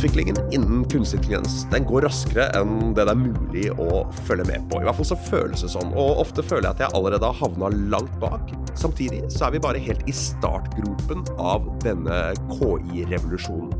Utviklingen 0.00 0.36
innen 0.50 0.84
kunstig 0.88 1.18
intelligens 1.18 1.66
den 1.68 1.84
går 1.84 2.06
raskere 2.06 2.46
enn 2.56 2.94
det 2.96 3.04
det 3.04 3.12
er 3.12 3.18
mulig 3.20 3.64
å 3.76 3.98
følge 4.24 4.46
med 4.48 4.62
på. 4.70 4.78
I 4.80 4.86
hvert 4.86 4.96
fall 4.96 5.08
så 5.10 5.18
føles 5.26 5.60
det 5.60 5.68
sånn, 5.74 5.90
og 5.92 6.22
ofte 6.22 6.40
føler 6.40 6.70
jeg 6.70 6.72
at 6.78 6.80
jeg 6.86 6.94
allerede 6.96 7.28
har 7.28 7.36
havna 7.36 7.68
langt 7.92 8.14
bak. 8.22 8.48
Samtidig 8.80 9.26
så 9.28 9.50
er 9.50 9.52
vi 9.52 9.60
bare 9.60 9.82
helt 9.84 10.00
i 10.08 10.14
startgropen 10.16 11.26
av 11.36 11.66
denne 11.84 12.20
KI-revolusjonen. 12.48 13.74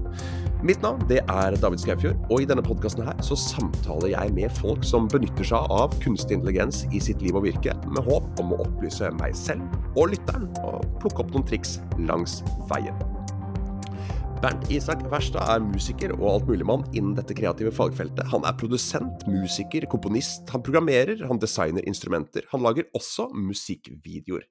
Mitt 0.60 0.84
navn 0.84 1.00
det 1.08 1.22
er 1.24 1.56
David 1.62 1.80
Skaufjord, 1.80 2.20
og 2.28 2.44
i 2.44 2.48
denne 2.50 2.66
podkasten 2.66 3.08
samtaler 3.24 4.12
jeg 4.12 4.34
med 4.36 4.52
folk 4.58 4.84
som 4.84 5.08
benytter 5.08 5.48
seg 5.54 5.72
av 5.72 5.96
kunstig 6.04 6.36
intelligens 6.36 6.82
i 6.92 7.00
sitt 7.00 7.24
liv 7.24 7.38
og 7.40 7.46
virke, 7.48 7.72
med 7.88 8.04
håp 8.10 8.44
om 8.44 8.52
å 8.52 8.60
opplyse 8.66 9.08
meg 9.22 9.32
selv 9.40 9.64
og 9.96 10.12
lytteren, 10.12 10.52
og 10.68 10.84
plukke 11.00 11.24
opp 11.24 11.32
noen 11.32 11.48
triks 11.48 11.78
langs 11.96 12.42
veien. 12.68 13.19
Bernt 14.40 14.70
Isak 14.72 15.02
Verstad 15.12 15.50
er 15.52 15.60
musiker 15.60 16.14
og 16.14 16.22
altmuligmann 16.30 16.86
innen 16.96 17.12
dette 17.12 17.34
kreative 17.36 17.68
fagfeltet. 17.76 18.24
Han 18.32 18.46
er 18.48 18.54
produsent, 18.56 19.26
musiker, 19.28 19.84
komponist, 19.92 20.48
han 20.48 20.62
programmerer, 20.64 21.20
han 21.28 21.42
designer 21.42 21.84
instrumenter. 21.84 22.46
Han 22.54 22.64
lager 22.64 22.88
også 22.96 23.26
musikkvideoer. 23.36 24.46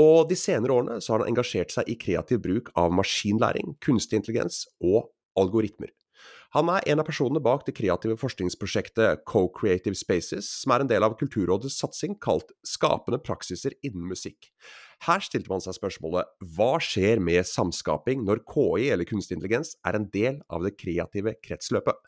Og 0.00 0.24
de 0.30 0.38
senere 0.40 0.72
årene 0.72 0.96
så 1.04 1.12
har 1.12 1.20
han 1.20 1.34
engasjert 1.34 1.74
seg 1.74 1.92
i 1.92 1.98
kreativ 2.00 2.40
bruk 2.46 2.72
av 2.80 2.96
maskinlæring, 2.96 3.74
kunstig 3.84 4.22
intelligens 4.22 4.62
og 4.80 5.10
algoritmer. 5.36 5.92
Han 6.56 6.66
er 6.72 6.82
en 6.90 6.98
av 6.98 7.06
personene 7.06 7.38
bak 7.42 7.62
det 7.66 7.76
kreative 7.78 8.16
forskningsprosjektet 8.18 9.22
Co-Creative 9.30 9.94
Spaces, 9.94 10.48
som 10.64 10.72
er 10.74 10.82
en 10.82 10.90
del 10.90 11.04
av 11.06 11.14
Kulturrådets 11.20 11.76
satsing 11.78 12.16
kalt 12.18 12.50
Skapende 12.66 13.20
praksiser 13.22 13.76
innen 13.86 14.08
musikk. 14.10 14.48
Her 15.06 15.22
stilte 15.22 15.52
man 15.52 15.62
seg 15.62 15.76
spørsmålet 15.78 16.28
hva 16.56 16.72
skjer 16.82 17.22
med 17.22 17.46
samskaping 17.46 18.24
når 18.26 18.42
KI 18.50 18.90
eller 18.90 19.06
kunstig 19.08 19.38
intelligens 19.38 19.76
er 19.86 19.96
en 19.96 20.08
del 20.10 20.40
av 20.50 20.66
det 20.66 20.74
kreative 20.80 21.36
kretsløpet? 21.38 22.02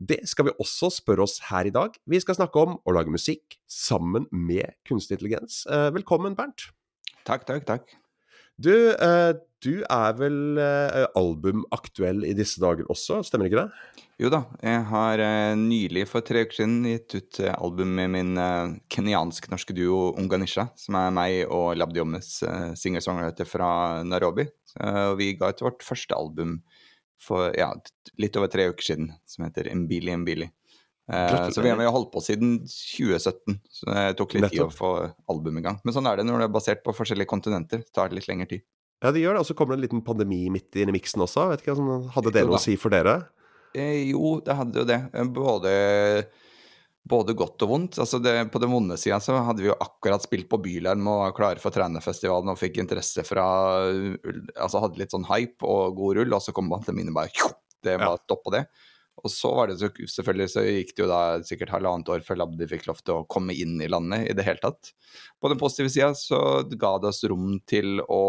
Det 0.00 0.22
skal 0.26 0.48
vi 0.48 0.56
også 0.64 0.88
spørre 0.90 1.28
oss 1.28 1.36
her 1.50 1.68
i 1.68 1.74
dag. 1.74 1.92
Vi 2.08 2.18
skal 2.24 2.40
snakke 2.40 2.64
om 2.64 2.78
å 2.80 2.94
lage 2.96 3.12
musikk 3.12 3.60
sammen 3.70 4.26
med 4.32 4.74
kunstig 4.88 5.20
intelligens. 5.20 5.60
Eh, 5.68 5.90
velkommen, 5.94 6.34
Bernt. 6.38 6.70
Takk, 7.28 7.44
takk, 7.46 7.68
takk. 7.68 7.94
Du, 8.56 8.70
eh, 8.92 9.32
du 9.64 9.82
er 9.82 10.14
vel 10.18 10.58
eh, 10.62 11.04
albumaktuell 11.18 12.22
i 12.28 12.34
disse 12.38 12.62
dager 12.62 12.86
også, 12.92 13.22
stemmer 13.26 13.50
ikke 13.50 13.64
det? 13.64 14.02
Jo 14.22 14.30
da, 14.30 14.44
jeg 14.62 14.84
har 14.92 15.22
eh, 15.24 15.56
nylig 15.58 16.04
for 16.06 16.22
tre 16.22 16.44
uker 16.44 16.60
siden 16.60 16.84
gitt 16.86 17.16
ut 17.16 17.40
album 17.50 17.96
med 17.98 18.12
min 18.14 18.38
kenyansk-norske 18.92 19.74
duo 19.74 20.12
Unganisha, 20.20 20.68
som 20.78 21.00
er 21.00 21.14
meg 21.16 21.40
og 21.48 21.74
Labdiomes 21.80 22.36
singer-songwriter 22.78 23.48
fra 23.48 23.68
Nairobi. 24.06 24.46
Og 24.84 25.18
vi 25.18 25.34
ga 25.38 25.50
ut 25.50 25.62
vårt 25.62 25.82
første 25.86 26.14
album 26.18 26.60
for 27.22 27.50
ja, 27.58 27.72
litt 28.20 28.36
over 28.38 28.50
tre 28.52 28.68
uker 28.70 28.86
siden, 28.86 29.12
som 29.26 29.46
heter 29.46 29.70
Mbili 29.74 30.14
Mbili. 30.18 30.48
Uh, 31.04 31.50
så 31.52 31.60
vi 31.60 31.68
har 31.68 31.92
holdt 31.92 32.12
på 32.14 32.22
siden 32.24 32.54
2017, 32.64 33.58
så 33.68 33.88
det 33.90 34.04
tok 34.16 34.38
litt 34.38 34.46
Nettopp. 34.46 34.54
tid 34.56 34.64
å 34.64 34.72
få 34.72 34.92
albumet 35.34 35.60
i 35.60 35.66
gang. 35.66 35.82
Men 35.84 35.96
sånn 35.96 36.08
er 36.08 36.20
det 36.20 36.24
når 36.28 36.44
det 36.44 36.48
er 36.48 36.54
basert 36.54 36.84
på 36.86 36.94
forskjellige 36.96 37.28
kontinenter. 37.28 37.84
Det 37.84 37.92
tar 37.92 38.14
litt 38.14 38.28
lengre 38.30 38.48
tid. 38.54 38.64
Ja, 39.04 39.12
det 39.12 39.20
gjør 39.20 39.36
det. 39.36 39.44
Og 39.44 39.50
så 39.50 39.56
kommer 39.58 39.74
det 39.74 39.82
en 39.82 39.84
liten 39.88 40.04
pandemi 40.06 40.46
midt 40.52 40.76
inn 40.80 40.88
i 40.88 40.96
miksen 40.96 41.24
også. 41.24 41.50
Vet 41.52 41.64
ikke, 41.64 41.76
Hadde 42.14 42.32
det 42.32 42.46
noe 42.48 42.56
å 42.56 42.62
si 42.62 42.78
for 42.80 42.94
dere? 42.94 43.18
Eh, 43.76 44.08
jo, 44.14 44.38
det 44.44 44.56
hadde 44.56 44.80
jo 44.80 44.86
det. 44.88 45.00
Eh, 45.12 45.28
både, 45.34 45.72
både 47.10 47.34
godt 47.36 47.66
og 47.66 47.72
vondt. 47.74 47.98
Altså 48.00 48.20
det, 48.22 48.32
på 48.54 48.62
den 48.62 48.72
vonde 48.72 48.96
sida 49.00 49.18
så 49.20 49.36
hadde 49.44 49.64
vi 49.64 49.68
jo 49.68 49.76
akkurat 49.76 50.24
spilt 50.24 50.48
på 50.48 50.62
Bylarm 50.64 51.04
og 51.10 51.20
var 51.26 51.36
klare 51.36 51.62
for 51.62 51.74
Trænefestivalen 51.74 52.54
og 52.54 52.60
fikk 52.60 52.80
interesse 52.80 53.26
fra 53.26 53.44
Altså 53.92 54.80
hadde 54.80 55.02
litt 55.02 55.12
sånn 55.12 55.28
hype 55.28 55.68
og 55.68 55.98
god 55.98 56.22
rull, 56.22 56.38
og 56.38 56.44
så 56.44 56.56
kom 56.56 56.72
pandemien 56.72 57.12
og 57.12 57.20
bare 57.20 57.52
Det 57.84 57.98
var 58.00 58.14
ja. 58.14 58.24
stopp 58.24 58.46
på 58.46 58.56
det. 58.56 58.64
Og 59.22 59.30
så 59.30 59.54
var 59.54 59.70
det 59.70 59.78
så, 59.78 59.88
selvfølgelig 60.10 60.48
så 60.50 60.62
gikk 60.66 60.96
det 60.96 61.02
jo 61.04 61.08
da 61.10 61.42
sikkert 61.46 61.70
halvannet 61.74 62.08
år 62.10 62.20
før 62.26 62.36
Labdi 62.42 62.66
fikk 62.70 62.86
lov 62.88 62.98
til 63.00 63.12
å 63.14 63.26
komme 63.30 63.52
inn 63.56 63.80
i 63.82 63.88
landet 63.90 64.20
i 64.30 64.34
det 64.36 64.44
hele 64.46 64.60
tatt. 64.62 64.82
På 65.40 65.48
den 65.52 65.60
positive 65.60 65.90
sida 65.92 66.14
så 66.18 66.38
ga 66.74 66.98
det 67.00 67.08
oss 67.12 67.24
rom 67.30 67.60
til 67.70 67.88
å 68.02 68.24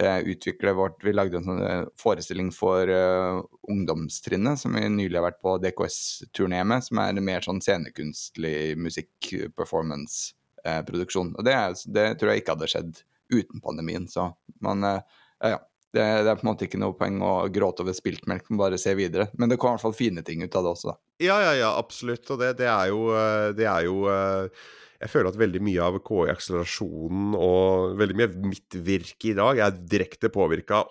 eh, 0.00 0.20
utvikle 0.32 0.72
vårt 0.78 1.04
Vi 1.04 1.12
lagde 1.12 1.36
en 1.40 1.48
sånn 1.48 1.62
eh, 1.66 1.84
forestilling 2.00 2.50
for 2.54 2.82
eh, 2.88 3.42
ungdomstrinnet 3.72 4.56
som 4.62 4.70
vi 4.78 4.82
nylig 4.92 5.18
har 5.18 5.28
vært 5.30 5.44
på 5.44 5.50
DKS-turné 5.62 6.60
med, 6.64 6.80
som 6.86 6.96
er 7.02 7.12
mer 7.20 7.40
sånn 7.44 7.64
scenekunstlig 7.64 8.58
musikk-performance-produksjon. 8.86 11.28
Eh, 11.34 11.38
og 11.38 11.42
det, 11.46 11.54
det, 11.90 12.06
tror 12.20 12.30
jeg 12.32 12.38
ikke 12.42 12.54
hadde 12.56 12.72
skjedd 12.72 12.92
uten 13.34 13.58
pandemien, 13.60 14.06
så 14.08 14.22
man 14.62 14.84
eh, 14.86 15.02
ja, 15.42 15.58
det, 15.96 16.04
det, 16.26 16.30
er 16.30 16.38
på 16.38 16.44
en 16.44 16.50
måte 16.50 16.66
ikke 16.68 16.80
noe 16.80 16.96
poeng 16.96 17.20
å 17.24 17.34
gråte 17.52 17.84
over 17.84 17.96
spilt 17.96 18.26
melk, 18.30 18.48
men 18.50 18.60
bare 18.60 18.80
se 18.80 18.92
videre. 18.98 19.30
Men 19.40 19.50
det 19.50 19.58
kom 19.60 19.72
i 19.72 19.76
hvert 19.76 19.86
fall 19.86 19.96
fine 19.96 20.24
ting 20.26 20.44
ut 20.44 20.56
av 20.58 20.66
det 20.66 20.72
også, 20.74 20.92
da. 20.92 20.98
Ja, 21.24 21.36
ja, 21.40 21.54
ja, 21.56 21.70
absolutt. 21.80 22.28
Og 22.32 22.42
det, 22.42 22.56
det 22.60 22.68
er 22.68 22.90
jo, 22.92 23.06
eh, 23.16 23.52
det 23.56 23.68
er 23.70 23.86
jo 23.88 24.02
eh, 24.12 24.66
jeg 25.00 25.12
føler 25.12 25.30
at 25.30 25.38
veldig 25.40 25.62
mye 25.64 25.86
av 25.86 26.00
KI-akselerasjonen 26.04 27.36
og 27.38 27.96
veldig 28.00 28.18
mye 28.18 28.28
av 28.30 28.36
mitt 28.52 28.76
virke 28.84 29.32
i 29.32 29.38
dag 29.38 29.62
er 29.64 29.80
direkte 29.80 30.32
påvirka, 30.32 30.84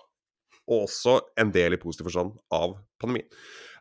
og 0.66 0.88
også 0.88 1.20
en 1.38 1.52
del 1.54 1.76
i 1.76 1.80
positiv 1.80 2.08
forstand, 2.08 2.34
av 2.54 2.74
pandemien. 3.02 3.28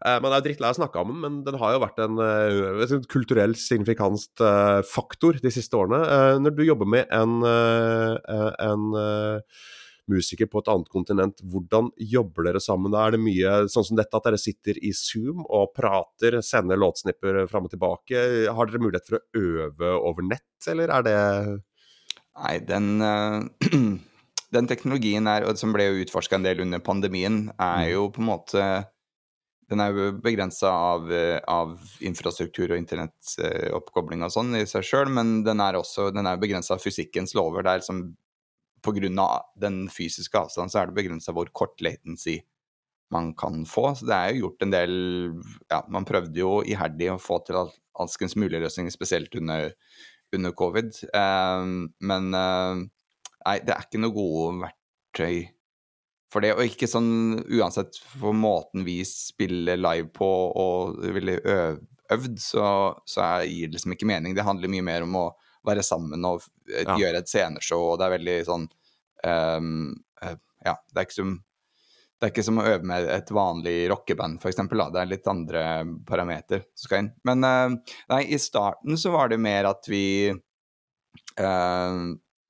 Eh, 0.05 0.19
man 0.21 0.35
er 0.35 0.43
drittlei 0.45 0.69
av 0.69 0.75
å 0.75 0.79
snakke 0.83 1.01
om 1.01 1.13
den, 1.13 1.21
men 1.23 1.39
den 1.47 1.57
har 1.61 1.73
jo 1.73 1.81
vært 1.81 2.01
en, 2.03 2.19
en 2.21 3.07
kulturell 3.09 3.55
signifikant 3.57 4.43
faktor 4.89 5.41
de 5.41 5.53
siste 5.53 5.77
årene. 5.77 6.03
Når 6.43 6.57
du 6.57 6.65
jobber 6.67 6.89
med 6.89 7.09
en, 7.15 7.39
en 7.41 8.85
musiker 10.11 10.49
på 10.49 10.61
et 10.61 10.71
annet 10.71 10.89
kontinent. 10.91 11.41
Hvordan 11.51 11.91
jobber 11.97 12.49
dere 12.49 12.61
sammen? 12.63 12.93
Da 12.93 13.05
er 13.05 13.15
det 13.15 13.21
mye 13.23 13.55
sånn 13.71 13.87
som 13.89 13.99
dette, 13.99 14.13
at 14.17 14.27
dere 14.27 14.41
sitter 14.41 14.79
i 14.81 14.93
Zoom 14.95 15.43
og 15.45 15.73
prater, 15.77 16.39
sender 16.45 16.79
låtsnipper 16.81 17.45
fram 17.51 17.69
og 17.69 17.75
tilbake? 17.75 18.25
Har 18.55 18.69
dere 18.69 18.83
mulighet 18.83 19.09
for 19.09 19.19
å 19.19 19.45
øve 19.45 19.93
over 19.99 20.27
nett, 20.27 20.69
eller 20.71 20.93
er 20.99 21.07
det 21.07 21.21
Nei, 22.35 22.57
den, 22.67 22.99
uh, 22.99 23.45
den 24.57 24.67
teknologien 24.67 25.27
er, 25.31 25.45
som 25.55 25.71
ble 25.71 25.85
utforska 26.01 26.35
en 26.35 26.43
del 26.43 26.65
under 26.65 26.81
pandemien, 26.83 27.45
er 27.55 27.85
mm. 27.85 27.91
jo 27.93 28.09
på 28.11 28.19
en 28.19 28.27
måte 28.27 28.65
den 29.71 29.81
er 29.81 29.95
jo 29.95 30.09
begrensa 30.21 30.69
av, 30.69 31.07
av, 31.49 31.71
infrastruktur 32.05 32.69
og 32.69 32.77
internettoppkobling 32.77 34.21
og 34.25 34.33
sånn 34.33 34.53
i 34.59 34.65
seg 34.69 34.85
sjøl, 34.85 35.09
men 35.09 35.39
den 35.47 35.63
er 35.63 35.79
også 35.79 36.11
den 36.13 36.29
er 36.29 36.37
begrensa 36.41 36.75
av 36.75 36.83
fysikkens 36.83 37.33
lover. 37.37 37.65
Det 37.65 37.71
er 37.71 37.81
liksom 37.81 38.03
pga. 38.85 39.29
den 39.59 39.85
fysiske 39.89 40.37
avstanden 40.39 40.71
så 40.71 40.81
er 40.81 40.89
det 40.89 40.99
begrensa 40.99 41.33
hvor 41.35 41.49
kort 41.53 41.81
latency 41.81 42.39
man 43.13 43.33
kan 43.37 43.65
få. 43.65 43.95
Så 43.95 44.07
det 44.09 44.15
er 44.15 44.33
jo 44.33 44.45
gjort 44.45 44.65
en 44.65 44.73
del 44.73 44.93
Ja, 45.69 45.83
man 45.89 46.07
prøvde 46.07 46.39
jo 46.39 46.59
iherdig 46.65 47.11
å 47.13 47.21
få 47.21 47.39
til 47.45 47.59
alskens 47.95 48.35
mulige 48.35 48.63
løsninger, 48.63 48.93
spesielt 48.93 49.35
under, 49.39 49.71
under 50.35 50.55
covid. 50.57 50.93
Uh, 51.15 51.87
men 52.03 52.31
uh, 52.35 52.81
nei, 53.45 53.59
det 53.65 53.75
er 53.75 53.85
ikke 53.85 54.01
noe 54.01 54.15
gode 54.15 54.65
verktøy 54.65 55.45
for 56.33 56.43
det. 56.43 56.55
Og 56.57 56.67
ikke 56.67 56.89
sånn 56.91 57.45
uansett 57.45 57.99
for 58.17 58.35
måten 58.35 58.85
vi 58.87 58.99
spiller 59.07 59.79
live 59.79 60.09
på 60.15 60.31
og 60.51 60.99
ville 61.15 61.39
øvd, 61.45 62.35
så, 62.41 62.67
så 63.07 63.29
gir 63.47 63.69
det 63.69 63.77
liksom 63.77 63.95
ikke 63.95 64.09
mening. 64.09 64.35
Det 64.35 64.45
handler 64.45 64.71
mye 64.71 64.85
mer 64.85 65.05
om 65.07 65.19
å 65.21 65.27
være 65.65 65.83
sammen 65.85 66.25
og 66.27 66.45
ja. 66.69 66.97
gjøre 66.99 67.21
et 67.21 67.31
sceneshow, 67.31 67.91
og 67.91 67.99
det 67.99 68.07
er 68.07 68.15
veldig 68.17 68.37
sånn 68.47 68.69
um, 69.25 69.75
Ja, 70.65 70.77
det 70.91 71.01
er 71.01 71.07
ikke 71.07 71.19
som 71.19 71.35
det 72.15 72.29
er 72.29 72.31
ikke 72.31 72.45
som 72.47 72.59
å 72.61 72.63
øve 72.63 72.87
med 72.87 73.05
et 73.11 73.31
vanlig 73.35 73.73
rockeband, 73.91 74.37
f.eks. 74.39 74.61
Det 74.71 75.01
er 75.01 75.09
litt 75.09 75.25
andre 75.27 75.63
parameter 76.07 76.61
som 76.71 76.87
skal 76.87 77.01
inn. 77.03 77.09
Men 77.27 77.43
uh, 77.43 77.95
nei, 78.13 78.21
i 78.31 78.39
starten 78.39 78.95
så 78.97 79.11
var 79.13 79.33
det 79.33 79.37
mer 79.43 79.67
at 79.67 79.89
vi 79.91 80.31
uh, 80.31 81.97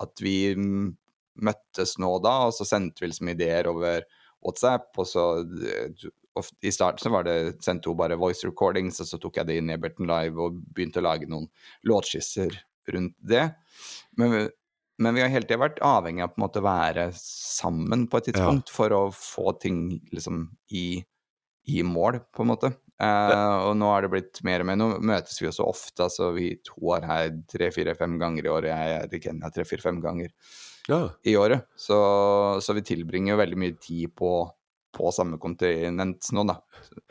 At 0.06 0.22
vi 0.22 0.38
møttes 0.56 1.98
nå 2.00 2.12
da, 2.24 2.36
og 2.46 2.54
så 2.56 2.68
sendte 2.68 3.04
vi 3.04 3.10
liksom 3.10 3.34
ideer 3.34 3.68
over 3.68 4.06
WhatsApp, 4.46 4.94
og 5.02 5.10
så 5.10 5.26
i 6.62 6.72
starten 6.72 7.00
så 7.00 7.10
var 7.10 7.24
det, 7.24 7.64
sendte 7.64 7.90
hun 7.90 7.98
bare 7.98 8.20
voice 8.20 8.48
recordings, 8.48 9.00
og 9.02 9.08
så 9.08 9.20
tok 9.22 9.40
jeg 9.40 9.50
det 9.50 9.58
inn 9.60 9.72
i 9.72 9.76
Eberton 9.76 10.10
Live 10.10 10.42
og 10.42 10.58
begynte 10.76 11.02
å 11.02 11.08
lage 11.08 11.30
noen 11.32 11.48
låtskisser 11.88 12.58
rundt 12.94 13.16
det. 13.20 13.48
Men, 14.20 14.50
men 15.02 15.18
vi 15.18 15.24
har 15.24 15.34
hele 15.34 15.48
tida 15.48 15.62
vært 15.64 15.82
avhengig 15.86 16.24
av 16.26 16.34
på 16.34 16.40
en 16.40 16.46
måte 16.46 16.62
å 16.62 16.68
være 16.68 17.10
sammen 17.18 18.08
på 18.12 18.22
et 18.22 18.30
tidspunkt 18.32 18.72
ja. 18.72 18.76
for 18.78 18.96
å 18.96 19.04
få 19.16 19.56
ting 19.62 19.88
liksom 20.14 20.48
i, 20.76 20.88
i 21.72 21.86
mål, 21.86 22.22
på 22.36 22.46
en 22.46 22.52
måte. 22.54 22.74
Uh, 22.96 23.68
og 23.68 23.74
nå 23.76 23.90
er 23.92 24.06
det 24.06 24.12
blitt 24.14 24.40
mer 24.48 24.64
og 24.64 24.70
mer. 24.70 24.78
Nå 24.80 24.88
møtes 25.04 25.42
vi 25.42 25.50
jo 25.50 25.56
så 25.56 25.68
ofte. 25.68 26.06
altså 26.08 26.32
Vi 26.36 26.54
to 26.64 26.94
er 26.96 27.08
her 27.10 27.34
tre, 27.52 27.72
fire, 27.76 27.96
fem 28.00 28.16
ganger 28.22 28.48
i 28.48 28.54
året. 28.54 28.72
Jeg 28.72 29.00
er 29.02 29.18
i 29.18 29.22
Kenya 29.24 29.52
tre, 29.52 29.66
fire, 29.68 29.84
fem 29.84 30.00
ganger 30.04 30.32
ja. 30.88 31.02
i 31.28 31.36
året. 31.40 31.68
Så, 31.76 31.98
så, 32.64 32.76
vi 32.78 32.86
tilbringer 32.88 33.34
jo 33.34 33.42
veldig 33.42 33.60
mye 33.60 33.76
tid 33.82 34.16
på 34.16 34.32
på 34.96 35.12
samme 35.16 35.40
kontinent 35.42 36.30
nå, 36.36 36.46
da. 36.48 36.58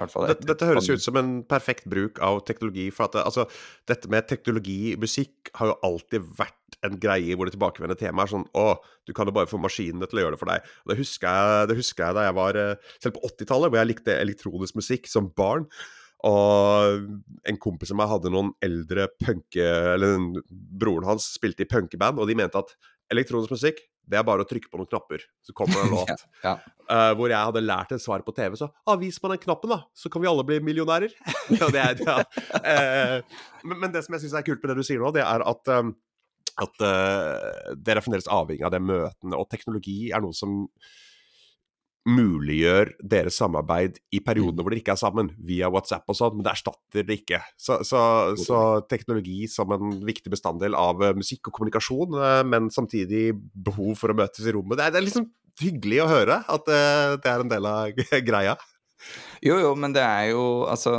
Dette, 0.00 0.46
dette 0.48 0.68
høres 0.68 0.88
ut 0.90 1.04
som 1.04 1.18
en 1.20 1.32
perfekt 1.48 1.86
bruk 1.90 2.20
av 2.24 2.40
teknologi. 2.48 2.88
For 2.94 3.08
at 3.08 3.16
det, 3.16 3.24
altså, 3.28 3.46
dette 3.90 4.10
med 4.12 4.28
teknologi 4.30 4.78
i 4.92 5.00
musikk 5.00 5.52
har 5.58 5.72
jo 5.72 5.80
alltid 5.90 6.30
vært 6.38 6.78
en 6.84 6.98
greie 7.00 7.36
hvor 7.36 7.48
det 7.48 7.54
tilbakevendende 7.54 8.00
temaet 8.00 8.26
er 8.26 8.32
sånn 8.34 8.46
Å, 8.60 8.76
du 9.08 9.14
kan 9.16 9.28
jo 9.28 9.34
bare 9.36 9.48
få 9.48 9.60
maskinene 9.62 10.08
til 10.10 10.20
å 10.20 10.24
gjøre 10.24 10.36
det 10.36 10.42
for 10.42 10.52
deg. 10.52 10.70
Og 10.84 10.92
det 10.92 11.00
husker 11.00 11.28
jeg, 11.28 11.68
det 11.70 11.78
husker 11.80 12.06
jeg 12.06 12.18
da 12.18 12.24
jeg 12.26 12.38
var 12.40 12.60
eh, 12.60 12.94
Selv 12.98 13.18
på 13.18 13.28
80-tallet, 13.30 13.70
hvor 13.70 13.80
jeg 13.80 13.90
likte 13.92 14.16
elektronisk 14.16 14.80
musikk 14.80 15.10
som 15.10 15.30
barn. 15.36 15.68
Og 16.24 17.04
en 17.44 17.60
kompis 17.60 17.92
av 17.92 18.00
meg 18.00 18.08
hadde 18.08 18.32
noen 18.32 18.54
eldre 18.64 19.10
punke... 19.20 19.64
Eller 19.94 20.16
broren 20.48 21.08
hans 21.08 21.34
spilte 21.36 21.66
i 21.66 21.70
punkeband, 21.70 22.20
og 22.20 22.30
de 22.30 22.38
mente 22.38 22.60
at 22.60 22.72
elektronisk 23.12 23.52
musikk, 23.54 23.82
det 24.04 24.18
er 24.18 24.24
bare 24.26 24.44
å 24.44 24.48
trykke 24.48 24.68
på 24.68 24.78
noen 24.78 24.88
knapper, 24.90 25.22
så 25.44 25.54
kommer 25.56 25.78
det 25.78 25.84
en 25.86 25.94
låt. 25.98 26.24
ja. 26.44 26.56
Uh, 26.84 27.10
hvor 27.16 27.32
jeg 27.32 27.40
hadde 27.40 27.62
lært 27.64 27.94
et 27.96 28.02
svar 28.02 28.20
på 28.24 28.34
TV, 28.36 28.58
så 28.60 28.68
ah, 28.84 28.98
vis 29.00 29.16
meg 29.22 29.34
den 29.34 29.44
knappen, 29.46 29.72
da, 29.72 29.78
så 29.96 30.10
kan 30.12 30.20
vi 30.20 30.28
alle 30.28 30.44
bli 30.44 30.58
millionærer. 30.64 31.14
det 31.74 31.80
er, 31.80 32.02
ja. 32.04 32.18
uh, 32.20 33.38
men, 33.64 33.78
men, 33.78 33.94
det 33.94 34.04
som 34.04 34.16
jeg 34.16 34.26
syns 34.26 34.36
er 34.36 34.44
kult 34.46 34.60
med 34.60 34.74
det 34.74 34.82
du 34.82 34.86
sier 34.86 35.00
nå, 35.00 35.12
det 35.16 35.24
er 35.24 35.44
at, 35.48 35.72
um, 35.72 35.94
at 36.60 36.84
uh, 36.84 37.72
dere 37.80 38.02
er 38.02 38.04
fremdeles 38.04 38.28
avhengig 38.28 38.66
av 38.68 38.74
det 38.76 38.82
møtene, 38.84 39.38
og 39.38 39.48
teknologi 39.52 39.98
er 40.12 40.24
noe 40.24 40.36
som 40.36 40.66
muliggjør 42.04 42.90
deres 43.00 43.38
samarbeid 43.40 43.96
i 44.12 44.20
periodene 44.24 44.58
mm. 44.58 44.64
hvor 44.64 44.74
dere 44.74 44.82
ikke 44.82 44.94
er 44.94 45.00
sammen, 45.00 45.30
via 45.40 45.70
WhatsApp 45.72 46.10
og 46.12 46.18
sånn, 46.18 46.36
men 46.36 46.46
det 46.46 46.52
erstatter 46.52 47.06
det 47.08 47.16
ikke. 47.22 47.40
Så, 47.56 47.78
så, 47.88 48.00
så, 48.40 48.58
teknologi 48.90 49.48
som 49.50 49.72
en 49.74 49.96
viktig 50.04 50.32
bestanddel 50.34 50.76
av 50.78 51.00
uh, 51.00 51.14
musikk 51.16 51.48
og 51.48 51.56
kommunikasjon, 51.56 52.18
uh, 52.20 52.42
men 52.48 52.68
samtidig 52.74 53.30
behov 53.54 53.96
for 54.00 54.12
å 54.12 54.18
møtes 54.20 54.44
i 54.44 54.54
rommet. 54.54 54.76
Det 54.80 54.88
er, 54.88 54.94
det 54.94 55.00
er 55.00 55.08
liksom 55.08 55.30
hyggelig 55.62 56.02
å 56.04 56.10
høre 56.10 56.42
at 56.50 56.68
det, 56.68 56.82
det 57.24 57.32
er 57.32 57.44
en 57.46 57.54
del 57.54 57.70
av 57.70 58.04
greia. 58.28 58.58
Jo, 59.44 59.56
jo, 59.60 59.72
men 59.76 59.96
det 59.96 60.04
er 60.04 60.30
jo 60.32 60.44
altså 60.68 60.92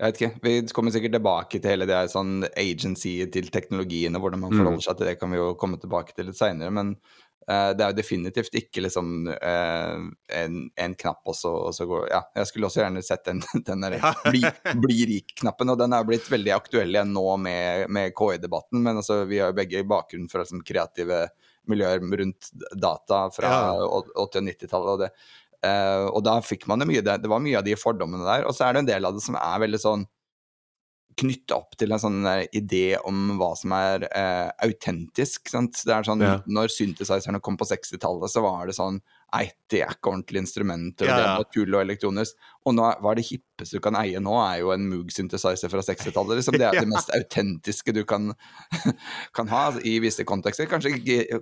jeg 0.00 0.06
vet 0.14 0.20
ikke, 0.20 0.36
Vi 0.46 0.52
kommer 0.72 0.92
sikkert 0.94 1.12
tilbake 1.18 1.58
til 1.60 1.74
hele 1.74 1.86
det 1.88 1.98
sånn 2.08 2.46
agency 2.56 3.18
til 3.32 3.50
teknologien 3.52 4.14
og 4.16 4.24
hvordan 4.24 4.40
man 4.46 4.54
mm. 4.54 4.60
forholder 4.62 4.84
seg 4.86 4.96
til 4.96 5.10
det, 5.10 5.18
kan 5.20 5.34
vi 5.34 5.40
jo 5.40 5.50
komme 5.60 5.76
tilbake 5.82 6.16
til 6.16 6.30
litt 6.30 6.38
seinere. 6.38 6.72
Men 6.72 6.94
det 7.48 7.82
er 7.82 7.90
jo 7.90 7.96
definitivt 7.98 8.54
ikke 8.58 8.84
liksom 8.84 9.24
uh, 9.26 10.02
en, 10.36 10.58
en, 10.76 10.94
knapp, 10.94 11.22
og 11.26 11.34
så, 11.34 11.50
og 11.50 11.74
så, 11.74 11.86
går 11.88 12.04
Ja, 12.12 12.20
jeg 12.36 12.50
skulle 12.50 12.68
også 12.68 12.82
gjerne 12.84 13.02
sett 13.02 13.24
den, 13.26 13.40
den 13.68 13.86
der 13.86 13.96
bli, 14.28 14.42
bli 14.84 14.98
rik-knappen, 15.14 15.72
og 15.72 15.80
den 15.80 15.96
er 15.96 16.06
blitt 16.06 16.28
veldig 16.30 16.54
aktuell 16.54 16.94
igjen 16.94 17.14
nå 17.16 17.26
med, 17.42 17.88
med 17.90 18.14
KI-debatten, 18.14 18.82
men 18.84 19.00
altså, 19.02 19.22
vi 19.30 19.40
har 19.42 19.50
jo 19.50 19.58
begge 19.58 19.82
bakgrunn 19.88 20.28
fra 20.30 20.44
liksom, 20.44 20.62
kreative 20.66 21.24
miljøer 21.70 22.02
rundt 22.22 22.52
data 22.74 23.26
fra 23.34 23.50
ja. 23.50 23.74
80- 23.76 24.14
og 24.20 24.40
90-tallet, 24.46 24.92
og 24.94 25.06
det. 25.06 25.12
Uh, 25.60 26.06
og 26.14 26.22
da 26.24 26.38
fikk 26.44 26.64
man 26.70 26.80
det 26.80 26.88
mye, 26.88 27.02
det, 27.04 27.18
det 27.20 27.28
var 27.28 27.42
mye 27.44 27.58
av 27.58 27.66
de 27.66 27.76
fordommene 27.76 28.24
der, 28.24 28.46
og 28.48 28.56
så 28.56 28.68
er 28.68 28.76
det 28.76 28.84
en 28.84 28.92
del 28.94 29.08
av 29.08 29.16
det 29.16 29.24
som 29.24 29.36
er 29.36 29.64
veldig 29.66 29.80
sånn 29.80 30.06
knytte 31.20 31.56
opp 31.56 31.76
til 31.78 31.92
en 31.92 32.02
sånn 32.02 32.20
eh, 32.28 32.46
idé 32.56 32.98
om 33.06 33.36
hva 33.40 33.52
som 33.58 33.74
er 33.76 34.06
eh, 34.08 34.48
autentisk. 34.66 35.50
Sant? 35.52 35.82
Det 35.86 35.94
er 35.94 36.06
sånn, 36.06 36.24
ja. 36.24 36.38
Når 36.50 36.72
synthesizerne 36.74 37.42
kom 37.44 37.58
på 37.60 37.68
60-tallet, 37.68 38.32
så 38.32 38.44
var 38.44 38.70
det 38.70 38.78
sånn 38.78 39.00
Nei, 39.30 39.44
det 39.70 39.84
er 39.84 39.92
ikke 39.94 40.10
ordentlige 40.10 40.42
instrumenter, 40.42 41.06
og 41.06 41.10
ja, 41.12 41.16
ja. 41.20 41.34
det 41.38 41.44
er 41.44 41.50
tull 41.54 41.76
og 41.76 41.84
elektronisk. 41.84 42.48
Og 42.66 42.74
nå, 42.74 42.88
hva 42.98 43.12
er 43.12 43.20
det 43.20 43.26
hippeste 43.28 43.78
du 43.78 43.84
kan 43.84 43.94
eie 44.00 44.18
nå, 44.18 44.32
er 44.42 44.56
jo 44.64 44.72
en 44.74 44.88
Moog-synthesizer 44.90 45.70
fra 45.70 45.84
60-tallet. 45.86 46.40
Liksom. 46.40 46.56
Det 46.58 46.66
er 46.66 46.78
det 46.82 46.90
mest 46.90 47.12
autentiske 47.14 47.94
du 47.94 48.02
kan, 48.10 48.32
kan, 49.38 49.52
ha 49.52 49.62
i 49.86 49.94
visse 50.02 50.26
kontekster. 50.26 50.66
Kanskje, 50.70 50.96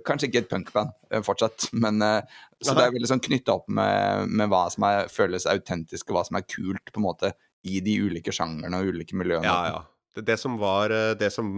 kanskje 0.05 0.29
ikke 0.29 0.43
et 0.43 0.51
punkband 0.51 0.93
eh, 1.09 1.23
fortsatt, 1.25 1.71
men 1.73 1.97
uh, 2.05 2.21
Så 2.61 2.77
det 2.77 2.85
er 2.85 2.93
veldig 2.93 3.09
sånn 3.09 3.25
knytta 3.25 3.57
opp 3.57 3.65
med, 3.73 4.29
med, 4.29 4.51
hva 4.53 4.67
som 4.69 4.85
er, 4.85 5.09
føles 5.09 5.49
autentisk, 5.49 6.11
og 6.11 6.19
hva 6.19 6.27
som 6.29 6.37
er 6.37 6.45
kult, 6.45 6.93
på 6.93 7.01
en 7.01 7.07
måte 7.09 7.33
i 7.67 7.79
de 7.83 7.95
ulike 8.05 8.33
sjangerne 8.35 8.79
og 8.79 8.93
ulike 8.93 9.17
miljøene. 9.19 9.47
Ja, 9.47 9.61
ja. 9.73 9.87
Det, 10.15 10.23
det, 10.25 10.37
som 10.41 10.55
var 10.57 10.89
eh, 10.89 11.11
Det 11.19 11.29
som 11.33 11.49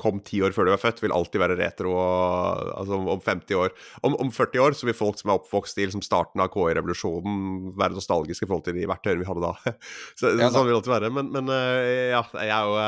kom 0.00 0.18
ti 0.26 0.40
år 0.42 0.54
før 0.56 0.66
du 0.66 0.72
var 0.72 0.82
født, 0.82 1.02
vil 1.04 1.14
alltid 1.14 1.42
være 1.42 1.58
retro 1.60 1.92
altså 1.94 2.98
om 2.98 3.20
50 3.22 3.58
år. 3.60 3.74
Om, 4.02 4.16
om, 4.26 4.32
40 4.34 4.64
år 4.64 4.78
så 4.78 4.88
vil 4.88 4.96
folk 4.98 5.20
som 5.20 5.30
er 5.30 5.38
oppvokst 5.38 5.78
i 5.78 5.86
liksom 5.86 6.02
starten 6.04 6.42
av 6.42 6.50
KI-revolusjonen, 6.54 7.74
være 7.78 7.98
nostalgiske 7.98 8.46
i 8.46 8.50
forhold 8.50 8.66
til 8.66 8.78
de 8.78 8.88
verktøyene 8.90 9.22
vi 9.22 9.28
hadde 9.28 9.44
da. 9.46 9.74
Så, 10.18 10.32
ja, 10.34 10.50
sånn 10.50 10.66
vil 10.66 10.74
det 10.74 10.80
alltid 10.80 10.96
være. 10.96 11.12
Men, 11.14 11.30
men 11.34 11.52
eh, 11.54 12.14
ja, 12.14 12.24
jeg 12.40 12.54
er 12.56 12.70
jo 12.70 12.80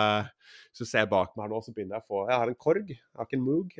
Hvis 0.70 0.82
du 0.82 0.90
ser 0.90 1.12
bak 1.12 1.36
meg 1.36 1.46
her 1.46 1.54
nå, 1.54 1.60
så 1.62 1.74
begynner 1.76 2.00
jeg 2.00 2.06
å 2.06 2.10
få 2.10 2.24
Jeg 2.30 2.42
har 2.42 2.50
en 2.50 2.62
Korg, 2.66 2.96
jeg 2.96 3.20
har 3.20 3.28
ikke 3.28 3.38
en 3.38 3.46
Moog. 3.46 3.76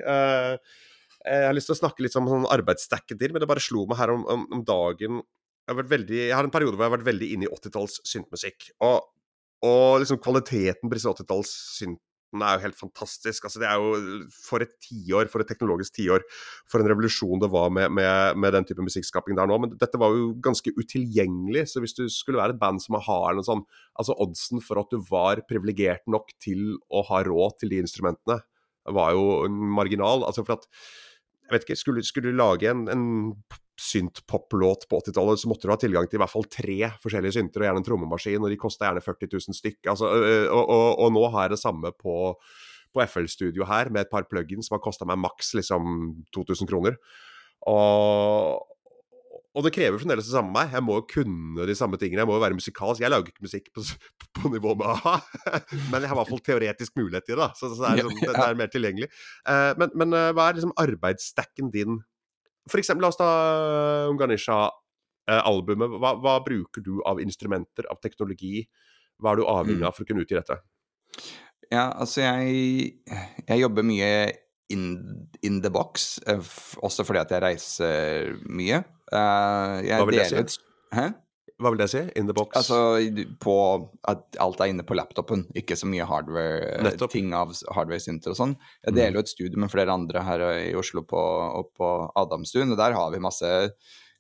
Jeg 1.27 1.49
har 1.49 1.57
lyst 1.57 1.67
til 1.73 1.75
å 1.75 1.83
snakke 1.83 2.05
litt 2.05 2.15
om 2.21 2.29
sånn 2.31 2.47
arbeidsstacken 2.55 3.19
din, 3.19 3.35
men 3.35 3.43
det 3.43 3.51
bare 3.51 3.65
slo 3.65 3.89
meg 3.91 3.99
her 3.99 4.13
om, 4.15 4.23
om, 4.31 4.47
om 4.55 4.63
dagen 4.67 5.25
jeg 5.67 5.75
har, 5.75 5.87
veldig, 5.91 6.19
jeg 6.29 6.35
har 6.39 6.47
en 6.47 6.55
periode 6.55 6.77
hvor 6.77 6.85
jeg 6.85 6.93
har 6.93 6.99
vært 6.99 7.09
veldig 7.09 7.29
inne 7.35 7.47
i 7.47 7.53
80-talls 7.53 8.01
syntmusikk. 8.07 8.69
Og, 8.87 9.07
og 9.67 10.03
liksom 10.03 10.21
kvaliteten 10.23 10.87
på 10.87 10.95
disse 10.95 11.11
80-talls 11.11 11.55
syntene 11.75 12.05
er 12.47 12.59
jo 12.59 12.65
helt 12.69 12.79
fantastisk. 12.79 13.49
Altså, 13.49 13.63
det 13.63 13.67
er 13.67 13.81
jo 13.83 14.21
for 14.31 14.63
et 14.63 14.77
tiår, 14.85 15.31
for 15.33 15.43
et 15.43 15.51
teknologisk 15.51 15.97
tiår, 15.99 16.23
for 16.71 16.83
en 16.83 16.91
revolusjon 16.93 17.43
det 17.43 17.51
var 17.51 17.73
med, 17.75 17.91
med, 17.99 18.39
med, 18.39 18.55
den 18.55 18.69
type 18.69 18.87
musikkskaping 18.87 19.39
der 19.39 19.51
nå. 19.51 19.59
Men 19.65 19.75
dette 19.81 19.99
var 19.99 20.15
jo 20.15 20.29
ganske 20.45 20.71
utilgjengelig, 20.79 21.67
så 21.73 21.83
hvis 21.83 21.97
du 21.99 22.05
skulle 22.13 22.43
være 22.43 22.55
et 22.55 22.63
band 22.63 22.83
som 22.85 23.01
har 23.03 23.35
noe 23.35 23.47
sånn 23.47 23.67
Altså 23.97 24.13
oddsen 24.21 24.61
for 24.61 24.77
at 24.77 24.91
du 24.93 25.01
var 25.09 25.41
privilegert 25.49 26.03
nok 26.13 26.35
til 26.43 26.75
å 26.93 27.01
ha 27.09 27.23
råd 27.25 27.63
til 27.63 27.71
de 27.73 27.79
instrumentene, 27.81 28.43
var 28.93 29.15
jo 29.17 29.47
marginal. 29.49 30.27
Altså 30.29 30.45
for 30.45 30.61
at 30.61 30.69
jeg 31.47 31.55
vet 31.55 31.67
ikke, 31.67 31.79
skulle, 31.79 32.03
skulle 32.07 32.33
du 32.33 32.39
lage 32.39 32.69
en, 32.71 32.87
en 32.91 33.07
synt-pop-låt 33.81 34.87
på 34.91 35.01
80-tallet, 35.05 35.41
så 35.41 35.51
måtte 35.51 35.69
du 35.69 35.73
ha 35.73 35.79
tilgang 35.81 36.09
til 36.09 36.19
i 36.19 36.23
hvert 36.23 36.33
fall 36.33 36.47
tre 36.51 36.79
forskjellige 37.03 37.37
synter, 37.37 37.63
og 37.63 37.69
gjerne 37.69 37.83
en 37.83 37.87
trommemaskin, 37.87 38.43
og 38.43 38.53
de 38.53 38.59
kosta 38.61 38.89
gjerne 38.89 39.05
40 39.05 39.29
000 39.35 39.59
stykk. 39.59 39.81
Altså, 39.93 40.11
og, 40.49 40.63
og, 40.63 40.87
og, 41.05 41.11
nå 41.15 41.27
har 41.35 41.47
jeg 41.47 41.55
det 41.55 41.61
samme 41.61 41.93
på, 41.95 42.17
på 42.97 43.05
FL-studio 43.05 43.69
her, 43.69 43.93
med 43.93 44.07
et 44.07 44.13
par 44.13 44.27
plugins 44.31 44.71
som 44.71 44.79
har 44.79 44.85
kosta 44.85 45.09
meg 45.09 45.21
maks 45.23 45.53
liksom 45.59 46.17
2000 46.35 46.71
kroner. 46.73 46.97
Og, 47.69 48.65
og 49.57 49.65
det 49.65 49.73
krever 49.73 50.01
fremdeles 50.01 50.27
det 50.29 50.35
samme 50.35 50.53
meg. 50.53 50.75
Jeg 50.77 50.85
må 50.85 50.99
jo 50.99 51.07
kunne 51.09 51.69
de 51.69 51.77
samme 51.79 51.97
tingene. 52.01 52.21
Jeg 52.21 52.29
må 52.29 52.37
jo 52.37 52.43
være 52.45 52.59
musikalsk. 52.59 53.01
Jeg 53.01 53.13
lager 53.13 53.33
ikke 53.33 53.47
musikk 53.47 53.71
på, 53.73 53.85
på 54.37 54.53
nivå 54.53 54.75
med 54.77 54.91
a-ha, 54.93 55.17
men 55.91 56.03
jeg 56.03 56.11
har 56.11 56.17
i 56.17 56.21
hvert 56.21 56.35
fall 56.35 56.45
teoretisk 56.51 57.01
mulighet 57.01 57.25
til 57.31 57.41
det. 57.41 57.49
Så, 57.57 57.73
så 57.73 57.81
det, 57.81 57.89
er 57.95 58.11
liksom, 58.11 58.21
det, 58.29 58.45
er 58.45 58.61
mer 58.61 58.75
tilgjengelig. 58.75 59.09
Uh, 59.49 59.73
men, 59.81 59.97
men 59.97 60.13
uh, 60.13 60.29
hva 60.37 60.51
er 60.51 60.61
liksom 60.61 60.77
arbeidsstacken 60.85 61.73
din 61.75 62.05
for 62.71 62.83
eksempel, 62.83 63.05
la 63.05 63.13
oss 63.13 63.19
ta 63.21 63.29
eh, 63.31 64.09
Unganisha-albumet. 64.11 65.99
Hva, 66.03 66.15
hva, 66.23 66.39
bruker 66.45 66.85
du 66.85 66.99
av 67.07 67.21
instrumenter, 67.23 67.89
av 67.93 68.01
teknologi? 68.03 68.65
Hva 69.23 69.33
er 69.33 69.41
du 69.41 69.47
avhengig 69.47 69.85
mm. 69.85 69.87
av 69.89 69.95
for 69.97 70.05
å 70.05 70.09
kunne 70.09 70.27
utgi 70.27 70.39
dette? 70.39 70.59
Ja, 71.71 71.89
altså 71.95 72.23
jeg, 72.23 72.91
jeg 73.47 73.63
jobber 73.63 73.87
mye 73.87 74.11
in, 74.71 74.85
in, 75.47 75.61
the 75.63 75.71
box, 75.73 76.17
eh, 76.27 76.43
også 76.85 77.07
fordi 77.07 77.23
at 77.23 77.35
jeg 77.35 77.45
reiser 77.45 78.35
mye. 78.51 78.83
Uh, 79.13 79.83
jeg 79.87 80.01
Hva 80.01 80.09
vil 80.09 80.21
det 80.21 80.29
si? 80.33 80.61
Hæ? 80.97 81.07
Hva 81.57 81.73
vil 81.73 81.81
det 81.81 81.89
si? 81.89 82.03
In 82.21 82.29
the 82.29 82.35
box? 82.37 82.53
Altså 82.59 82.79
på 83.41 83.57
at 84.11 84.39
alt 84.45 84.61
er 84.61 84.73
inne 84.73 84.85
på 84.85 84.97
laptopen, 84.99 85.47
ikke 85.57 85.79
så 85.79 85.89
mye 85.89 86.05
hardware, 86.05 86.83
Nettopp. 86.85 87.15
ting 87.15 87.31
av 87.37 87.55
hardware-synter 87.73 88.35
og 88.35 88.39
sånn. 88.41 88.57
Jeg 88.85 88.93
mm. 88.93 88.99
deler 88.99 89.17
jo 89.17 89.23
et 89.25 89.33
studio 89.33 89.63
med 89.63 89.73
flere 89.73 89.95
andre 89.95 90.25
her 90.27 90.45
i 90.51 90.75
Oslo 90.77 91.07
på, 91.09 91.23
på 91.79 91.93
Adamstuen, 92.21 92.75
og 92.75 92.81
der 92.81 92.97
har 92.99 93.15
vi 93.15 93.23
masse 93.25 93.53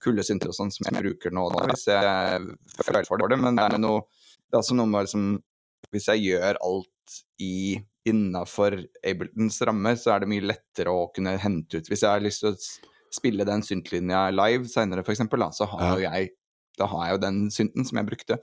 kule 0.03 0.25
synter 0.25 0.53
og 0.53 0.57
sånn 0.57 0.73
som 0.73 0.89
jeg 0.89 0.97
bruker 0.97 1.35
nå, 1.35 1.45
nå 1.53 1.67
hvis 1.71 1.87
jeg 1.91 2.41
føler 2.81 3.09
for 3.09 3.21
det. 3.21 3.41
Men 3.43 3.59
det 3.59 3.69
er 3.69 3.85
noe, 3.85 4.07
det 4.47 4.57
er 4.57 4.63
altså 4.63 4.79
noe 4.79 4.91
med 4.93 5.09
liksom 5.09 5.29
Hvis 5.95 6.09
jeg 6.11 6.25
gjør 6.25 6.59
alt 6.67 7.17
i 7.43 7.77
innafor 8.09 8.79
Abletons 9.07 9.61
rammer, 9.67 9.97
så 10.01 10.15
er 10.15 10.23
det 10.23 10.31
mye 10.31 10.49
lettere 10.55 10.93
å 10.93 11.09
kunne 11.15 11.37
hente 11.43 11.79
ut 11.79 11.89
Hvis 11.91 12.03
jeg 12.05 12.11
har 12.11 12.23
lyst 12.23 12.43
til 12.43 12.55
å 12.55 12.59
spille 13.17 13.47
den 13.49 13.65
syntlinja 13.65 14.29
live 14.35 14.69
seinere, 14.71 15.05
f.eks., 15.05 15.25
så 15.57 15.69
har 15.73 15.97
jo 15.97 16.05
jeg 16.05 16.35
da 16.77 16.89
har 16.91 17.07
jeg 17.07 17.17
jo 17.17 17.23
den 17.25 17.39
synten 17.53 17.87
som 17.89 18.01
jeg 18.01 18.09
brukte. 18.09 18.39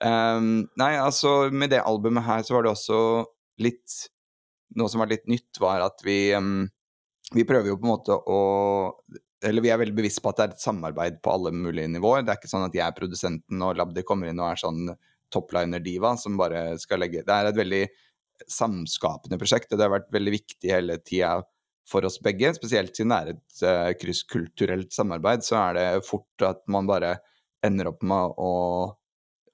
Um, 0.00 0.66
nei, 0.80 0.94
altså, 0.98 1.50
med 1.52 1.72
det 1.74 1.82
albumet 1.84 2.24
her 2.26 2.44
så 2.46 2.56
var 2.56 2.64
det 2.64 2.74
også 2.74 3.00
litt 3.60 4.06
Noe 4.78 4.86
som 4.86 5.02
var 5.02 5.10
litt 5.10 5.26
nytt, 5.26 5.58
var 5.60 5.82
at 5.82 6.00
vi 6.06 6.30
um, 6.38 6.62
Vi 7.34 7.44
prøver 7.44 7.72
jo 7.72 7.76
på 7.76 7.84
en 7.84 7.90
måte 7.90 8.14
å 8.16 8.38
Eller 9.44 9.64
vi 9.64 9.72
er 9.74 9.80
veldig 9.82 9.96
bevisst 9.98 10.22
på 10.22 10.30
at 10.30 10.38
det 10.38 10.44
er 10.44 10.54
et 10.54 10.62
samarbeid 10.62 11.18
på 11.24 11.32
alle 11.34 11.52
mulige 11.52 11.90
nivåer. 11.90 12.22
Det 12.22 12.32
er 12.32 12.38
ikke 12.40 12.52
sånn 12.52 12.68
at 12.68 12.76
jeg 12.78 12.84
er 12.86 12.96
produsenten 12.96 13.64
og 13.66 13.76
Labdi 13.80 14.04
kommer 14.06 14.30
inn 14.30 14.40
og 14.40 14.52
er 14.52 14.62
sånn 14.62 14.92
topliner-diva 15.30 16.14
som 16.18 16.38
bare 16.38 16.78
skal 16.82 17.02
legge 17.02 17.22
Det 17.26 17.34
er 17.34 17.50
et 17.50 17.58
veldig 17.58 17.82
samskapende 18.50 19.38
prosjekt, 19.40 19.70
og 19.70 19.78
det 19.78 19.86
har 19.86 19.92
vært 19.92 20.12
veldig 20.14 20.32
viktig 20.34 20.72
hele 20.72 20.96
tida 21.04 21.34
for 21.88 22.06
oss 22.06 22.20
begge. 22.22 22.52
Spesielt 22.56 22.96
siden 22.96 23.12
det 23.12 23.18
er 23.20 23.32
et 23.34 23.64
uh, 23.66 23.90
krysskulturelt 24.00 24.94
samarbeid, 24.94 25.44
så 25.46 25.58
er 25.64 25.78
det 25.78 25.86
fort 26.08 26.46
at 26.46 26.64
man 26.70 26.88
bare 26.90 27.16
ender 27.66 27.90
opp 27.92 28.04
med 28.06 28.40
å 28.40 28.50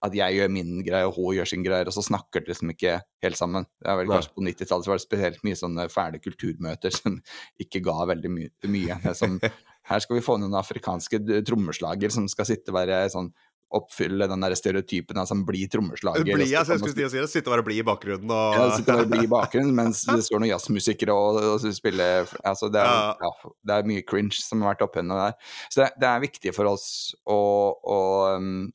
at 0.05 0.15
jeg 0.15 0.37
gjør 0.37 0.51
min 0.53 0.83
greie, 0.85 1.07
og 1.09 1.17
hun 1.17 1.37
gjør 1.39 1.49
sin 1.51 1.65
greie, 1.65 1.87
og 1.89 1.95
så 1.95 2.05
snakker 2.05 2.45
de 2.45 2.53
liksom 2.53 2.73
ikke 2.73 2.99
helt 3.25 3.39
sammen. 3.39 3.67
Det 3.81 3.89
er 3.91 3.99
vel 4.01 4.13
Kanskje 4.13 4.35
på 4.37 4.45
90-tallet 4.45 4.91
var 4.91 5.01
det 5.01 5.05
spesielt 5.07 5.47
mye 5.47 5.59
sånne 5.59 5.87
fæle 5.93 6.21
kulturmøter 6.23 6.95
som 6.95 7.17
ikke 7.65 7.83
ga 7.87 7.97
veldig 8.13 8.33
my 8.33 8.49
mye. 8.73 8.99
Som, 9.19 9.39
her 9.91 10.05
skal 10.05 10.19
vi 10.19 10.25
få 10.27 10.39
noen 10.43 10.57
afrikanske 10.59 11.23
trommeslager 11.49 12.13
som 12.13 12.29
skal 12.31 12.49
sitte 12.49 12.75
og 12.75 12.81
være 12.81 13.01
sånn 13.13 13.33
oppfylle 13.75 14.29
den 14.31 14.45
der 14.45 14.55
stereotypen 14.55 15.19
av 15.19 15.27
som 15.27 15.41
blir 15.47 15.67
trommeslager. 15.71 16.23
Bli, 16.23 16.47
altså, 16.55 16.77
jeg 16.77 16.83
skulle 16.85 17.11
si 17.11 17.19
det, 17.19 17.31
Sitte 17.33 17.51
og 17.51 17.57
være 17.57 17.65
blid 17.67 17.81
i 17.83 17.87
bakgrunnen 17.87 18.31
og 18.31 18.55
ja, 18.55 18.67
sitte 18.77 18.95
og 19.03 19.11
bli 19.11 19.25
i 19.27 19.31
bakgrunnen 19.33 19.75
mens 19.81 20.05
det 20.07 20.21
står 20.29 20.43
noen 20.43 20.53
jazzmusikere 20.53 21.17
og, 21.17 21.41
og 21.57 21.67
spiller 21.75 22.31
altså 22.47 22.71
det, 22.71 22.85
er, 22.85 22.95
Ja. 22.95 23.27
ja, 23.27 23.51
det 23.67 23.75
er 23.81 23.91
mye 23.91 24.05
cringe 24.07 24.39
som 24.39 24.63
har 24.63 24.77
vært 24.77 24.87
oppi 24.87 25.03
henne 25.03 25.19
der. 25.19 25.35
Så 25.67 25.83
det, 25.83 25.91
det 25.99 26.13
er 26.13 26.23
viktig 26.29 26.55
for 26.55 26.71
oss 26.71 26.87
å, 27.27 27.41
å, 27.83 27.99
um, 28.39 28.69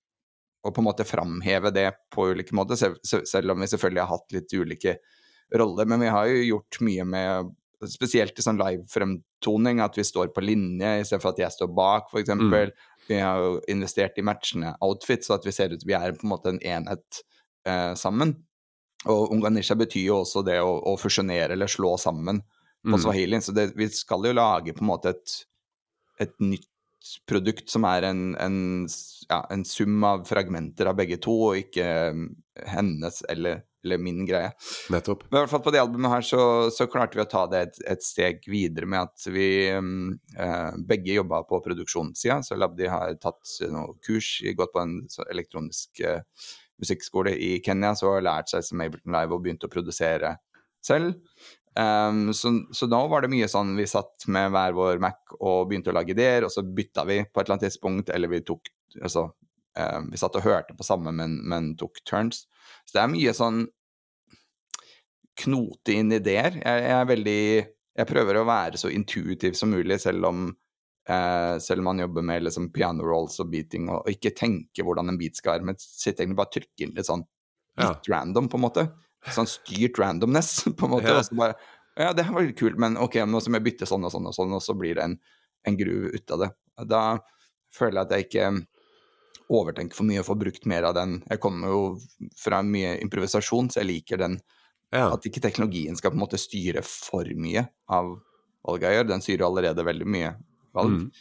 å 0.61 0.75
på 0.75 0.83
en 0.83 0.89
måte 0.89 1.07
framheve 1.07 1.71
det 1.73 1.87
på 2.13 2.27
ulike 2.35 2.53
måter, 2.57 2.75
selv, 2.79 2.99
selv- 3.07 3.29
selv 3.31 3.55
om 3.55 3.63
vi 3.63 3.71
selvfølgelig 3.71 4.03
har 4.03 4.11
hatt 4.11 4.35
litt 4.35 4.53
ulike 4.59 4.97
roller. 5.55 5.87
Men 5.87 6.03
vi 6.03 6.11
har 6.11 6.27
jo 6.29 6.43
gjort 6.51 6.83
mye 6.83 7.07
med 7.15 7.55
Spesielt 7.89 8.37
i 8.37 8.43
sånn 8.45 8.59
live-fremtoning, 8.61 9.79
at 9.81 9.95
vi 9.97 10.03
står 10.05 10.27
på 10.35 10.43
linje 10.45 10.85
istedenfor 11.01 11.31
at 11.33 11.39
jeg 11.41 11.55
står 11.55 11.71
bak, 11.73 12.11
f.eks. 12.11 12.29
Mm. 12.37 12.51
Vi 13.07 13.19
har 13.19 13.41
jo 13.41 13.57
investert 13.71 14.17
i 14.17 14.25
matchende 14.25 14.75
outfits, 14.85 15.27
så 15.27 15.35
at 15.37 15.45
vi 15.47 15.53
ser 15.55 15.73
ut 15.73 15.85
vi 15.87 15.97
er 15.97 16.15
på 16.15 16.27
en 16.27 16.33
måte 16.33 16.53
en 16.53 16.61
enhet 16.61 17.21
eh, 17.67 17.93
sammen. 17.99 18.35
Og 19.09 19.31
Unganisha 19.33 19.75
betyr 19.75 20.11
jo 20.11 20.19
også 20.21 20.43
det 20.45 20.59
å, 20.61 20.75
å 20.91 20.97
fusjonere 21.01 21.55
eller 21.55 21.71
slå 21.71 21.95
sammen 22.01 22.43
på 22.81 22.95
Mm. 22.95 22.99
swahili. 22.99 23.41
Så 23.41 23.51
det, 23.51 23.71
vi 23.75 23.89
skal 23.89 24.25
jo 24.25 24.33
lage 24.33 24.73
på 24.73 24.83
en 24.83 24.89
måte 24.89 25.13
et, 25.13 25.33
et 26.19 26.33
nytt 26.41 26.67
produkt 27.29 27.69
som 27.69 27.85
er 27.89 28.05
en, 28.11 28.35
en, 28.41 28.87
ja, 29.29 29.41
en 29.53 29.65
sum 29.65 30.03
av 30.05 30.25
fragmenter 30.29 30.89
av 30.89 30.97
begge 30.99 31.17
to, 31.21 31.33
og 31.49 31.61
ikke 31.63 31.87
mm, 32.13 32.27
hennes 32.75 33.21
eller, 33.29 33.63
eller 33.83 34.01
min 34.01 34.25
greie. 34.25 34.51
Nettopp. 34.93 35.23
Men 35.29 35.39
i 35.39 35.41
hvert 35.43 35.53
fall 35.53 35.63
på 35.65 35.73
det 35.73 35.81
albumet 35.81 36.13
her 36.13 36.25
så, 36.27 36.41
så 36.73 36.87
klarte 36.91 37.19
vi 37.19 37.25
å 37.25 37.29
ta 37.29 37.45
det 37.51 37.61
et, 37.65 37.79
et 37.95 38.05
steg 38.05 38.45
videre 38.51 38.89
med 38.89 39.09
at 39.09 39.27
vi 39.33 39.47
mm, 39.73 40.09
eh, 40.37 40.81
begge 40.87 41.17
jobba 41.17 41.43
på 41.49 41.61
produksjonssida. 41.65 42.41
Så 42.45 42.59
Labdi 42.59 42.89
har 42.91 43.15
tatt 43.21 43.57
noe 43.73 43.97
kurs, 44.05 44.37
gått 44.57 44.73
på 44.75 44.83
en 44.83 44.99
elektronisk 45.31 46.03
eh, 46.05 46.21
musikkskole 46.81 47.33
i 47.37 47.55
Kenya, 47.65 47.95
så 47.95 48.15
har 48.15 48.25
lært 48.25 48.51
seg 48.51 48.65
som 48.65 48.81
Ableton 48.81 49.13
Live 49.13 49.35
og 49.35 49.43
begynt 49.45 49.65
å 49.65 49.71
produsere 49.71 50.35
selv. 50.85 51.13
Um, 51.79 52.33
så, 52.33 52.51
så 52.75 52.87
da 52.91 52.99
var 53.07 53.23
det 53.23 53.31
mye 53.31 53.47
sånn 53.47 53.77
vi 53.77 53.85
satt 53.87 54.25
med 54.27 54.49
hver 54.51 54.73
vår 54.75 54.99
Mac 54.99 55.35
og 55.37 55.69
begynte 55.69 55.93
å 55.93 55.95
lage 55.95 56.11
ideer, 56.15 56.43
og 56.43 56.51
så 56.51 56.65
bytta 56.65 57.05
vi 57.07 57.21
på 57.23 57.39
et 57.39 57.45
eller 57.45 57.55
annet 57.55 57.69
tidspunkt, 57.69 58.11
eller 58.11 58.31
vi 58.31 58.41
tok 58.43 58.71
altså, 58.99 59.29
um, 59.79 60.09
Vi 60.11 60.19
satt 60.19 60.35
og 60.35 60.43
hørte 60.47 60.75
på 60.75 60.87
samme, 60.87 61.13
men, 61.15 61.39
men 61.47 61.71
tok 61.79 62.01
turns. 62.07 62.43
Så 62.85 62.97
det 62.97 63.03
er 63.03 63.11
mye 63.13 63.33
sånn 63.37 63.61
knote 65.41 65.95
inn 65.95 66.11
ideer. 66.15 66.57
Jeg, 66.59 66.83
jeg 66.85 66.95
er 66.97 67.07
veldig 67.09 67.39
Jeg 68.01 68.07
prøver 68.07 68.39
å 68.39 68.45
være 68.47 68.79
så 68.79 68.89
intuitiv 68.93 69.55
som 69.59 69.71
mulig, 69.73 69.97
selv 69.99 70.25
om 70.29 70.45
eh, 71.09 71.55
selv 71.59 71.81
om 71.83 71.89
man 71.89 71.99
jobber 71.99 72.23
med 72.23 72.45
liksom, 72.45 72.69
piano 72.71 73.03
rolls 73.03 73.35
og 73.43 73.49
beating, 73.51 73.89
og, 73.91 74.05
og 74.05 74.13
ikke 74.15 74.31
tenker 74.37 74.85
hvordan 74.87 75.11
en 75.11 75.17
beat 75.19 75.35
skal 75.39 75.57
være, 75.57 75.67
men 75.67 75.79
sitte 75.81 76.23
egentlig 76.23 76.39
bare 76.39 76.53
trykke 76.55 76.85
inn 76.87 76.95
litt 76.97 77.09
sånn 77.09 77.25
Ja. 77.79 77.93
random, 78.11 78.47
på 78.51 78.57
en 78.59 78.63
måte. 78.65 78.85
Sånn 79.31 79.47
styrt 79.49 79.99
randomness, 79.99 80.53
på 80.79 80.87
en 80.87 80.93
måte. 80.95 81.11
Ja. 81.11 81.19
Og 81.19 81.27
så 81.27 81.37
bare 81.39 81.57
Ja, 81.99 82.13
det 82.15 82.23
her 82.23 82.33
var 82.33 82.47
litt 82.47 82.59
kult, 82.59 82.79
men 82.79 82.95
ok, 82.97 83.19
nå 83.27 83.41
må 83.43 83.59
jeg 83.59 83.65
bytte 83.67 83.87
sånn 83.89 84.07
og 84.07 84.13
sånn 84.13 84.29
og 84.31 84.35
sånn, 84.37 84.55
og 84.55 84.63
så 84.63 84.75
blir 84.79 84.95
det 84.95 85.03
en, 85.09 85.17
en 85.67 85.77
gruve 85.79 86.13
ut 86.15 86.31
av 86.37 86.45
det. 86.45 86.49
Da 86.87 87.01
føler 87.75 87.99
jeg 87.99 88.07
at 88.07 88.13
jeg 88.15 88.27
ikke 88.29 88.47
overtenker 89.51 89.97
for 89.97 90.07
mye 90.07 90.21
og 90.23 90.27
få 90.29 90.37
brukt 90.39 90.65
mer 90.69 90.87
av 90.87 90.95
den. 90.97 91.19
Jeg 91.29 91.41
kommer 91.43 91.73
jo 91.73 91.81
fra 92.39 92.61
mye 92.65 92.95
improvisasjon, 93.03 93.71
så 93.71 93.81
jeg 93.81 93.89
liker 93.91 94.21
den 94.21 94.39
Ja. 94.91 95.13
at 95.13 95.23
ikke 95.27 95.43
teknologien 95.43 95.95
skal 95.95 96.11
på 96.11 96.19
en 96.19 96.25
måte 96.25 96.39
styre 96.39 96.83
for 96.83 97.27
mye 97.35 97.67
av 97.87 98.17
valget 98.67 98.89
jeg 98.89 98.97
gjør. 98.97 99.07
Den 99.07 99.21
styrer 99.21 99.45
allerede 99.47 99.85
veldig 99.87 100.07
mye 100.07 100.33
valg. 100.75 100.97
Mm. 100.97 101.11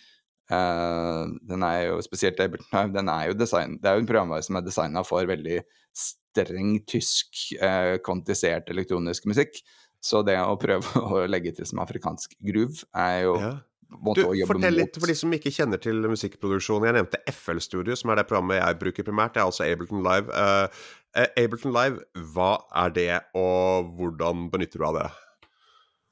Uh, 0.51 1.31
den 1.47 1.63
er 1.63 1.85
jo 1.87 2.01
spesielt 2.03 2.41
Ableton 2.43 2.91
den 2.91 3.09
er 3.09 3.29
jo 3.29 3.37
design, 3.39 3.77
det 3.79 3.87
er 3.87 3.95
jo 3.95 4.03
en 4.03 4.09
programvare 4.09 4.43
som 4.43 4.57
er 4.59 4.65
designa 4.67 5.05
for 5.07 5.23
veldig 5.23 5.61
streng 5.95 6.73
tysk, 6.91 7.29
uh, 7.63 7.99
kvantisert 8.03 8.71
elektronisk 8.75 9.29
musikk. 9.31 9.61
Så 10.03 10.25
det 10.27 10.35
å 10.43 10.57
prøve 10.59 10.83
å 11.15 11.27
legge 11.31 11.53
til 11.55 11.69
som 11.69 11.83
afrikansk 11.85 12.35
groove 12.43 12.83
er 12.97 13.27
jo 13.29 13.37
Ja. 13.39 13.53
Måte 13.99 14.23
Du, 14.23 14.29
å 14.31 14.37
jobbe 14.39 14.55
fortell 14.55 14.79
litt 14.79 14.99
for 14.99 15.11
de 15.11 15.17
som 15.19 15.33
ikke 15.35 15.53
kjenner 15.55 15.81
til 15.83 16.03
musikkproduksjon. 16.11 16.87
Jeg 16.89 16.97
nevnte 16.99 17.23
FL 17.33 17.63
Studio, 17.65 17.97
som 17.99 18.13
er 18.13 18.21
det 18.21 18.27
programmet 18.31 18.61
jeg 18.61 18.79
bruker 18.83 19.07
primært. 19.07 19.35
Det 19.35 19.43
er 19.43 19.51
altså 19.51 19.67
Ableton 19.67 20.05
Live. 20.07 20.31
Uh, 20.31 21.27
Ableton 21.41 21.75
Live, 21.75 22.05
hva 22.35 22.53
er 22.85 22.95
det, 22.95 23.11
og 23.39 23.91
hvordan 23.99 24.49
benytter 24.53 24.83
du 24.83 24.87
av 24.87 24.99
det? 25.01 25.09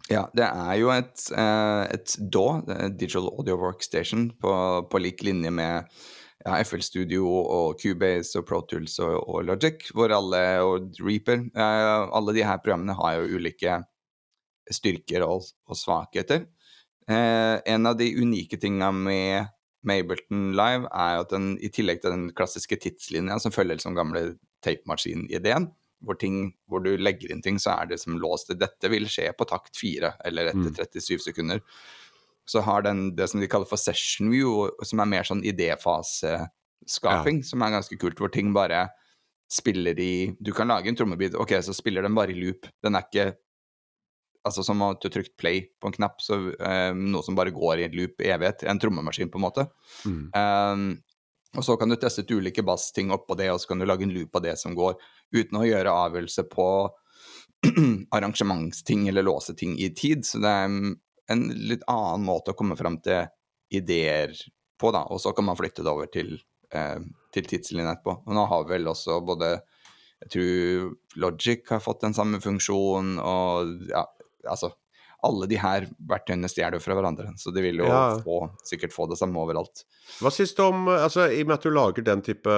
Ja, 0.09 0.23
det 0.33 0.47
er 0.47 0.77
jo 0.81 0.89
et, 0.89 1.21
eh, 1.37 1.83
et 1.93 2.15
DAW, 2.33 2.63
Digital 2.97 3.29
Audio 3.29 3.59
Workstation, 3.61 4.31
på, 4.41 4.53
på 4.89 5.01
lik 5.05 5.21
linje 5.27 5.53
med 5.53 5.85
ja, 6.47 6.57
FL 6.65 6.81
Studio 6.81 7.29
og 7.29 7.77
Cubase 7.83 8.41
og 8.41 8.47
Pro 8.49 8.63
Tools 8.65 8.97
og, 9.05 9.19
og 9.29 9.45
Logic, 9.45 9.85
hvor 9.93 10.15
alle, 10.17 10.41
og 10.65 10.97
Reaper 11.05 11.45
Alle 11.59 12.35
de 12.35 12.47
her 12.47 12.61
programmene 12.63 12.97
har 12.97 13.19
jo 13.19 13.37
ulike 13.37 13.83
styrker 14.73 15.27
og, 15.27 15.45
og 15.69 15.77
svakheter. 15.77 16.47
Eh, 17.09 17.57
en 17.75 17.87
av 17.89 17.97
de 17.97 18.11
unike 18.19 18.59
tinga 18.61 18.91
med, 18.93 19.55
Mabelton 19.87 20.51
Live 20.59 20.89
er 20.91 21.21
at 21.23 21.31
den, 21.33 21.53
i 21.63 21.71
tillegg 21.73 22.03
til 22.03 22.11
den 22.13 22.25
klassiske 22.37 22.77
tidslinja 22.83 23.39
som 23.41 23.55
følger 23.55 23.79
liksom 23.79 23.95
gamle 23.97 24.25
tapemaskin-ideen, 24.67 25.69
hvor, 26.05 26.19
ting, 26.19 26.53
hvor 26.69 26.83
du 26.85 26.91
legger 26.99 27.31
inn 27.33 27.43
ting, 27.43 27.61
så 27.63 27.77
er 27.79 27.93
det 27.93 28.01
som 28.03 28.19
låst 28.21 28.51
dette 28.59 28.91
vil 28.91 29.07
skje 29.11 29.31
på 29.39 29.47
takt 29.49 29.79
fire, 29.79 30.13
eller 30.27 30.51
etter 30.51 30.69
Mm. 30.69 30.75
37 30.75 31.23
sekunder. 31.31 31.63
Så 32.49 32.61
har 32.67 32.83
den 32.83 33.15
det 33.17 33.29
som 33.31 33.41
de 33.41 33.49
kaller 33.49 33.67
for 33.71 33.79
session 33.79 34.31
view, 34.31 34.69
som 34.83 35.01
er 35.01 35.11
mer 35.15 35.23
sånn 35.23 35.45
idéfaseskaping, 35.47 37.43
som 37.45 37.63
er 37.63 37.75
ganske 37.79 37.99
kult, 37.99 38.19
hvor 38.19 38.33
ting 38.33 38.53
bare 38.53 38.89
spiller 39.49 39.99
i 39.99 40.37
Du 40.43 40.53
kan 40.53 40.69
lage 40.69 40.89
en 40.89 40.97
trommebit, 40.97 41.35
ok, 41.35 41.63
så 41.63 41.73
spiller 41.75 42.03
den 42.03 42.15
bare 42.15 42.35
i 42.35 42.41
loop. 42.41 42.67
Den 42.83 42.95
er 42.97 43.07
ikke 43.07 43.37
Altså 44.49 44.65
som 44.67 44.83
at 44.87 45.03
du 45.03 45.09
har 45.09 45.15
trykt 45.19 45.37
play 45.41 45.67
på 45.81 45.91
en 45.91 45.95
knapp, 45.95 46.23
så 46.25 46.41
eh, 46.57 46.91
noe 46.97 47.25
som 47.27 47.37
bare 47.39 47.55
går 47.55 47.83
i 47.83 47.87
en 47.89 47.99
loop 47.99 48.25
i 48.25 48.33
evighet. 48.35 48.65
En 48.69 48.81
trommemaskin, 48.81 49.31
på 49.33 49.41
en 49.41 49.47
måte. 49.47 49.69
Mm. 50.09 50.23
Um, 50.33 50.89
og 51.57 51.65
så 51.65 51.77
kan 51.81 51.89
du 51.89 51.97
teste 51.97 52.23
ut 52.25 52.35
ulike 52.39 52.63
bassting 52.67 53.13
oppå 53.15 53.37
det, 53.39 53.49
og 53.53 53.61
så 53.61 53.71
kan 53.71 53.81
du 53.81 53.87
lage 53.89 54.05
en 54.05 54.13
loop 54.15 54.37
av 54.37 54.45
det 54.45 54.57
som 54.61 54.77
går, 54.77 54.99
uten 55.35 55.61
å 55.61 55.65
gjøre 55.67 55.95
avgjørelse 56.05 56.45
på 56.53 56.69
arrangementsting 58.17 59.09
eller 59.09 59.27
låse 59.27 59.55
ting 59.59 59.79
i 59.81 59.89
tid. 59.95 60.27
Så 60.29 60.43
det 60.45 60.53
er 60.53 60.69
en 61.33 61.49
litt 61.71 61.87
annen 61.89 62.27
måte 62.29 62.53
å 62.53 62.59
komme 62.59 62.77
fram 62.79 63.01
til 63.05 63.27
ideer 63.75 64.35
på, 64.81 64.93
da. 64.95 65.05
Og 65.13 65.21
så 65.23 65.33
kan 65.37 65.49
man 65.49 65.59
flytte 65.59 65.85
det 65.85 65.93
over 65.93 66.11
til, 66.13 66.37
eh, 66.73 67.01
til 67.35 67.49
tidslinjen 67.49 67.91
etterpå. 67.91 68.21
Og 68.27 68.37
nå 68.37 68.47
har 68.49 68.69
vel 68.69 68.89
også 68.89 69.21
både 69.25 69.59
Jeg 70.19 70.31
tror 70.33 70.95
Logic 71.23 71.69
har 71.71 71.79
fått 71.79 72.01
den 72.03 72.15
samme 72.15 72.41
funksjonen, 72.43 73.21
og 73.23 73.85
ja, 73.87 74.01
altså 74.47 74.75
alle 75.27 75.49
de 75.51 75.57
her 75.59 75.89
verktøyene 76.07 76.47
stjeler 76.47 76.79
fra 76.79 76.95
hverandre, 76.95 77.33
så 77.41 77.51
de 77.51 77.63
vil 77.65 77.81
jo 77.83 77.89
Ja. 77.89 78.21
få, 78.23 78.53
sikkert 78.63 78.93
få 78.95 79.09
det 79.11 79.19
samme 79.19 79.35
overalt. 79.35 79.83
Hva 80.23 80.31
syns 80.31 80.55
du 80.55 80.63
om 80.63 80.87
altså, 80.87 81.27
I 81.27 81.43
og 81.43 81.49
med 81.49 81.55
at 81.59 81.65
du 81.67 81.71
lager 81.75 82.05
den 82.07 82.23
type, 82.23 82.55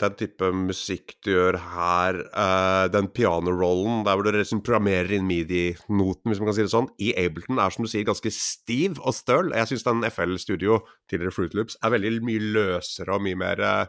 den 0.00 0.14
type 0.16 0.50
musikk 0.50 1.12
du 1.22 1.32
gjør 1.34 1.58
her, 1.60 2.22
uh, 2.32 2.88
den 2.88 3.06
pianorollen 3.12 4.04
der 4.06 4.16
hvor 4.16 4.24
du 4.24 4.32
liksom 4.32 4.62
programmerer 4.64 5.12
inn 5.12 5.28
midi-noten, 5.28 6.32
hvis 6.32 6.40
man 6.40 6.48
kan 6.48 6.56
si 6.56 6.64
det 6.64 6.72
sånn, 6.72 6.88
i 6.98 7.12
Ableton 7.20 7.60
er 7.60 7.68
som 7.70 7.84
du 7.84 7.90
sier 7.92 8.08
ganske 8.08 8.32
stiv 8.32 8.96
og 9.04 9.12
støl. 9.12 9.52
Jeg 9.52 9.68
syns 9.68 9.84
den 9.84 10.04
FL 10.08 10.38
Studio, 10.40 10.80
tidligere 11.10 11.36
Fruit 11.36 11.52
Loops, 11.52 11.76
er 11.84 11.92
veldig 11.92 12.22
mye 12.24 12.40
løsere 12.56 13.12
og 13.12 13.20
mye 13.28 13.36
mer 13.36 13.60
uh, 13.60 13.84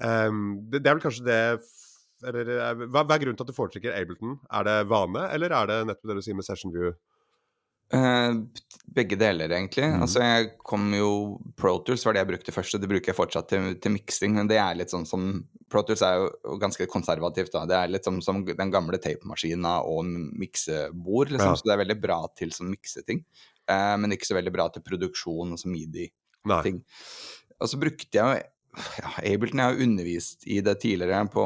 um, 0.00 0.62
det, 0.72 0.80
det 0.80 0.88
er 0.88 0.96
vel 0.96 1.04
kanskje 1.04 1.28
det 1.28 1.42
eller, 2.24 2.48
eh, 2.56 2.86
hva, 2.86 3.02
hva 3.02 3.16
er 3.16 3.24
grunnen 3.24 3.36
til 3.36 3.44
at 3.44 3.52
du 3.52 3.56
foretrekker 3.56 3.96
Ableton? 3.96 4.38
Er 4.50 4.64
det 4.68 4.78
vane, 4.88 5.26
eller 5.34 5.52
er 5.52 5.70
det 5.70 5.82
nettopp 5.90 6.12
det 6.12 6.18
du 6.18 6.24
sier 6.24 6.38
med 6.38 6.46
Session 6.46 6.72
View? 6.74 6.94
Eh, 7.94 8.34
begge 8.96 9.18
deler, 9.18 9.52
egentlig. 9.52 9.84
Mm. 9.86 10.00
Altså, 10.02 10.22
jeg 10.24 10.48
kom 10.66 10.88
jo 10.96 11.10
Pro 11.58 11.76
Tools 11.86 12.02
var 12.06 12.16
det 12.16 12.24
jeg 12.24 12.30
brukte 12.32 12.54
først, 12.54 12.74
og 12.74 12.82
det 12.82 12.90
bruker 12.90 13.12
jeg 13.12 13.18
fortsatt 13.18 13.50
til, 13.52 13.68
til 13.82 13.94
miksing. 13.94 14.34
Men 14.38 14.50
det 14.50 14.58
er 14.62 14.78
litt 14.78 14.94
sånn 14.94 15.06
som 15.06 15.28
Pro 15.70 15.84
Tools 15.86 16.02
er 16.06 16.18
jo 16.22 16.56
ganske 16.62 16.88
konservativt, 16.90 17.52
da. 17.54 17.66
Det 17.68 17.78
er 17.78 17.92
litt 17.92 18.08
som, 18.08 18.18
som 18.24 18.42
den 18.46 18.74
gamle 18.74 18.98
tapemaskina 19.02 19.78
og 19.86 20.08
miksebord, 20.40 21.34
liksom. 21.34 21.54
Ja. 21.54 21.60
Så 21.60 21.68
det 21.68 21.76
er 21.76 21.84
veldig 21.84 22.00
bra 22.02 22.18
til 22.38 22.54
sånn 22.56 22.72
mikseting. 22.74 23.22
Eh, 23.70 23.94
men 24.02 24.16
ikke 24.16 24.30
så 24.32 24.38
veldig 24.38 24.54
bra 24.54 24.68
til 24.72 24.86
produksjon 24.86 25.54
og 25.54 25.62
så 25.62 25.70
midi-ting. 25.70 26.82
Og 27.56 27.70
så 27.70 27.78
brukte 27.80 28.18
jeg 28.18 28.24
jo 28.26 28.44
ja, 29.00 29.10
Ableton 29.34 29.60
jeg 29.62 29.70
har 29.72 29.82
undervist 29.86 30.46
i 30.46 30.60
det 30.64 30.74
tidligere 30.82 31.22
på 31.32 31.44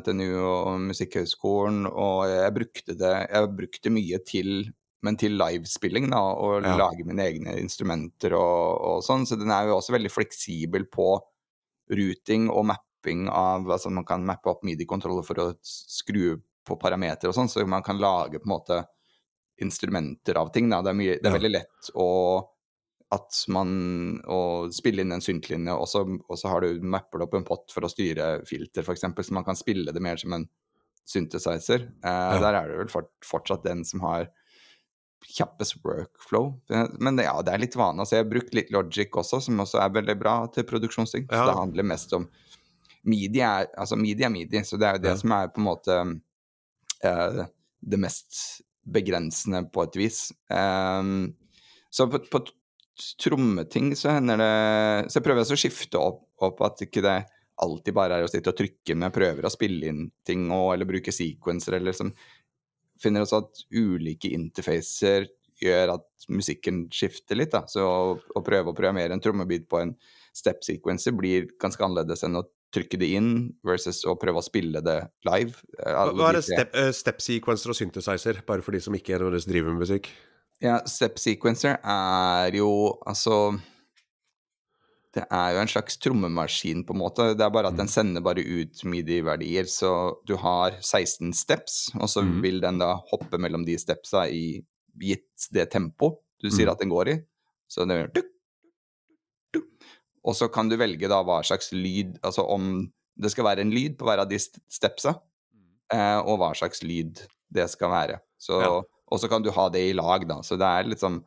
NTNU 0.00 0.28
og 0.40 0.80
Musikkhøgskolen, 0.88 1.86
og 1.90 2.28
jeg 2.30 2.54
brukte 2.56 2.96
det 2.98 3.12
Jeg 3.28 3.50
brukte 3.58 3.92
mye 3.92 4.22
til 4.28 4.70
men 5.02 5.16
til 5.18 5.34
livespilling, 5.34 6.04
da, 6.12 6.20
og 6.38 6.62
Ja. 6.62 6.76
lage 6.78 7.02
mine 7.04 7.24
egne 7.26 7.56
instrumenter 7.58 8.36
og, 8.38 8.78
og 8.86 9.00
sånn. 9.02 9.24
Så 9.26 9.34
den 9.34 9.50
er 9.50 9.66
jo 9.66 9.80
også 9.80 9.96
veldig 9.96 10.12
fleksibel 10.14 10.84
på 10.86 11.16
routing 11.90 12.46
og 12.54 12.68
mapping 12.70 13.24
av 13.28 13.66
Altså 13.66 13.90
man 13.90 14.04
kan 14.06 14.22
mappe 14.24 14.46
opp 14.52 14.62
midi-kontroller 14.62 15.26
for 15.26 15.42
å 15.42 15.48
skru 15.66 16.36
på 16.62 16.76
parametere 16.78 17.32
og 17.32 17.34
sånn, 17.34 17.50
så 17.50 17.66
man 17.66 17.82
kan 17.82 17.98
lage 17.98 18.38
på 18.38 18.46
en 18.46 18.54
måte 18.54 18.78
instrumenter 19.62 20.38
av 20.38 20.52
ting. 20.54 20.70
Da. 20.70 20.78
Det 20.86 20.92
er, 20.94 20.98
mye, 21.00 21.18
det 21.18 21.26
er 21.28 21.34
veldig 21.36 21.50
lett 21.56 21.90
å 21.98 22.08
at 23.12 23.38
man 23.52 23.72
å 24.30 24.70
spille 24.72 25.04
inn 25.04 25.12
en 25.12 25.24
syntlinje, 25.24 25.74
og 25.76 25.88
så, 25.90 26.04
og 26.06 26.38
så 26.40 26.52
har 26.52 26.64
du 26.64 26.84
mapper 26.84 27.20
det 27.20 27.26
opp 27.26 27.34
en 27.36 27.46
pott 27.48 27.74
for 27.74 27.84
å 27.84 27.90
styre 27.92 28.34
filter, 28.48 28.86
f.eks., 28.86 29.04
så 29.04 29.36
man 29.36 29.46
kan 29.46 29.58
spille 29.58 29.92
det 29.92 30.02
mer 30.04 30.20
som 30.20 30.32
en 30.36 30.46
synthesizer. 31.08 31.88
Eh, 32.04 32.08
ja. 32.08 32.38
Der 32.40 32.56
er 32.56 32.70
det 32.70 32.78
vel 32.80 32.92
fort, 32.92 33.12
fortsatt 33.26 33.66
den 33.66 33.84
som 33.88 34.04
har 34.06 34.30
kjappest 35.22 35.78
workflow. 35.84 36.52
Men 36.98 37.18
det, 37.18 37.28
ja, 37.28 37.36
det 37.44 37.52
er 37.54 37.62
litt 37.62 37.76
vane. 37.78 38.02
Altså, 38.02 38.16
jeg 38.16 38.24
har 38.24 38.32
brukt 38.32 38.56
litt 38.56 38.72
Logic 38.74 39.14
også, 39.22 39.42
som 39.44 39.60
også 39.62 39.82
er 39.82 39.94
veldig 39.94 40.16
bra 40.18 40.34
til 40.54 40.66
produksjonsting. 40.68 41.28
Ja. 41.28 41.36
Så 41.36 41.50
det 41.50 41.60
handler 41.60 41.88
mest 41.92 42.16
om 42.18 42.26
Midi 43.02 43.40
er, 43.42 43.66
altså 43.74 43.96
midi 43.98 44.22
er 44.22 44.30
midi, 44.30 44.60
så 44.62 44.76
det 44.78 44.86
er 44.86 44.94
jo 44.94 45.02
det 45.02 45.10
ja. 45.10 45.18
som 45.18 45.32
er 45.34 45.48
på 45.50 45.58
en 45.58 45.64
måte 45.66 45.94
eh, 47.02 47.40
det 47.82 47.98
mest 47.98 48.36
begrensende 48.94 49.64
på 49.74 49.82
et 49.88 49.98
vis. 49.98 50.20
Um, 50.46 51.32
så 51.90 52.06
på, 52.10 52.20
på 52.30 52.44
trommeting 53.22 53.94
så 53.96 54.16
hender 54.16 54.40
det 54.40 55.10
Så 55.10 55.18
jeg 55.18 55.26
prøver 55.26 55.46
å 55.46 55.58
skifte 55.58 56.00
opp, 56.00 56.26
opp, 56.44 56.60
at 56.66 56.84
ikke 56.84 57.04
det 57.04 57.18
alltid 57.62 57.94
bare 57.94 58.18
er 58.18 58.26
å 58.26 58.30
sitte 58.30 58.52
og 58.52 58.58
trykke 58.58 58.96
med 58.98 59.14
prøver 59.14 59.46
å 59.46 59.52
spille 59.52 59.90
inn 59.90 60.06
ting 60.26 60.48
og, 60.50 60.72
eller 60.74 60.88
bruke 60.88 61.14
sequencer 61.14 61.78
eller 61.78 61.92
liksom 61.92 62.14
Finner 63.02 63.24
også 63.24 63.40
at 63.42 63.62
ulike 63.74 64.28
interfacer 64.30 65.24
gjør 65.58 65.96
at 65.96 66.26
musikken 66.30 66.84
skifter 66.94 67.38
litt, 67.38 67.50
da. 67.50 67.64
Så 67.66 67.82
å, 67.82 68.12
å 68.14 68.42
prøve 68.46 68.70
å 68.70 68.76
programmere 68.76 69.14
en 69.16 69.22
trommebit 69.22 69.64
på 69.70 69.80
en 69.80 69.94
step 70.30 70.62
sequencer 70.62 71.14
blir 71.16 71.48
ganske 71.62 71.82
annerledes 71.82 72.22
enn 72.26 72.38
å 72.38 72.44
trykke 72.72 73.00
det 73.02 73.10
inn 73.18 73.32
versus 73.66 74.04
å 74.08 74.14
prøve 74.20 74.40
å 74.40 74.46
spille 74.46 74.80
det 74.84 74.98
live. 75.28 75.58
Hva 75.76 76.30
er 76.30 76.38
det 76.38 76.44
step, 76.46 76.76
uh, 76.78 76.92
step 76.94 77.20
sequencer 77.24 77.74
og 77.74 77.78
synthesizer, 77.78 78.38
bare 78.46 78.64
for 78.64 78.76
de 78.76 78.80
som 78.84 78.94
ikke 78.96 79.18
driver 79.18 79.74
med 79.74 79.82
musikk? 79.82 80.12
Ja, 80.62 80.78
step 80.86 81.18
sequencer 81.18 81.80
er 81.82 82.54
jo 82.54 82.70
altså 83.02 83.56
Det 85.12 85.24
er 85.26 85.48
jo 85.52 85.60
en 85.60 85.68
slags 85.68 85.98
trommemaskin, 86.00 86.86
på 86.88 86.94
en 86.94 87.00
måte. 87.02 87.24
Det 87.36 87.44
er 87.44 87.50
bare 87.52 87.68
at 87.68 87.76
den 87.76 87.84
mm. 87.84 87.92
sender 87.92 88.22
bare 88.24 88.40
ut 88.40 88.80
midi-verdier. 88.88 89.66
Så 89.68 89.90
du 90.24 90.38
har 90.40 90.78
16 90.80 91.34
steps, 91.36 91.90
og 91.98 92.08
så 92.08 92.22
mm. 92.24 92.38
vil 92.40 92.62
den 92.62 92.78
da 92.80 92.94
hoppe 93.10 93.36
mellom 93.36 93.66
de 93.66 93.76
stepsa 93.76 94.24
i 94.32 94.62
gitt 95.02 95.50
det 95.52 95.66
tempo 95.72 96.14
du 96.40 96.48
sier 96.48 96.70
mm. 96.70 96.72
at 96.72 96.80
den 96.80 96.94
går 96.94 97.10
i. 97.12 97.18
Så 97.68 97.84
den 97.84 97.92
gjør 97.98 98.24
Og 100.24 100.38
så 100.38 100.48
kan 100.48 100.70
du 100.70 100.78
velge 100.80 101.10
da 101.10 101.20
hva 101.26 101.40
slags 101.44 101.72
lyd 101.74 102.18
Altså 102.22 102.44
om 102.46 102.86
det 103.18 103.32
skal 103.32 103.44
være 103.44 103.64
en 103.64 103.72
lyd 103.74 103.98
på 103.98 104.06
hver 104.08 104.22
av 104.22 104.30
de 104.30 104.38
stepsa, 104.40 105.12
mm. 105.52 105.68
eh, 105.92 106.18
og 106.24 106.38
hva 106.40 106.54
slags 106.56 106.80
lyd 106.86 107.20
det 107.52 107.68
skal 107.68 107.92
være. 107.92 108.22
Så 108.40 108.62
ja. 108.62 108.72
Og 109.12 109.20
så 109.20 109.28
kan 109.30 109.44
du 109.44 109.52
ha 109.54 109.68
det 109.72 109.84
i 109.90 109.94
lag, 109.96 110.24
da. 110.28 110.40
Så 110.46 110.58
det 110.60 110.68
er 110.68 110.88
liksom 110.88 111.22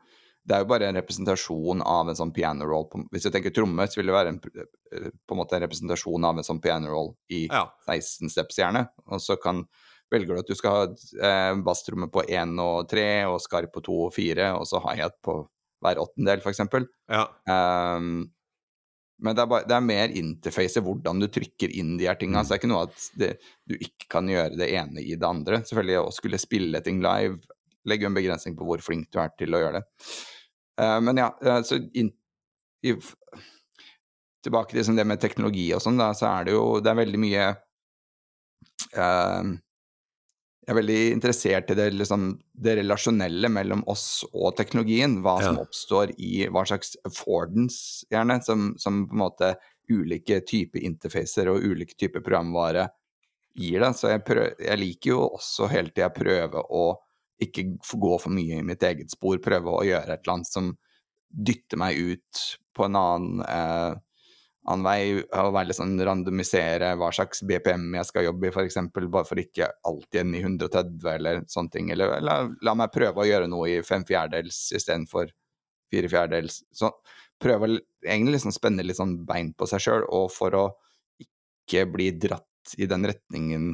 det 0.45 0.53
er 0.53 0.61
jo 0.61 0.69
bare 0.69 0.85
en 0.91 0.97
representasjon 0.99 1.81
av 1.89 2.09
en 2.11 2.17
sånn 2.17 2.31
piano 2.33 2.67
roll. 2.69 2.85
Hvis 3.13 3.25
jeg 3.25 3.33
tenker 3.33 3.53
tromme, 3.53 3.87
så 3.89 3.97
vil 3.97 4.11
det 4.11 4.13
være 4.13 4.33
en, 4.35 4.37
på 4.37 5.33
en 5.33 5.39
måte 5.39 5.57
en 5.57 5.65
representasjon 5.65 6.27
av 6.29 6.37
en 6.37 6.45
sånn 6.45 6.61
piano 6.61 6.91
roll 6.91 7.09
i 7.33 7.47
ja. 7.47 7.63
16 7.87 8.29
steps, 8.29 8.59
gjerne. 8.61 8.83
Og 9.09 9.23
så 9.25 9.39
kan, 9.41 9.63
velger 10.13 10.37
du 10.37 10.43
at 10.43 10.51
du 10.51 10.53
skal 10.57 10.77
ha 10.77 10.85
eh, 10.85 11.55
basstromme 11.65 12.11
på 12.13 12.27
1 12.29 12.53
og 12.61 12.85
3, 12.93 13.07
og 13.31 13.41
skarp 13.41 13.73
på 13.73 13.83
2 13.89 13.97
og 14.05 14.13
4, 14.13 14.51
og 14.59 14.69
så 14.69 14.83
high-hat 14.85 15.17
på 15.25 15.39
hver 15.81 16.03
åttendel, 16.05 16.45
f.eks. 16.45 16.61
Ja. 17.09 17.25
Um, 17.49 18.27
men 19.25 19.35
det 19.35 19.45
er, 19.45 19.49
bare, 19.49 19.65
det 19.65 19.75
er 19.77 19.89
mer 19.89 20.13
interface, 20.13 20.81
hvordan 20.83 21.23
du 21.23 21.29
trykker 21.31 21.73
inn 21.73 21.95
de 21.97 22.05
her 22.09 22.17
tinga. 22.19 22.41
Mm. 22.41 22.45
Så 22.45 22.51
det 22.51 22.55
er 22.57 22.61
ikke 22.61 22.71
noe 22.73 22.85
at 22.85 23.09
det, 23.17 23.33
du 23.65 23.77
ikke 23.79 24.09
kan 24.11 24.29
gjøre 24.29 24.59
det 24.59 24.69
ene 24.75 25.01
i 25.01 25.15
det 25.17 25.25
andre. 25.25 25.63
Selvfølgelig 25.65 26.01
å 26.03 26.13
skulle 26.13 26.41
spille 26.41 26.81
ting 26.85 27.01
live 27.01 27.39
legger 27.89 28.07
jo 28.07 28.11
en 28.11 28.17
begrensning 28.17 28.55
på 28.57 28.67
hvor 28.67 28.83
flink 28.83 29.09
du 29.13 29.19
er 29.21 29.33
til 29.39 29.55
å 29.55 29.61
gjøre 29.61 29.81
det. 29.81 29.85
Uh, 30.81 30.99
men 31.05 31.21
ja, 31.21 31.29
uh, 31.45 31.61
så 31.63 31.79
in, 31.95 32.11
i, 32.83 32.95
Tilbake 34.45 34.69
til 34.69 34.81
liksom 34.81 34.97
det 34.99 35.05
med 35.09 35.21
teknologi 35.21 35.69
og 35.73 35.81
sånn, 35.81 36.01
så 36.13 36.27
er 36.29 36.43
det 36.45 36.53
jo 36.53 36.65
Det 36.83 36.91
er 36.91 36.97
veldig 36.99 37.19
mye 37.23 37.45
uh, 38.99 39.47
Jeg 39.47 40.73
er 40.73 40.77
veldig 40.77 40.99
interessert 41.13 41.71
i 41.71 41.77
det, 41.79 41.87
liksom, 41.95 42.27
det 42.53 42.75
relasjonelle 42.81 43.49
mellom 43.53 43.85
oss 43.89 44.25
og 44.33 44.57
teknologien. 44.59 45.19
Hva 45.25 45.37
som 45.41 45.61
ja. 45.61 45.65
oppstår 45.65 46.13
i 46.17 46.47
hva 46.49 46.65
slags 46.67 46.93
affordance, 47.07 48.05
gjerne, 48.11 48.39
som, 48.45 48.71
som 48.81 49.03
på 49.07 49.15
en 49.15 49.23
måte 49.23 49.53
ulike 49.89 50.39
typer 50.41 50.81
interfacer 50.81 51.51
og 51.51 51.61
ulike 51.61 51.93
typer 51.93 52.23
programvare 52.25 52.87
gir 53.55 53.79
det. 53.79 53.91
Så 53.93 54.11
jeg, 54.11 54.23
prøver, 54.27 54.55
jeg 54.59 54.81
liker 54.81 55.11
jo 55.13 55.21
også 55.37 55.69
hele 55.71 55.93
tida 55.93 56.11
prøve 56.13 56.63
å 56.65 56.85
ikke 57.41 57.67
gå 57.99 58.17
for 58.21 58.33
mye 58.33 58.59
i 58.59 58.65
mitt 58.65 58.83
eget 58.85 59.11
spor, 59.11 59.39
prøve 59.43 59.73
å 59.73 59.85
gjøre 59.85 60.15
et 60.15 60.23
eller 60.23 60.37
annet 60.37 60.51
som 60.51 60.73
dytter 61.35 61.79
meg 61.81 61.99
ut 61.99 62.43
på 62.75 62.85
en 62.87 62.97
annen, 62.99 63.41
eh, 63.43 63.95
annen 64.65 64.85
vei, 64.85 64.99
og 65.19 65.51
være 65.53 65.69
litt 65.69 65.79
sånn 65.79 65.97
randomisere 66.07 66.93
hva 66.99 67.11
slags 67.13 67.43
BPM 67.47 67.89
jeg 67.99 68.09
skal 68.09 68.27
jobbe 68.29 68.49
i, 68.49 68.53
f.eks., 68.53 68.79
bare 68.93 69.27
for 69.27 69.41
ikke 69.41 69.69
alltid 69.87 70.21
ende 70.23 70.39
i 70.39 70.45
130 70.45 71.09
eller 71.11 71.43
sånne 71.51 71.73
ting. 71.73 71.91
Eller 71.93 72.15
la, 72.23 72.39
la 72.65 72.75
meg 72.77 72.93
prøve 72.95 73.23
å 73.23 73.27
gjøre 73.27 73.49
noe 73.51 73.69
i 73.73 73.83
fem 73.85 74.05
fjerdedels 74.07 74.67
istedenfor 74.75 75.33
fire 75.91 76.11
fjerdedels. 76.11 76.63
Så 76.73 76.91
prøve 77.41 77.67
å 77.67 77.77
egentlig 78.05 78.37
liksom 78.39 78.55
spenne 78.55 78.85
litt 78.85 78.99
sånn 78.99 79.19
bein 79.27 79.53
på 79.57 79.67
seg 79.69 79.83
sjøl, 79.85 80.07
og 80.07 80.31
for 80.33 80.57
å 80.57 80.65
ikke 81.21 81.85
bli 81.91 82.11
dratt 82.21 82.75
i 82.79 82.87
den 82.89 83.05
retningen 83.07 83.69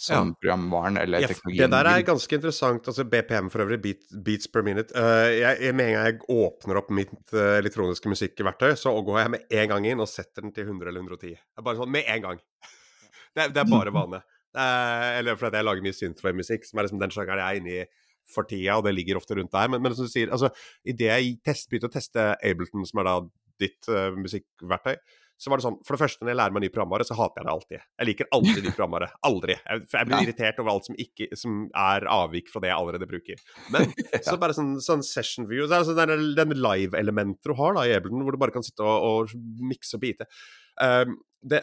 som 0.00 0.30
ja. 0.30 0.36
programvaren 0.40 0.96
eller 1.00 1.24
ja, 1.24 1.28
teknologien. 1.30 1.64
Det 1.64 1.76
der 1.76 1.90
er 1.90 2.04
ganske 2.06 2.38
interessant. 2.38 2.88
altså 2.88 3.04
BPM 3.04 3.50
for 3.52 3.64
øvrig, 3.64 3.78
beat, 3.82 4.08
beats 4.24 4.50
per 4.52 4.64
minute. 4.66 4.94
Uh, 4.94 5.28
jeg, 5.34 5.74
med 5.74 5.90
en 5.90 5.96
gang 5.96 6.08
jeg 6.08 6.18
åpner 6.34 6.80
opp 6.80 6.90
mitt 6.94 7.14
uh, 7.34 7.58
elektroniske 7.58 8.10
musikkverktøy, 8.12 8.72
så 8.78 8.94
går 9.04 9.20
jeg 9.20 9.34
med 9.34 9.54
en 9.60 9.70
gang 9.74 9.88
inn 9.92 10.02
og 10.04 10.10
setter 10.10 10.46
den 10.46 10.54
til 10.56 10.68
100 10.68 10.90
eller 10.90 11.04
110. 11.04 11.34
Det 11.36 11.62
er 11.62 11.66
Bare 11.66 11.80
sånn 11.80 11.94
med 11.94 12.10
en 12.16 12.26
gang. 12.28 12.42
Det 13.36 13.44
er, 13.44 13.50
det 13.54 13.60
er 13.60 13.68
bare 13.70 13.90
vane. 13.94 14.18
Uh, 14.56 15.18
eller 15.20 15.36
fordi 15.38 15.60
jeg 15.60 15.66
lager 15.68 15.84
mye 15.84 15.94
synthwave-musikk, 15.94 16.64
som 16.66 16.80
er 16.80 16.86
liksom 16.86 16.98
den 16.98 17.12
sjangeren 17.14 17.42
jeg 17.42 17.58
er 17.58 17.60
inne 17.60 17.74
i 17.76 18.06
for 18.32 18.48
tida, 18.48 18.78
og 18.80 18.86
det 18.86 18.94
ligger 18.96 19.20
ofte 19.20 19.36
rundt 19.36 19.52
der. 19.52 19.68
Men, 19.70 19.82
men 19.84 19.94
som 19.94 20.08
du 20.08 20.10
sier, 20.10 20.32
altså, 20.34 20.48
idet 20.88 21.10
jeg 21.12 21.36
test, 21.46 21.68
begynte 21.68 21.90
å 21.90 21.92
teste 21.92 22.24
Ableton, 22.34 22.88
som 22.88 23.02
er 23.02 23.06
da 23.06 23.14
ditt 23.62 23.90
musikkverktøy, 24.16 24.96
så 25.38 25.52
var 25.52 25.60
det 25.60 25.66
sånn 25.68 25.76
For 25.86 25.94
det 25.94 26.02
første, 26.02 26.24
når 26.24 26.32
jeg 26.32 26.38
lærer 26.40 26.54
meg 26.56 26.64
ny 26.64 26.70
programvare, 26.74 27.06
så 27.06 27.16
hater 27.18 27.40
jeg 27.40 27.46
det 27.46 27.52
alltid. 27.54 27.84
Jeg 27.86 28.08
liker 28.08 28.30
alltid 28.34 28.58
ny 28.64 28.72
programvare. 28.72 29.08
Aldri. 29.28 29.56
Jeg, 29.58 29.84
jeg 29.94 30.08
blir 30.08 30.16
ja. 30.16 30.22
irritert 30.26 30.58
over 30.62 30.72
alt 30.72 30.88
som, 30.88 30.98
ikke, 30.98 31.28
som, 31.38 31.60
er 31.78 32.08
avvik 32.10 32.50
fra 32.50 32.62
det 32.64 32.72
jeg 32.72 32.78
allerede 32.78 33.08
bruker. 33.10 33.44
Men 33.74 33.94
så 34.26 34.34
bare 34.42 34.56
sånn, 34.56 34.74
sånn 34.82 35.04
session 35.06 35.46
view 35.50 35.68
så 35.68 35.80
altså 35.80 35.94
Den, 35.98 36.32
den 36.38 36.56
live-elementet 36.58 37.46
du 37.46 37.54
har 37.58 37.78
da 37.78 37.86
i 37.86 37.94
Ableton, 37.94 38.24
hvor 38.26 38.34
du 38.34 38.42
bare 38.42 38.54
kan 38.54 38.66
sitte 38.66 38.82
og, 38.84 39.28
og 39.30 39.62
mikse 39.68 39.96
og 39.96 40.02
bite 40.02 40.26
um, 40.82 41.14
det, 41.46 41.62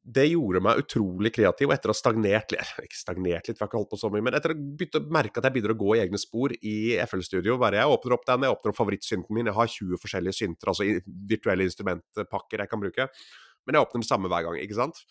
det 0.00 0.24
gjorde 0.30 0.62
meg 0.64 0.80
utrolig 0.80 1.32
kreativ, 1.34 1.68
og 1.68 1.74
etter 1.74 1.90
å 1.90 1.94
ha 1.94 1.98
stagnert 1.98 2.54
litt 2.54 2.70
Ikke 2.86 2.96
stagnert 2.96 3.48
litt, 3.48 3.58
for 3.58 3.66
jeg 3.66 3.66
har 3.66 3.68
ikke 3.68 3.80
holdt 3.82 3.90
på 3.92 3.98
så 4.00 4.08
mye, 4.12 4.24
men 4.24 4.36
etter 4.38 4.54
å 4.54 5.02
merke 5.12 5.40
at 5.40 5.46
jeg 5.46 5.54
begynner 5.56 5.74
å 5.74 5.80
gå 5.82 5.92
i 5.96 6.00
egne 6.00 6.20
spor 6.20 6.54
i 6.56 6.74
FL-studio 7.04 7.58
bare 7.60 7.82
Jeg 7.82 7.92
åpner 7.92 8.16
opp 8.16 8.24
den, 8.30 8.46
jeg 8.46 8.56
åpner 8.56 8.72
opp 8.72 8.78
favorittsynten 8.80 9.36
min, 9.36 9.50
jeg 9.50 9.58
har 9.58 9.72
20 9.74 10.00
forskjellige 10.00 10.38
synter, 10.38 10.72
altså 10.72 10.88
virtuelle 11.28 11.68
instrumentpakker 11.68 12.64
jeg 12.64 12.72
kan 12.72 12.82
bruke, 12.82 13.08
men 13.66 13.76
jeg 13.76 13.86
åpner 13.86 14.00
den 14.00 14.08
samme 14.08 14.32
hver 14.32 14.46
gang, 14.46 14.58
ikke 14.62 14.78
sant? 14.78 15.02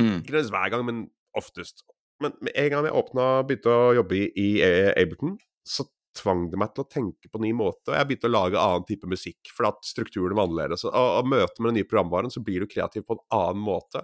Mm. 0.00 0.22
Ikke 0.22 0.32
nødvendigvis 0.32 0.52
hver 0.56 0.72
gang, 0.72 0.86
men 0.88 1.02
oftest. 1.36 1.84
Men 2.24 2.36
med 2.40 2.56
en 2.56 2.70
gang 2.72 2.88
jeg 2.88 3.00
åpna, 3.00 3.30
begynte 3.48 3.74
å 3.76 3.90
jobbe 4.00 4.16
i, 4.16 4.28
i 4.40 4.48
Ableton, 4.96 5.36
så 5.68 5.84
tvang 6.16 6.48
det 6.50 6.58
meg 6.58 6.72
til 6.74 6.84
å 6.84 6.90
tenke 6.90 7.30
på 7.30 7.38
en 7.38 7.44
ny 7.46 7.52
måte, 7.56 7.92
og 7.92 7.96
jeg 7.96 8.08
begynte 8.08 8.30
å 8.30 8.32
lage 8.32 8.60
annen 8.60 8.86
type 8.88 9.08
musikk, 9.10 9.52
for 9.54 9.68
at 9.68 9.84
strukturen 9.86 10.34
var 10.36 10.48
annerledes. 10.48 10.86
Og, 10.88 10.96
og 10.96 11.28
møte 11.30 11.60
med 11.60 11.70
den 11.70 11.80
nye 11.80 11.90
programvaren, 11.90 12.32
så 12.32 12.42
blir 12.44 12.64
du 12.64 12.70
kreativ 12.70 13.04
på 13.06 13.16
en 13.16 13.22
annen 13.36 13.62
måte. 13.68 14.02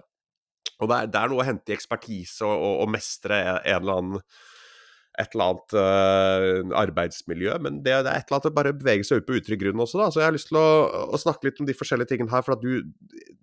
Og 0.77 0.91
det 0.91 0.99
er, 0.99 1.09
det 1.13 1.21
er, 1.21 1.31
noe 1.31 1.41
å 1.43 1.47
hente 1.47 1.73
i 1.73 1.77
ekspertise 1.77 2.45
og, 2.45 2.53
og, 2.53 2.75
og 2.85 2.93
mestre 2.93 3.41
en, 3.41 3.59
eller 3.79 4.01
annen 4.01 4.21
et 5.17 5.33
eller 5.33 5.47
annet 5.49 5.73
uh, 5.73 6.75
arbeidsmiljø, 6.77 7.55
men 7.65 7.79
det, 7.81 7.95
det, 8.05 8.11
er 8.11 8.21
et 8.21 8.27
eller 8.27 8.37
annet 8.37 8.51
å 8.51 8.57
bare 8.59 8.75
bevege 8.77 9.07
seg 9.07 9.23
ut 9.23 9.25
på 9.25 9.39
utrygg 9.39 9.63
grunn 9.63 9.81
også, 9.81 9.97
da. 9.97 10.11
Så 10.13 10.21
jeg 10.21 10.29
har 10.29 10.35
lyst 10.35 10.51
til 10.51 10.59
å, 10.61 10.67
å, 11.09 11.17
snakke 11.17 11.49
litt 11.49 11.61
om 11.63 11.69
de 11.69 11.75
forskjellige 11.77 12.13
tingene 12.13 12.33
her, 12.33 12.45
for 12.45 12.57
at 12.57 12.63
du 12.63 13.33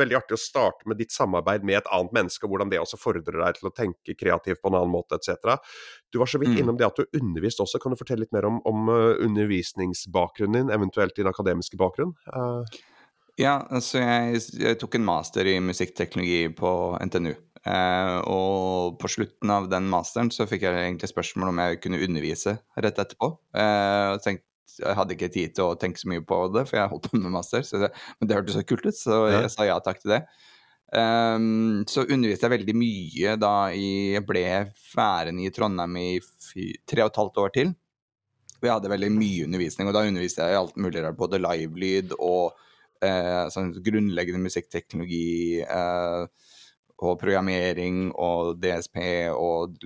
Veldig 0.00 0.14
artig 0.14 0.36
å 0.36 0.38
starte 0.38 0.86
med 0.88 1.00
ditt 1.00 1.10
samarbeid 1.10 1.64
med 1.66 1.80
et 1.80 1.88
annet 1.92 2.12
menneske, 2.14 2.46
og 2.46 2.52
hvordan 2.52 2.70
det 2.70 2.78
også 2.78 2.96
fordrer 2.96 3.40
deg 3.42 3.56
til 3.58 3.68
å 3.68 3.72
tenke 3.74 4.14
kreativt 4.14 4.60
på 4.62 4.70
en 4.70 4.76
annen 4.78 4.92
måte, 4.92 5.18
etc. 5.18 5.58
Du 6.14 6.20
var 6.22 6.30
så 6.30 6.38
vidt 6.40 6.54
mm. 6.54 6.60
innom 6.62 6.78
det 6.78 6.86
at 6.86 7.00
du 7.00 7.18
underviste 7.18 7.66
også. 7.66 7.80
Kan 7.82 7.92
du 7.92 7.98
fortelle 7.98 8.22
litt 8.22 8.32
mer 8.32 8.46
om, 8.46 8.60
om 8.70 8.86
uh, 8.86 9.18
undervisningsbakgrunnen 9.26 10.56
din, 10.60 10.72
eventuelt 10.72 11.18
din 11.18 11.28
akademiske 11.28 11.76
bakgrunn? 11.82 12.14
Uh... 12.30 12.62
Ja, 13.40 13.54
altså 13.72 14.02
jeg, 14.02 14.42
jeg, 14.60 14.76
tok 14.80 14.98
en 14.98 15.06
master 15.06 15.48
i 15.48 15.56
musikkteknologi 15.64 16.50
på 16.56 16.72
NTNU. 17.08 17.32
Eh, 17.60 18.18
og 18.28 18.96
på 19.00 19.08
slutten 19.12 19.52
av 19.52 19.66
den 19.72 19.88
masteren 19.92 20.30
så 20.32 20.46
fikk 20.48 20.64
jeg 20.64 20.84
egentlig 20.84 21.10
spørsmål 21.10 21.52
om 21.52 21.60
jeg 21.60 21.80
kunne 21.84 22.00
undervise 22.04 22.56
rett 22.76 23.00
etterpå. 23.00 23.32
Eh, 23.56 24.06
og 24.14 24.22
tenkte, 24.24 24.46
jeg 24.80 24.96
hadde 24.96 25.16
ikke 25.16 25.32
tid 25.32 25.56
til 25.56 25.66
å 25.66 25.76
tenke 25.80 26.00
så 26.00 26.08
mye 26.08 26.22
på 26.24 26.36
det, 26.54 26.64
for 26.68 26.78
jeg 26.78 26.92
holdt 26.92 27.10
på 27.10 27.20
med 27.20 27.34
master. 27.34 27.64
Det, 27.64 27.90
men 28.20 28.30
det 28.30 28.38
hørtes 28.38 28.56
så 28.56 28.64
kult 28.64 28.86
ut, 28.86 28.96
så 28.96 29.24
jeg 29.32 29.44
ja. 29.44 29.52
sa 29.52 29.68
ja 29.68 29.80
takk 29.84 30.00
til 30.02 30.14
det. 30.14 30.22
Um, 30.90 31.84
så 31.86 32.02
underviste 32.02 32.48
jeg 32.48 32.54
veldig 32.56 32.74
mye 32.74 33.34
da 33.38 33.52
jeg 33.70 34.24
ble 34.26 34.42
værende 34.90 35.44
i 35.46 35.52
Trondheim 35.54 35.98
i 36.02 36.08
tre 36.88 37.04
og 37.04 37.12
et 37.12 37.20
halvt 37.20 37.38
år 37.44 37.52
til. 37.54 37.70
Vi 38.60 38.68
hadde 38.68 38.90
veldig 38.92 39.12
mye 39.14 39.46
undervisning, 39.46 39.88
og 39.88 39.96
da 39.96 40.02
underviste 40.08 40.44
jeg 40.44 40.56
i 40.56 40.60
alt 40.60 40.80
mulig 40.80 41.04
rart. 41.04 41.18
Både 41.18 41.40
livelyd 41.40 42.16
og 42.18 42.56
eh, 43.04 43.48
sånn 43.52 43.72
grunnleggende 43.84 44.42
musikkteknologi 44.44 45.62
eh, 45.64 46.22
og 47.00 47.18
programmering 47.20 48.10
og 48.12 48.58
DSP 48.60 49.00
og 49.32 49.80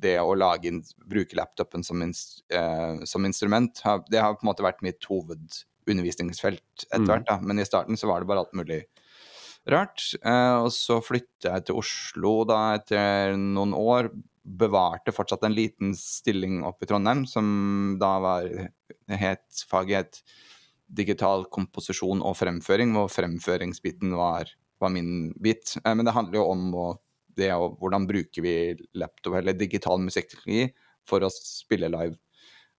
det 0.00 0.16
å 0.22 0.36
lage, 0.38 0.72
bruke 1.10 1.36
laptopen 1.38 1.82
som, 1.86 2.02
inst, 2.04 2.44
eh, 2.52 3.02
som 3.08 3.26
instrument. 3.26 3.82
Det 4.10 4.22
har 4.22 4.36
på 4.36 4.44
en 4.44 4.50
måte 4.52 4.64
vært 4.64 4.84
mitt 4.86 5.04
hovedundervisningsfelt 5.10 6.86
etter 6.86 7.02
mm. 7.02 7.10
hvert. 7.10 7.26
da, 7.26 7.38
Men 7.42 7.62
i 7.62 7.66
starten 7.66 7.98
så 7.98 8.10
var 8.10 8.22
det 8.22 8.30
bare 8.30 8.44
alt 8.44 8.54
mulig 8.58 8.84
rart. 9.70 10.04
Eh, 10.22 10.56
og 10.62 10.70
så 10.74 11.00
flytta 11.04 11.56
jeg 11.56 11.68
til 11.68 11.80
Oslo 11.82 12.34
da 12.48 12.60
etter 12.78 13.34
noen 13.38 13.74
år. 13.76 14.12
Bevarte 14.40 15.14
fortsatt 15.14 15.42
en 15.46 15.56
liten 15.56 15.92
stilling 15.98 16.62
oppe 16.66 16.86
i 16.86 16.90
Trondheim, 16.90 17.26
som 17.28 17.98
da 18.00 18.14
var 18.22 18.46
het, 19.10 19.64
faget 19.68 19.98
het 19.98 20.22
digital 20.96 21.46
komposisjon 21.52 22.22
og 22.26 22.36
fremføring, 22.38 22.94
hvor 22.96 23.10
fremføringsbiten 23.12 24.14
var, 24.18 24.50
var 24.82 24.92
min 24.94 25.30
bit. 25.42 25.76
Eh, 25.84 25.94
men 25.94 26.06
det 26.06 26.16
handler 26.16 26.40
jo 26.40 26.48
om 26.50 26.66
det 27.38 27.52
hvordan 27.54 28.08
bruker 28.08 28.44
vi 28.44 28.54
laptop 28.98 29.38
eller 29.38 29.56
digital 29.56 30.00
musikkteknologi 30.02 30.72
for 31.08 31.24
å 31.24 31.30
spille 31.32 31.90
live. 31.92 32.18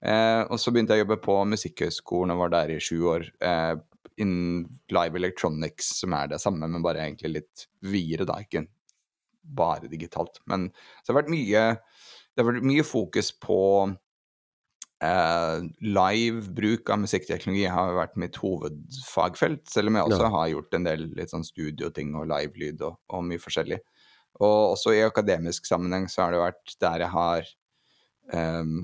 Eh, 0.01 0.42
og 0.49 0.57
så 0.61 0.73
begynte 0.73 0.96
jeg 0.96 1.03
å 1.03 1.07
jobbe 1.07 1.20
på 1.25 1.37
Musikkhøgskolen 1.53 2.33
og 2.35 2.44
var 2.46 2.53
der 2.55 2.75
i 2.75 2.83
sju 2.83 2.99
år. 3.12 3.27
Eh, 3.44 3.75
innen 4.20 4.66
live 4.92 5.20
electronics, 5.20 5.94
som 6.01 6.14
er 6.16 6.31
det 6.33 6.40
samme, 6.42 6.68
men 6.68 6.85
bare 6.85 7.05
egentlig 7.05 7.35
litt 7.38 7.66
videre, 7.85 8.27
da. 8.29 8.40
Ikke 8.42 8.66
bare 9.44 9.90
digitalt. 9.92 10.40
Men 10.51 10.68
så 11.01 11.11
det 11.11 11.18
vært 11.20 11.33
mye, 11.33 11.64
det 11.77 12.42
har 12.42 12.49
vært 12.51 12.68
mye 12.68 12.87
fokus 12.87 13.33
på 13.40 13.61
eh, 15.05 15.57
live 15.81 16.53
bruk 16.57 16.91
av 16.93 17.03
musikkteknologi 17.05 17.67
har 17.73 17.97
vært 17.97 18.19
mitt 18.21 18.39
hovedfagfelt, 18.41 19.65
selv 19.71 19.91
om 19.91 19.99
jeg 19.99 20.11
også 20.11 20.23
ja. 20.27 20.33
har 20.37 20.53
gjort 20.55 20.77
en 20.79 20.89
del 20.89 21.09
litt 21.19 21.33
sånn 21.33 21.47
studioting 21.47 22.15
og 22.19 22.29
livelyd 22.31 22.85
og, 22.87 23.01
og 23.13 23.27
mye 23.27 23.43
forskjellig. 23.43 23.81
Og 24.41 24.77
også 24.77 24.95
i 24.97 25.03
akademisk 25.05 25.67
sammenheng 25.69 26.09
så 26.09 26.25
har 26.25 26.35
det 26.35 26.45
vært 26.45 26.77
der 26.81 27.05
jeg 27.05 27.13
har 27.13 27.49
um, 28.33 28.77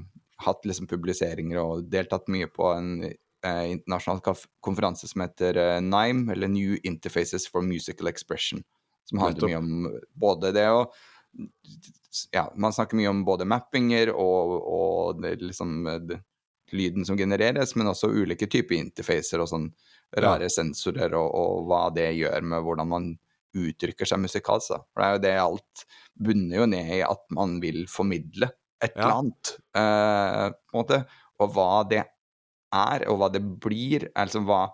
hatt 0.44 0.66
liksom 0.68 0.88
publiseringer 0.90 1.60
og 1.62 1.86
deltatt 1.92 2.28
mye 2.32 2.48
på 2.52 2.68
en 2.74 2.90
uh, 3.06 3.64
internasjonal 3.70 4.20
konferanse 4.64 5.08
som 5.08 5.24
heter 5.24 5.56
uh, 5.56 5.78
NIME, 5.80 6.28
eller 6.34 6.52
New 6.52 6.76
Interfaces 6.82 7.48
for 7.48 7.64
Musical 7.64 8.10
Expression. 8.10 8.64
Som 9.06 9.22
handler 9.22 9.52
mye 9.52 9.60
om 9.62 10.00
både 10.18 10.50
det 10.56 10.66
å 10.66 10.88
ja, 12.32 12.46
man 12.56 12.72
snakker 12.72 12.98
mye 12.98 13.10
om 13.10 13.24
både 13.26 13.46
mappinger 13.48 14.12
og, 14.14 14.56
og 14.62 15.22
liksom, 15.22 15.84
det, 16.08 16.20
lyden 16.72 17.06
som 17.06 17.18
genereres, 17.18 17.76
men 17.76 17.90
også 17.90 18.10
ulike 18.10 18.48
typer 18.50 18.78
interfacer 18.78 19.42
og 19.42 19.50
sånn 19.50 19.68
rare 20.16 20.48
ja. 20.48 20.54
sensorer, 20.58 21.14
og, 21.18 21.28
og, 21.30 21.66
hva 21.68 21.86
det 21.94 22.10
gjør 22.18 22.46
med 22.46 22.66
hvordan 22.66 22.90
man 22.90 23.12
uttrykker 23.56 24.08
seg 24.08 24.20
musikalsk. 24.22 24.74
For 24.92 25.02
det 25.02 25.06
er 25.06 25.14
jo 25.14 25.22
det 25.24 25.36
alt 25.42 25.86
bunner 26.26 26.60
jo 26.60 26.66
ned 26.72 26.92
i 26.98 27.04
at 27.06 27.24
man 27.36 27.56
vil 27.62 27.84
formidle 27.90 28.50
et 28.82 28.92
ja. 28.92 29.06
eller 29.06 29.22
annet, 29.22 29.54
eh, 29.78 30.42
på 30.52 30.76
en 30.76 30.82
måte. 30.82 31.00
Og 31.40 31.54
hva 31.54 31.70
det 31.88 32.02
er, 32.02 33.06
og 33.10 33.20
hva 33.20 33.30
det 33.32 33.42
blir. 33.62 34.08
Altså 34.18 34.42
hva, 34.44 34.66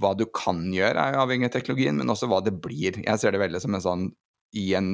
hva 0.00 0.14
du 0.16 0.24
kan 0.32 0.62
gjøre, 0.72 0.96
er 0.96 1.16
jo 1.16 1.22
avhengig 1.24 1.50
av 1.50 1.56
teknologien, 1.58 1.98
men 2.00 2.14
også 2.14 2.30
hva 2.30 2.40
det 2.44 2.56
blir. 2.64 3.02
Jeg 3.04 3.20
ser 3.20 3.34
det 3.34 3.42
veldig 3.42 3.62
som 3.64 3.76
en 3.76 3.84
sånn 3.84 4.08
i 4.56 4.70
en 4.78 4.92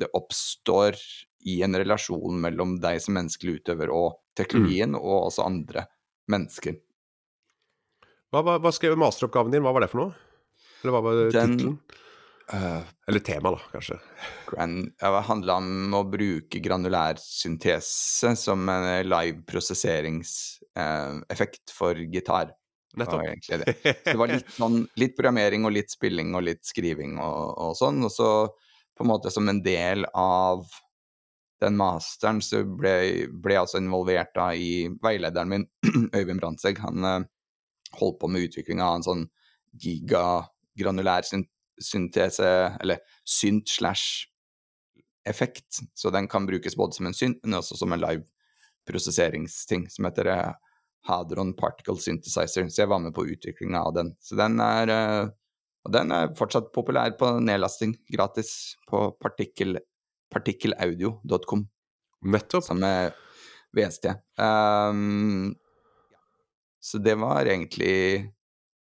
Det 0.00 0.10
oppstår 0.16 0.98
i 1.44 1.60
en 1.62 1.76
relasjon 1.76 2.40
mellom 2.40 2.78
deg 2.82 3.02
som 3.04 3.18
menneskelig 3.18 3.60
utøver 3.60 3.92
og 3.92 4.16
teknologien, 4.38 4.96
mm. 4.96 5.00
og 5.00 5.28
også 5.28 5.46
andre 5.46 5.86
mennesker. 6.32 6.80
Hva, 8.34 8.42
hva, 8.42 8.56
hva 8.62 8.72
skrev 8.74 8.96
masteroppgaven 8.98 9.52
din? 9.54 9.62
Hva 9.62 9.74
var 9.76 9.84
det 9.84 9.90
for 9.92 10.02
noe? 10.02 10.16
Eller 10.82 10.96
hva 10.96 11.04
var 11.04 11.20
tittelen? 11.28 11.76
Uh, 12.52 12.82
Eller 13.08 13.22
tema, 13.24 13.54
da, 13.54 13.60
kanskje. 13.72 13.96
Grand, 14.50 14.90
det 15.00 15.20
handla 15.28 15.54
om 15.62 15.94
å 15.96 16.02
bruke 16.08 16.58
granulær 16.60 17.16
syntese 17.22 18.36
som 18.36 18.68
en 18.68 19.08
live 19.08 19.42
prosesseringseffekt 19.48 21.70
uh, 21.70 21.72
for 21.72 21.94
gitar. 22.04 22.50
Nettopp. 22.94 23.22
Det. 23.48 23.56
det. 23.64 23.74
det 24.04 24.16
var 24.18 24.28
litt, 24.30 24.50
sånn, 24.60 24.88
litt, 25.00 25.16
programmering 25.16 25.64
og 25.66 25.72
litt 25.74 25.90
spilling 25.90 26.34
og 26.36 26.42
litt 26.50 26.64
skriving 26.68 27.12
og, 27.16 27.54
og, 27.54 27.76
sånn. 27.80 28.04
Og 28.06 28.12
så 28.12 28.28
på 28.96 29.04
en 29.04 29.10
måte 29.10 29.30
som 29.30 29.48
en 29.48 29.62
del 29.62 30.06
av 30.14 30.66
den 31.60 31.76
masteren 31.78 32.42
så 32.42 32.62
ble, 32.66 33.28
ble 33.30 33.56
jeg 33.56 33.62
altså 33.64 33.80
involvert 33.80 34.34
da 34.36 34.50
i 34.54 34.86
veilederen 35.02 35.50
min, 35.50 35.66
Øyvind 36.16 36.42
Brandtzæg. 36.42 36.82
Han 36.84 37.06
uh, 37.06 37.24
holdt 38.00 38.20
på 38.20 38.30
med 38.30 38.48
utviklinga 38.48 38.86
av 38.86 39.00
en 39.00 39.06
sånn 39.06 39.24
gigagranulær 39.82 41.26
syntese 41.26 42.52
eller 42.80 43.02
synt 43.26 43.70
slash 43.70 44.28
effekt. 45.26 45.80
Så 45.94 46.12
den 46.14 46.28
kan 46.28 46.46
brukes 46.46 46.76
både 46.76 46.98
som 46.98 47.08
en 47.08 47.16
synt, 47.16 47.40
men 47.42 47.58
også 47.58 47.78
som 47.80 47.94
en 47.94 48.02
live 48.02 48.26
prosesseringsting 48.88 49.88
som 49.90 50.10
heter 50.10 50.30
uh, 50.34 50.52
Hadron 51.08 51.54
Particle 51.56 51.96
Synthesizer. 52.00 52.68
Så 52.68 52.82
jeg 52.82 52.90
var 52.90 53.00
med 53.00 53.14
på 53.16 53.26
utviklinga 53.26 53.80
av 53.80 53.94
den. 53.96 54.14
Så 54.20 54.36
den 54.40 54.60
er, 54.60 54.88
eh, 54.88 55.28
og 55.84 55.92
den 55.92 56.12
er 56.16 56.32
fortsatt 56.38 56.70
populær 56.74 57.12
på 57.18 57.28
nedlasting, 57.44 57.92
gratis, 58.12 58.76
på 58.88 59.06
partikkel, 59.20 59.78
partikkelaudio.com. 60.32 61.66
Nettopp. 62.32 62.64
Som 62.64 62.84
er 62.88 63.12
VST. 63.76 64.08
Um, 64.40 65.52
så 66.80 67.00
det 67.04 67.18
var 67.20 67.44
egentlig 67.44 68.30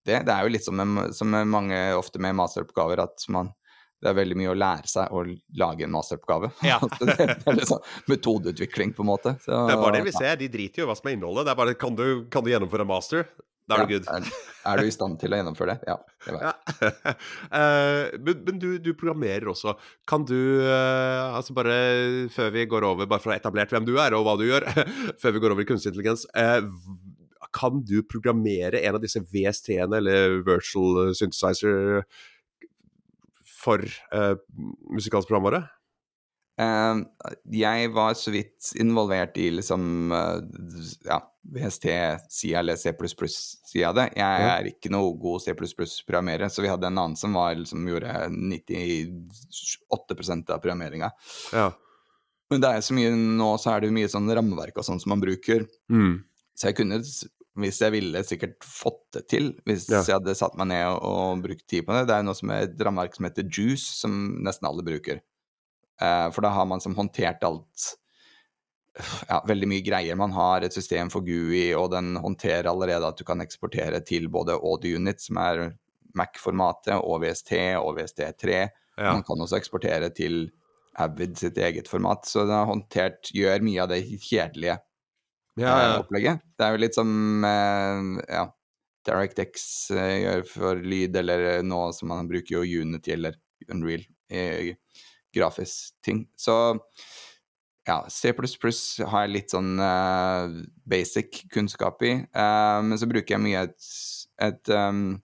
det. 0.05 0.19
Det 0.27 0.33
er 0.33 0.43
jo 0.43 0.51
litt 0.51 0.65
som, 0.65 0.75
med, 0.79 1.15
som 1.15 1.31
med 1.31 1.47
mange 1.47 1.79
ofte 1.95 2.19
med 2.19 2.35
masteroppgaver, 2.35 3.05
at 3.05 3.25
man 3.31 3.53
det 3.99 4.13
er 4.13 4.15
veldig 4.15 4.35
mye 4.39 4.51
å 4.53 4.55
lære 4.55 4.87
seg 4.87 5.11
å 5.11 5.25
lage 5.59 5.83
en 5.83 5.91
masteroppgave. 5.91 6.53
Ja. 6.63 6.77
det, 7.03 7.17
er 7.19 7.57
liksom 7.57 7.81
metodeutvikling, 8.07 8.93
på 8.95 9.03
en 9.03 9.09
måte. 9.09 9.33
Så, 9.43 9.51
det 9.51 9.75
er 9.75 9.81
bare 9.81 9.97
det 9.97 10.05
vi 10.07 10.13
ser. 10.15 10.37
De 10.39 10.47
driter 10.51 10.81
jo 10.81 10.87
i 10.87 10.89
hva 10.89 10.95
som 10.95 11.09
er 11.11 11.17
innholdet. 11.17 11.49
Det 11.49 11.51
er 11.51 11.59
bare 11.59 11.75
kan 11.79 11.97
du, 11.99 12.05
kan 12.31 12.45
du 12.45 12.51
gjennomføre 12.53 12.87
en 12.87 12.91
master? 12.93 13.27
Da 13.69 13.77
er 13.77 13.83
ja, 13.83 13.85
du 13.85 13.93
good. 13.93 14.07
Er, 14.09 14.47
er, 14.71 14.81
du 14.81 14.89
i 14.89 14.93
stand 14.93 15.19
til 15.21 15.33
å 15.33 15.39
gjennomføre 15.39 15.75
det? 15.75 15.91
Ja. 15.91 15.97
Det 16.25 16.39
ja. 16.41 16.53
uh, 17.53 18.17
men, 18.25 18.41
men 18.47 18.61
du, 18.61 18.69
du, 18.81 18.91
programmerer 18.97 19.51
også. 19.51 19.75
Kan 20.09 20.25
du, 20.29 20.35
uh, 20.65 21.37
altså 21.37 21.53
bare 21.57 21.77
før 22.33 22.49
vi 22.55 22.65
går 22.71 22.87
over, 22.89 23.09
bare 23.09 23.21
for 23.21 23.31
å 23.31 23.35
ha 23.35 23.39
etablert 23.41 23.75
hvem 23.75 23.85
du 23.85 23.93
er 24.01 24.17
og 24.17 24.25
hva 24.25 24.35
du 24.39 24.47
gjør, 24.47 24.65
før 25.21 25.37
vi 25.37 25.43
går 25.43 25.55
over 25.55 25.65
i 25.65 25.69
kunstig 25.69 25.93
intelligens, 25.93 26.25
uh, 26.33 26.65
kan 27.55 27.81
du 27.85 27.99
programmere 28.05 28.81
en 28.81 28.97
av 28.97 29.03
disse 29.05 29.21
VST-ene, 29.21 30.01
eller 30.01 30.41
Virtual 30.45 31.13
Synthesizer, 31.17 32.03
for 33.59 33.81
musikalsk 34.93 35.27
programvare? 35.27 35.65
Uh, 36.59 37.07
jeg 37.55 37.87
var 37.95 38.17
så 38.19 38.33
vidt 38.33 38.73
involvert 38.79 39.37
i 39.39 39.49
liksom 39.53 40.11
uh, 40.11 40.39
ja, 41.07 41.19
VST-sida 41.55 42.59
eller 42.59 42.75
C++-sida 42.75 43.89
av 43.89 43.95
det. 43.95 44.09
Jeg 44.19 44.49
er 44.49 44.63
ikke 44.73 44.91
noe 44.91 45.17
god 45.21 45.41
C++-programmerer, 45.45 46.49
så 46.51 46.61
vi 46.65 46.71
hadde 46.71 46.87
en 46.89 46.99
annen 46.99 47.17
som 47.19 47.33
var, 47.37 47.55
liksom, 47.55 47.87
gjorde 47.87 48.29
98% 48.33 50.51
av 50.51 50.59
programmeringa. 50.59 51.09
Ja. 51.55 51.67
Men 52.49 52.61
det 52.63 52.69
er 52.73 52.81
så 52.83 52.93
mye 52.97 53.11
nå 53.13 53.57
så 53.61 53.69
er 53.71 53.77
det 53.81 53.87
jo 53.91 53.97
mye 53.99 54.11
sånn 54.11 54.33
rammeverk 54.33 54.75
og 54.81 54.85
sånn 54.87 55.01
som 55.01 55.09
man 55.13 55.23
bruker. 55.23 55.59
Mm. 55.93 56.15
Så 56.57 56.63
jeg 56.71 56.77
kunne 56.81 56.97
hvis 57.59 57.79
jeg 57.81 57.91
ville 57.91 58.21
sikkert 58.23 58.63
fått 58.63 59.01
det 59.15 59.25
til, 59.31 59.49
hvis 59.67 59.87
ja. 59.91 60.01
jeg 60.05 60.19
hadde 60.19 60.35
satt 60.37 60.55
meg 60.59 60.69
ned 60.71 60.85
og, 60.93 60.99
og, 61.03 61.41
brukt 61.43 61.65
tid 61.67 61.85
på 61.87 61.95
det. 61.95 62.05
Det 62.09 62.15
er 62.15 62.25
noe 62.25 62.37
som 62.37 62.51
er 62.53 62.67
et 62.67 62.83
rammeverk 62.85 63.17
som 63.17 63.27
heter 63.27 63.47
Juice, 63.47 63.87
som 63.99 64.15
nesten 64.45 64.69
alle 64.69 64.85
bruker. 64.85 65.21
Eh, 66.01 66.27
for 66.31 66.45
da 66.45 66.53
har 66.55 66.67
man 66.69 66.81
som 66.83 66.95
håndtert 66.95 67.43
alt 67.43 67.89
ja, 69.27 69.43
veldig 69.47 69.67
mye 69.69 69.85
greier. 69.85 70.17
Man 70.19 70.33
har 70.35 70.65
et 70.65 70.75
system 70.75 71.11
for 71.13 71.25
GUI, 71.25 71.71
og 71.77 71.91
den 71.93 72.15
håndterer 72.19 72.69
allerede 72.71 73.07
at 73.07 73.19
du 73.19 73.25
kan 73.27 73.41
eksportere 73.43 74.01
til 74.05 74.27
både 74.31 74.57
audio 74.57 74.99
unit, 74.99 75.21
som 75.23 75.39
er 75.41 75.65
Mac-formatet, 76.17 76.97
og 76.99 77.21
VST 77.23 77.53
og 77.79 77.99
VST3. 77.99 78.55
Ja. 78.99 79.13
Man 79.13 79.23
kan 79.23 79.39
også 79.39 79.59
eksportere 79.59 80.09
til 80.15 80.49
Avid 80.99 81.37
sitt 81.39 81.57
eget 81.57 81.87
format. 81.87 82.27
Så 82.27 82.43
den 82.43 82.55
har 82.57 82.67
håndtert, 82.69 83.31
gjør 83.35 83.63
mye 83.63 83.83
av 83.83 83.91
det 83.93 84.01
kjedelige 84.19 84.79
ja, 85.59 85.67
ja. 85.67 85.93
Eh, 85.93 85.99
opplegget. 85.99 86.43
Det 86.57 86.65
er 86.65 86.75
jo 86.75 86.81
litt 86.83 86.97
som 86.97 87.11
eh, 87.47 88.01
ja, 88.31 88.45
DirectX 89.07 89.65
eh, 89.95 90.15
gjør 90.23 90.45
for 90.49 90.83
lyd, 90.83 91.15
eller 91.21 91.63
nå 91.67 91.81
som 91.95 92.11
man 92.13 92.29
bruker 92.31 92.59
jo 92.59 92.83
Unity 92.83 93.15
eller 93.15 93.39
Unreal 93.69 94.05
i 94.29 94.43
grafisk 95.35 95.95
ting. 96.05 96.25
Så 96.37 96.55
ja, 97.87 98.03
C++ 98.11 98.33
har 98.33 99.25
jeg 99.25 99.33
litt 99.33 99.55
sånn 99.55 99.79
uh, 99.81 100.51
basic 100.89 101.43
kunnskap 101.53 102.03
i. 102.05 102.13
Uh, 102.35 102.79
men 102.85 102.99
så 103.01 103.09
bruker 103.09 103.35
jeg 103.35 103.43
mye 103.43 103.65
et, 103.65 103.89
et 104.45 104.71
um, 104.75 105.19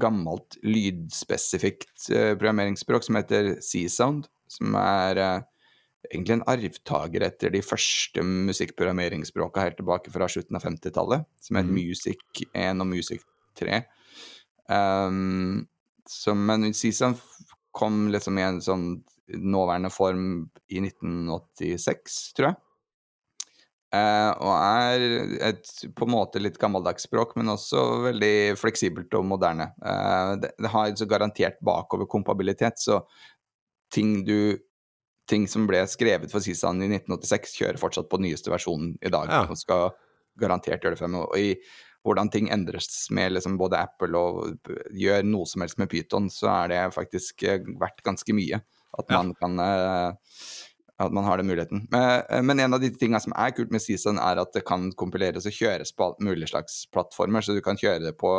gammelt 0.00 0.56
lydspesifikt 0.64 2.08
uh, 2.14 2.32
programmeringsspråk 2.38 3.04
som 3.04 3.20
heter 3.20 3.56
C-Sound, 3.64 4.30
som 4.50 4.78
er 4.80 5.20
egentlig 6.08 6.38
en 6.38 6.46
arvtaker 6.48 7.26
etter 7.26 7.52
de 7.52 7.60
første 7.62 8.22
musikkprogrammeringsspråka 8.24 9.66
helt 9.66 9.76
tilbake 9.78 10.12
fra 10.14 10.28
slutten 10.32 10.56
av 10.56 10.64
50-tallet, 10.64 11.28
som 11.44 11.60
het 11.60 11.68
Mhm. 11.68 11.74
Music 11.76 12.46
1 12.54 12.80
og 12.80 12.88
Music 12.88 13.26
3. 13.60 13.82
Um, 14.70 15.68
så, 16.08 16.34
men 16.34 16.72
CSAM 16.72 17.16
kom 17.72 18.08
liksom 18.10 18.38
i 18.38 18.42
en 18.46 18.60
sånn 18.62 18.86
nåværende 19.38 19.90
form 19.92 20.26
i 20.70 20.80
1986, 20.82 22.18
tror 22.36 22.50
jeg. 22.50 22.60
Eh, 23.90 24.32
og 24.38 24.52
er 24.54 25.04
et 25.50 25.70
på 25.98 26.06
en 26.06 26.12
måte 26.14 26.38
litt 26.38 26.60
gammeldags 26.62 27.08
språk, 27.08 27.34
men 27.38 27.50
også 27.50 27.82
veldig 28.06 28.54
fleksibelt 28.60 29.14
og 29.18 29.26
moderne. 29.32 29.72
Eh, 29.82 30.34
det, 30.44 30.52
det 30.62 30.70
har 30.70 30.92
så 30.94 31.08
garantert 31.10 31.58
bakoverkompabilitet, 31.66 32.78
så 32.78 33.00
ting 33.90 34.20
du 34.26 34.58
ting 35.30 35.46
som 35.50 35.66
ble 35.70 35.82
skrevet 35.90 36.30
for 36.32 36.42
Sisan 36.42 36.82
i 36.82 36.88
1986, 36.90 37.54
kjører 37.60 37.78
fortsatt 37.82 38.10
på 38.10 38.18
nyeste 38.22 38.50
versjonen 38.50 38.96
i 39.02 39.12
dag. 39.12 39.30
Ja. 39.30 39.44
Og 39.50 39.58
skal 39.58 39.90
garantert 40.40 40.82
gjøre 40.82 40.96
det 40.96 41.02
frem. 41.02 41.18
Og 41.22 41.36
i 41.38 41.54
hvordan 42.06 42.30
ting 42.32 42.48
endres 42.52 42.88
med 43.14 43.34
liksom 43.34 43.58
både 43.60 43.82
Apple 43.82 44.18
og 44.18 44.70
gjør 44.96 45.26
noe 45.26 45.48
som 45.48 45.64
helst 45.64 45.80
med 45.82 45.90
Python, 45.92 46.30
så 46.32 46.48
er 46.54 46.72
det 46.72 46.84
faktisk 46.96 47.44
eh, 47.44 47.66
verdt 47.80 48.02
ganske 48.06 48.36
mye. 48.36 48.62
At 48.98 49.10
man 49.12 49.34
kan 49.38 49.58
eh, 49.62 50.12
at 51.00 51.12
man 51.12 51.24
har 51.24 51.40
den 51.40 51.46
muligheten. 51.46 51.86
Men, 51.90 52.22
eh, 52.28 52.42
men 52.42 52.60
en 52.60 52.74
av 52.74 52.80
de 52.80 52.90
tingene 52.90 53.20
som 53.20 53.32
er 53.36 53.54
kult 53.56 53.72
med 53.72 53.82
Season, 53.82 54.18
er 54.20 54.40
at 54.42 54.52
det 54.52 54.66
kan 54.68 54.90
kompileres 54.92 55.48
og 55.48 55.56
kjøres 55.56 55.94
på 55.96 56.10
alt 56.10 56.20
mulig 56.20 56.50
slags 56.50 56.84
plattformer. 56.92 57.40
Så 57.40 57.56
du 57.56 57.62
kan 57.64 57.78
kjøre 57.80 58.02
det 58.04 58.16
på 58.20 58.32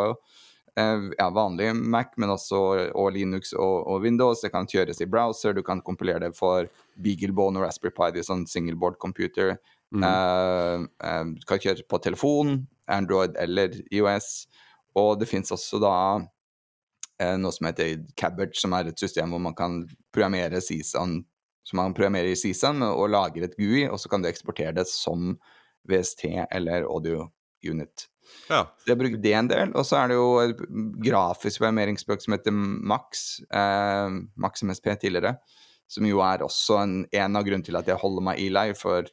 eh, 0.78 1.08
ja, 1.18 1.30
vanlig 1.34 1.72
Mac, 1.76 2.14
men 2.22 2.30
også 2.30 2.60
og 2.94 3.12
Linux 3.16 3.56
og, 3.58 3.88
og 3.88 4.06
Windows. 4.06 4.44
Det 4.46 4.52
kan 4.54 4.70
kjøres 4.70 5.02
i 5.02 5.10
browser, 5.10 5.58
du 5.58 5.64
kan 5.66 5.82
kompilere 5.82 6.28
det 6.28 6.36
for 6.38 6.70
Beaglebone 7.02 7.60
og 7.60 7.66
Raspberry 7.66 7.96
Pi, 7.98 8.12
det 8.14 8.22
er 8.22 8.30
sånn 8.30 8.46
singleboard 8.50 9.00
computer. 9.02 9.56
Mm. 9.92 10.06
Uh, 10.06 10.86
uh, 11.04 11.26
du 11.36 11.42
kan 11.50 11.60
kjøre 11.60 11.84
på 11.90 12.00
telefon, 12.00 12.62
Android 12.88 13.34
eller 13.42 13.74
IOS. 13.92 14.46
Og 15.00 15.18
det 15.20 15.28
fins 15.32 15.52
også 15.52 15.80
da 15.82 15.96
noe 17.38 17.54
som 17.54 17.68
heter 17.68 18.00
Cabbage, 18.18 18.60
som 18.62 18.74
er 18.78 18.90
et 18.90 19.02
system 19.02 19.34
hvor 19.34 19.42
man 19.44 19.56
kan 19.58 19.82
programmere 20.14 20.62
CSAN 20.64 21.22
som 21.64 21.78
man 21.78 21.94
programmerer 21.94 22.32
i 22.32 22.38
CSAN 22.38 22.82
og 22.86 23.10
lager 23.14 23.46
et 23.46 23.58
GUI, 23.58 23.86
og 23.90 24.00
så 24.02 24.10
kan 24.12 24.24
du 24.24 24.30
eksportere 24.30 24.74
det 24.76 24.88
som 24.90 25.36
VST 25.90 26.26
eller 26.50 26.88
audio 26.90 27.30
unit. 27.68 28.08
Ja. 28.50 28.64
Så 28.80 28.92
jeg 28.92 29.00
brukt 29.00 29.22
det 29.22 29.34
en 29.38 29.50
del, 29.50 29.74
og 29.78 29.86
så 29.86 30.00
er 30.02 30.12
det 30.12 30.18
jo 30.18 30.30
et 30.42 30.62
grafisk 31.06 31.62
programmeringsspråk 31.62 32.24
som 32.24 32.36
heter 32.36 32.56
Max, 32.56 33.42
eh, 33.54 34.18
Max 34.42 34.64
MSP 34.66 34.94
tidligere, 35.04 35.36
som 35.92 36.08
jo 36.08 36.22
er 36.26 36.46
også 36.46 36.80
en, 36.82 36.96
en 37.12 37.38
av 37.38 37.46
grunnene 37.46 37.68
til 37.68 37.78
at 37.78 37.90
jeg 37.92 38.02
holder 38.02 38.26
meg 38.32 38.42
i 38.42 38.50
live, 38.54 38.78
for 38.80 39.10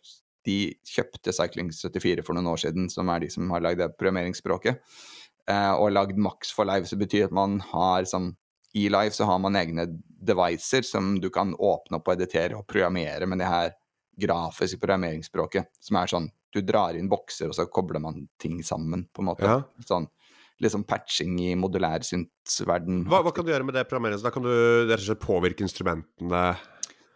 de 0.49 0.59
kjøpte 0.88 1.35
Cycling74 1.35 2.25
for 2.25 2.38
noen 2.38 2.49
år 2.55 2.62
siden, 2.62 2.88
som 2.92 3.11
er 3.12 3.25
de 3.25 3.33
som 3.33 3.51
har 3.53 3.64
lagd 3.64 3.83
det 3.83 3.90
programmeringsspråket, 3.99 4.79
eh, 4.79 5.17
og 5.49 5.93
lagd 5.95 6.19
Max 6.21 6.51
for 6.53 6.69
live, 6.69 6.85
så 6.89 6.99
betyr 7.01 7.29
at 7.31 7.33
man 7.37 7.59
har 7.73 8.05
sånn 8.09 8.35
i 8.77 8.83
Live 8.93 9.15
så 9.17 9.25
har 9.25 9.39
man 9.41 9.57
egne 9.57 9.87
devices 10.21 10.91
som 10.93 11.15
du 11.23 11.31
kan 11.33 11.55
åpne 11.57 11.97
opp 11.97 12.11
og 12.11 12.19
editere 12.19 12.59
og 12.59 12.67
programmere 12.69 13.25
med 13.27 13.41
det 13.41 13.47
her 13.49 13.71
grafiske 14.21 14.77
programmeringsspråket, 14.83 15.71
som 15.81 15.97
er 15.97 16.11
sånn 16.13 16.27
du 16.53 16.61
drar 16.65 16.97
inn 16.97 17.09
bokser, 17.09 17.49
og 17.49 17.57
så 17.57 17.65
kobler 17.73 18.01
man 18.01 18.27
ting 18.41 18.61
sammen, 18.65 19.07
på 19.13 19.23
en 19.25 19.29
måte. 19.31 19.49
Ja. 19.49 19.63
Sånn 19.89 20.07
litt 20.61 20.73
sånn 20.75 20.85
patching 20.89 21.37
i 21.45 21.53
modulær 21.55 22.03
synsverden. 22.03 23.05
Hva, 23.09 23.21
hva 23.23 23.33
kan 23.33 23.47
du 23.47 23.53
gjøre 23.53 23.67
med 23.69 23.77
det 23.79 23.85
programmeringen? 23.89 24.25
Da 24.25 24.33
kan 24.35 24.43
du 24.43 24.51
rett 24.89 24.99
og 24.99 25.05
slett 25.07 25.23
påvirke 25.23 25.63
instrumentene 25.63 26.41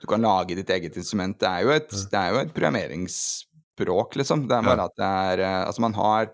Du 0.00 0.06
kan 0.10 0.22
lage 0.22 0.54
ditt 0.58 0.70
eget 0.70 0.96
instrument. 1.00 1.36
Det 1.40 1.48
er 1.48 1.64
jo 1.66 1.72
et, 1.74 1.90
det 1.90 2.20
er 2.20 2.32
jo 2.36 2.42
et 2.44 2.52
programmeringsspråk, 2.54 4.16
liksom. 4.20 4.46
Det 4.48 4.56
er 4.56 4.62
bare 4.68 4.84
Ja. 4.84 4.84
at 4.84 4.96
det 4.96 5.10
er 5.10 5.44
eh, 5.46 5.66
Altså, 5.66 5.80
man 5.82 5.94
har 5.94 6.30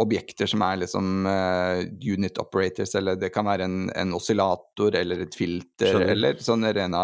objekter 0.00 0.46
som 0.48 0.62
er 0.62 0.76
liksom 0.82 1.26
uh, 1.26 1.80
unit 2.14 2.38
operators, 2.38 2.94
eller 2.96 3.16
det 3.20 3.30
kan 3.34 3.44
være 3.48 3.64
en, 3.68 3.90
en 3.96 4.14
oscillator 4.16 4.94
eller 4.96 5.24
et 5.26 5.34
filter, 5.36 5.92
Skjønner. 5.92 6.12
eller 6.14 6.38
sånne 6.42 6.72
rene 6.76 7.02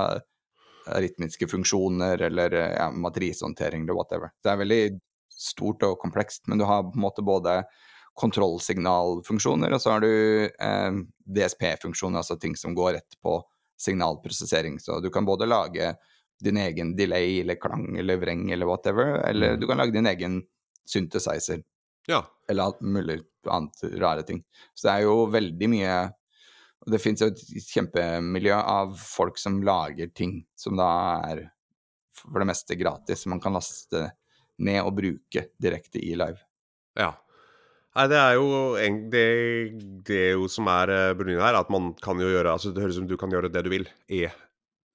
rytmiske 0.83 1.47
funksjoner, 1.47 2.23
eller 2.27 2.53
eh, 2.59 2.73
ja, 2.75 2.89
matrisehåndtering, 2.91 3.85
eller 3.85 3.95
whatever. 3.95 4.33
Det 4.43 4.51
er 4.51 4.57
veldig 4.59 4.81
stort 5.31 5.85
og 5.87 5.99
komplekst, 6.03 6.49
men 6.51 6.59
du 6.59 6.65
har 6.67 6.83
på 6.89 6.97
en 6.99 7.05
måte 7.05 7.23
både 7.23 7.61
kontrollsignalfunksjoner, 8.19 9.73
og 9.73 9.81
så 9.83 9.91
har 9.95 10.03
du 10.05 10.11
eh, 10.49 10.93
DSP-funksjoner, 11.37 12.19
altså 12.23 12.37
ting 12.41 12.57
som 12.59 12.75
går 12.75 12.93
rett 12.99 13.19
på 13.23 13.39
signalprosessering. 13.81 14.79
Så 14.81 15.01
du 15.01 15.11
kan 15.11 15.25
både 15.27 15.47
lage 15.47 15.95
din 16.43 16.57
egen 16.59 16.97
delay 16.99 17.41
eller 17.41 17.55
klang 17.63 17.97
eller 17.99 18.19
vreng 18.19 18.49
eller 18.53 18.67
whatever, 18.67 19.21
eller 19.29 19.55
Mm. 19.55 19.61
du 19.61 19.67
kan 19.67 19.79
lage 19.79 19.93
din 19.95 20.07
egen 20.07 20.43
synthesizer 20.87 21.63
Ja. 22.11 22.25
eller 22.51 22.71
alt 22.71 22.81
mulig 22.83 23.21
annet 23.51 23.85
rare 24.01 24.25
ting. 24.27 24.43
Så 24.75 24.89
det 24.89 24.95
er 24.95 25.07
jo 25.07 25.27
veldig 25.31 25.69
mye 25.71 25.95
Og 26.83 26.91
det 26.91 26.99
fins 26.99 27.21
jo 27.23 27.29
et 27.31 27.43
kjempemiljø 27.71 28.57
av 28.59 28.97
folk 28.99 29.37
som 29.39 29.61
lager 29.63 30.09
ting 30.11 30.41
som 30.59 30.75
da 30.75 30.89
er 31.31 31.45
for 32.19 32.43
det 32.43 32.49
meste 32.51 32.75
gratis. 32.75 33.23
Man 33.31 33.39
kan 33.43 33.55
laste 33.55 34.09
ned 34.59 34.81
og 34.83 34.97
bruke 34.97 35.45
direkte 35.63 36.03
i 36.03 36.17
live. 36.19 36.43
ja. 36.99 37.13
Nei, 37.93 38.07
det 38.09 38.17
er 38.17 38.35
jo 38.39 38.45
det, 39.13 39.25
det 40.09 40.19
er 40.31 40.31
jo 40.33 40.47
som 40.49 40.65
er 40.73 40.89
eh, 40.89 41.25
her, 41.37 41.59
at 41.59 41.69
man 41.69 41.91
kan 42.01 42.17
jo 42.17 42.31
gjøre 42.31 42.55
altså 42.55 42.71
Det 42.73 42.81
høres 42.81 42.97
ut 42.97 43.03
som 43.03 43.09
du 43.11 43.19
kan 43.21 43.29
gjøre 43.29 43.51
det 43.53 43.63
du 43.67 43.69
vil 43.69 43.85
i 44.09 44.23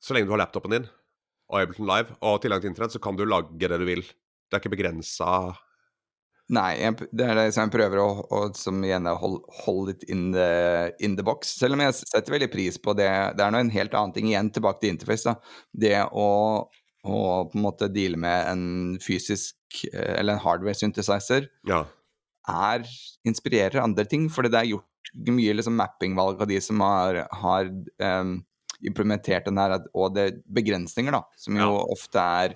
Så 0.01 0.15
lenge 0.15 0.25
du 0.25 0.33
har 0.33 0.41
laptopen 0.41 0.73
din 0.73 0.87
og 1.47 1.61
Ableton 1.61 1.87
Live 1.87 2.17
og 2.25 2.41
tilgang 2.41 2.59
til 2.59 2.71
internett, 2.73 2.91
så 2.91 2.99
kan 2.99 3.15
du 3.15 3.23
lage 3.23 3.55
det 3.55 3.77
du 3.79 3.85
vil. 3.87 4.01
Det 4.03 4.57
er 4.57 4.59
ikke 4.59 4.73
begrensa 4.73 5.29
Nei, 6.55 6.77
jeg, 6.79 6.95
det 7.11 7.25
er 7.27 7.35
det 7.35 7.49
som 7.51 7.65
jeg 7.65 7.73
prøver 7.73 7.99
å, 7.99 8.07
å 8.31 8.37
som 8.55 8.77
igjen 8.85 9.07
er 9.09 9.17
hold, 9.19 9.41
hold 9.65 9.89
it 9.91 10.05
in 10.07 10.29
the, 10.31 10.93
in 11.03 11.17
the 11.19 11.23
box. 11.27 11.49
Selv 11.59 11.75
om 11.75 11.81
jeg 11.83 11.97
setter 11.99 12.31
veldig 12.37 12.47
pris 12.53 12.77
på 12.79 12.93
det. 12.95 13.09
Det 13.35 13.43
er 13.43 13.51
nå 13.51 13.59
en 13.59 13.71
helt 13.73 13.95
annen 13.99 14.13
ting 14.15 14.29
igjen, 14.31 14.51
tilbake 14.55 14.79
til 14.79 14.93
interface. 14.95 15.27
da. 15.27 15.35
Det 15.75 15.97
å, 16.07 16.27
å 17.03 17.17
på 17.51 17.57
en 17.59 17.65
måte 17.65 17.89
deale 17.91 18.15
med 18.23 18.47
en 18.53 18.63
fysisk 19.03 19.81
eh, 19.91 20.13
eller 20.21 20.37
en 20.37 20.43
hardware 20.45 20.77
synthesizer 20.79 21.49
Ja. 21.67 21.81
er 22.47 22.87
inspirerer 23.27 23.83
andre 23.83 24.07
ting, 24.07 24.29
fordi 24.31 24.53
det 24.53 24.61
er 24.61 24.71
gjort 24.71 25.11
mye 25.27 25.57
liksom 25.59 25.75
mappingvalg 25.79 26.39
av 26.43 26.47
de 26.47 26.61
som 26.63 26.79
har, 26.83 27.25
har 27.41 27.67
um, 27.99 28.37
implementert 28.87 29.47
den 29.47 29.59
her, 29.59 29.75
og 29.95 30.15
det 30.15 30.23
er 30.29 30.39
begrensninger, 30.61 31.11
da, 31.15 31.25
som 31.39 31.59
jo 31.59 31.67
Ja. 31.73 31.83
ofte 31.91 32.23
er, 32.23 32.55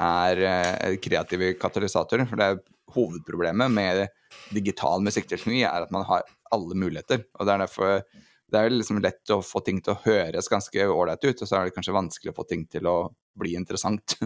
er 0.00 0.42
eh, 0.48 0.96
kreative 1.04 1.52
katalysatorer. 1.60 2.24
For 2.28 2.40
det 2.40 2.48
er 2.54 2.60
hovedproblemet 2.94 3.70
med 3.74 4.06
digital 4.54 5.02
musikkteknologi 5.04 5.62
er 5.68 5.86
at 5.86 5.92
man 5.94 6.06
har 6.08 6.26
alle 6.54 6.76
muligheter. 6.78 7.24
Og 7.38 7.46
det 7.48 7.54
er 7.54 7.64
derfor 7.66 8.02
det 8.48 8.60
er 8.62 8.72
liksom 8.72 9.02
lett 9.04 9.28
å 9.34 9.42
få 9.44 9.60
ting 9.60 9.82
til 9.84 9.92
å 9.92 10.00
høres 10.06 10.46
ganske 10.48 10.86
ålreit 10.88 11.24
ut, 11.28 11.42
og 11.44 11.48
så 11.50 11.58
er 11.58 11.66
det 11.68 11.74
kanskje 11.76 11.92
vanskelig 11.92 12.32
å 12.32 12.38
få 12.38 12.46
ting 12.48 12.62
til 12.72 12.86
å 12.88 12.94
bli 13.36 13.52
interessant. 13.58 14.16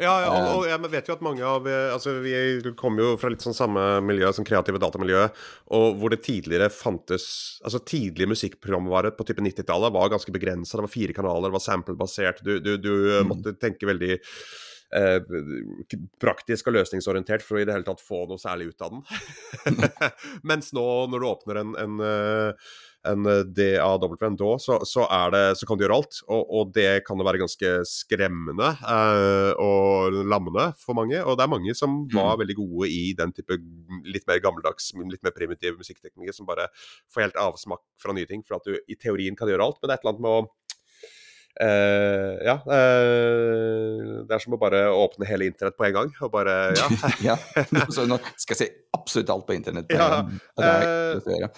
Ja, 0.00 0.14
ja, 0.24 0.30
Eh. 0.32 0.46
og, 0.48 0.62
og 0.62 0.62
jeg 0.70 0.90
vet 0.94 1.08
jo 1.10 1.14
at 1.14 1.22
mange 1.22 1.44
av 1.44 1.66
eh, 1.68 1.90
Altså, 1.92 2.14
vi 2.24 2.32
kommer 2.80 3.02
jo 3.04 3.10
fra 3.20 3.28
litt 3.28 3.44
sånn 3.44 3.54
samme 3.54 3.82
miljø 4.00 4.30
som 4.32 4.46
kreative 4.48 4.80
datamiljø, 4.80 5.26
og 5.76 5.98
hvor 6.00 6.14
det 6.14 6.22
tidligere 6.24 6.70
fantes 6.72 7.26
Altså, 7.60 7.82
tidlig 7.84 8.30
musikkprogramvare 8.32 9.12
på 9.18 9.26
type 9.28 9.44
90-tallet 9.44 9.92
var 9.92 10.08
ganske 10.14 10.32
begrensa. 10.32 10.78
Det 10.80 10.86
var 10.88 10.94
fire 10.96 11.12
kanaler, 11.20 11.52
det 11.52 11.58
var 11.58 11.66
sample-basert. 11.66 12.40
Du, 12.40 12.54
du, 12.64 12.72
du 12.80 12.90
eh, 13.12 13.20
Mm. 13.20 13.28
måtte 13.34 13.52
tenke 13.60 13.86
veldig 13.92 14.16
eh, 14.98 15.98
praktisk 16.22 16.70
og 16.70 16.78
løsningsorientert 16.78 17.44
for 17.44 17.58
å 17.58 17.62
i 17.62 17.66
det 17.68 17.76
hele 17.76 17.86
tatt 17.86 18.02
få 18.04 18.24
noe 18.30 18.40
særlig 18.40 18.72
ut 18.72 18.86
av 18.86 18.96
den. 18.96 19.04
Mens 20.48 20.72
nå, 20.76 20.86
når 21.12 21.22
du 21.22 21.28
åpner 21.32 21.62
en, 21.62 21.76
en 21.82 22.02
eh, 22.06 22.72
en 23.02 23.24
DAW, 23.54 24.14
en 24.20 24.36
DAW, 24.36 24.58
så, 24.62 24.78
så, 24.86 25.06
er 25.10 25.32
det, 25.34 25.42
så 25.58 25.66
kan 25.66 25.78
du 25.78 25.84
gjøre 25.84 25.98
alt. 25.98 26.20
Og, 26.30 26.42
og 26.58 26.72
det 26.76 27.02
kan 27.06 27.18
jo 27.18 27.26
være 27.26 27.40
ganske 27.42 27.72
skremmende 27.88 28.68
eh, 28.78 29.50
og 29.62 30.20
lammende 30.30 30.68
for 30.78 30.96
mange. 30.98 31.18
Og 31.24 31.38
det 31.38 31.46
er 31.46 31.52
mange 31.52 31.74
som 31.78 32.02
var 32.14 32.38
veldig 32.40 32.58
gode 32.60 32.90
i 32.92 33.02
den 33.18 33.34
type 33.34 33.58
litt 34.06 34.26
mer 34.30 34.42
gammeldags, 34.44 34.92
litt 35.02 35.24
mer 35.26 35.34
primitive 35.36 35.78
musikkteknikker, 35.80 36.36
som 36.36 36.48
bare 36.48 36.68
får 37.12 37.26
helt 37.26 37.40
avsmak 37.42 37.82
fra 38.02 38.14
nye 38.16 38.28
ting. 38.30 38.44
For 38.46 38.60
at 38.60 38.70
du 38.70 38.78
i 38.86 38.98
teorien 38.98 39.38
kan 39.38 39.50
gjøre 39.50 39.66
alt, 39.66 39.80
men 39.80 39.90
det 39.90 39.96
er 39.96 40.00
et 40.00 40.06
eller 40.06 40.14
annet 40.14 40.26
med 40.28 40.36
å 40.38 40.61
Eh, 41.60 42.38
ja. 42.46 42.54
Uh, 42.64 44.22
det 44.26 44.34
er 44.36 44.42
som 44.42 44.56
å 44.56 44.60
bare 44.60 44.86
åpne 44.96 45.28
hele 45.28 45.46
internett 45.50 45.76
på 45.76 45.86
en 45.88 45.96
gang. 45.98 46.12
Og 46.24 46.32
bare 46.32 46.56
Ja. 46.78 46.88
ja. 47.34 47.36
Så 47.92 48.06
nå 48.08 48.18
skal 48.40 48.56
jeg 48.56 48.60
si 48.62 48.68
absolutt 48.96 49.32
alt 49.34 49.46
på 49.48 49.56
internett. 49.58 49.92
Ja, 49.92 50.24
Uh. 50.58 51.48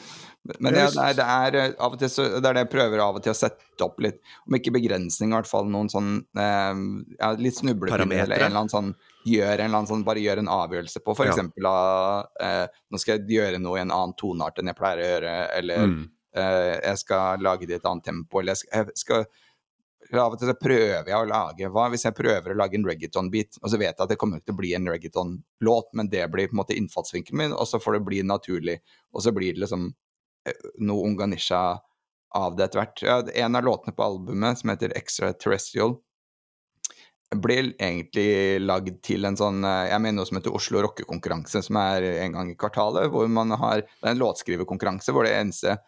Men 0.61 0.75
det, 0.77 0.83
er, 1.01 1.15
det 1.17 1.25
er 1.25 1.55
eh, 1.57 1.71
av 1.81 1.95
og 1.95 2.01
til 2.03 2.11
så, 2.13 2.27
det 2.37 2.45
er 2.51 2.57
det 2.59 2.63
jeg 2.67 2.73
prøver 2.75 3.01
av 3.01 3.17
og 3.17 3.23
til 3.25 3.33
å 3.33 3.37
sette 3.39 3.81
opp 3.87 3.97
litt, 4.05 4.19
om 4.45 4.57
ikke 4.59 4.75
begrensning, 4.77 5.31
i 5.33 5.37
hvert 5.39 5.49
fall 5.49 5.71
noen 5.73 5.89
sånn 5.89 6.11
ja, 6.37 7.31
litt 7.41 7.57
snublepinner 7.57 8.27
eller 8.27 8.43
en 8.43 8.51
eller 8.51 8.61
annen 8.61 8.73
sånn 8.73 8.91
gjør 9.25 9.55
en 9.55 9.71
eller 9.71 9.79
annen 9.79 9.89
sånn, 9.89 10.05
bare 10.05 10.21
gjør 10.21 10.43
en 10.43 10.51
avgjørelse 10.53 11.01
på, 11.01 11.15
for 11.17 11.31
Ja. 11.31 12.27
eh, 12.45 12.67
nå 12.93 13.01
skal 13.01 13.17
jeg 13.17 13.39
gjøre 13.39 13.63
noe 13.63 13.79
i 13.81 13.85
en 13.87 13.95
annen 13.95 14.13
toneart 14.21 14.61
enn 14.61 14.69
jeg 14.69 14.77
pleier 14.83 15.01
å 15.01 15.09
gjøre, 15.15 15.35
eller 15.63 15.87
Mm. 15.87 16.03
uh, 16.37 16.75
jeg 16.91 16.99
skal 16.99 17.41
lage 17.41 17.67
det 17.67 17.79
i 17.79 17.81
et 17.81 17.89
annet 17.89 18.05
tempo, 18.05 18.41
eller 18.41 18.53
jeg 18.53 18.67
skal, 18.67 18.85
jeg 18.93 19.01
skal 19.01 19.25
Av 20.21 20.35
og 20.35 20.39
til 20.41 20.51
så 20.51 20.55
prøver 20.59 21.09
jeg 21.11 21.17
å 21.19 21.29
lage 21.29 21.71
Hva 21.73 21.89
hvis 21.93 22.05
jeg 22.07 22.17
prøver 22.17 22.53
å 22.53 22.59
lage 22.59 22.79
en 22.79 22.87
reggaeton-beat, 22.87 23.59
og 23.63 23.71
så 23.73 23.81
vet 23.81 23.93
jeg 23.93 24.05
at 24.05 24.13
det 24.13 24.19
kommer 24.21 24.41
ikke 24.41 24.51
til 24.51 24.57
å 24.57 24.61
bli 24.61 24.73
en 24.77 24.91
reggaeton-låt, 24.93 25.91
men 25.99 26.11
det 26.13 26.25
blir 26.33 26.51
på 26.51 26.57
en 26.57 26.63
måte 26.63 26.77
innfallsvinkelen 26.79 27.41
min, 27.41 27.57
og 27.57 27.69
så 27.71 27.81
får 27.83 27.99
det 27.99 28.07
bli 28.09 28.23
naturlig. 28.27 28.79
Og 29.15 29.25
så 29.25 29.35
blir 29.35 29.57
det 29.57 29.65
liksom 29.65 29.91
noe 30.85 31.09
Unganisha 31.09 31.65
av 32.35 32.57
det 32.57 32.67
etter 32.67 32.83
hvert. 32.83 33.05
Ja, 33.07 33.21
en 33.47 33.57
av 33.57 33.65
låtene 33.65 33.95
på 33.95 34.05
albumet, 34.05 34.59
som 34.61 34.73
heter 34.73 34.95
Extraterrestrial, 34.99 35.97
blir 37.35 37.73
egentlig 37.83 38.61
lagd 38.63 39.01
til 39.03 39.27
en 39.27 39.35
sånn 39.39 39.65
Jeg 39.65 39.99
mener 39.99 40.21
noe 40.21 40.29
som 40.29 40.39
heter 40.39 40.55
Oslo 40.55 40.83
rockekonkurranse, 40.85 41.65
som 41.67 41.79
er 41.81 42.05
en 42.13 42.37
gang 42.37 42.51
i 42.53 42.59
kvartalet. 42.59 43.11
hvor 43.11 43.27
man 43.29 43.51
har, 43.51 43.83
Det 43.83 44.09
er 44.09 44.13
en 44.13 44.23
låtskriverkonkurranse 44.23 45.13
hvor 45.13 45.25
det 45.25 45.35
eneste 45.35 45.79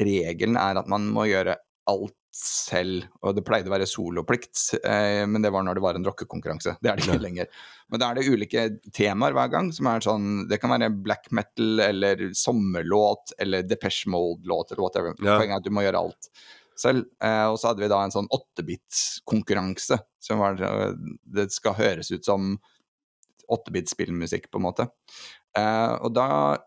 regelen 0.00 0.56
er 0.56 0.76
at 0.76 0.88
man 0.88 1.08
må 1.08 1.26
gjøre 1.28 1.56
alt 1.88 2.16
selv. 2.36 3.06
Og 3.24 3.34
det 3.36 3.44
pleide 3.46 3.70
å 3.70 3.74
være 3.74 3.88
soloplikt, 3.88 4.58
eh, 4.82 5.24
men 5.28 5.44
det 5.44 5.52
var 5.54 5.64
når 5.64 5.78
det 5.78 5.84
var 5.84 5.98
en 5.98 6.06
rockekonkurranse. 6.06 6.76
Det 6.82 6.90
er 6.90 6.98
det 6.98 7.06
ikke 7.06 7.22
lenger. 7.22 7.48
Men 7.90 8.02
da 8.02 8.10
er 8.10 8.18
det 8.18 8.28
ulike 8.28 8.66
temaer 8.94 9.36
hver 9.36 9.50
gang. 9.52 9.72
som 9.72 9.86
er 9.86 10.04
sånn, 10.04 10.48
Det 10.48 10.60
kan 10.60 10.70
være 10.70 10.90
black 11.02 11.30
metal 11.30 11.80
eller 11.80 12.28
sommerlåt 12.34 13.32
eller 13.38 13.62
Depeche 13.62 14.10
Mode-låt 14.10 14.72
eller 14.72 14.82
whatever. 14.82 15.14
Ja. 15.20 15.38
Poenget 15.38 15.54
er 15.54 15.56
at 15.56 15.64
du 15.64 15.70
må 15.70 15.82
gjøre 15.86 16.04
alt 16.04 16.30
selv. 16.76 17.06
Eh, 17.22 17.46
og 17.46 17.58
så 17.58 17.70
hadde 17.70 17.84
vi 17.84 17.90
da 17.92 18.02
en 18.04 18.14
sånn 18.14 18.30
åttebit-konkurranse 18.32 19.98
som 20.20 20.42
var, 20.42 20.60
eh, 20.60 20.92
Det 21.24 21.50
skal 21.52 21.74
høres 21.74 22.10
ut 22.10 22.24
som 22.24 22.58
åttebit-spillmusikk, 23.48 24.50
på 24.50 24.58
en 24.58 24.66
måte. 24.66 24.88
Eh, 25.56 25.94
og 26.02 26.12
da 26.12 26.58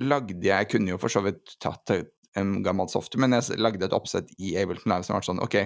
lagde 0.00 0.40
jeg 0.40 0.48
Jeg 0.48 0.68
kunne 0.70 0.90
jo 0.94 0.98
for 0.98 1.12
så 1.12 1.22
vidt 1.22 1.58
tatt 1.60 1.90
en 2.38 2.62
gammel 2.62 2.88
software, 2.88 3.20
men 3.24 3.32
jeg 3.36 3.58
lagde 3.58 3.84
et 3.86 3.96
oppsett 3.96 4.28
i 4.38 4.56
Ableton 4.60 4.92
Live 4.92 5.04
som 5.06 5.16
var 5.16 5.24
sånn 5.26 5.42
OK, 5.42 5.56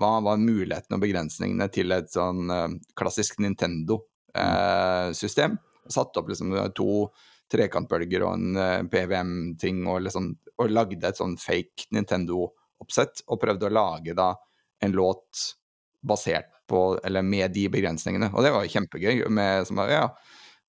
hva 0.00 0.12
var 0.24 0.36
mulighetene 0.40 0.96
og 0.96 1.04
begrensningene 1.04 1.66
til 1.72 1.88
et 1.96 2.10
sånn 2.12 2.52
uh, 2.52 2.68
klassisk 2.98 3.40
Nintendo-system? 3.44 5.52
Uh, 5.58 5.62
Satte 5.86 6.18
opp 6.18 6.28
liksom 6.32 6.50
to 6.74 6.90
trekantbølger 7.52 8.20
og 8.26 8.32
en 8.34 8.56
uh, 8.58 8.62
eh, 8.80 8.86
PVM-ting 8.90 9.76
og, 9.86 10.00
liksom, 10.08 10.24
og 10.58 10.72
lagde 10.72 11.06
et 11.06 11.20
sånn 11.20 11.36
fake 11.38 11.80
Nintendo-oppsett, 11.94 13.14
og 13.30 13.40
prøvde 13.42 13.68
å 13.68 13.76
lage 13.76 14.12
da 14.18 14.28
en 14.82 14.92
låt 14.96 15.32
basert 16.06 16.50
på, 16.66 16.98
eller 17.06 17.22
med 17.22 17.54
de 17.54 17.68
begrensningene. 17.70 18.28
Og 18.34 18.42
det 18.42 18.50
var 18.54 18.66
jo 18.66 18.74
kjempegøy. 18.74 19.14
Med, 19.30 19.66
som, 19.68 19.78
ja, 19.86 20.08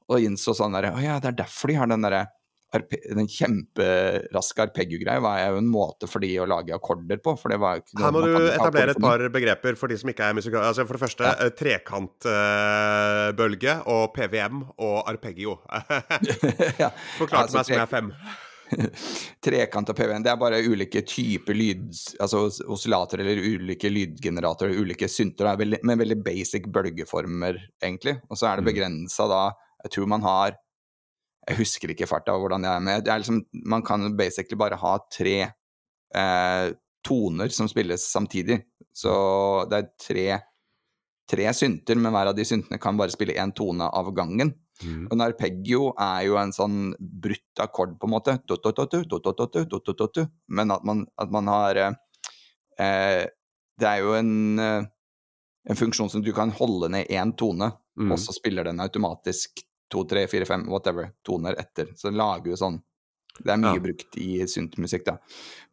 og 0.08 0.24
innså 0.24 0.56
sånn 0.56 0.76
derre 0.78 0.94
Å 0.96 1.04
ja, 1.04 1.18
det 1.22 1.32
er 1.32 1.40
derfor 1.42 1.72
de 1.72 1.78
har 1.80 1.90
den 1.90 2.06
derre 2.06 2.26
den 2.76 3.30
kjemperaske 3.32 4.60
arpeggio-greia 4.66 5.22
var 5.24 5.38
jo 5.40 5.62
en 5.62 5.70
måte 5.72 6.04
for 6.10 6.20
de 6.24 6.40
å 6.42 6.46
lage 6.50 6.74
akkorder 6.76 7.18
på. 7.24 7.32
For 7.40 7.48
det 7.54 7.60
var 7.64 7.76
ikke 7.80 8.02
Her 8.04 8.12
må 8.12 8.22
du 8.26 8.32
etablere 8.44 8.92
et 8.92 9.04
par 9.04 9.20
begreper 9.34 9.74
for 9.80 9.88
de 9.92 9.98
som 10.02 10.10
ikke 10.12 10.26
er 10.28 10.34
musikale. 10.38 10.66
Altså 10.68 10.84
for 10.88 10.94
det 10.98 11.04
første 11.06 11.24
ja. 11.24 11.30
Eh, 11.46 11.52
trekantbølge 11.56 13.74
uh, 13.80 13.92
og 13.94 14.04
PVM 14.18 14.56
og 14.76 14.98
arpeggio. 15.08 15.52
ja. 16.84 16.90
Forklar 17.16 17.42
altså, 17.46 17.58
meg 17.58 17.64
som 17.70 17.78
jeg 17.78 17.86
er 17.86 17.94
fem. 17.94 18.10
Trekant 19.48 19.92
og 19.94 19.96
PVM, 19.96 20.24
det 20.26 20.32
er 20.34 20.42
bare 20.42 20.66
ulike 20.68 21.02
typer 21.08 21.56
lyd, 21.56 21.88
altså 22.20 22.52
oscillatorer 22.68 23.24
eller 23.24 23.40
ulike 23.56 23.88
lydgeneratorer, 23.88 24.76
ulike 24.76 25.08
synter, 25.08 25.56
med 25.56 25.96
veldig 26.04 26.20
basic 26.26 26.68
bølgeformer, 26.74 27.56
egentlig. 27.80 28.20
Og 28.28 28.36
så 28.36 28.44
er 28.50 28.60
det 28.60 28.68
mm. 28.68 28.72
begrensa 28.74 29.24
da 29.32 29.56
Jeg 29.86 29.92
tror 29.94 30.08
man 30.10 30.26
har 30.26 30.58
jeg 31.48 31.62
husker 31.62 31.94
ikke 31.94 32.10
farta 32.10 32.36
hvordan 32.36 32.66
jeg 32.68 32.76
er 32.76 32.84
med. 32.84 33.06
Det 33.06 33.14
er 33.14 33.22
liksom, 33.24 33.40
man 33.72 33.84
kan 33.86 34.04
basically 34.20 34.60
bare 34.60 34.80
ha 34.82 34.98
tre 35.14 35.38
eh, 35.48 36.66
toner 37.08 37.54
som 37.56 37.70
spilles 37.72 38.04
samtidig. 38.12 38.60
Så 38.96 39.14
det 39.72 39.80
er 39.80 39.90
tre, 40.02 40.28
tre 41.30 41.54
synter, 41.56 42.00
men 42.00 42.12
hver 42.12 42.34
av 42.34 42.38
de 42.38 42.46
syntene 42.48 42.82
kan 42.82 43.00
bare 43.00 43.14
spille 43.14 43.38
én 43.40 43.54
tone 43.56 43.88
av 43.88 44.12
gangen. 44.16 44.52
Mm. 44.84 45.06
Og 45.08 45.16
en 45.16 45.26
arpeggio 45.26 45.88
er 45.96 46.26
jo 46.28 46.36
en 46.42 46.52
sånn 46.54 46.92
brutt 47.00 47.64
akkord, 47.64 47.96
på 47.98 48.10
en 48.10 48.16
måte. 48.18 48.36
Men 50.60 50.76
at 50.76 50.84
man, 50.86 51.06
at 51.18 51.34
man 51.34 51.50
har 51.54 51.82
eh, 51.86 53.24
Det 53.78 53.88
er 53.88 54.02
jo 54.02 54.14
en, 54.18 54.60
en 54.60 55.78
funksjon 55.78 56.10
som 56.10 56.22
du 56.26 56.32
kan 56.34 56.52
holde 56.60 56.90
ned 56.90 57.12
én 57.14 57.32
tone, 57.38 57.72
mm. 57.96 58.12
og 58.12 58.20
så 58.20 58.34
spiller 58.34 58.66
den 58.66 58.82
automatisk 58.82 59.62
to, 59.92 60.04
tre, 60.10 60.26
fire, 60.32 60.48
fem, 60.50 60.66
whatever, 60.72 61.12
toner 61.26 61.58
etter. 61.60 61.94
Så 61.96 62.12
lager 62.14 62.54
jo 62.54 62.60
sånn 62.60 62.82
Det 63.38 63.54
er 63.54 63.60
mye 63.62 63.78
ja. 63.78 63.82
brukt 63.84 64.16
i 64.18 64.42
syntmusikk, 64.50 65.04
da. 65.06 65.18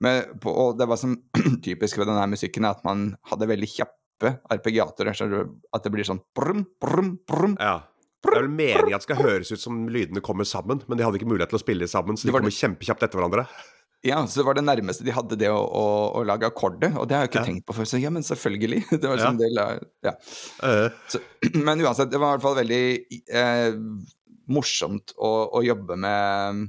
Men, 0.05 0.37
på, 0.41 0.53
og 0.53 0.75
det 0.77 0.89
var 0.91 1.01
som 1.01 1.17
typisk 1.65 2.01
ved 2.01 2.11
denne 2.11 2.27
musikken, 2.29 2.67
at 2.69 2.83
man 2.85 3.15
hadde 3.31 3.49
veldig 3.49 3.71
kjappe 3.73 4.35
arpeggiatorer. 4.53 5.17
Så 5.17 5.29
at 5.73 5.87
det 5.87 5.93
blir 5.95 6.05
sånn 6.05 6.21
brum, 6.37 6.67
brum, 6.83 7.15
brum. 7.25 7.57
Ja. 7.57 7.79
Det 8.25 8.33
er 8.33 8.45
vel 8.47 8.53
meningen 8.53 8.97
at 8.97 9.03
det 9.03 9.09
skal 9.09 9.21
høres 9.21 9.53
ut 9.53 9.61
som 9.61 9.83
lydene 9.93 10.23
kommer 10.25 10.49
sammen, 10.49 10.81
men 10.89 10.99
de 10.99 11.05
hadde 11.05 11.21
ikke 11.21 11.29
mulighet 11.29 11.53
til 11.53 11.61
å 11.61 11.65
spille 11.65 11.89
sammen, 11.91 12.17
så 12.17 12.29
de 12.29 12.33
kommer 12.33 12.55
kjempekjapt 12.55 13.05
etter 13.05 13.21
hverandre. 13.21 13.45
Ja, 14.05 14.27
så 14.27 14.41
det 14.41 14.45
var 14.45 14.57
det 14.59 14.67
nærmeste 14.67 15.05
de 15.07 15.13
hadde 15.17 15.37
det 15.41 15.49
å, 15.49 15.61
å, 15.65 15.85
å 16.19 16.23
lage 16.29 16.49
akkordet, 16.51 16.91
og 17.01 17.09
det 17.09 17.17
har 17.17 17.25
jeg 17.25 17.31
ikke 17.31 17.41
ja. 17.41 17.49
tenkt 17.49 17.67
på 17.69 17.77
før. 17.79 17.89
Så 17.89 18.01
ja, 18.03 18.11
men 18.13 18.27
selvfølgelig. 18.27 18.83
Det 19.01 19.09
var 19.09 19.23
sånn 19.23 19.41
ja. 19.41 19.47
del 19.47 19.61
av 19.63 19.87
Ja. 20.05 20.13
Uh. 20.61 20.99
Så, 21.09 21.21
men 21.67 21.81
uansett, 21.81 22.11
det 22.13 22.21
var 22.21 22.35
i 22.35 22.37
hvert 22.37 22.45
fall 22.45 22.59
veldig 22.59 22.85
eh, 23.41 23.79
morsomt 24.53 25.15
å, 25.17 25.33
å, 25.57 25.65
jobbe 25.65 25.97
med, 26.05 26.67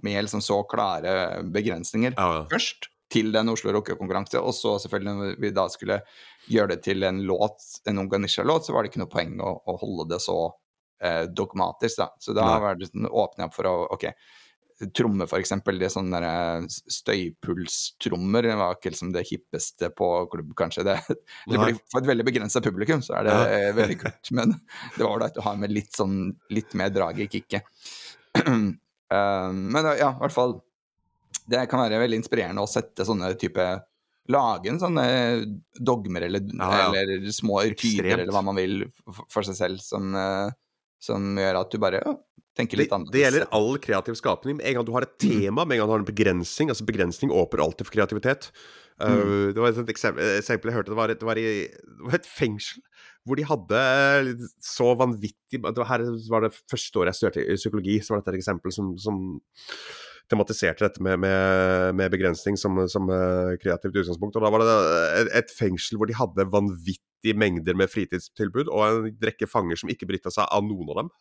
med 0.00 0.24
liksom 0.24 0.40
så 0.44 0.62
klare 0.68 1.42
begrensninger 1.52 2.16
ja. 2.16 2.46
først 2.50 2.88
til 3.12 3.28
den 3.34 3.52
Oslo 3.52 3.74
rockekonkurranse, 3.76 4.40
og 4.40 4.56
så 4.56 4.78
selvfølgelig 4.80 5.16
når 5.18 5.40
vi 5.44 5.52
da 5.52 5.66
skulle 5.68 5.98
gjøre 6.48 6.72
det 6.72 6.84
til 6.86 7.04
en 7.04 7.20
låt, 7.28 7.60
en 7.84 8.00
Unganisha-låt, 8.00 8.64
så 8.64 8.72
var 8.72 8.84
det 8.84 8.94
ikke 8.94 9.02
noe 9.02 9.12
poeng 9.12 9.36
å, 9.44 9.52
å 9.68 9.76
holde 9.82 10.14
det 10.14 10.22
så 10.24 10.38
eh, 11.04 11.26
dogmatisk, 11.28 12.00
da. 12.00 12.08
Så 12.16 12.32
da 12.36 12.54
var 12.64 12.80
det 12.80 12.88
sånn, 12.88 13.10
åpne 13.12 13.50
opp 13.50 13.58
for 13.60 13.68
å 13.68 13.74
OK 13.92 14.08
trommer, 14.96 15.28
f.eks. 15.28 15.52
Det 15.64 15.86
er 15.86 15.92
sånne 15.92 16.20
eh, 16.26 16.66
støypulstrommer 16.96 18.48
var 18.58 18.76
ikke 18.76 18.92
liksom 18.92 19.12
det 19.14 19.24
hippeste 19.28 19.92
på 19.96 20.08
klubb, 20.32 20.52
kanskje. 20.58 20.84
Det, 20.88 20.96
det 21.50 21.60
blir 21.60 21.78
For 21.92 22.02
et 22.02 22.10
veldig 22.10 22.26
begrensa 22.26 22.62
publikum 22.64 23.04
så 23.04 23.18
er 23.20 23.28
det 23.28 23.36
ja. 23.36 23.44
Eh, 23.58 23.70
veldig 23.76 23.98
kult, 24.02 24.32
men 24.38 24.56
det 24.96 25.04
var 25.04 25.12
ålreit 25.14 25.38
å 25.38 25.46
ha 25.46 25.54
med 25.60 25.74
litt 25.74 25.94
sånn 25.96 26.32
litt 26.52 26.76
mer 26.78 26.92
drag 26.94 27.22
i 27.22 27.30
kicket. 27.32 27.68
Eh, 29.12 29.48
men 29.52 29.84
ja, 29.98 30.06
i 30.08 30.20
hvert 30.22 30.32
fall 30.32 30.54
Det 31.44 31.66
kan 31.68 31.82
være 31.82 31.98
veldig 32.00 32.16
inspirerende 32.16 32.62
å 32.64 32.70
sette 32.70 33.04
sånne 33.04 33.34
type 33.36 33.66
Lage 34.32 34.70
en 34.72 34.78
sånne 34.80 35.04
dogmer 35.76 36.24
eller, 36.30 36.46
ja, 36.48 36.68
ja. 36.78 36.86
eller 37.02 37.26
små 37.36 37.58
rekyler 37.60 38.22
eller 38.22 38.32
hva 38.32 38.40
man 38.46 38.56
vil 38.56 38.86
for 39.04 39.44
seg 39.44 39.58
selv, 39.58 39.84
som, 39.84 40.16
som 41.02 41.34
gjør 41.40 41.58
at 41.62 41.72
du 41.72 41.80
bare 41.82 42.02
tenker 42.58 42.80
litt 42.80 42.92
annerledes. 42.92 43.14
Det 43.14 43.24
gjelder 43.24 43.48
all 43.56 43.74
kreativ 43.82 44.16
skapning. 44.18 44.58
Med 44.58 44.68
en 44.68 44.78
gang 44.78 44.86
du 44.86 44.92
har 44.94 45.06
et 45.06 45.16
mm. 45.16 45.22
tema, 45.24 45.64
med 45.64 45.76
en 45.76 45.82
gang 45.82 45.90
du 45.90 45.94
har 45.96 46.02
en 46.04 46.08
begrensning 46.12 46.72
Altså 46.72 46.86
begrensning 46.88 47.32
åpner 47.34 47.64
alltid 47.64 47.88
for 47.88 47.96
kreativitet. 47.96 48.50
Uh, 49.00 49.08
mm. 49.08 49.52
det 49.56 49.62
var 49.64 49.72
et 49.72 49.92
eksempel, 49.96 50.22
jeg 50.36 50.76
hørte 50.76 50.92
det 50.92 50.98
var, 50.98 51.10
det 51.10 51.26
var, 51.26 51.38
i, 51.40 51.64
det 51.66 52.06
var 52.06 52.18
et 52.20 52.28
fengsel 52.28 52.82
hvor 53.26 53.38
de 53.38 53.46
hadde 53.46 53.80
så 54.62 54.92
vanvittig 54.98 55.60
det 55.62 55.78
var 55.78 55.88
Her 55.92 56.04
var 56.30 56.44
det 56.44 56.56
første 56.70 56.98
året 56.98 57.12
jeg 57.12 57.20
studerte 57.20 57.58
psykologi, 57.60 57.96
så 58.02 58.14
var 58.14 58.22
dette 58.22 58.34
et 58.34 58.40
eksempel 58.40 58.74
som, 58.74 58.92
som 58.98 59.20
tematiserte 60.32 60.86
dette 60.86 61.04
med, 61.04 61.20
med, 61.22 61.92
med 61.98 62.12
begrensning 62.14 62.58
som, 62.60 62.80
som 62.90 63.08
uh, 63.12 63.54
kreativt 63.62 63.94
utgangspunkt. 63.94 64.38
Og 64.38 64.44
da 64.44 64.52
var 64.52 64.64
det 64.64 64.76
et, 65.20 65.32
et, 65.42 65.54
fengsel 65.58 66.00
hvor 66.00 66.10
de 66.10 66.18
hadde 66.18 66.48
vanvittige 66.52 67.38
mengder 67.38 67.78
med 67.78 67.92
fritidstilbud, 67.92 68.72
og 68.72 68.82
en 68.88 69.12
rekke 69.22 69.48
fanger 69.50 69.78
som 69.78 69.92
ikke 69.92 70.08
benytta 70.10 70.32
seg 70.34 70.48
av 70.48 70.64
noen 70.66 70.92
av 70.94 71.02
dem. 71.02 71.14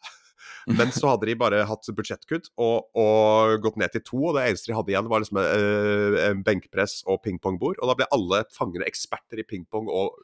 Men 0.78 0.94
så 0.96 1.14
hadde 1.14 1.30
de 1.30 1.38
bare 1.40 1.64
hatt 1.70 1.90
budsjettkutt 1.98 2.52
og, 2.62 2.90
og, 2.98 3.58
gått 3.64 3.80
ned 3.82 3.94
til 3.96 4.04
to, 4.08 4.22
og 4.30 4.38
det 4.38 4.48
eneste 4.50 4.72
de 4.72 4.78
hadde 4.78 4.94
igjen, 4.94 5.10
var 5.12 5.24
liksom 5.24 5.42
uh, 5.42 6.32
benkpress 6.46 7.02
og 7.10 7.22
pingpongbord. 7.26 7.80
Og 7.82 7.92
da 7.92 7.98
ble 8.00 8.10
alle 8.18 8.44
fangene 8.56 8.88
eksperter 8.90 9.42
i 9.42 9.48
pingpong 9.48 9.90
og 9.92 10.20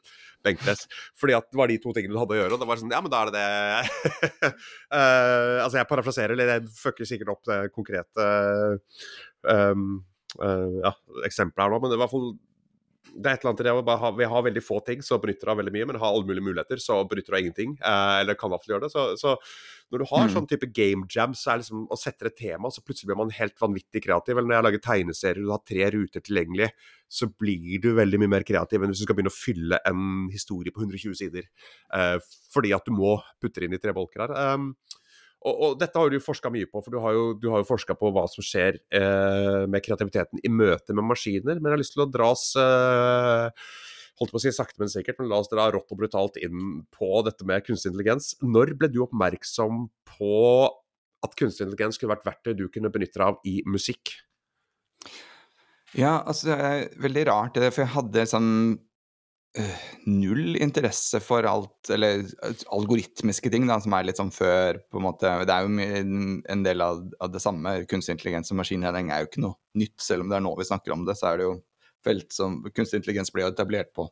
benkpress. 0.46 0.86
Fordi 1.18 1.36
at 1.38 1.48
det 1.50 1.60
var 1.60 1.70
de 1.70 1.78
to 1.82 1.94
tingene 1.96 2.14
du 2.14 2.20
hadde 2.20 2.36
å 2.36 2.40
gjøre. 2.40 2.56
Og 2.56 2.62
det 2.62 2.68
var 2.70 2.82
sånn, 2.82 2.94
ja, 2.94 3.02
men 3.04 3.14
da 3.14 3.22
er 3.22 3.32
det 3.32 3.38
det. 3.38 4.52
uh, 4.92 5.56
altså, 5.64 5.80
jeg 5.80 5.90
parafraserer, 5.90 6.36
eller 6.36 6.54
jeg 6.56 6.68
fucker 6.78 7.08
sikkert 7.08 7.34
opp 7.34 7.48
det 7.48 7.60
konkrete 7.74 8.28
um, 9.48 9.88
uh, 10.42 10.78
ja, 10.84 10.94
eksempelet 11.26 11.66
her 11.66 11.74
nå, 11.74 11.82
men 11.82 11.92
det 11.92 11.98
var 11.98 12.04
i 12.04 12.06
hvert 12.06 12.16
fall 12.16 12.30
det 13.14 13.30
er 13.30 13.36
et 13.36 13.42
eller 13.42 13.52
annet 13.52 13.62
i 13.62 13.66
det 13.66 13.72
å 13.74 13.96
ha, 14.02 14.10
Vi 14.16 14.28
har 14.28 14.44
veldig 14.44 14.62
få 14.64 14.78
ting, 14.86 15.02
så 15.04 15.18
bryter 15.22 15.50
av 15.52 15.58
veldig 15.60 15.72
mye. 15.74 15.88
Men 15.88 15.98
har 16.02 16.12
alle 16.12 16.28
mulige 16.28 16.44
muligheter, 16.44 16.80
så 16.82 17.00
bryter 17.08 17.34
av 17.34 17.42
ingenting. 17.42 17.74
Eh, 17.78 18.14
eller 18.22 18.38
kan 18.38 18.52
iallfall 18.52 18.74
gjøre 18.74 18.86
det. 18.86 18.92
Så, 18.94 19.04
så, 19.20 19.34
når 19.92 20.02
du 20.02 20.06
har 20.10 20.26
mm. 20.26 20.32
sånn 20.34 20.48
type 20.50 20.68
game 20.76 21.08
jam, 21.12 21.34
så 21.38 21.52
er 21.52 21.62
liksom, 21.62 21.86
og 21.88 22.00
setter 22.00 22.30
et 22.30 22.38
tema, 22.38 22.70
så 22.74 22.84
plutselig 22.84 23.10
blir 23.10 23.20
man 23.20 23.32
helt 23.34 23.56
vanvittig 23.60 24.04
kreativ. 24.04 24.36
Eller 24.36 24.50
når 24.50 24.58
jeg 24.58 24.66
lager 24.68 24.84
tegneserier 24.88 25.42
og 25.42 25.48
du 25.48 25.54
har 25.54 25.64
tre 25.72 25.90
ruter 25.94 26.24
tilgjengelig, 26.28 26.70
så 27.08 27.30
blir 27.40 27.80
du 27.82 27.90
veldig 27.96 28.20
mye 28.20 28.34
mer 28.36 28.46
kreativ 28.48 28.82
enn 28.82 28.92
hvis 28.92 29.00
du 29.00 29.06
skal 29.06 29.16
begynne 29.16 29.32
å 29.32 29.38
fylle 29.38 29.80
en 29.88 30.28
historie 30.32 30.74
på 30.74 30.84
120 30.84 31.16
sider. 31.22 31.48
Eh, 31.96 32.16
fordi 32.52 32.74
at 32.76 32.84
du 32.84 32.94
må 32.96 33.16
putte 33.40 33.62
det 33.62 33.70
inn 33.70 33.78
i 33.78 33.82
tre 33.82 33.96
bolker 33.96 34.26
her. 34.26 34.36
Um, 34.54 34.72
og, 35.46 35.54
og, 35.54 35.74
dette 35.78 35.94
har 35.94 36.10
du 36.10 36.18
forska 36.22 36.50
mye 36.50 36.66
på, 36.66 36.80
for 36.82 36.94
du 36.94 36.98
har 37.02 37.14
jo, 37.14 37.26
du 37.38 37.46
jo 37.46 37.60
forska 37.66 37.94
på 37.98 38.10
hva 38.14 38.24
som 38.30 38.44
skjer 38.44 38.80
eh, 38.94 39.66
med 39.70 39.84
kreativiteten 39.84 40.42
i 40.42 40.50
møte 40.50 40.96
med 40.96 41.06
maskiner. 41.06 41.60
Men 41.60 41.70
jeg 41.70 41.76
har 41.76 41.82
lyst 41.84 41.94
til 41.94 42.04
å 42.04 42.10
dra 42.10 42.32
oss 42.34 42.48
eh, 42.58 43.68
holdt 44.18 44.34
på 44.34 44.40
å 44.40 44.42
si 44.42 44.52
sakte, 44.54 44.80
men 44.82 44.90
sikkert, 44.90 45.20
men 45.20 45.30
la 45.30 45.38
oss 45.38 45.50
dra 45.52 45.68
rått 45.70 45.94
og 45.94 46.00
brutalt 46.00 46.40
inn 46.42 46.82
på 46.94 47.22
dette 47.26 47.46
med 47.46 47.62
kunstig 47.66 47.92
intelligens. 47.92 48.32
Når 48.42 48.74
ble 48.80 48.90
du 48.90 49.02
oppmerksom 49.06 49.86
på 50.10 50.34
at 51.22 51.38
kunstig 51.38 51.68
intelligens 51.68 51.98
skulle 51.98 52.16
vært 52.16 52.26
verktøy 52.26 52.56
du 52.58 52.66
kunne 52.72 52.90
benytte 52.94 53.20
deg 53.20 53.28
av 53.30 53.38
i 53.46 53.60
musikk? 53.70 54.16
Ja, 55.96 56.18
altså 56.18 56.50
det 56.50 56.58
er 56.58 57.00
veldig 57.00 57.24
rart 57.30 57.56
det, 57.56 57.70
for 57.72 57.86
jeg 57.86 57.94
hadde 57.94 58.26
sånn 58.28 58.50
null 60.08 60.56
interesse 60.60 61.20
for 61.24 61.46
alt, 61.48 61.90
eller 61.94 62.22
øh, 62.24 62.62
algoritmiske 62.74 63.50
ting, 63.52 63.66
da, 63.68 63.78
som 63.82 63.96
er 63.96 64.06
litt 64.08 64.20
sånn 64.20 64.32
før, 64.34 64.80
på 64.90 65.00
en 65.00 65.06
måte. 65.08 65.32
Det 65.48 65.54
er 65.54 65.66
jo 65.66 66.42
en 66.54 66.64
del 66.66 66.84
av, 66.84 67.02
av 67.24 67.32
det 67.34 67.42
samme. 67.44 67.74
Kunstig 67.90 68.16
intelligens 68.16 68.52
og 68.54 68.60
maskinlæring 68.60 69.12
er 69.12 69.24
jo 69.24 69.30
ikke 69.30 69.44
noe 69.44 69.58
nytt, 69.80 69.96
selv 70.02 70.24
om 70.24 70.32
det 70.32 70.38
er 70.38 70.46
nå 70.46 70.54
vi 70.58 70.68
snakker 70.68 70.94
om 70.94 71.04
det. 71.08 71.18
Så 71.18 71.30
er 71.32 71.40
det 71.40 71.48
jo 71.48 71.58
felt 72.06 72.32
som 72.34 72.60
kunstig 72.70 73.02
intelligens 73.02 73.34
ble 73.34 73.48
etablert 73.48 73.92
på 73.96 74.08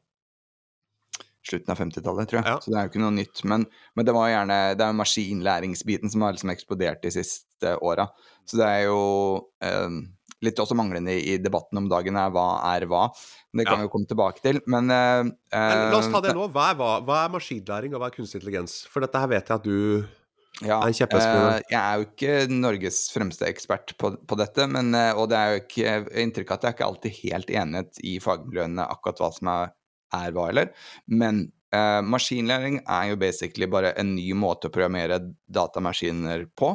slutten 1.47 1.72
av 1.72 1.78
50-tallet, 1.78 2.28
tror 2.28 2.40
jeg. 2.40 2.49
Ja. 2.49 2.59
Så 2.62 2.72
det 2.72 2.78
er 2.78 2.86
jo 2.86 2.92
ikke 2.92 3.03
noe 3.05 3.14
nytt. 3.14 3.42
Men, 3.47 3.66
men, 3.94 4.07
det 4.07 4.14
var 4.16 4.30
gjerne 4.32 4.59
det 4.74 4.84
er 4.84 4.92
jo 4.92 5.01
maskinlæringsbiten 5.01 6.12
som 6.12 6.26
har 6.26 6.34
liksom 6.34 6.53
eksplodert 6.53 7.03
de 7.05 7.12
siste 7.14 7.76
åra. 7.86 8.09
Så 8.47 8.59
det 8.61 8.66
er 8.66 8.86
jo 8.88 9.01
eh, 9.64 10.01
litt 10.47 10.61
også 10.62 10.76
manglende 10.78 11.14
i 11.16 11.36
debatten 11.42 11.82
om 11.82 11.88
dagen 11.90 12.18
er 12.20 12.32
hva 12.34 12.47
er 12.72 12.86
hva. 12.90 13.07
Det 13.57 13.66
kan 13.66 13.80
ja. 13.80 13.86
vi 13.86 13.92
komme 13.92 14.09
tilbake 14.11 14.44
til. 14.44 14.61
Men, 14.70 14.92
uh, 14.92 15.24
men 15.53 15.82
La 15.92 15.99
oss 15.99 16.12
ta 16.12 16.22
det 16.24 16.36
nå. 16.36 16.49
Hva 16.55 16.70
er, 16.72 16.78
hva? 16.78 16.92
hva 17.07 17.24
er 17.24 17.34
maskinlæring, 17.34 17.97
og 17.97 18.03
hva 18.03 18.11
er 18.11 18.16
kunstig 18.16 18.40
intelligens? 18.40 18.78
For 18.92 19.05
dette 19.05 19.22
her 19.22 19.32
vet 19.32 19.51
jeg 19.51 19.61
at 19.61 19.66
du 19.66 20.07
ja, 20.64 20.78
er. 20.80 20.88
Eh, 20.88 21.59
jeg 21.68 21.76
er 21.76 21.99
jo 22.01 22.05
ikke 22.07 22.36
Norges 22.49 23.03
fremste 23.12 23.44
ekspert 23.44 23.92
på, 24.01 24.14
på 24.24 24.38
dette, 24.40 24.64
men, 24.72 24.94
eh, 24.97 25.11
og 25.12 25.28
det 25.28 25.36
er 25.36 25.51
jo 25.51 25.59
ikke 25.61 25.97
inntrykk 26.22 26.55
at 26.55 26.64
er 26.64 26.76
ikke 26.78 26.86
alltid 26.86 27.18
helt 27.18 27.53
enighet 27.53 28.01
i 28.01 28.14
fagmiljøene 28.24 28.86
akkurat 28.88 29.20
hva 29.20 29.34
som 29.36 29.53
er 29.53 29.74
er 30.14 30.34
hva 30.34 30.49
eller. 30.51 30.72
Men 31.07 31.47
uh, 31.74 32.03
maskinlæring 32.07 32.80
er 32.84 33.12
jo 33.12 33.20
basically 33.20 33.68
bare 33.70 33.94
en 34.01 34.14
ny 34.16 34.30
måte 34.38 34.68
å 34.68 34.74
programmere 34.74 35.20
datamaskiner 35.47 36.47
på. 36.59 36.74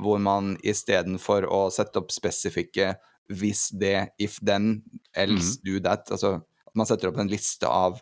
Hvor 0.00 0.18
man 0.22 0.54
istedenfor 0.66 1.46
å 1.46 1.66
sette 1.74 2.00
opp 2.00 2.10
spesifikke 2.14 2.94
hvis 3.32 3.68
det, 3.80 4.10
if 4.20 4.36
then, 4.44 4.82
else, 5.16 5.56
mm. 5.56 5.62
do 5.64 5.78
that 5.80 6.10
Altså 6.12 6.42
man 6.74 6.88
setter 6.88 7.08
opp 7.08 7.20
en 7.22 7.30
liste 7.30 7.68
av 7.70 8.00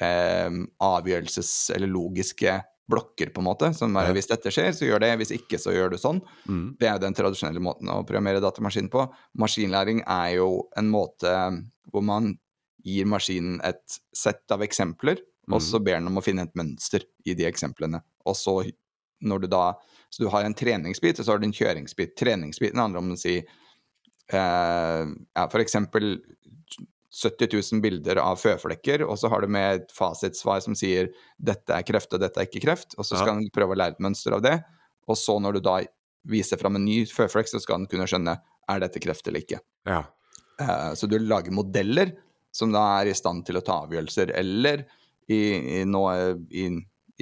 eh, 0.00 0.50
avgjørelses- 0.82 1.74
eller 1.74 1.90
logiske 1.90 2.60
blokker, 2.90 3.32
på 3.34 3.40
en 3.40 3.48
måte. 3.48 3.70
Som 3.74 3.96
er, 3.96 4.10
ja. 4.10 4.14
hvis 4.16 4.28
dette 4.30 4.52
skjer, 4.52 4.72
så 4.76 4.86
gjør 4.88 5.02
det. 5.04 5.12
Hvis 5.22 5.32
ikke, 5.34 5.58
så 5.60 5.72
gjør 5.74 5.94
du 5.94 5.98
sånn. 6.00 6.20
Mm. 6.46 6.64
Det 6.80 6.88
er 6.88 6.96
jo 6.96 7.04
den 7.06 7.16
tradisjonelle 7.16 7.62
måten 7.64 7.90
å 7.92 8.02
programmere 8.06 8.42
datamaskin 8.44 8.90
på. 8.92 9.06
Maskinlæring 9.40 10.04
er 10.04 10.36
jo 10.36 10.48
en 10.78 10.90
måte 10.92 11.34
hvor 11.92 12.04
man 12.04 12.34
gir 12.84 13.08
maskinen 13.08 13.60
et 13.64 13.98
sett 14.14 14.44
av 14.52 14.62
eksempler, 14.64 15.22
mm. 15.48 15.56
og 15.56 15.62
så 15.64 15.80
ber 15.80 15.98
den 15.98 16.10
om 16.10 16.20
å 16.20 16.24
finne 16.24 16.44
et 16.44 16.56
mønster 16.58 17.06
i 17.24 17.36
de 17.36 17.48
eksemplene. 17.48 18.02
Og 18.28 18.36
så 18.36 18.58
når 19.24 19.44
du 19.44 19.48
da 19.54 19.64
Så 20.14 20.22
du 20.22 20.30
har 20.30 20.46
en 20.46 20.54
treningsbit, 20.54 21.18
og 21.18 21.26
så 21.26 21.34
har 21.34 21.40
du 21.42 21.48
en 21.48 21.56
kjøringsbit. 21.56 22.14
Treningsbiten 22.20 22.78
handler 22.78 23.02
om 23.02 23.14
å 23.16 23.18
si 23.18 23.32
eh, 23.40 24.36
ja, 24.38 25.46
eksempel 25.58 26.12
70 27.14 27.50
000 27.50 27.82
bilder 27.82 28.20
av 28.22 28.38
føflekker, 28.38 29.02
og 29.06 29.18
så 29.18 29.30
har 29.32 29.42
du 29.42 29.50
med 29.50 29.80
et 29.80 29.92
fasitsvar 29.94 30.62
som 30.62 30.78
sier 30.78 31.10
'dette 31.38 31.74
er 31.74 31.86
kreft, 31.86 32.14
og 32.14 32.22
dette 32.22 32.38
er 32.38 32.46
ikke 32.46 32.62
kreft', 32.62 32.94
og 32.94 33.06
så 33.06 33.18
skal 33.18 33.32
ja. 33.32 33.36
den 33.40 33.50
prøve 33.54 33.74
å 33.74 33.80
lære 33.80 33.98
et 33.98 34.04
mønster 34.06 34.38
av 34.38 34.42
det. 34.46 34.56
Og 35.10 35.18
så 35.18 35.38
når 35.42 35.58
du 35.58 35.64
da 35.66 35.76
viser 36.30 36.62
fram 36.62 36.78
en 36.78 36.86
ny 36.86 37.02
føflekk, 37.10 37.50
så 37.50 37.60
skal 37.62 37.82
den 37.82 37.90
kunne 37.90 38.06
skjønne 38.10 38.38
er 38.70 38.80
dette 38.80 39.02
kreft 39.02 39.26
eller 39.28 39.42
ikke. 39.44 39.60
Ja. 39.86 40.04
Uh, 40.62 40.94
så 40.94 41.10
du 41.10 41.18
lager 41.18 41.54
modeller 41.54 42.14
som 42.54 42.70
da 42.72 42.84
er 43.00 43.10
i 43.10 43.18
stand 43.18 43.42
til 43.46 43.58
å 43.58 43.64
ta 43.66 43.82
avgjørelser, 43.84 44.30
eller 44.38 44.86
i, 45.26 45.40
i, 45.80 45.84
nå, 45.88 46.02
i, 46.54 46.68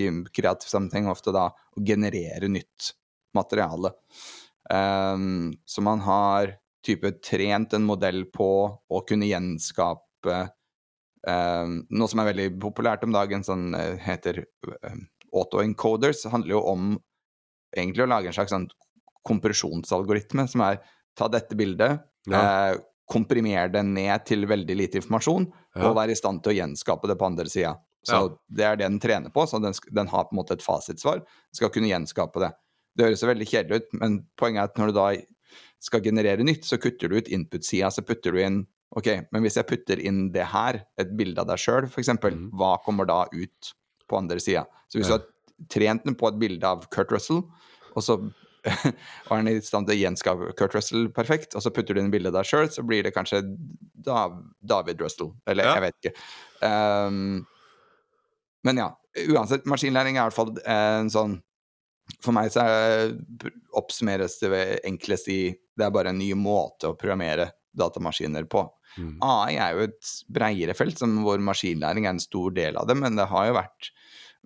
i 0.00 0.08
kreativ 0.32 0.70
sammenheng 0.70 1.10
ofte 1.12 1.34
da 1.34 1.48
å 1.52 1.84
generere 1.84 2.48
nytt 2.48 2.92
materiale. 3.36 3.92
Um, 4.70 5.52
så 5.64 5.82
man 5.84 6.00
har 6.06 6.56
type 6.86 7.10
trent 7.22 7.74
en 7.76 7.86
modell 7.86 8.24
på 8.32 8.50
å 8.88 9.00
kunne 9.06 9.28
gjenskape 9.28 10.38
um, 11.28 11.80
noe 11.90 12.10
som 12.10 12.22
er 12.22 12.30
veldig 12.32 12.48
populært 12.62 13.04
om 13.06 13.14
dagen, 13.14 13.44
sånn 13.46 13.70
uh, 13.76 13.94
heter 14.02 14.42
uh, 14.68 15.02
autoencoders, 15.32 16.24
handler 16.32 16.56
jo 16.56 16.62
om 16.72 16.94
egentlig 17.72 18.04
å 18.04 18.10
lage 18.10 18.30
en 18.30 18.36
slags 18.36 18.54
sånn 18.54 18.68
kompresjonsalgoritme, 19.26 20.48
som 20.50 20.64
er 20.66 20.80
ta 21.18 21.28
dette 21.30 21.56
bildet, 21.58 22.02
ja. 22.30 22.42
uh, 22.42 22.82
komprimere 23.12 23.68
det 23.72 23.84
ned 23.86 24.26
til 24.26 24.46
veldig 24.48 24.76
lite 24.78 25.00
informasjon, 25.00 25.46
ja. 25.76 25.86
og 25.86 25.96
være 25.98 26.14
i 26.14 26.18
stand 26.18 26.42
til 26.42 26.54
å 26.54 26.58
gjenskape 26.62 27.10
det 27.10 27.18
på 27.20 27.28
andre 27.28 27.50
sida. 27.52 27.76
Så 28.02 28.18
ja. 28.18 28.30
det 28.50 28.66
er 28.66 28.78
det 28.78 28.88
den 28.88 29.00
trener 29.02 29.30
på, 29.34 29.44
så 29.46 29.60
den, 29.62 29.74
den, 29.94 30.10
har 30.10 30.26
på 30.26 30.34
en 30.34 30.40
måte 30.40 30.56
et 30.56 30.64
fasitsvar. 30.64 31.22
Skal 31.54 31.70
kunne 31.74 31.90
gjenskape 31.90 32.42
det. 32.42 32.50
Det 32.98 33.06
høres 33.06 33.24
veldig 33.24 33.48
kjedelig 33.48 33.82
ut, 33.82 33.92
men 34.00 34.18
poenget 34.40 34.64
er 34.64 34.70
at 34.72 34.80
når 34.80 34.90
du 34.90 34.96
da 34.98 35.08
skal 35.82 36.02
generere 36.04 36.44
nytt, 36.46 36.66
så 36.66 36.78
kutter 36.82 37.10
du 37.10 37.18
ut 37.20 37.30
input-sida, 37.30 37.90
så 37.94 38.04
putter 38.06 38.34
du 38.34 38.42
inn 38.42 38.62
Ok, 38.92 39.06
men 39.32 39.40
hvis 39.40 39.54
jeg 39.56 39.64
putter 39.64 40.00
inn 40.04 40.26
det 40.34 40.44
her, 40.52 40.82
et 41.00 41.14
bilde 41.16 41.40
av 41.40 41.48
deg 41.48 41.60
sjøl 41.62 41.86
f.eks., 41.88 42.10
mm. 42.12 42.50
hva 42.60 42.74
kommer 42.84 43.08
da 43.08 43.22
ut 43.32 43.70
på 44.04 44.18
andre 44.18 44.36
sida? 44.36 44.66
Så 44.92 44.98
hvis 44.98 45.08
ja. 45.08 45.16
du 45.16 45.22
har 45.22 45.70
trent 45.72 46.04
den 46.04 46.16
på 46.20 46.28
et 46.28 46.36
bilde 46.36 46.68
av 46.68 46.84
Kurt 46.92 47.14
Russell, 47.14 47.40
og 47.96 48.04
så 48.04 48.18
var 49.28 49.40
han 49.40 49.48
i 49.48 49.56
stand 49.64 49.88
til 49.88 49.96
å 49.96 50.02
gjenskape 50.02 50.50
Kurt 50.58 50.76
Russell 50.76 51.08
perfekt, 51.14 51.56
og 51.56 51.64
så 51.64 51.72
putter 51.74 51.96
du 51.96 52.02
inn 52.02 52.12
bildet 52.12 52.36
deg 52.36 52.46
sjøl, 52.46 52.68
så 52.68 52.84
blir 52.86 53.06
det 53.06 53.14
kanskje 53.16 53.40
David 54.04 55.00
Russell. 55.00 55.32
Eller 55.48 55.70
ja. 55.70 55.78
jeg 55.78 55.86
vet 55.86 55.98
ikke. 56.02 56.14
Um, 56.60 57.42
men 58.66 58.78
ja, 58.80 58.90
uansett, 59.32 59.66
maskinlæring 59.68 60.16
er 60.16 60.22
i 60.22 60.28
hvert 60.30 60.36
fall 60.36 60.52
en 60.68 61.10
sånn 61.12 61.40
For 62.22 62.34
meg 62.34 62.50
så 62.52 62.64
er, 62.66 63.12
oppsummeres 63.78 64.38
det 64.42 64.62
enklest 64.88 65.28
i 65.32 65.40
Det 65.52 65.86
er 65.86 65.94
bare 65.94 66.12
en 66.12 66.20
ny 66.20 66.32
måte 66.38 66.90
å 66.90 66.96
programmere 66.98 67.50
datamaskiner 67.78 68.44
på. 68.52 68.66
Mm. 69.00 69.14
AI 69.24 69.54
er 69.56 69.76
jo 69.76 69.84
et 69.86 70.08
breiere 70.28 70.74
felt, 70.76 70.98
som 71.00 71.14
hvor 71.24 71.40
maskinlæring 71.40 72.04
er 72.04 72.12
en 72.12 72.20
stor 72.20 72.52
del 72.52 72.76
av 72.76 72.90
det, 72.90 72.98
men 73.00 73.16
det 73.16 73.24
har 73.30 73.46
jo 73.48 73.54
vært 73.56 73.88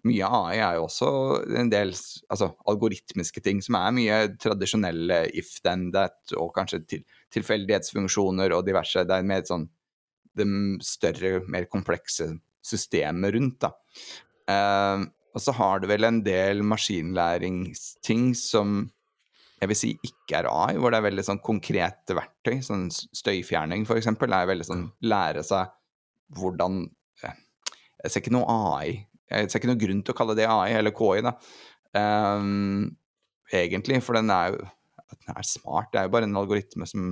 mye 0.07 0.29
AI 0.29 0.61
er 0.61 0.77
jo 0.77 0.85
også 0.87 1.09
en 1.59 1.71
del 1.73 1.91
altså, 1.91 2.51
algoritmiske 2.71 3.43
ting 3.43 3.63
som 3.65 3.79
er 3.81 3.95
mye 3.97 4.19
tradisjonelle 4.43 5.23
if 5.35 5.57
then 5.65 5.89
that, 5.97 6.19
og 6.37 6.53
kanskje 6.55 6.83
til, 6.87 7.03
tilfeldighetsfunksjoner 7.35 8.55
og 8.55 8.67
diverse. 8.69 9.03
Det 9.09 9.17
er 9.17 9.27
mer 9.27 9.43
sånn 9.49 9.67
det 10.37 10.47
større, 10.85 11.41
mer 11.49 11.67
komplekse 11.73 12.35
systemet 12.67 13.37
rundt, 13.37 13.67
da. 13.67 13.73
Uh, 14.47 15.07
og 15.37 15.43
så 15.43 15.53
har 15.59 15.83
du 15.83 15.89
vel 15.91 16.07
en 16.09 16.23
del 16.25 16.63
maskinlæringsting 16.65 18.31
som 18.39 18.87
jeg 19.61 19.71
vil 19.71 19.79
si 19.79 19.91
ikke 20.05 20.39
er 20.39 20.49
AI, 20.51 20.77
hvor 20.81 20.93
det 20.93 21.01
er 21.01 21.07
veldig 21.09 21.25
sånn 21.25 21.43
konkrete 21.45 22.17
verktøy. 22.17 22.59
Sånn 22.65 22.87
støyfjerning, 22.93 23.85
eksempel, 23.97 24.33
er 24.33 24.49
veldig 24.49 24.67
sånn 24.69 24.87
lære 25.09 25.45
seg 25.45 25.73
hvordan 26.37 26.83
eh, 27.25 27.37
Jeg 28.03 28.13
ser 28.13 28.25
ikke 28.25 28.35
noe 28.35 28.57
AI 28.73 28.97
jeg 29.27 29.51
ser 29.51 29.61
ikke 29.61 29.73
noe 29.73 29.81
grunn 29.81 30.03
til 30.07 30.15
å 30.15 30.19
kalle 30.19 30.37
det 30.39 30.47
AI 30.47 30.77
eller 30.79 30.95
KI, 30.95 31.23
da. 31.27 31.33
Um, 31.99 32.93
egentlig, 33.51 33.99
for 34.05 34.19
den 34.19 34.31
er 34.31 34.53
jo 34.55 34.61
den 35.07 35.39
er 35.39 35.47
smart. 35.47 35.91
Det 35.93 36.01
er 36.01 36.07
jo 36.09 36.13
bare 36.17 36.27
en 36.27 36.39
algoritme 36.39 36.87
som 36.89 37.11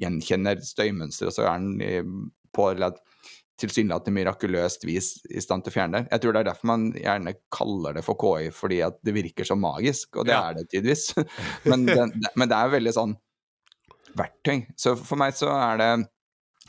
gjenkjenner 0.00 0.62
støymønster, 0.66 1.30
og 1.30 1.34
så 1.34 1.46
er 1.46 1.62
den 1.62 2.30
på 2.54 2.66
tilsynelatende 3.60 4.16
mirakuløst 4.16 4.84
vis 4.88 5.12
i 5.28 5.42
stand 5.42 5.64
til 5.64 5.72
å 5.72 5.76
fjerne 5.76 5.98
det. 6.00 6.10
Jeg 6.14 6.22
tror 6.22 6.34
det 6.34 6.42
er 6.42 6.48
derfor 6.50 6.70
man 6.70 6.86
gjerne 6.96 7.34
kaller 7.52 7.98
det 7.98 8.04
for 8.06 8.20
KI, 8.20 8.50
fordi 8.54 8.80
at 8.86 9.00
det 9.06 9.14
virker 9.16 9.48
så 9.48 9.56
magisk, 9.58 10.16
og 10.16 10.28
det 10.28 10.36
ja. 10.36 10.44
er 10.48 10.58
det 10.58 10.68
tidvis. 10.72 11.10
men, 11.70 11.84
den, 11.88 12.14
men 12.34 12.50
det 12.50 12.56
er 12.56 12.72
veldig 12.76 12.94
sånn 12.96 13.14
verktøy. 14.18 14.64
Så 14.80 14.96
for 14.98 15.20
meg 15.20 15.36
så 15.38 15.52
er 15.54 15.80
det 15.80 15.92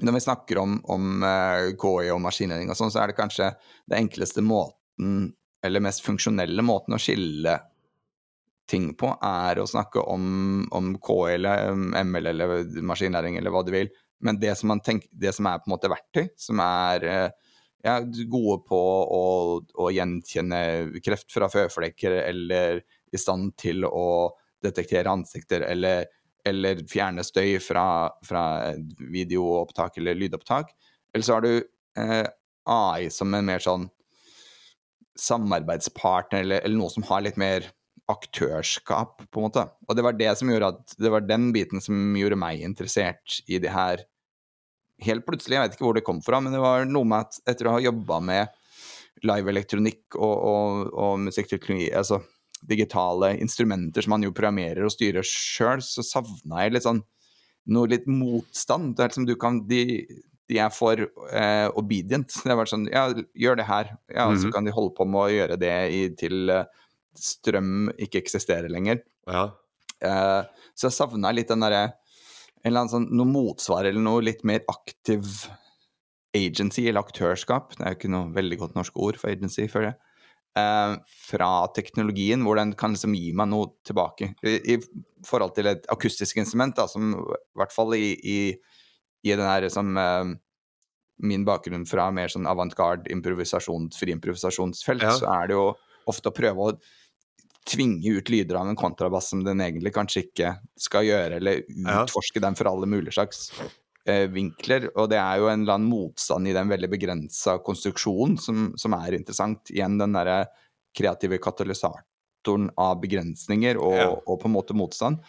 når 0.01 0.15
vi 0.15 0.23
snakker 0.23 0.61
om, 0.61 0.77
om 0.89 1.23
uh, 1.23 1.31
eh, 1.67 1.73
KI 1.79 2.11
og 2.13 2.21
maskinlæring 2.23 2.71
og 2.71 2.77
sånn, 2.79 2.93
så 2.93 3.03
er 3.03 3.11
det 3.11 3.17
kanskje 3.19 3.51
det 3.91 3.99
enkleste 3.99 4.43
måten, 4.45 5.33
eller 5.61 5.83
mest 5.83 6.05
funksjonelle 6.05 6.63
måten 6.65 6.95
å 6.95 7.01
skille 7.01 7.57
ting 8.71 8.91
på, 8.97 9.09
er 9.25 9.59
å 9.59 9.67
snakke 9.67 10.03
om, 10.13 10.63
om 10.71 10.93
KI 11.03 11.35
eller 11.35 11.75
ML 12.07 12.31
eller 12.31 12.53
maskinlæring 12.87 13.37
eller 13.37 13.53
hva 13.53 13.65
du 13.67 13.73
vil. 13.75 13.91
Men 14.21 14.39
det 14.41 14.55
som, 14.59 14.73
tenker, 14.83 15.09
det 15.11 15.33
som 15.35 15.49
er 15.49 15.61
på 15.61 15.69
en 15.69 15.75
måte 15.75 15.91
verktøy, 15.91 16.29
som 16.39 16.61
er 16.63 17.05
uh, 17.07 17.51
ja, 17.83 17.99
gode 18.29 18.61
på 18.69 18.79
å, 18.79 19.25
å, 19.61 19.89
gjenkjenne 19.93 20.61
kreft 21.03 21.33
fra 21.33 21.49
føflekker, 21.51 22.19
eller 22.29 22.83
i 23.11 23.19
stand 23.19 23.55
til 23.59 23.85
å 23.87 24.31
detektere 24.61 25.11
ansikter, 25.11 25.65
eller 25.67 26.05
eller 26.45 26.83
fjerne 26.89 27.23
støy 27.25 27.59
fra, 27.61 28.09
fra 28.25 28.43
videoopptak 28.97 29.97
eller 30.01 30.17
lydopptak. 30.17 30.71
Eller 31.13 31.25
så 31.25 31.37
har 31.37 31.45
du 31.45 31.51
eh, 31.97 32.27
AI 32.69 33.09
som 33.13 33.33
en 33.33 33.45
mer 33.45 33.63
sånn 33.63 33.87
samarbeidspartner, 35.19 36.45
eller, 36.45 36.63
eller, 36.63 36.79
noe 36.79 36.93
som 36.93 37.05
har 37.09 37.21
litt 37.25 37.37
mer 37.37 37.67
aktørskap, 38.09 39.21
på 39.29 39.39
en 39.39 39.45
måte. 39.45 39.65
Og 39.87 39.97
det 39.97 40.03
var 40.05 40.17
det 40.17 40.31
som 40.39 40.49
gjorde 40.49 40.71
at 40.73 40.95
Det 40.97 41.11
var 41.13 41.21
den 41.21 41.51
biten 41.55 41.83
som 41.83 42.15
gjorde 42.17 42.39
meg 42.39 42.63
interessert 42.65 43.41
i 43.47 43.59
det 43.61 43.71
her 43.71 44.05
helt 45.01 45.25
plutselig, 45.25 45.57
jeg 45.57 45.63
vet 45.63 45.77
ikke 45.77 45.85
hvor 45.87 45.97
det 45.97 46.05
kom 46.05 46.19
fra, 46.21 46.39
men 46.43 46.53
det 46.53 46.61
var 46.61 46.85
noe 46.85 47.07
med 47.07 47.25
at 47.25 47.39
etter 47.49 47.67
å 47.67 47.77
ha 47.77 47.81
jobba 47.81 48.19
med 48.21 48.51
live-elektronikk 49.25 50.17
og, 50.17 50.35
og, 50.51 50.91
og 50.93 51.15
musikkteknologi, 51.27 51.89
altså 51.97 52.21
digitale 52.69 53.33
instrumenter 53.41 54.05
som 54.05 54.13
man 54.15 54.25
jo 54.25 54.33
programmerer 54.35 54.85
og 54.85 54.93
styrer 54.93 55.25
sjøl, 55.25 55.81
så 55.81 56.05
savna 56.05 56.65
jeg 56.65 56.75
litt 56.75 56.85
sånn 56.85 57.01
noe 57.71 57.89
litt 57.89 58.07
motstand. 58.09 58.95
Det 58.97 59.03
er 59.03 59.11
liksom 59.11 59.27
du 59.29 59.35
kan 59.39 59.59
de, 59.69 59.81
de 60.49 60.59
er 60.61 60.71
for 60.73 61.01
eh, 61.01 61.67
obedient. 61.77 62.29
Det 62.29 62.49
har 62.49 62.59
vært 62.59 62.73
sånn 62.73 62.87
Ja, 62.91 63.07
gjør 63.37 63.59
det 63.59 63.67
her. 63.69 63.95
Ja, 64.07 64.27
mm 64.27 64.35
-hmm. 64.35 64.41
Så 64.41 64.47
mhm. 64.47 64.53
kan 64.53 64.65
de 64.65 64.71
holde 64.77 64.95
på 64.97 65.05
med 65.05 65.21
å 65.21 65.33
gjøre 65.33 65.57
det 65.57 65.75
i, 65.93 66.01
til 66.15 66.49
uh, 66.49 66.65
strøm 67.17 67.89
ikke 68.01 68.21
eksisterer 68.21 68.71
lenger. 68.71 69.01
Ja. 69.29 69.49
Eh, 70.01 70.67
så 70.75 70.89
jeg 70.89 70.97
savna 70.97 71.33
litt 71.35 71.51
den 71.51 71.65
derre 71.65 71.83
en 72.61 72.69
eller 72.69 72.83
annen 72.83 72.93
sånn, 72.93 73.09
noe 73.17 73.29
motsvar 73.29 73.87
eller 73.89 74.03
noe 74.03 74.21
litt 74.21 74.43
mer 74.45 74.61
aktiv 74.69 75.25
agency 76.37 76.85
eller 76.87 77.01
aktørskap. 77.01 77.73
Det 77.75 77.83
er 77.83 77.95
jo 77.95 77.99
ikke 77.99 78.13
noe 78.13 78.31
veldig 78.35 78.59
godt 78.61 78.77
norsk 78.77 78.99
ord 79.01 79.17
for 79.19 79.33
agency, 79.33 79.65
føler 79.71 79.91
jeg. 79.91 79.99
Eh, 80.61 80.93
fra 81.25 81.49
teknologien, 81.73 82.43
hvor 82.45 82.59
den 82.59 82.75
kan 82.77 82.93
liksom 82.93 83.15
gi 83.17 83.31
meg 83.37 83.49
noe 83.49 83.71
tilbake. 83.87 84.33
I, 84.45 84.59
i 84.75 85.25
forhold 85.25 85.55
til 85.57 85.71
et 85.71 85.89
akustisk 85.91 86.37
instrument, 86.41 86.77
da, 86.77 86.85
som 86.91 87.15
i 87.17 87.59
hvert 87.59 87.73
fall 87.75 87.97
i, 87.97 88.13
i 88.21 88.37
i 89.23 89.35
den 89.35 89.45
her 89.45 89.67
som 89.69 89.97
uh, 89.97 90.25
Min 91.21 91.45
bakgrunn 91.45 91.85
fra 91.85 92.07
mer 92.09 92.31
sånn 92.33 92.47
avantgarde 92.49 93.11
improvisasjons, 93.13 93.93
friimprovisasjonsfelt, 94.01 95.03
ja. 95.05 95.11
så 95.13 95.27
er 95.29 95.51
det 95.51 95.53
jo 95.53 95.67
ofte 96.09 96.31
å 96.31 96.33
prøve 96.33 96.65
å 96.65 96.71
tvinge 97.67 98.09
ut 98.09 98.29
lyder 98.29 98.55
av 98.55 98.69
en 98.69 98.75
kontrabass 98.75 99.29
som 99.29 99.43
den 99.45 99.61
egentlig 99.61 99.93
kanskje 99.93 100.25
ikke 100.25 100.55
skal 100.79 101.05
gjøre, 101.05 101.37
eller 101.37 101.61
utforske 101.67 102.41
den 102.41 102.57
for 102.57 102.71
alle 102.71 102.89
mulige 102.89 103.15
slags 103.15 103.51
eh, 104.09 104.25
vinkler. 104.31 104.89
Og 104.95 105.09
det 105.11 105.19
er 105.21 105.41
jo 105.41 105.49
en 105.51 105.63
eller 105.63 105.77
annen 105.77 105.91
motstand 105.91 106.49
i 106.49 106.55
den 106.57 106.71
veldig 106.71 106.89
begrensa 106.91 107.59
konstruksjonen 107.65 108.39
som, 108.41 108.71
som, 108.81 108.97
er 108.97 109.19
interessant. 109.19 109.69
Igjen 109.73 109.99
den 110.01 110.17
derre 110.17 110.43
kreative 110.97 111.39
katalysatoren 111.41 112.71
av 112.81 112.99
begrensninger 113.03 113.79
og, 113.79 113.97
ja. 113.99 114.11
og, 114.25 114.35
på 114.41 114.49
en 114.49 114.57
måte 114.57 114.77
motstand. 114.77 115.21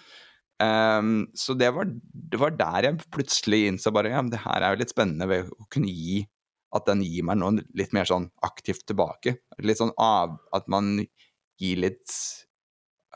Um, 0.63 1.27
så 1.35 1.57
det 1.59 1.73
var, 1.75 1.89
det 1.91 2.39
var, 2.39 2.55
der 2.55 2.87
jeg 2.87 3.11
plutselig 3.11 3.65
innså 3.67 3.91
bare 3.95 4.13
ja, 4.13 4.21
men 4.23 4.31
det 4.31 4.45
her 4.45 4.63
er 4.63 4.75
jo 4.75 4.79
litt 4.83 4.93
spennende 4.93 5.27
ved 5.27 5.49
å 5.51 5.67
kunne 5.73 5.91
gi 5.91 6.21
At 6.77 6.87
den 6.87 7.03
gir 7.03 7.25
meg 7.27 7.41
noe 7.41 7.65
litt 7.75 7.91
mer 7.97 8.07
sånn 8.07 8.29
aktivt 8.47 8.85
tilbake. 8.87 9.35
Litt 9.61 9.81
sånn 9.81 9.91
av 10.01 10.39
At 10.55 10.71
man 10.73 11.01
gir 11.61 11.83
litt 11.85 12.15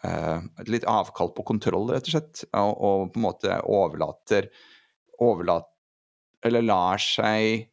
uh, 0.05 0.43
Litt 0.69 0.87
avkall 0.89 1.33
på 1.37 1.47
kontroll, 1.47 1.91
rett 1.93 2.09
og 2.09 2.17
slett. 2.17 2.45
Og, 2.53 2.75
og 2.75 3.15
på 3.15 3.21
en 3.21 3.27
måte 3.29 3.61
overlater 3.65 4.51
Overlater 5.23 5.73
Eller 6.47 6.65
lar 6.67 7.01
seg 7.03 7.71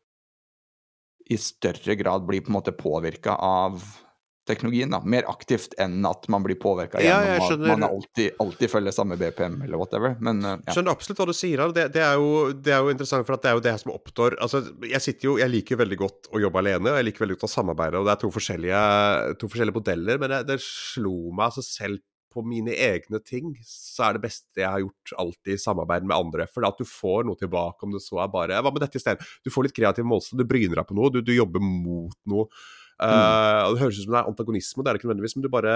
i 1.24 1.38
større 1.40 1.96
grad 1.96 2.26
bli 2.28 2.42
på 2.44 2.52
en 2.52 2.58
måte 2.58 2.74
påvirka 2.76 3.36
av 3.40 3.84
teknologien, 4.48 4.92
da. 4.92 5.00
Mer 5.06 5.28
aktivt 5.32 5.76
enn 5.82 6.04
at 6.08 6.28
man 6.32 6.44
blir 6.46 6.58
påvirka 6.60 7.02
ja, 7.04 7.20
gjennom 7.26 7.64
at 7.64 7.66
man 7.74 7.86
alltid, 7.88 8.36
alltid, 8.44 8.72
følger 8.72 8.96
samme 8.96 9.18
BPM 9.20 9.62
eller 9.66 9.80
whatever. 9.80 10.16
Men, 10.24 10.44
uh, 10.46 10.56
ja. 10.58 10.76
Skjønner 10.76 10.98
absolutt 10.98 11.22
hva 11.22 11.28
du 11.30 11.36
sier. 11.38 11.66
Det, 11.76 11.88
det, 11.96 12.06
jo, 12.20 12.30
det, 12.54 12.76
er 12.76 12.84
jo, 12.84 12.94
interessant, 12.94 13.28
for 13.28 13.40
det 13.40 13.52
er 13.52 13.60
jo 13.60 13.66
det 13.66 13.76
som 13.82 13.94
oppstår 13.94 14.38
altså, 14.44 14.64
Jeg 14.88 15.04
sitter 15.04 15.30
jo, 15.30 15.36
jeg 15.42 15.52
liker 15.52 15.80
veldig 15.80 16.00
godt 16.00 16.32
å 16.34 16.42
jobbe 16.44 16.64
alene, 16.64 16.92
og 16.92 17.00
jeg 17.00 17.10
liker 17.10 17.26
veldig 17.26 17.40
godt 17.40 17.50
å 17.50 17.54
samarbeide. 17.56 18.02
og 18.02 18.10
Det 18.10 18.16
er 18.16 18.24
to 18.24 18.32
forskjellige, 18.38 18.82
to 19.42 19.52
forskjellige 19.52 19.80
modeller, 19.80 20.20
men 20.24 20.36
det, 20.36 20.42
det 20.52 20.60
slo 20.64 21.16
meg 21.32 21.52
altså 21.52 21.66
selv 21.66 22.04
på 22.34 22.42
mine 22.46 22.74
egne 22.74 23.20
ting, 23.26 23.54
så 23.68 24.08
er 24.08 24.18
det 24.18 24.24
beste 24.26 24.62
jeg 24.64 24.70
har 24.70 24.82
gjort 24.82 25.14
alltid 25.22 25.54
i 25.54 25.62
samarbeid 25.62 26.08
med 26.08 26.18
andre. 26.18 26.48
For 26.50 26.66
at 26.68 26.80
du 26.80 26.88
får 26.90 27.28
noe 27.28 27.40
tilbake, 27.40 27.86
om 27.86 27.94
det 27.94 28.02
så 28.04 28.24
er 28.24 28.32
bare 28.34 28.62
Hva 28.64 28.74
med 28.74 28.82
dette 28.84 29.00
i 29.00 29.04
stedet? 29.04 29.26
Du 29.46 29.52
får 29.54 29.68
litt 29.68 29.78
kreativ 29.78 30.08
motstand, 30.10 30.42
du 30.42 30.50
bryner 30.50 30.82
deg 30.82 30.90
på 30.90 30.98
noe, 30.98 31.12
du, 31.14 31.22
du 31.22 31.34
jobber 31.36 31.64
mot 31.64 32.18
noe. 32.30 32.50
Uh, 33.02 33.74
det 33.74 33.82
høres 33.82 34.00
ut 34.00 34.06
som 34.06 34.16
det 34.16 34.22
er 34.22 34.32
antagonisme, 34.32 34.84
det 34.84 34.90
er 34.90 34.96
det 34.96 35.02
ikke 35.02 35.10
nødvendigvis. 35.10 35.36
Men 35.38 35.46
du 35.46 35.52
bare 35.54 35.76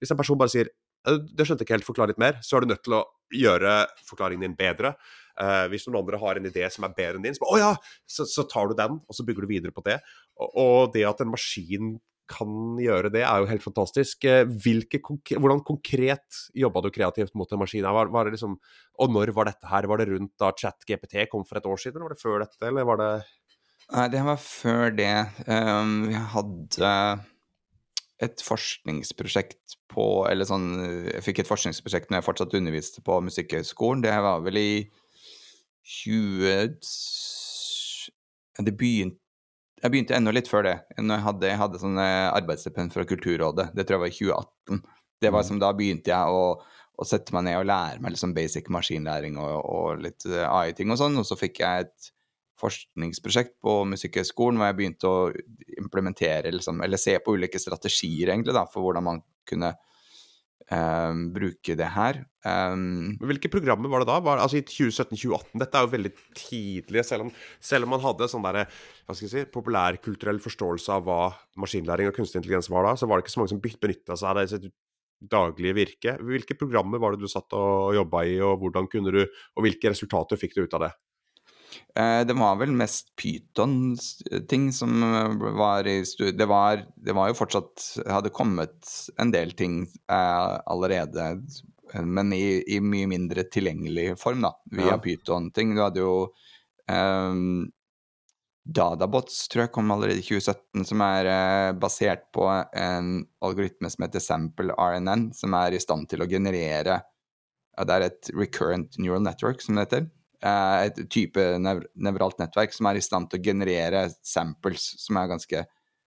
Hvis 0.00 0.12
en 0.14 0.20
person 0.20 0.40
bare 0.40 0.52
sier 0.52 0.72
«Øh, 1.08 1.20
det 1.22 1.46
skjønte 1.46 1.62
jeg 1.62 1.68
ikke 1.68 1.78
helt, 1.78 1.86
forklar 1.86 2.10
litt 2.10 2.20
mer, 2.20 2.40
så 2.42 2.56
er 2.56 2.64
du 2.64 2.72
nødt 2.72 2.82
til 2.86 2.98
å 2.98 3.04
gjøre 3.34 3.74
forklaringen 4.08 4.46
din 4.46 4.58
bedre. 4.58 4.96
Uh, 5.38 5.68
hvis 5.70 5.86
noen 5.86 6.00
andre 6.00 6.18
har 6.18 6.40
en 6.40 6.48
idé 6.48 6.66
som 6.72 6.86
er 6.86 6.96
bedre 6.96 7.20
enn 7.20 7.28
din, 7.28 7.36
så, 7.36 7.46
oh, 7.46 7.58
ja! 7.60 7.70
så, 8.10 8.26
så 8.26 8.44
tar 8.50 8.70
du 8.70 8.74
den, 8.78 8.98
og 8.98 9.14
så 9.14 9.26
bygger 9.26 9.46
du 9.46 9.52
videre 9.52 9.74
på 9.74 9.84
det. 9.86 10.00
Og, 10.40 10.48
og, 10.48 10.78
det 10.96 11.06
at 11.06 11.22
en 11.22 11.30
maskin 11.30 11.96
kan 12.28 12.76
gjøre 12.82 13.08
det, 13.14 13.22
er 13.24 13.40
jo 13.40 13.48
helt 13.48 13.64
fantastisk. 13.64 14.26
Hvilke, 14.64 15.00
hvordan 15.38 15.62
konkret 15.64 16.42
jobba 16.52 16.82
du 16.84 16.90
kreativt 16.92 17.32
mot 17.38 17.48
en 17.54 17.62
maskin? 17.62 17.86
Var, 17.86 18.10
var 18.12 18.28
liksom, 18.34 18.58
og 19.00 19.14
når 19.14 19.32
var 19.36 19.48
dette 19.48 19.70
her? 19.70 19.88
Var 19.88 20.02
det 20.02 20.10
rundt 20.10 20.34
da 20.42 20.50
ChatGPT 20.52 21.22
kom 21.32 21.46
for 21.48 21.60
et 21.60 21.70
år 21.70 21.80
siden, 21.80 21.96
eller 21.96 22.10
var 22.10 22.16
det 22.16 22.24
før 22.26 22.44
dette, 22.44 22.60
eller 22.68 22.90
var 22.90 23.00
det 23.00 23.12
Nei, 23.88 24.08
det 24.12 24.20
var 24.26 24.36
før 24.42 24.90
det. 24.92 25.14
Um, 25.48 26.08
vi 26.10 26.18
hadde 26.34 26.92
et 28.20 28.42
forskningsprosjekt 28.42 29.76
på 29.88 30.26
Eller 30.28 30.44
sånn 30.44 30.66
Jeg 31.06 31.22
fikk 31.24 31.38
et 31.40 31.48
forskningsprosjekt 31.48 32.10
når 32.10 32.18
jeg 32.18 32.26
fortsatt 32.26 32.56
underviste 32.58 33.00
på 33.06 33.20
Musikkhøgskolen. 33.24 34.02
Det 34.04 34.12
var 34.12 34.42
vel 34.44 34.58
i 34.60 34.72
20 35.88 36.76
Det 38.66 38.74
begynte 38.76 39.22
jeg 39.78 39.92
begynte 39.94 40.16
enda 40.16 40.32
litt 40.34 40.48
før 40.50 40.64
det. 40.66 40.74
Når 40.98 41.14
jeg 41.14 41.22
hadde, 41.22 41.46
jeg 41.52 41.58
hadde 41.60 41.78
sånn 41.78 42.00
arbeidsstipend 42.02 42.90
fra 42.90 43.04
Kulturrådet. 43.06 43.68
Det 43.78 43.84
tror 43.86 43.94
jeg 43.94 44.02
var 44.02 44.10
i 44.10 44.16
2018. 44.16 44.80
Det 45.22 45.30
var 45.30 45.44
mm. 45.44 45.46
som 45.46 45.60
Da 45.62 45.68
begynte 45.78 46.10
jeg 46.10 46.34
å, 46.34 46.40
å 46.98 47.06
sette 47.06 47.34
meg 47.36 47.44
ned 47.46 47.60
og 47.60 47.68
lære 47.70 48.02
meg 48.02 48.16
liksom 48.16 48.34
basic 48.34 48.66
maskinlæring 48.74 49.38
og, 49.38 49.54
og 49.62 50.02
litt 50.02 50.26
AI-ting 50.26 50.90
og 50.90 50.98
sånn. 50.98 51.14
Og 51.22 51.28
så 51.30 51.38
fikk 51.38 51.62
jeg 51.62 51.86
et 51.86 52.10
forskningsprosjekt 52.58 53.56
på 53.64 53.80
Musikkhøgskolen 53.92 54.58
hvor 54.58 54.70
jeg 54.70 54.78
begynte 54.78 55.10
å 55.10 55.28
implementere, 55.78 56.52
liksom, 56.54 56.82
eller 56.84 57.00
se 57.00 57.16
på 57.22 57.36
ulike 57.38 57.60
strategier 57.62 58.32
egentlig 58.32 58.56
da, 58.56 58.64
for 58.70 58.86
hvordan 58.86 59.06
man 59.06 59.22
kunne 59.48 59.74
um, 60.72 61.22
bruke 61.34 61.76
det 61.78 61.90
her. 61.94 62.20
Um, 62.44 63.16
Hvilke 63.22 63.50
programmer 63.52 63.90
var 63.92 64.02
det 64.02 64.10
da? 64.10 64.18
Var, 64.24 64.42
altså 64.42 64.60
I 64.60 64.64
2017-2018? 64.66 65.54
Dette 65.62 65.78
er 65.78 65.86
jo 65.86 65.94
veldig 65.94 66.12
tidlig, 66.36 67.04
selv 67.06 67.28
om, 67.28 67.32
selv 67.70 67.88
om 67.88 67.94
man 67.96 68.04
hadde 68.04 68.30
sånn 68.30 68.44
der, 68.46 68.64
hva 69.06 69.16
skal 69.16 69.28
jeg 69.28 69.34
si, 69.34 69.46
populærkulturell 69.54 70.42
forståelse 70.44 70.98
av 70.98 71.08
hva 71.08 71.22
maskinlæring 71.60 72.10
og 72.10 72.18
kunstig 72.18 72.42
intelligens 72.42 72.70
var 72.72 72.88
da, 72.88 72.98
så 72.98 73.08
var 73.08 73.18
det 73.18 73.26
ikke 73.26 73.36
så 73.36 73.42
mange 73.42 73.54
som 73.54 73.64
benytta 73.64 74.18
seg 74.18 74.30
av 74.30 74.40
det 74.40 74.48
sitt 74.52 74.70
daglige 75.18 75.74
virke. 75.74 76.14
Hvilke 76.22 76.54
programmer 76.58 77.00
var 77.02 77.14
det 77.14 77.24
du 77.24 77.30
satt 77.30 77.54
og 77.56 77.96
jobba 77.96 78.22
i, 78.28 78.38
og 78.44 78.62
kunne 78.92 79.14
du, 79.14 79.24
og 79.24 79.64
hvilke 79.66 79.90
resultater 79.90 80.38
fikk 80.38 80.54
du 80.54 80.64
ut 80.66 80.76
av 80.78 80.86
det? 80.86 80.92
Eh, 81.98 82.26
det 82.26 82.34
var 82.34 82.56
vel 82.56 82.72
mest 82.72 83.10
Pyton-ting 83.16 84.72
som 84.72 85.02
eh, 85.02 85.52
var 85.58 85.86
i 85.86 86.04
studio. 86.06 86.36
Det 86.38 86.46
var, 86.46 86.84
det 86.96 87.16
var 87.16 87.30
jo 87.30 87.38
fortsatt 87.38 87.86
Hadde 88.06 88.34
kommet 88.34 88.92
en 89.18 89.32
del 89.34 89.52
ting 89.58 89.82
eh, 90.10 90.52
allerede, 90.66 91.30
men 92.04 92.32
i, 92.36 92.60
i, 92.68 92.78
mye 92.84 93.08
mindre 93.08 93.46
tilgjengelig 93.48 94.12
form, 94.20 94.44
da, 94.46 94.52
via 94.70 94.94
ja. 94.94 95.00
Pyton-ting. 95.02 95.74
Du 95.74 95.82
hadde 95.82 96.04
jo 96.04 96.12
eh, 96.90 97.42
Dadabots, 98.68 99.46
tror 99.48 99.64
jeg 99.64 99.72
kom 99.72 99.90
allerede 99.94 100.20
i 100.20 100.26
2017, 100.26 100.84
som 100.90 101.02
er 101.06 101.32
eh, 101.32 101.70
basert 101.80 102.28
på 102.36 102.46
en 102.52 103.24
algoritme 103.44 103.90
som 103.90 104.04
heter 104.06 104.22
Sample 104.22 104.76
RNN, 104.76 105.30
som 105.34 105.56
er 105.56 105.74
i 105.74 105.82
stand 105.82 106.10
til 106.12 106.22
å 106.22 106.28
generere 106.30 107.00
ja, 107.00 107.84
Det 107.86 107.94
er 107.96 108.06
et 108.10 108.30
recurrent 108.36 109.00
neural 109.00 109.24
network, 109.24 109.64
som 109.64 109.78
det 109.78 109.88
heter 109.88 110.06
Eh, 110.06 110.17
et 110.38 110.98
type 111.10 111.42
nevralt 111.58 112.38
nettverk 112.38 112.74
som 112.74 112.86
er 112.86 112.98
i 112.98 113.02
stand 113.02 113.30
til 113.30 113.40
å 113.40 113.46
generere 113.48 114.04
samples, 114.22 114.84
som 115.02 115.18
er 115.18 115.30
ganske 115.32 115.64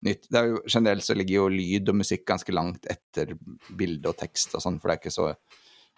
nytt. 0.06 0.30
Er 0.34 0.52
jo, 0.52 0.60
generelt 0.68 1.06
så 1.06 1.18
ligger 1.18 1.42
jo 1.42 1.48
lyd 1.54 1.90
og 1.92 2.00
musikk 2.02 2.28
ganske 2.30 2.54
langt 2.54 2.86
etter 2.92 3.36
bilde 3.78 4.12
og 4.12 4.20
tekst 4.20 4.54
og 4.56 4.64
sånn, 4.64 4.80
for 4.80 4.92
det 4.92 4.98
er 4.98 5.02
ikke 5.04 5.18
så 5.18 5.30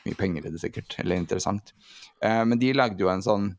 mye 0.08 0.18
penger 0.18 0.48
i 0.48 0.54
det 0.54 0.62
sikkert, 0.64 0.96
eller 1.04 1.20
interessant. 1.20 1.76
Eh, 2.24 2.42
men 2.48 2.60
de 2.62 2.72
lagde 2.74 3.04
jo 3.04 3.12
en 3.12 3.26
sånn 3.26 3.52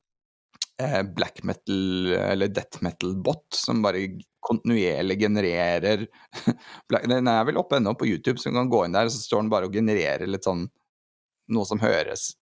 eh, 0.80 1.02
black 1.06 1.42
metal 1.46 2.14
eller 2.16 2.50
death 2.50 2.82
metal-bot 2.82 3.52
som 3.54 3.84
bare 3.84 4.08
kontinuerlig 4.42 5.20
genererer 5.20 6.06
Den 7.12 7.28
er 7.30 7.44
vel 7.46 7.60
oppe 7.60 7.78
ennå 7.78 7.92
på 7.94 8.08
YouTube, 8.08 8.40
så 8.40 8.50
du 8.50 8.58
kan 8.58 8.72
gå 8.72 8.86
inn 8.86 8.96
der, 8.96 9.12
så 9.12 9.20
står 9.22 9.44
den 9.44 9.52
bare 9.52 9.68
og 9.68 9.76
genererer 9.76 10.26
litt 10.26 10.48
sånn 10.48 10.66
noe 11.52 11.68
som 11.68 11.82
høres 11.82 12.32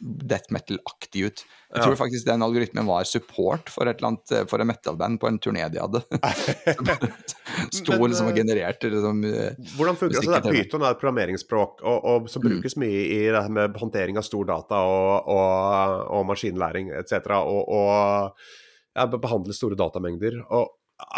death 0.00 0.52
metal-aktig 0.54 1.24
ut. 1.26 1.42
Jeg 1.72 1.82
tror 1.82 1.96
faktisk 1.98 2.26
den 2.28 2.44
algoritmen 2.44 2.86
var 2.88 3.06
support 3.08 3.70
for, 3.72 3.88
et 3.88 3.98
eller 3.98 4.12
annet, 4.12 4.32
eh, 4.32 4.44
for 4.48 4.62
en 4.62 4.70
metal-band 4.70 5.20
på 5.20 5.28
en 5.28 5.38
turné 5.42 5.66
de 5.72 5.80
hadde. 5.82 6.02
Sto 7.78 7.98
liksom 7.98 8.30
og 8.30 8.32
eh, 8.32 8.38
genererte 8.40 8.90
liksom, 8.92 9.24
eh, 9.28 9.72
Hvordan 9.76 9.98
funker 9.98 10.20
det? 10.20 10.36
Altså, 10.36 10.54
Python 10.54 10.86
er 10.86 10.94
et 10.94 11.02
programmeringsspråk 11.02 11.82
og, 11.82 11.98
og 12.12 12.30
som 12.32 12.44
mm. 12.44 12.48
brukes 12.50 12.78
mye 12.80 13.02
i 13.08 13.20
det 13.24 13.42
her 13.42 13.52
med 13.58 13.80
håndtering 13.80 14.20
av 14.20 14.26
stor 14.28 14.48
data 14.48 14.84
og, 14.86 15.32
og, 15.34 16.06
og 16.18 16.30
maskinlæring 16.30 16.94
etc. 16.96 17.34
Og, 17.42 17.62
og 17.66 18.96
ja, 18.96 19.08
behandle 19.12 19.56
store 19.56 19.78
datamengder. 19.78 20.40
Og 20.56 20.72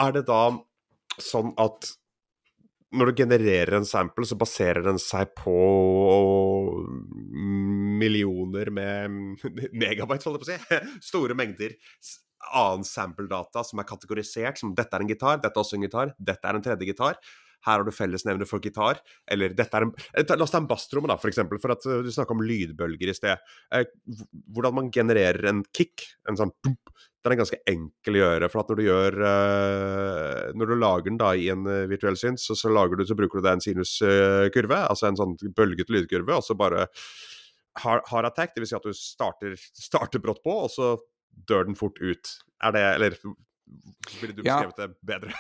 er 0.07 0.19
det 0.19 0.27
da 0.31 0.43
sånn 1.23 1.55
at 1.59 1.93
når 2.97 3.11
du 3.11 3.21
genererer 3.21 3.77
en 3.77 3.87
sample, 3.87 4.25
så 4.25 4.37
baserer 4.41 4.81
den 4.87 4.99
seg 5.03 5.35
på 5.37 5.55
millioner 7.99 8.71
med 8.75 9.19
megabyte, 9.83 10.29
holdt 10.29 10.49
jeg 10.49 10.63
på 10.63 10.79
å 10.79 10.81
si. 10.81 10.81
Store 11.11 11.37
mengder. 11.39 11.77
annen 12.55 12.87
sample-data 12.87 13.65
som 13.67 13.81
er 13.83 13.89
kategorisert 13.89 14.61
som 14.61 14.71
dette 14.79 14.95
er 14.95 15.05
en 15.05 15.11
gitar, 15.11 15.41
dette 15.43 15.59
er 15.59 15.65
også 15.65 15.77
en 15.77 15.85
gitar, 15.85 16.15
dette 16.19 16.49
er 16.49 16.57
en 16.57 16.65
tredje 16.65 16.87
gitar. 16.89 17.19
Her 17.67 17.81
har 17.81 17.85
du 17.85 17.91
fellesnevner 17.93 18.47
for 18.47 18.63
gitar. 18.63 19.01
Eller 19.31 19.55
dette 19.57 19.75
er 19.77 19.87
en 19.89 19.95
La 20.31 20.45
oss 20.45 20.53
ta 20.55 20.61
en 20.61 20.69
basstromme, 20.71 21.11
da, 21.11 21.19
for 21.19 21.31
eksempel. 21.31 21.59
For 21.63 21.75
at 21.75 21.83
du 21.83 22.11
snakka 22.15 22.37
om 22.37 22.45
lydbølger 22.47 23.11
i 23.11 23.17
sted. 23.17 23.49
hvordan 24.55 24.77
man 24.77 24.91
genererer 24.95 25.51
en 25.51 25.65
kick, 25.75 26.07
en 26.29 26.39
sånn 26.39 26.55
pump, 26.63 26.93
den 27.25 27.35
er 27.35 27.41
ganske 27.41 27.61
enkel 27.69 28.19
å 28.19 28.23
gjøre. 28.23 28.51
For 28.53 28.63
at 28.63 28.71
når 28.71 28.79
du 28.79 28.85
gjør 28.87 29.19
Når 30.55 30.71
du 30.71 30.77
lager 30.79 31.11
den 31.11 31.19
da 31.21 31.33
i 31.35 31.49
en 31.53 31.65
virtuell 31.91 32.17
syns, 32.17 32.47
så, 32.47 32.55
så, 32.55 32.71
du, 32.71 33.05
så 33.07 33.19
bruker 33.19 33.41
du 33.41 33.49
det 33.49 33.57
en 33.57 33.65
sinuskurve, 33.65 34.85
altså 34.87 35.09
en 35.09 35.19
sånn 35.19 35.37
bølgete 35.57 35.93
lydkurve, 35.93 36.39
og 36.39 36.47
så 36.47 36.55
bare 36.55 36.87
hard 37.83 38.29
attack, 38.29 38.55
dvs. 38.57 38.73
Si 38.73 38.77
at 38.79 38.87
du 38.87 38.97
starter, 38.97 39.57
starter 39.77 40.23
brått 40.23 40.43
på, 40.45 40.55
og 40.67 40.73
så 40.73 40.95
dør 41.49 41.69
den 41.69 41.79
fort 41.79 42.01
ut. 42.03 42.35
Er 42.65 42.75
det 42.75 42.85
Eller 42.97 43.19
ville 44.21 44.35
du 44.35 44.43
beskrevet 44.43 44.75
ja. 44.77 44.87
det 44.87 44.95
bedre? 45.07 45.33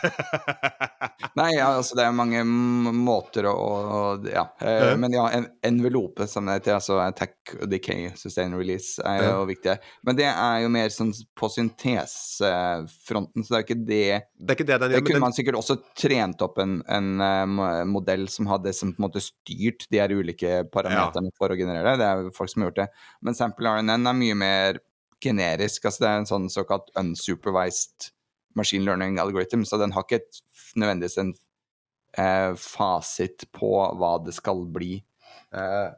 Nei, 1.39 1.53
ja, 1.57 1.68
altså 1.79 1.97
det 1.99 2.05
er 2.05 2.14
mange 2.16 2.43
måter 2.45 3.47
å, 3.49 3.55
å 3.55 4.01
Ja. 4.29 4.45
Eh, 4.61 4.95
men 5.01 5.14
ja, 5.14 5.26
en 5.35 5.47
envelope, 5.64 6.26
som 6.31 6.49
det 6.49 6.59
heter, 6.59 6.76
altså 6.79 6.99
attack, 7.03 7.55
decay, 7.70 8.11
sustain 8.18 8.55
release, 8.59 8.99
er 9.07 9.24
jo 9.29 9.47
viktig. 9.49 9.79
Men 10.07 10.18
det 10.18 10.29
er 10.31 10.64
jo 10.64 10.72
mer 10.74 10.93
sånn 10.95 11.12
på 11.39 11.51
syntesefronten, 11.53 13.47
så 13.47 13.55
det 13.55 13.61
er 13.61 13.66
ikke 13.66 13.79
det 13.79 14.03
Det, 14.35 14.59
ikke 14.59 14.68
det, 14.68 14.81
den, 14.85 14.97
det 14.97 15.03
kunne 15.05 15.20
den... 15.20 15.26
man 15.29 15.37
sikkert 15.37 15.61
også 15.61 15.79
trent 15.99 16.45
opp 16.45 16.61
en, 16.62 16.79
en 16.85 17.09
uh, 17.22 17.85
modell 17.89 18.29
som 18.33 18.51
hadde 18.51 18.74
som 18.76 18.93
på 18.93 19.03
en 19.03 19.09
måte 19.09 19.24
styrt 19.24 19.89
de 19.93 20.03
her 20.03 20.12
ulike 20.12 20.62
parameterne 20.74 21.33
for 21.39 21.53
å 21.53 21.59
generere 21.59 21.95
det. 21.95 22.03
Det 22.03 22.11
er 22.11 22.26
jo 22.26 22.37
folk 22.37 22.53
som 22.53 22.64
har 22.64 22.72
gjort 22.72 22.85
det. 22.85 22.91
Men 23.24 23.39
sample 23.39 23.74
RNN 23.79 24.12
er 24.12 24.22
mye 24.22 24.39
mer 24.39 24.85
generisk. 25.22 25.89
altså 25.89 26.05
Det 26.05 26.11
er 26.11 26.22
en 26.22 26.31
sånn 26.31 26.49
såkalt 26.53 26.93
unsupervised 26.99 28.12
machine 28.59 28.86
learning 28.86 29.20
algorithm, 29.22 29.64
så 29.68 29.78
den 29.80 29.94
har 29.94 30.06
ikke 30.06 30.22
et, 30.22 30.42
nødvendigvis 30.78 31.18
en 31.22 31.32
eh, 32.18 32.52
fasit 32.59 33.46
på 33.54 33.72
hva 33.98 34.16
det 34.24 34.34
skal 34.36 34.66
bli 34.74 34.98
eh, 34.98 35.88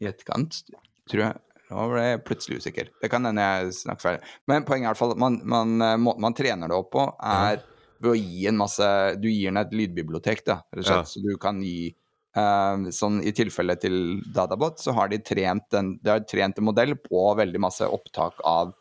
i 0.00 0.08
etterkant, 0.10 0.62
tror 1.10 1.26
jeg. 1.28 1.42
Nå 1.66 1.86
ble 1.90 2.02
jeg 2.04 2.22
plutselig 2.26 2.60
usikker. 2.62 2.90
Det 3.02 3.10
kan 3.10 3.26
hende 3.26 3.42
jeg 3.42 3.72
snakker 3.80 4.04
ferdig. 4.04 4.34
Men 4.46 4.66
poenget 4.68 4.86
er 4.86 4.90
i 4.90 4.92
hvert 4.92 5.00
fall 5.00 5.14
at 5.16 5.22
man, 5.22 5.40
man, 5.42 5.74
eh, 5.82 5.96
måten 5.98 6.26
man 6.28 6.36
trener 6.38 6.70
det 6.70 6.78
opp 6.78 6.92
på, 6.94 7.06
er 7.26 7.64
ved 8.02 8.12
å 8.12 8.18
gi 8.18 8.46
en 8.50 8.58
masse 8.60 8.88
Du 9.20 9.28
gir 9.30 9.50
den 9.50 9.60
et 9.62 9.72
lydbibliotek, 9.74 10.44
da, 10.46 10.60
rett 10.70 10.84
og 10.84 10.88
slett. 10.88 11.06
Ja. 11.06 11.10
Så 11.10 11.22
du 11.24 11.32
kan 11.40 11.62
gi 11.64 11.90
uh, 12.36 12.88
Sånn 12.94 13.22
i 13.24 13.32
tilfelle 13.36 13.78
til 13.80 14.20
Dadabot, 14.34 14.78
så 14.82 14.94
har 14.96 15.10
de 15.12 15.22
trent 15.24 15.78
en, 15.78 15.94
de 16.02 16.12
har 16.12 16.26
trent 16.28 16.60
en 16.60 16.68
modell 16.68 16.92
på 17.00 17.22
veldig 17.38 17.62
masse 17.66 17.88
opptak 17.88 18.42
av 18.44 18.74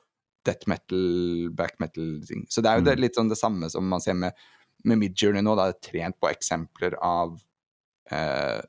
death 0.46 0.70
metal, 0.70 1.50
back 1.58 1.80
metal-ting. 1.84 2.46
Så 2.50 2.64
det 2.64 2.72
er 2.72 2.80
jo 2.80 2.86
det, 2.86 2.98
mm. 2.98 3.04
litt 3.06 3.18
sånn 3.18 3.32
det 3.32 3.39
samme 3.39 3.70
som 3.74 3.88
man 3.89 4.04
ser 4.04 4.18
med, 4.20 4.38
med 4.86 5.02
Midjourney 5.02 5.43
nå. 5.46 5.56
Da, 5.58 5.70
er 5.70 5.76
det 5.76 5.89
trent 5.89 6.20
på 6.22 6.30
eksempler 6.32 6.98
av, 7.04 7.38
eh, 8.14 8.60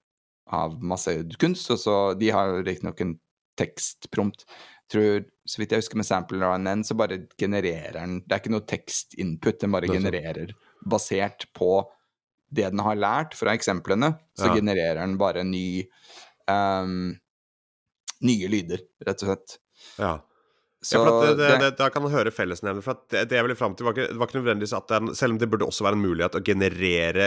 av 0.57 0.79
masse 0.83 1.15
kunst. 1.41 1.71
Og 1.75 1.83
så 1.83 1.99
De 2.19 2.33
har 2.35 2.59
riktignok 2.63 3.03
en 3.05 3.19
tekstprompt. 3.61 4.47
Tror, 4.93 5.25
så 5.49 5.59
vidt 5.59 5.75
jeg 5.75 5.83
husker 5.83 5.99
med 5.99 6.07
sampler 6.07 6.47
og 6.47 6.61
NN, 6.63 6.85
så 6.87 6.95
bare 6.95 7.25
genererer 7.41 7.97
den 7.99 8.21
Det 8.23 8.37
er 8.37 8.43
ikke 8.43 8.53
noe 8.55 8.67
tekstinput, 8.71 9.59
den 9.65 9.75
bare 9.75 9.91
genererer 9.91 10.53
basert 10.87 11.49
på 11.59 11.81
det 12.55 12.69
den 12.71 12.83
har 12.87 12.99
lært 12.99 13.35
fra 13.35 13.57
eksemplene. 13.57 14.13
Så 14.39 14.53
ja. 14.53 14.55
genererer 14.61 15.01
den 15.03 15.17
bare 15.19 15.43
ny 15.43 15.83
um, 16.47 17.17
nye 18.25 18.51
lyder, 18.51 18.85
rett 19.05 19.25
og 19.25 19.33
slett. 19.33 19.57
Ja. 19.99 20.13
Så, 20.87 21.01
ja, 21.01 21.15
det, 21.25 21.31
det, 21.41 21.47
det, 21.59 21.71
da 21.81 21.89
kan 21.91 22.05
man 22.05 22.13
høre 22.15 22.31
fellesnevner. 22.31 22.85
For 22.85 23.01
det, 23.11 23.25
det, 23.31 23.39
jeg 23.39 23.47
ville 23.47 23.57
fram 23.59 23.75
til, 23.75 23.89
var 23.89 23.97
ikke, 23.97 24.15
var 24.15 24.29
ikke 24.29 24.39
nødvendigvis 24.39 24.75
at 24.77 24.93
den, 24.93 25.11
Selv 25.19 25.35
om 25.35 25.41
det 25.43 25.49
burde 25.51 25.67
også 25.67 25.87
være 25.87 25.99
en 25.99 26.05
mulighet 26.05 26.39
å 26.39 26.43
generere 26.47 27.27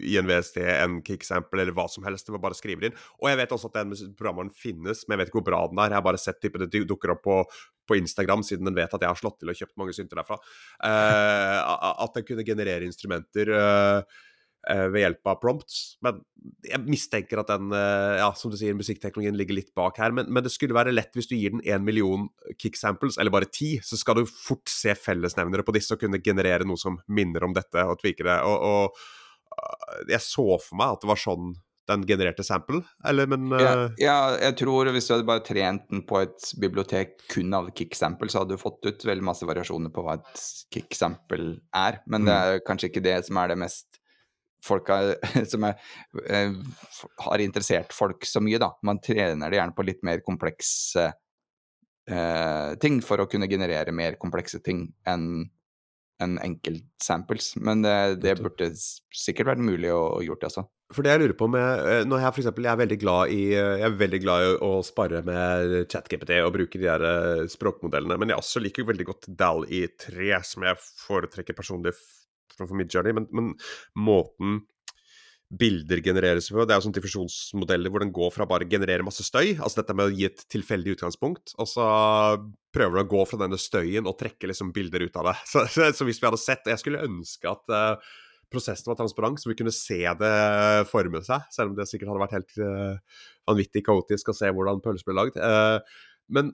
i 0.00 0.16
en 0.16 0.96
kicksample 1.04 1.60
eller 1.60 1.76
hva 1.76 1.84
som 1.92 2.06
helst. 2.08 2.24
Det 2.24 2.32
var 2.32 2.44
bare 2.46 2.56
å 2.56 2.60
skrive 2.60 2.80
det 2.80 2.92
inn. 2.92 2.98
Og 3.20 3.28
jeg 3.28 3.40
vet 3.42 3.54
også 3.56 3.68
at 3.68 3.78
den 3.82 3.92
programvaren 4.16 4.52
finnes, 4.56 5.04
men 5.04 5.16
jeg 5.16 5.22
vet 5.22 5.32
ikke 5.32 5.40
hvor 5.42 5.48
bra 5.50 5.62
den 5.68 5.84
er. 5.84 5.92
Jeg 5.92 6.00
har 6.00 6.08
bare 6.08 6.22
sett 6.22 6.40
typen 6.40 6.64
det 6.64 6.84
dukker 6.88 7.12
opp 7.12 7.24
på, 7.26 7.40
på, 7.84 7.98
Instagram, 8.00 8.44
siden 8.46 8.70
den 8.70 8.78
vet 8.78 8.96
at 8.96 9.04
jeg 9.04 9.12
har 9.12 9.20
slått 9.20 9.42
til 9.42 9.52
og 9.52 9.60
kjøpt 9.60 9.76
mange 9.80 9.96
synter 9.96 10.22
derfra. 10.22 10.40
Uh, 10.80 11.90
at 12.06 12.16
den 12.16 12.28
kunne 12.30 12.46
generere 12.48 12.88
instrumenter. 12.88 13.52
Uh, 13.52 14.24
ved 14.64 15.02
hjelp 15.02 15.28
av 15.28 15.40
prompts. 15.42 15.80
Men 16.04 16.22
jeg 16.64 16.80
mistenker 16.84 17.40
at 17.40 17.50
den, 17.52 17.72
eh, 17.76 18.20
ja, 18.20 18.30
som 18.36 18.52
du 18.52 18.56
sier, 18.60 18.76
musikkteknologien 18.76 19.36
ligger 19.38 19.58
litt 19.58 19.72
bak 19.76 19.98
her. 20.00 20.14
Men, 20.16 20.30
men 20.32 20.44
det 20.44 20.52
skulle 20.54 20.76
være 20.76 20.94
lett 20.94 21.16
hvis 21.16 21.28
du 21.30 21.36
gir 21.36 21.54
den 21.54 21.64
én 21.64 21.84
million 21.86 22.28
kick 22.60 22.78
samples, 22.80 23.18
eller 23.18 23.34
bare 23.34 23.50
ti, 23.50 23.76
så 23.84 23.98
skal 24.00 24.20
du 24.20 24.24
fort 24.28 24.68
se 24.70 24.96
fellesnevnere 24.98 25.66
på 25.66 25.74
disse 25.76 25.94
og 25.96 26.02
kunne 26.02 26.22
generere 26.24 26.68
noe 26.68 26.80
som 26.80 27.00
minner 27.08 27.44
om 27.46 27.56
dette, 27.56 27.84
og 27.84 28.00
tvike 28.02 28.26
det. 28.26 28.40
Og, 28.48 28.64
og 28.64 30.10
jeg 30.10 30.22
så 30.24 30.48
for 30.58 30.80
meg 30.80 30.96
at 30.96 31.04
det 31.04 31.12
var 31.12 31.20
sånn 31.20 31.54
den 31.84 32.06
genererte 32.08 32.40
sample, 32.40 32.80
eller 33.04 33.28
men 33.28 33.50
uh... 33.52 33.60
ja, 33.60 33.72
ja, 34.00 34.18
jeg 34.40 34.56
tror 34.62 34.88
hvis 34.94 35.04
du 35.04 35.10
hadde 35.12 35.26
bare 35.28 35.42
trent 35.44 35.82
den 35.92 36.00
på 36.08 36.22
et 36.22 36.46
bibliotek 36.60 37.18
kun 37.28 37.52
av 37.56 37.68
kick-sample, 37.76 38.30
så 38.32 38.40
hadde 38.40 38.56
du 38.56 38.62
fått 38.62 38.88
ut 38.88 39.04
veldig 39.04 39.26
masse 39.28 39.44
variasjoner 39.44 39.92
på 39.92 40.04
hva 40.06 40.16
et 40.16 40.46
kick-sample 40.72 41.58
er. 41.76 42.00
Men 42.08 42.24
mm. 42.24 42.30
det 42.30 42.38
er 42.38 42.64
kanskje 42.64 42.88
ikke 42.88 43.04
det 43.04 43.18
som 43.28 43.40
er 43.42 43.52
det 43.52 43.58
mest 43.66 44.00
folka 44.64 45.00
som 45.52 45.66
er, 45.68 45.76
eh, 46.28 46.54
har 47.26 47.44
interessert 47.44 47.94
folk 47.96 48.26
så 48.28 48.42
mye, 48.44 48.60
da. 48.62 48.72
Man 48.86 49.02
trener 49.04 49.50
det 49.50 49.60
gjerne 49.60 49.76
på 49.76 49.86
litt 49.86 50.04
mer 50.06 50.24
komplekse 50.26 51.10
eh, 52.10 52.70
ting 52.82 53.02
for 53.04 53.22
å 53.22 53.28
kunne 53.30 53.50
generere 53.50 53.94
mer 53.94 54.18
komplekse 54.20 54.62
ting 54.64 54.88
enn 55.08 55.44
en 56.22 56.36
enkeltsamples. 56.38 57.56
Men 57.56 57.82
det, 57.82 57.94
det, 58.22 58.36
burde 58.42 58.70
sikkert 58.74 59.52
vært 59.52 59.64
mulig 59.66 59.90
å, 59.92 60.00
å 60.18 60.22
gjort, 60.24 60.46
altså. 60.48 60.66
For 60.94 61.02
det 61.02 61.14
jeg 61.14 61.22
lurer 61.22 61.36
på 61.38 61.48
med 61.50 61.86
eh, 61.88 62.02
Når 62.06 62.20
jeg 62.20 62.44
jeg 62.44 62.66
er 62.70 62.78
veldig 62.78 62.98
glad 63.00 63.30
i 63.32 63.40
jeg 63.54 63.86
er 63.86 63.94
veldig 63.98 64.20
glad 64.22 64.44
i 64.44 64.50
å 64.62 64.70
spare 64.84 65.22
med 65.26 65.88
ChatGPT 65.90 66.36
og 66.44 66.52
bruke 66.54 66.78
de 66.78 66.86
der 66.86 67.06
eh, 67.08 67.46
språkmodellene, 67.50 68.18
men 68.20 68.30
jeg 68.30 68.42
også 68.42 68.62
liker 68.62 68.86
veldig 68.86 69.08
godt 69.08 69.30
DAL 69.40 69.64
i 69.72 69.86
3, 69.88 70.28
som 70.46 70.66
jeg 70.68 70.82
foretrekker 71.06 71.56
personlig 71.56 71.96
for 72.58 72.76
Midjourney, 72.78 73.14
men, 73.16 73.28
men 73.34 73.52
måten 73.96 74.62
bilder 75.54 76.00
genereres 76.02 76.48
på. 76.50 76.64
Det 76.64 76.74
er 76.74 76.80
jo 76.80 76.86
sånne 76.86 76.98
diffusjonsmodeller 76.98 77.92
hvor 77.92 78.02
den 78.02 78.12
går 78.14 78.32
fra 78.34 78.46
bare 78.48 78.66
å 78.66 78.70
generere 78.70 79.06
masse 79.06 79.26
støy, 79.26 79.54
altså 79.54 79.82
dette 79.82 79.96
med 79.96 80.08
å 80.10 80.14
gi 80.14 80.26
et 80.28 80.44
tilfeldig 80.50 80.96
utgangspunkt, 80.96 81.54
og 81.60 81.68
så 81.70 81.86
prøver 82.74 82.98
den 82.98 83.06
å 83.06 83.12
gå 83.12 83.22
fra 83.28 83.40
denne 83.44 83.60
støyen 83.60 84.08
og 84.10 84.18
trekke 84.20 84.50
liksom 84.50 84.72
bilder 84.74 85.06
ut 85.06 85.18
av 85.20 85.30
det. 85.30 85.36
Så, 85.54 85.66
så, 85.70 86.06
hvis 86.06 86.18
vi 86.18 86.26
hadde 86.26 86.40
sett 86.40 86.66
Jeg 86.66 86.80
skulle 86.80 87.04
ønske 87.06 87.46
at 87.50 87.70
uh, 87.70 88.14
prosessen 88.50 88.90
var 88.90 88.98
transparent, 88.98 89.40
så 89.42 89.50
vi 89.50 89.56
kunne 89.58 89.74
se 89.74 90.00
det 90.18 90.34
forme 90.90 91.22
seg, 91.26 91.46
selv 91.54 91.72
om 91.72 91.78
det 91.78 91.86
sikkert 91.90 92.10
hadde 92.10 92.24
vært 92.24 92.36
helt 92.36 92.58
uh, 92.58 93.22
vanvittig 93.50 93.84
kaotisk 93.86 94.30
å 94.30 94.36
se 94.36 94.50
hvordan 94.50 94.82
pølser 94.84 95.08
ble 95.08 95.16
lagd. 95.20 95.38
Uh, 95.38 95.78
men 96.34 96.52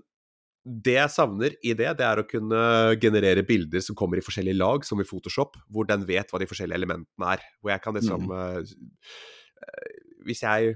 det 0.64 0.96
jeg 0.98 1.12
savner 1.12 1.54
i 1.64 1.72
det, 1.72 1.88
det 1.96 2.04
er 2.04 2.20
å 2.20 2.26
kunne 2.28 2.60
generere 3.00 3.44
bilder 3.48 3.80
som 3.84 3.96
kommer 3.96 4.20
i 4.20 4.24
forskjellige 4.24 4.58
lag, 4.60 4.84
som 4.84 5.00
i 5.00 5.06
Photoshop, 5.08 5.56
hvor 5.72 5.88
den 5.88 6.04
vet 6.08 6.28
hva 6.30 6.40
de 6.40 6.48
forskjellige 6.50 6.76
elementene 6.82 7.34
er. 7.34 7.44
Hvor 7.60 7.72
jeg 7.72 7.84
kan 7.84 7.96
liksom 7.96 8.26
mm. 8.28 8.64
uh, 9.64 10.00
Hvis 10.28 10.44
jeg 10.44 10.74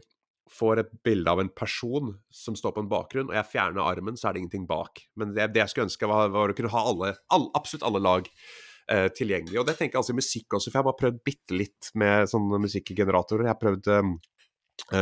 får 0.55 0.81
et 0.81 0.93
bilde 1.05 1.31
av 1.31 1.43
en 1.43 1.51
person 1.53 2.15
som 2.33 2.57
står 2.57 2.77
på 2.77 2.85
en 2.85 2.91
bakgrunn, 2.91 3.29
og 3.29 3.37
jeg 3.37 3.51
fjerner 3.53 3.85
armen, 3.85 4.17
så 4.17 4.29
er 4.29 4.37
det 4.37 4.45
ingenting 4.45 4.69
bak. 4.71 5.03
Men 5.21 5.35
det, 5.37 5.51
det 5.53 5.65
jeg 5.65 5.73
skulle 5.73 5.89
ønske, 5.91 6.09
var, 6.09 6.31
var, 6.33 6.53
å 6.53 6.57
kunne 6.57 6.73
ha 6.73 6.85
alle, 6.93 7.11
all, 7.35 7.49
absolutt 7.59 7.85
alle 7.85 8.01
lag 8.05 8.31
uh, 8.31 9.09
tilgjengelig. 9.13 9.59
Og 9.61 9.67
det 9.69 9.77
tenker 9.77 9.99
jeg 9.99 10.05
altså 10.05 10.17
i 10.17 10.23
musikk 10.23 10.57
også, 10.57 10.71
for 10.71 10.79
jeg 10.79 10.85
har 10.85 10.89
bare 10.89 11.03
prøvd 11.03 11.21
bitte 11.29 11.59
litt 11.61 11.91
med 12.01 12.31
sånne 12.33 12.63
musikkgeneratorer. 12.65 13.51
Jeg 13.51 13.53
har 13.53 13.61
prøvd 13.61 13.93
um, 13.99 14.17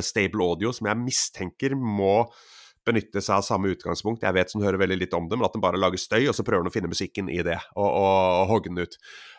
Stable 0.02 0.48
Audio, 0.48 0.74
som 0.74 0.90
jeg 0.90 1.02
mistenker 1.04 1.78
må 1.78 2.16
benytte 2.86 3.22
seg 3.22 3.38
av 3.38 3.46
samme 3.46 3.72
utgangspunkt. 3.72 4.24
Jeg 4.26 4.36
vet 4.36 4.52
som 4.52 4.62
hører 4.64 4.80
veldig 4.82 4.98
litt 5.04 5.16
om 5.16 5.28
det, 5.30 5.38
men 5.38 5.46
at 5.46 5.56
den 5.56 5.64
bare 5.64 5.80
lager 5.80 6.00
støy, 6.00 6.24
og 6.26 6.36
så 6.36 6.44
prøver 6.46 6.64
den 6.64 6.72
å 6.72 6.74
finne 6.74 6.90
musikken 6.92 7.30
i 7.32 7.40
det, 7.46 7.58
og, 7.76 7.88
og, 7.88 8.14
og 8.42 8.46
hogge 8.50 8.72
den 8.72 8.82
ut. 8.82 8.96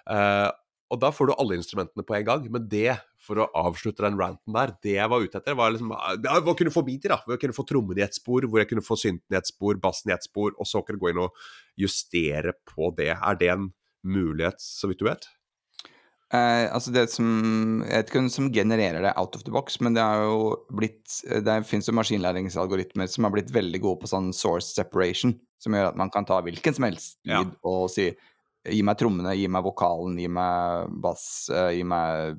Uh, 0.08 0.50
og 0.94 1.00
da 1.02 1.10
får 1.10 1.30
du 1.30 1.34
alle 1.34 1.58
instrumentene 1.58 2.06
på 2.06 2.16
en 2.20 2.26
gang, 2.28 2.48
men 2.54 2.66
det, 2.70 2.94
for 3.24 3.42
å 3.42 3.50
avslutte 3.64 4.04
den 4.06 4.18
ranten 4.20 4.54
der, 4.54 4.76
det 4.86 4.98
jeg 5.00 5.10
var 5.10 5.24
ute 5.24 5.40
etter, 5.40 5.56
var 5.58 5.74
liksom 5.74 5.94
ja, 5.96 6.36
å 6.38 6.58
kunne 6.60 6.74
få 6.74 6.84
beater, 6.86 7.16
da. 7.16 7.20
Hvor 7.24 7.34
jeg 7.34 7.44
kunne 7.46 7.58
få 7.58 7.66
trommene 7.70 8.04
i 8.04 8.06
et 8.06 8.20
spor, 8.20 8.46
hvor 8.46 8.62
jeg 8.62 8.70
kunne 8.70 8.86
få 8.86 8.98
synten 9.00 9.34
i 9.34 9.40
et 9.40 9.50
spor, 9.50 9.80
bassen 9.82 10.14
i 10.14 10.16
et 10.16 10.28
spor, 10.28 10.54
og 10.54 10.70
så 10.70 10.84
kunne 10.86 11.02
gå 11.02 11.10
inn 11.10 11.24
og 11.24 11.46
justere 11.82 12.54
på 12.70 12.92
det. 13.00 13.10
Er 13.16 13.40
det 13.40 13.50
en 13.56 13.72
mulighet, 14.06 14.62
så 14.62 14.92
vidt 14.92 15.02
du 15.02 15.08
vet? 15.10 15.26
Eh, 16.34 16.66
altså 16.74 16.90
det 16.90 17.04
som 17.14 17.28
Jeg 17.86 17.94
vet 17.94 18.08
ikke 18.10 18.18
hvem 18.18 18.30
som 18.34 18.50
genererer 18.54 19.04
det 19.06 19.14
out 19.22 19.36
of 19.38 19.44
the 19.46 19.54
box, 19.54 19.78
men 19.86 19.94
det 19.94 20.02
har 20.02 20.24
jo 20.26 20.56
blitt 20.74 21.20
Det 21.46 21.58
fins 21.70 21.90
jo 21.90 21.94
maskinlæringsalgoritmer 21.94 23.10
som 23.12 23.28
har 23.28 23.34
blitt 23.36 23.54
veldig 23.54 23.82
gode 23.84 24.02
på 24.02 24.10
sånn 24.10 24.32
source 24.34 24.74
separation, 24.74 25.36
som 25.62 25.78
gjør 25.78 25.92
at 25.92 26.00
man 26.00 26.10
kan 26.14 26.26
ta 26.26 26.40
hvilken 26.42 26.74
som 26.74 26.88
helst 26.88 27.20
lyd 27.30 27.52
ja. 27.52 27.60
og 27.70 27.90
si 27.94 28.12
Gi 28.64 28.80
meg 28.80 28.96
trommene, 28.96 29.34
gi 29.36 29.50
meg 29.52 29.66
vokalen, 29.66 30.14
gi 30.16 30.30
meg 30.32 30.92
bass, 31.04 31.50
uh, 31.52 31.68
gi 31.76 31.82
meg 31.84 32.38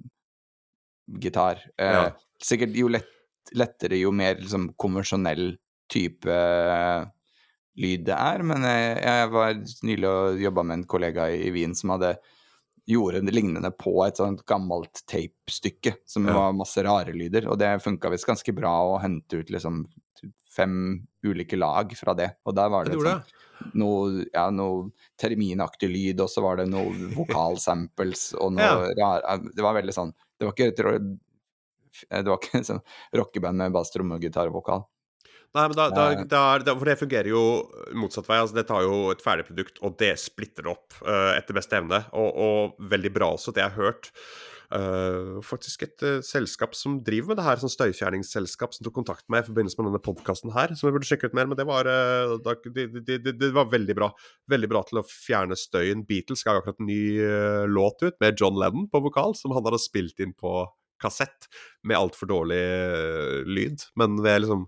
gitar. 1.20 1.58
Uh, 1.76 1.84
ja. 1.84 2.06
Sikkert 2.40 2.78
jo 2.78 2.88
lett, 2.88 3.10
lettere, 3.52 3.98
jo 4.00 4.08
mer 4.08 4.38
liksom 4.40 4.70
konvensjonell 4.80 5.50
type 5.92 6.38
lyd 7.76 8.06
det 8.08 8.16
er, 8.16 8.46
men 8.48 8.64
jeg, 8.64 8.96
jeg 9.04 9.28
var 9.34 9.60
nylig 9.84 10.08
og 10.08 10.40
jobba 10.46 10.64
med 10.64 10.78
en 10.78 10.86
kollega 10.94 11.28
i, 11.28 11.42
i 11.50 11.52
Wien 11.52 11.76
som 11.76 11.92
hadde 11.92 12.14
gjorde 12.86 13.20
det 13.24 13.32
lignende 13.34 13.70
på 13.80 13.92
et 14.06 14.18
sånt 14.20 14.42
gammelt 14.46 15.02
tape-stykke 15.10 15.94
som 16.06 16.26
Ja. 16.28 16.34
var 16.34 16.52
masse 16.52 16.82
rare 16.84 17.12
lyder, 17.16 17.48
og 17.48 17.58
det 17.58 17.82
funka 17.82 18.10
visst 18.12 18.26
ganske 18.28 18.52
bra 18.54 18.72
å 18.84 19.00
hente 19.00 19.40
ut 19.40 19.50
liksom 19.50 19.86
fem 20.56 21.06
ulike 21.24 21.56
lag 21.56 21.92
fra 21.96 22.14
det. 22.14 22.30
Og 22.46 22.54
der 22.54 22.68
var 22.70 22.84
Det 22.84 22.92
det 22.92 23.00
sånn, 23.02 23.22
noe, 23.74 24.24
ja, 24.32 24.50
noe 24.50 24.90
terminaktig 25.20 25.88
lyd, 25.90 26.20
og 26.20 26.28
så 26.28 26.42
var 26.42 26.56
det 26.56 26.68
noe 26.68 26.92
vokalsamples 27.18 28.34
og 28.38 28.52
noe 28.52 28.92
rare, 29.00 29.38
Det 29.54 29.62
var 29.62 29.74
veldig 29.74 29.92
sånn 29.94 30.12
Det 30.38 30.44
var 30.46 30.52
ikke 30.52 30.68
et 30.72 30.76
det 32.10 32.26
var 32.26 32.38
ikke 32.42 32.58
en 32.58 32.64
sånn 32.66 32.80
rockeband 33.14 33.56
med 33.56 33.72
bass, 33.72 33.90
tromme, 33.94 34.18
gitar 34.20 34.48
og 34.50 34.54
vokal. 34.58 34.80
Nei, 35.54 35.68
men 35.70 35.76
da, 35.78 35.84
da, 35.94 36.06
da, 36.58 36.72
For 36.74 36.88
det 36.88 36.96
fungerer 36.98 37.30
jo 37.30 37.42
motsatt 37.94 38.26
vei. 38.26 38.40
altså 38.42 38.56
Det 38.58 38.66
tar 38.66 38.82
jo 38.86 39.12
et 39.14 39.22
ferdig 39.22 39.46
produkt, 39.46 39.78
og 39.86 39.94
det 40.00 40.16
splitter 40.18 40.66
det 40.66 40.72
opp 40.72 40.96
uh, 41.06 41.30
etter 41.36 41.54
beste 41.54 41.78
evne. 41.78 42.02
Og, 42.18 42.42
og 42.46 42.90
veldig 42.90 43.14
bra 43.14 43.30
også, 43.36 43.54
det 43.54 43.62
jeg 43.62 43.74
har 43.76 43.92
hørt. 43.92 44.10
Uh, 44.74 45.38
faktisk 45.46 45.84
et 45.86 46.02
uh, 46.02 46.18
selskap 46.26 46.74
som 46.74 46.96
driver 47.06 47.30
med 47.30 47.38
det 47.38 47.46
her, 47.46 47.62
sånn 47.62 47.70
støyfjerningsselskap, 47.70 48.74
som 48.74 48.82
tok 48.82 48.98
kontakt 48.98 49.22
med 49.28 49.36
meg 49.36 49.44
i 49.44 49.50
forbindelse 49.52 49.78
med 49.78 49.92
denne 49.92 50.02
podkasten 50.02 50.54
her, 50.56 50.74
som 50.74 50.88
jeg 50.88 50.96
burde 50.96 51.06
sjekke 51.12 51.30
ut 51.30 51.36
mer, 51.38 51.46
men 51.46 51.60
det 51.60 51.68
var, 51.70 51.86
da, 52.42 52.56
det, 52.64 52.88
de, 52.96 53.20
de, 53.22 53.34
det 53.38 53.54
var 53.54 53.70
veldig 53.70 53.94
bra. 54.00 54.10
Veldig 54.50 54.74
bra 54.74 54.82
til 54.88 55.04
å 55.04 55.06
fjerne 55.06 55.58
støyen. 55.60 56.02
Beatles 56.08 56.42
ga 56.42 56.58
akkurat 56.58 56.82
en 56.82 56.90
ny 56.90 57.04
låt 57.70 58.02
ut 58.02 58.18
med 58.24 58.42
John 58.42 58.58
Lennon 58.58 58.90
på 58.90 59.06
vokal, 59.06 59.38
som 59.38 59.54
han 59.54 59.62
hadde 59.68 59.86
spilt 59.86 60.18
inn 60.24 60.34
på 60.34 60.64
kassett 61.04 61.48
med 61.86 61.98
altfor 61.98 62.30
dårlig 62.30 62.62
lyd. 63.50 63.82
Men 64.00 64.18
ved 64.24 64.44
liksom 64.44 64.66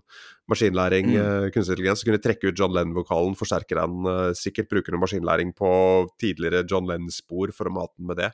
maskinlæring, 0.49 1.09
Mm. 1.11 1.17
eh, 1.17 1.49
kunstig 1.51 1.75
intelligens, 1.75 1.99
så 2.01 2.05
kunne 2.07 2.21
trekke 2.23 2.47
ut 2.51 2.57
John 2.57 2.71
Lennon-vokalen, 2.71 3.35
forsterke 3.35 3.75
den, 3.75 4.05
eh, 4.07 4.33
sikkert 4.33 4.69
bruke 4.69 4.91
noe 4.91 5.01
maskinlæring 5.03 5.53
på 5.55 5.71
tidligere 6.19 6.63
John 6.69 6.85
Lennon-spor 6.87 7.51
for 7.53 7.65
å 7.67 7.73
mate 7.73 7.93
den 7.97 8.07
med 8.07 8.17
det. 8.17 8.31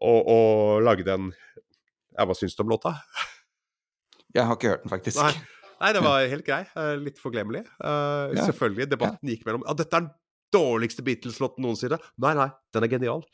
Og, 0.00 0.26
og 0.26 0.82
lage 0.82 1.04
den 1.04 1.32
Ja, 2.18 2.24
hva 2.26 2.34
syns 2.36 2.54
du 2.56 2.62
om 2.62 2.68
låta? 2.68 2.94
Jeg 4.34 4.44
har 4.48 4.56
ikke 4.56 4.68
hørt 4.72 4.82
den, 4.84 4.90
faktisk. 4.92 5.20
Nei. 5.20 5.32
Nei, 5.82 5.92
det 5.92 6.02
var 6.04 6.26
helt 6.28 6.44
grei. 6.46 6.60
eh, 6.76 6.96
Litt 6.96 7.18
forglemmelig. 7.18 7.64
Uh, 7.82 8.32
Ja. 8.36 8.46
Selvfølgelig. 8.48 8.88
Debatten 8.88 9.28
gikk 9.28 9.44
mellom 9.44 9.64
Ja, 9.66 9.74
dette 9.74 9.92
er 9.96 10.00
den 10.06 10.10
dårligste 10.52 11.02
Beatles-låten 11.04 11.64
noensinne. 11.64 11.98
Nei, 12.20 12.34
nei, 12.34 12.50
den 12.72 12.84
er 12.84 12.88
genial. 12.88 13.24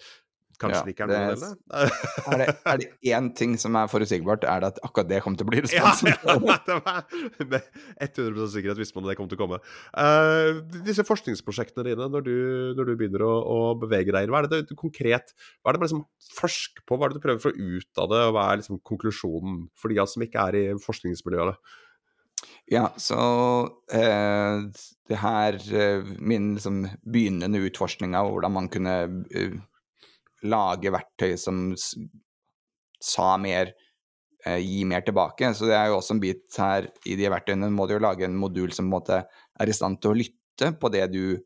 Kanskje 0.58 0.78
Ja, 0.80 0.84
det 0.88 0.92
ikke 0.96 1.04
er 1.06 1.10
noe, 1.10 1.18
noen 1.18 1.28
er- 1.30 1.36
delene. 1.38 2.28
Er 2.28 2.40
det, 2.40 2.46
er 2.72 2.80
det 2.82 2.86
én 3.14 3.28
ting 3.38 3.52
som 3.62 3.76
er 3.78 3.86
forutsigbart, 3.92 4.42
er 4.42 4.64
det 4.64 4.70
at 4.72 4.80
akkurat 4.82 5.08
det 5.12 5.20
kommer 5.22 5.38
til 5.38 5.46
å 5.46 5.50
bli 5.52 5.60
Ja, 5.76 5.84
responsen. 5.86 6.08
ja, 6.18 6.56
det 6.68 6.78
var 6.82 7.46
med 7.52 7.68
100 8.08 8.48
sikkerhet 8.56 8.80
visste 8.82 8.98
man 8.98 9.06
det 9.08 9.16
kom 9.20 9.28
til 9.30 9.38
å 9.38 9.42
komme. 9.44 9.60
Uh, 9.94 10.58
disse 10.86 11.06
forskningsprosjektene 11.06 11.86
dine, 11.92 12.08
når 12.10 12.26
du, 12.26 12.34
når 12.78 12.90
du 12.90 12.94
begynner 12.98 13.22
å, 13.28 13.32
å 13.38 13.58
bevege 13.78 14.10
deg 14.16 14.26
inn, 14.26 14.34
hva 14.34 14.42
er 14.42 14.50
det 14.50 14.64
du 14.68 14.74
konkret 14.78 15.30
Hva 15.62 15.70
er 15.70 15.78
det 15.78 15.82
man 15.84 15.88
liksom 15.88 16.06
forsker 16.40 16.82
på, 16.88 16.98
hva 16.98 17.06
er 17.06 17.14
det 17.14 17.20
du 17.22 17.26
prøver 17.28 17.52
å 17.52 17.54
ut 17.78 18.02
av 18.02 18.10
det, 18.10 18.22
og 18.26 18.34
hva 18.34 18.48
er 18.52 18.60
liksom 18.64 18.82
konklusjonen 18.86 19.60
for 19.78 19.94
de 19.94 20.00
av 20.02 20.08
oss 20.08 20.18
som 20.18 20.26
ikke 20.26 20.48
er 20.50 20.58
i 20.58 20.64
forskningsmiljøet? 20.82 21.70
Ja, 22.70 22.90
så 23.00 23.16
eh, 23.90 24.60
det 25.08 25.18
her 25.22 25.56
eh, 25.72 26.04
Min 26.20 26.50
liksom 26.58 26.82
begynnende 27.08 27.62
utforskning 27.64 28.12
av 28.18 28.28
hvordan 28.34 28.54
man 28.54 28.68
kunne 28.72 28.94
eh, 29.32 29.56
lage 30.46 30.92
verktøy 30.94 31.34
som 31.40 31.72
sa 32.98 33.28
mer 33.40 33.72
eh, 34.46 34.60
Gi 34.62 34.84
mer 34.88 35.04
tilbake. 35.06 35.50
Så 35.54 35.68
det 35.68 35.76
er 35.78 35.90
jo 35.90 35.98
også 35.98 36.16
en 36.16 36.22
bit 36.22 36.60
her 36.60 36.88
i 37.06 37.16
de 37.18 37.30
verktøyene. 37.32 37.70
Må 37.74 37.88
du 37.88 37.96
jo 37.96 38.04
lage 38.04 38.26
en 38.26 38.38
modul 38.38 38.72
som 38.74 38.86
på 38.86 38.88
en 38.88 38.96
måte 38.96 39.20
er 39.58 39.70
i 39.70 39.76
stand 39.76 40.00
til 40.02 40.14
å 40.14 40.18
lytte 40.18 40.72
på 40.78 40.90
det 40.94 41.06
du 41.14 41.38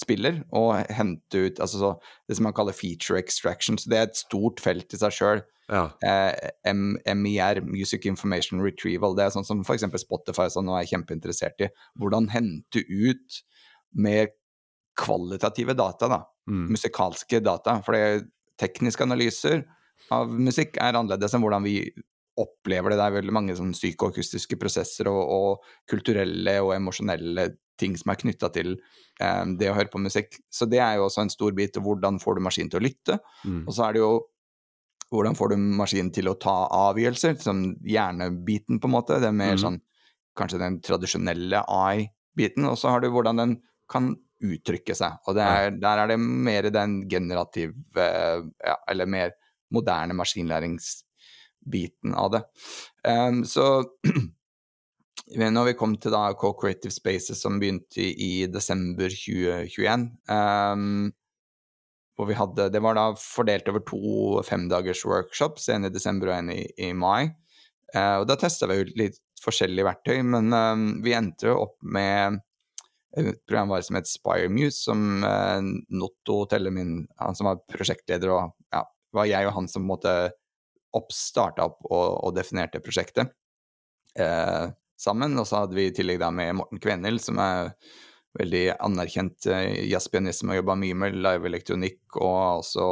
spiller, 0.00 0.40
og 0.50 0.88
hente 0.90 1.44
ut 1.46 1.60
altså 1.62 1.78
så, 1.78 1.90
det 2.26 2.34
som 2.34 2.48
man 2.48 2.54
kaller 2.56 2.74
feature 2.74 3.20
extraction. 3.20 3.78
Så 3.78 3.90
det 3.90 3.98
er 3.98 4.08
et 4.08 4.18
stort 4.18 4.62
felt 4.62 4.94
i 4.94 5.00
seg 5.00 5.14
sjøl. 5.14 5.44
Ja. 5.70 5.86
eh, 6.04 7.14
MIR, 7.16 7.62
Music 7.64 8.04
Information 8.04 8.60
Retrieval. 8.60 9.14
Det 9.16 9.24
er 9.24 9.36
sånn 9.36 9.46
som 9.48 9.62
f.eks. 9.64 9.86
Spotify 10.02 10.50
som 10.52 10.66
nå 10.66 10.74
er 10.76 10.88
kjempeinteressert 10.90 11.64
i. 11.64 11.70
Hvordan 12.00 12.28
hente 12.34 12.82
ut 12.84 13.38
mer 13.94 14.32
kvalitative 14.98 15.76
data, 15.78 16.10
da. 16.10 16.20
Mm. 16.50 16.66
Musikalske 16.74 17.40
data. 17.44 17.78
For 17.86 17.96
tekniske 18.60 19.04
analyser 19.04 19.64
av 20.12 20.32
musikk 20.36 20.76
er 20.82 20.98
annerledes 20.98 21.34
enn 21.34 21.44
hvordan 21.44 21.64
vi 21.64 21.78
opplever 22.40 22.92
det. 22.92 22.98
Det 22.98 23.06
er 23.06 23.16
veldig 23.20 23.34
mange 23.34 23.56
sånn 23.58 23.74
psykoakustiske 23.76 24.58
prosesser 24.60 25.08
og, 25.10 25.22
og 25.22 25.68
kulturelle 25.90 26.58
og 26.64 26.74
emosjonelle 26.76 27.48
ting 27.80 27.96
som 27.98 28.12
er 28.12 28.20
knytta 28.20 28.50
til 28.54 28.74
eh, 28.74 29.44
det 29.58 29.70
å 29.70 29.76
høre 29.76 29.90
på 29.90 30.02
musikk. 30.02 30.38
Så 30.52 30.66
det 30.70 30.80
er 30.82 30.98
jo 30.98 31.08
også 31.08 31.24
en 31.24 31.32
stor 31.32 31.54
bit. 31.56 31.78
Hvordan 31.82 32.20
får 32.22 32.38
du 32.38 32.44
maskinen 32.46 32.70
til 32.72 32.82
å 32.82 32.86
lytte? 32.86 33.18
Mm. 33.46 33.64
Og 33.64 33.74
så 33.74 33.88
er 33.88 33.96
det 33.96 34.04
jo 34.04 34.12
hvordan 35.14 35.36
får 35.38 35.52
du 35.52 35.64
maskinen 35.78 36.10
til 36.14 36.30
å 36.30 36.36
ta 36.40 36.54
avgjørelser, 36.74 37.36
som 37.42 37.62
hjernebiten, 37.86 38.80
på 38.82 38.90
en 38.90 38.94
måte. 38.96 39.20
Det 39.22 39.30
er 39.30 39.36
mer 39.36 39.54
mm. 39.54 39.62
sånn 39.62 39.80
kanskje 40.38 40.58
den 40.62 40.80
tradisjonelle 40.82 41.62
AI-biten. 41.70 42.66
Og 42.66 42.78
så 42.80 42.90
har 42.90 43.04
du 43.04 43.10
hvordan 43.14 43.42
den 43.42 43.56
kan 43.90 44.14
uttrykke 44.42 44.94
seg. 44.96 45.12
Og 45.28 45.34
det 45.38 45.44
er, 45.46 45.70
der 45.80 45.98
er 46.02 46.06
det 46.10 46.18
mer 46.20 46.70
den 46.74 47.08
generative, 47.10 47.74
ja, 47.94 48.76
eller 48.90 49.06
mer 49.10 49.30
moderne 49.74 50.14
maskinlæringsbiten 50.16 52.14
av 52.14 52.30
det. 52.34 52.42
Um, 53.08 53.44
så 53.48 53.84
når 55.56 55.64
vi 55.70 55.78
kom 55.78 55.96
til 55.98 56.12
da 56.14 56.32
Co-Creative 56.38 56.92
Spaces, 56.92 57.42
som 57.42 57.60
begynte 57.60 58.00
i, 58.02 58.12
i 58.12 58.46
desember 58.50 59.08
2021 59.08 60.10
um, 60.30 61.12
hvor 62.14 62.28
vi 62.28 62.36
hadde, 62.38 62.70
Det 62.70 62.82
var 62.82 62.94
da 62.94 63.08
fordelt 63.18 63.68
over 63.68 63.82
to 63.82 64.42
femdagers 64.46 65.04
workshops, 65.04 65.68
en 65.68 65.84
i 65.88 65.90
desember 65.90 66.30
og 66.30 66.36
en 66.36 66.50
i, 66.54 66.62
i 66.78 66.92
mai. 66.94 67.34
Uh, 67.94 68.22
og 68.22 68.28
Da 68.30 68.36
testa 68.38 68.66
vi 68.70 68.82
ut 68.84 68.92
litt 68.98 69.18
forskjellige 69.44 69.84
verktøy, 69.84 70.22
men 70.22 70.52
um, 70.54 71.02
vi 71.04 71.12
endte 71.16 71.50
jo 71.50 71.58
opp 71.66 71.76
med 71.82 72.38
et 73.14 73.40
programvare 73.46 73.84
som 73.86 73.98
het 73.98 74.10
Spiremuse, 74.10 74.78
som 74.88 75.24
eh, 75.24 75.60
Notto 75.94 76.44
Telle, 76.50 76.72
min, 76.74 76.96
han 77.20 77.36
som 77.38 77.50
var 77.50 77.62
prosjektleder, 77.70 78.32
og 78.34 78.74
ja, 78.74 78.82
var 79.14 79.30
jeg 79.30 79.48
og 79.48 79.56
han 79.58 79.70
som 79.70 79.86
måtte 79.88 80.14
starta 81.10 81.66
opp 81.66 81.80
og, 81.88 82.06
og 82.22 82.34
definerte 82.36 82.82
prosjektet 82.82 83.32
eh, 84.18 84.66
sammen. 85.00 85.38
Og 85.40 85.48
så 85.48 85.64
hadde 85.64 85.78
vi 85.78 85.88
i 85.88 85.94
tillegg 85.94 86.20
da 86.22 86.30
med 86.34 86.54
Morten 86.60 86.82
Kvenhild, 86.82 87.22
som 87.22 87.40
er 87.42 87.72
veldig 88.38 88.64
anerkjent 88.82 89.48
eh, 89.50 89.84
jazzpianist 89.90 90.42
som 90.42 90.52
har 90.52 90.60
jobba 90.60 90.78
mye 90.78 90.98
med 90.98 91.18
live-elektronikk, 91.18 92.02
og 92.18 92.64
også 92.64 92.88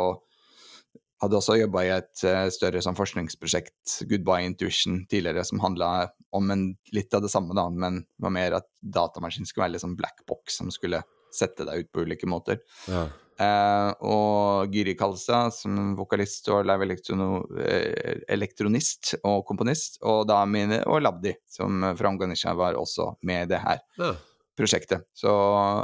hadde 1.22 1.38
også 1.38 1.56
jobba 1.60 1.84
i 1.86 1.92
et 1.94 2.24
eh, 2.28 2.48
større 2.54 2.82
sånn 2.84 2.98
forskningsprosjekt, 2.98 4.00
Goodbye 4.10 4.48
Intuition, 4.48 5.02
tidligere, 5.10 5.44
som 5.46 5.62
handla 5.62 6.10
om 6.34 6.50
en, 6.50 6.68
litt 6.94 7.14
av 7.14 7.22
det 7.24 7.30
samme, 7.32 7.54
da, 7.56 7.68
men 7.70 8.02
var 8.22 8.34
mer 8.34 8.58
at 8.58 8.68
datamaskinen 8.82 9.48
skulle 9.48 9.68
være 9.68 9.76
litt 9.76 9.84
sånn 9.84 9.98
black 9.98 10.24
box 10.28 10.58
som 10.60 10.72
skulle 10.74 11.02
sette 11.32 11.64
deg 11.68 11.84
ut 11.84 11.92
på 11.94 12.04
ulike 12.04 12.28
måter. 12.28 12.60
Ja. 12.90 13.06
Eh, 13.40 13.90
og 14.04 14.74
Gyri 14.74 14.92
Kalsa 14.98 15.46
som 15.54 15.94
vokalist 15.96 16.50
og 16.52 16.66
live 16.68 16.90
eh, 16.92 18.20
elektronist 18.30 19.14
og 19.22 19.46
komponist, 19.48 19.98
og 20.04 20.26
da 20.28 20.42
mine 20.46 20.82
og 20.90 21.00
Labdi, 21.02 21.32
som 21.48 21.80
fra 21.96 22.12
Unganisha 22.12 22.52
var 22.58 22.76
også 22.78 23.14
med 23.22 23.46
i 23.46 23.50
det 23.54 23.62
her 23.64 23.80
Ja. 23.98 24.12
prosjektet. 24.58 25.06
Så 25.16 25.32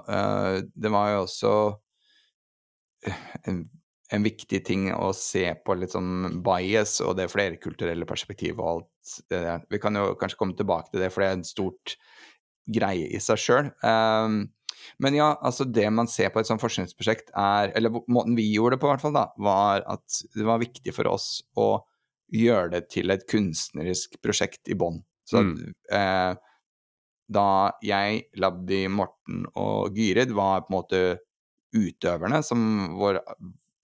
eh, 0.08 0.62
det 0.74 0.92
var 0.92 1.14
jo 1.14 1.24
også 1.24 1.52
en, 3.48 3.64
en 4.12 4.24
viktig 4.24 4.60
ting 4.64 4.88
å 4.94 5.10
se 5.16 5.50
på 5.64 5.74
litt 5.76 5.92
sånn 5.92 6.40
bias 6.44 6.98
og 7.04 7.18
det 7.18 7.28
flerkulturelle 7.32 8.08
perspektivet 8.08 8.60
og 8.62 8.70
alt 8.70 9.16
det 9.28 9.40
der. 9.44 9.66
Vi 9.68 9.80
kan 9.82 9.98
jo 9.98 10.14
kanskje 10.20 10.38
komme 10.40 10.56
tilbake 10.56 10.92
til 10.92 11.04
det, 11.04 11.10
for 11.12 11.24
det 11.24 11.28
er 11.28 11.36
en 11.38 11.48
stort 11.48 11.96
greie 12.68 13.10
i 13.12 13.20
seg 13.20 13.40
sjøl. 13.40 13.70
men 14.98 15.16
ja, 15.16 15.28
altså 15.42 15.64
det 15.64 15.86
man 15.92 16.08
ser 16.08 16.32
på 16.32 16.40
et 16.40 16.48
sånt 16.48 16.62
forskningsprosjekt 16.62 17.30
er 17.36 17.72
Eller 17.76 17.90
måten 18.08 18.36
vi 18.36 18.52
gjorde 18.52 18.76
det 18.76 18.80
på, 18.80 18.88
i 18.88 18.92
hvert 18.94 19.04
fall, 19.04 19.16
da, 19.16 19.28
var 19.36 19.84
at 19.86 20.20
det 20.34 20.48
var 20.48 20.60
viktig 20.62 20.94
for 20.94 21.08
oss 21.12 21.42
å 21.56 21.84
gjøre 22.32 22.72
det 22.76 22.82
til 22.92 23.10
et 23.10 23.24
kunstnerisk 23.28 24.18
prosjekt 24.24 24.68
i 24.68 24.76
bånn. 24.76 25.00
Så 25.28 25.40
mm. 25.44 25.54
eh, 25.92 26.32
da 27.28 27.48
jeg, 27.84 28.24
Labdi, 28.40 28.86
Morten 28.88 29.44
og 29.60 29.96
Gyrid 29.96 30.32
var 30.36 30.64
på 30.64 30.72
en 30.72 30.76
måte 30.76 31.00
utøverne, 31.76 32.40
som 32.44 32.60
vår 32.96 33.20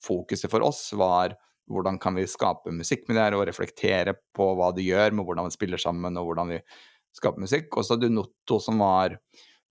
fokuset 0.05 0.53
for 0.53 0.65
oss 0.67 0.87
var 0.97 1.37
hvordan 1.71 1.97
kan 2.01 2.17
vi 2.19 2.27
skape 2.29 2.73
musikk 2.77 3.07
med 3.09 3.17
det 3.17 3.25
her, 3.25 3.37
og 3.39 3.47
reflektere 3.49 4.17
på 4.37 4.51
hva 4.59 4.71
det 4.77 4.85
gjør 4.85 5.17
med 5.17 5.25
hvordan 5.25 5.49
vi 5.49 5.57
spiller 5.57 5.81
sammen, 5.81 6.19
og 6.21 6.29
hvordan 6.29 6.53
vi 6.53 6.61
skaper 7.17 7.45
musikk. 7.45 7.71
Og 7.73 7.87
så 7.87 7.95
hadde 7.95 8.11
du 8.11 8.17
Notto, 8.19 8.61
som 8.61 8.83
var 8.83 9.17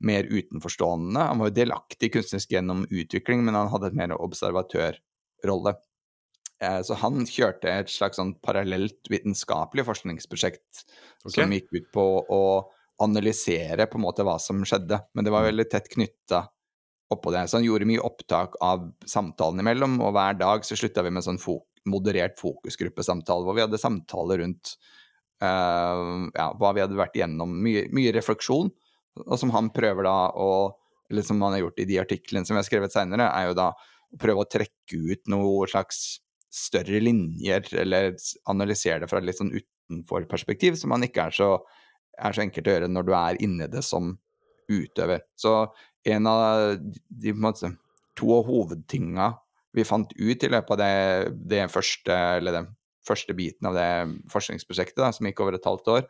mer 0.04 0.28
utenforstående. 0.28 1.28
Han 1.30 1.42
var 1.42 1.52
jo 1.52 1.58
delaktig 1.62 2.12
kunstnerisk 2.16 2.56
gjennom 2.56 2.86
utvikling, 2.90 3.44
men 3.46 3.58
han 3.58 3.70
hadde 3.72 3.92
et 3.92 4.00
mer 4.00 4.16
observatørrolle. 4.18 5.76
Eh, 6.64 6.82
Så 6.82 6.98
han 7.00 7.26
kjørte 7.30 7.72
et 7.72 7.92
slags 7.92 8.20
sånn 8.20 8.36
parallelt 8.42 9.12
vitenskapelig 9.12 9.86
forskningsprosjekt 9.88 10.84
okay. 11.24 11.36
som 11.38 11.54
gikk 11.56 11.70
ut 11.78 11.92
på 11.94 12.08
å 12.26 12.44
analysere 13.04 13.88
på 13.90 14.00
en 14.00 14.06
måte 14.06 14.26
hva 14.26 14.38
som 14.40 14.62
skjedde. 14.66 15.00
Men 15.14 15.26
det 15.26 15.34
var 15.34 15.48
veldig 15.48 15.70
tett 15.72 15.90
knytta 15.92 16.46
oppå 17.16 17.34
det. 17.34 17.46
Så 17.50 17.60
han 17.60 17.68
gjorde 17.68 17.88
mye 17.90 18.04
opptak 18.04 18.58
av 18.64 18.90
samtalene 19.10 19.64
imellom, 19.66 20.00
og 20.04 20.16
hver 20.16 20.38
dag 20.40 20.66
så 20.68 20.78
slutta 20.80 21.06
vi 21.06 21.14
med 21.14 21.26
sånn 21.26 21.42
fok 21.42 21.68
moderert 21.90 22.38
fokusgruppesamtale 22.40 23.44
hvor 23.44 23.58
vi 23.58 23.64
hadde 23.66 23.80
samtaler 23.82 24.40
rundt 24.40 24.76
uh, 25.44 26.30
ja, 26.32 26.48
hva 26.60 26.72
vi 26.76 26.84
hadde 26.84 27.00
vært 27.00 27.18
igjennom. 27.20 27.58
Mye, 27.66 27.88
mye, 27.96 28.14
refleksjon, 28.16 28.72
og 29.26 29.36
som 29.40 29.52
han 29.56 29.72
prøver 29.76 30.08
da 30.08 30.18
å 30.34 30.50
Eller 31.12 31.26
som 31.28 31.42
han 31.44 31.52
har 31.54 31.60
gjort 31.60 31.82
i 31.84 31.86
de 31.86 31.98
artiklene 32.00 32.48
som 32.48 32.56
vi 32.56 32.62
har 32.62 32.66
skrevet 32.66 32.94
seinere, 32.94 33.26
er 33.28 33.50
jo 33.50 33.58
da 33.60 33.68
å 33.76 34.18
prøve 34.18 34.46
å 34.46 34.50
trekke 34.50 34.98
ut 35.12 35.28
noe 35.30 35.68
slags 35.70 36.00
større 36.50 37.02
linjer, 37.04 37.68
eller 37.82 38.16
analysere 38.50 39.04
det 39.04 39.10
fra 39.12 39.20
litt 39.22 39.38
sånn 39.38 39.52
utenfor-perspektiv, 39.54 40.78
som 40.80 40.94
man 40.94 41.04
ikke 41.06 41.28
er 41.28 41.36
så, 41.36 41.50
er 42.18 42.34
så 42.34 42.46
enkelt 42.46 42.70
å 42.70 42.76
gjøre 42.76 42.90
når 42.90 43.06
du 43.06 43.14
er 43.20 43.42
inni 43.46 43.68
det 43.70 43.84
som 43.86 44.16
utøver. 44.72 45.26
Så 45.36 45.54
en 46.04 46.28
av 46.28 46.78
de 47.08 47.34
måte, 47.34 47.74
to 48.18 48.42
hovedtinga 48.46 49.32
vi 49.74 49.86
fant 49.88 50.12
ut 50.14 50.44
i 50.44 50.50
løpet 50.54 50.76
av 50.76 50.78
det, 50.78 51.36
det 51.50 51.64
første, 51.74 52.14
eller 52.14 52.54
den 52.60 52.68
første 53.08 53.34
biten 53.34 53.68
av 53.68 53.78
det 53.78 53.88
forskningsprosjektet, 54.32 55.00
da, 55.02 55.10
som 55.16 55.26
gikk 55.28 55.42
over 55.42 55.58
et 55.58 55.66
halvt 55.66 55.90
år, 55.96 56.04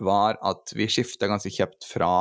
var 0.00 0.38
at 0.40 0.72
vi 0.76 0.88
skifta 0.90 1.28
ganske 1.28 1.52
kjapt 1.52 1.84
fra 1.88 2.12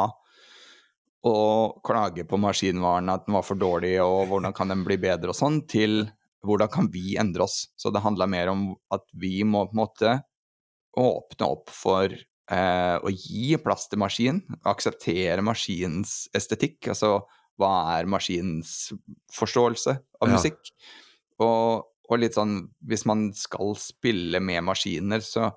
å 1.28 1.38
klage 1.86 2.26
på 2.28 2.40
maskinvaren, 2.42 3.12
at 3.14 3.28
den 3.28 3.38
var 3.38 3.46
for 3.46 3.60
dårlig, 3.60 3.96
og 4.04 4.28
hvordan 4.32 4.56
kan 4.58 4.74
den 4.74 4.84
bli 4.88 4.98
bedre 5.02 5.32
og 5.32 5.38
sånn, 5.38 5.62
til 5.70 6.04
hvordan 6.46 6.72
kan 6.74 6.90
vi 6.92 7.16
endre 7.22 7.46
oss. 7.46 7.70
Så 7.78 7.94
det 7.94 8.04
handla 8.04 8.28
mer 8.30 8.52
om 8.52 8.72
at 8.94 9.06
vi 9.14 9.44
må 9.48 9.68
på 9.70 9.78
en 9.78 9.82
måte 9.84 10.16
åpne 10.98 11.48
opp 11.48 11.72
for 11.72 12.12
eh, 12.52 12.98
å 13.00 13.12
gi 13.12 13.56
plass 13.64 13.88
til 13.92 14.02
maskinen, 14.02 14.42
akseptere 14.68 15.44
maskinens 15.46 16.26
estetikk. 16.38 16.92
Altså 16.94 17.20
hva 17.60 17.72
er 17.98 18.10
maskinens 18.10 18.92
forståelse 19.36 19.98
av 20.22 20.32
musikk? 20.32 20.62
Ja. 20.72 20.88
Og, 21.46 21.90
og, 22.08 22.16
litt 22.22 22.36
sånn 22.38 22.68
Hvis 22.86 23.04
man 23.10 23.32
skal 23.34 23.74
spille 23.80 24.42
med 24.44 24.62
maskiner, 24.68 25.24
så 25.26 25.50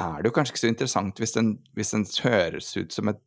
er 0.00 0.22
det 0.22 0.30
jo 0.30 0.34
kanskje 0.36 0.54
ikke 0.54 0.62
så 0.62 0.70
interessant 0.72 1.20
hvis 1.20 1.34
den, 1.36 1.52
hvis 1.76 1.92
den 1.92 2.06
høres 2.24 2.70
ut 2.78 2.94
som 2.94 3.10
et 3.12 3.20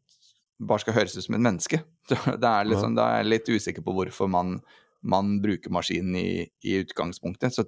bare 0.59 0.83
skal 0.83 0.95
høres 0.95 1.17
ut 1.17 1.25
som 1.25 1.35
et 1.37 1.43
menneske. 1.43 1.81
Det 2.41 2.49
er 2.49 2.67
litt 2.67 2.81
sånn, 2.81 2.95
da 2.97 3.09
er 3.11 3.23
jeg 3.23 3.31
litt 3.31 3.51
usikker 3.51 3.83
på 3.85 3.95
hvorfor 3.97 4.29
man, 4.31 4.59
man 5.03 5.37
bruker 5.43 5.73
maskinen 5.73 6.15
i, 6.19 6.29
i, 6.63 6.77
utgangspunktet. 6.83 7.55
Så 7.55 7.65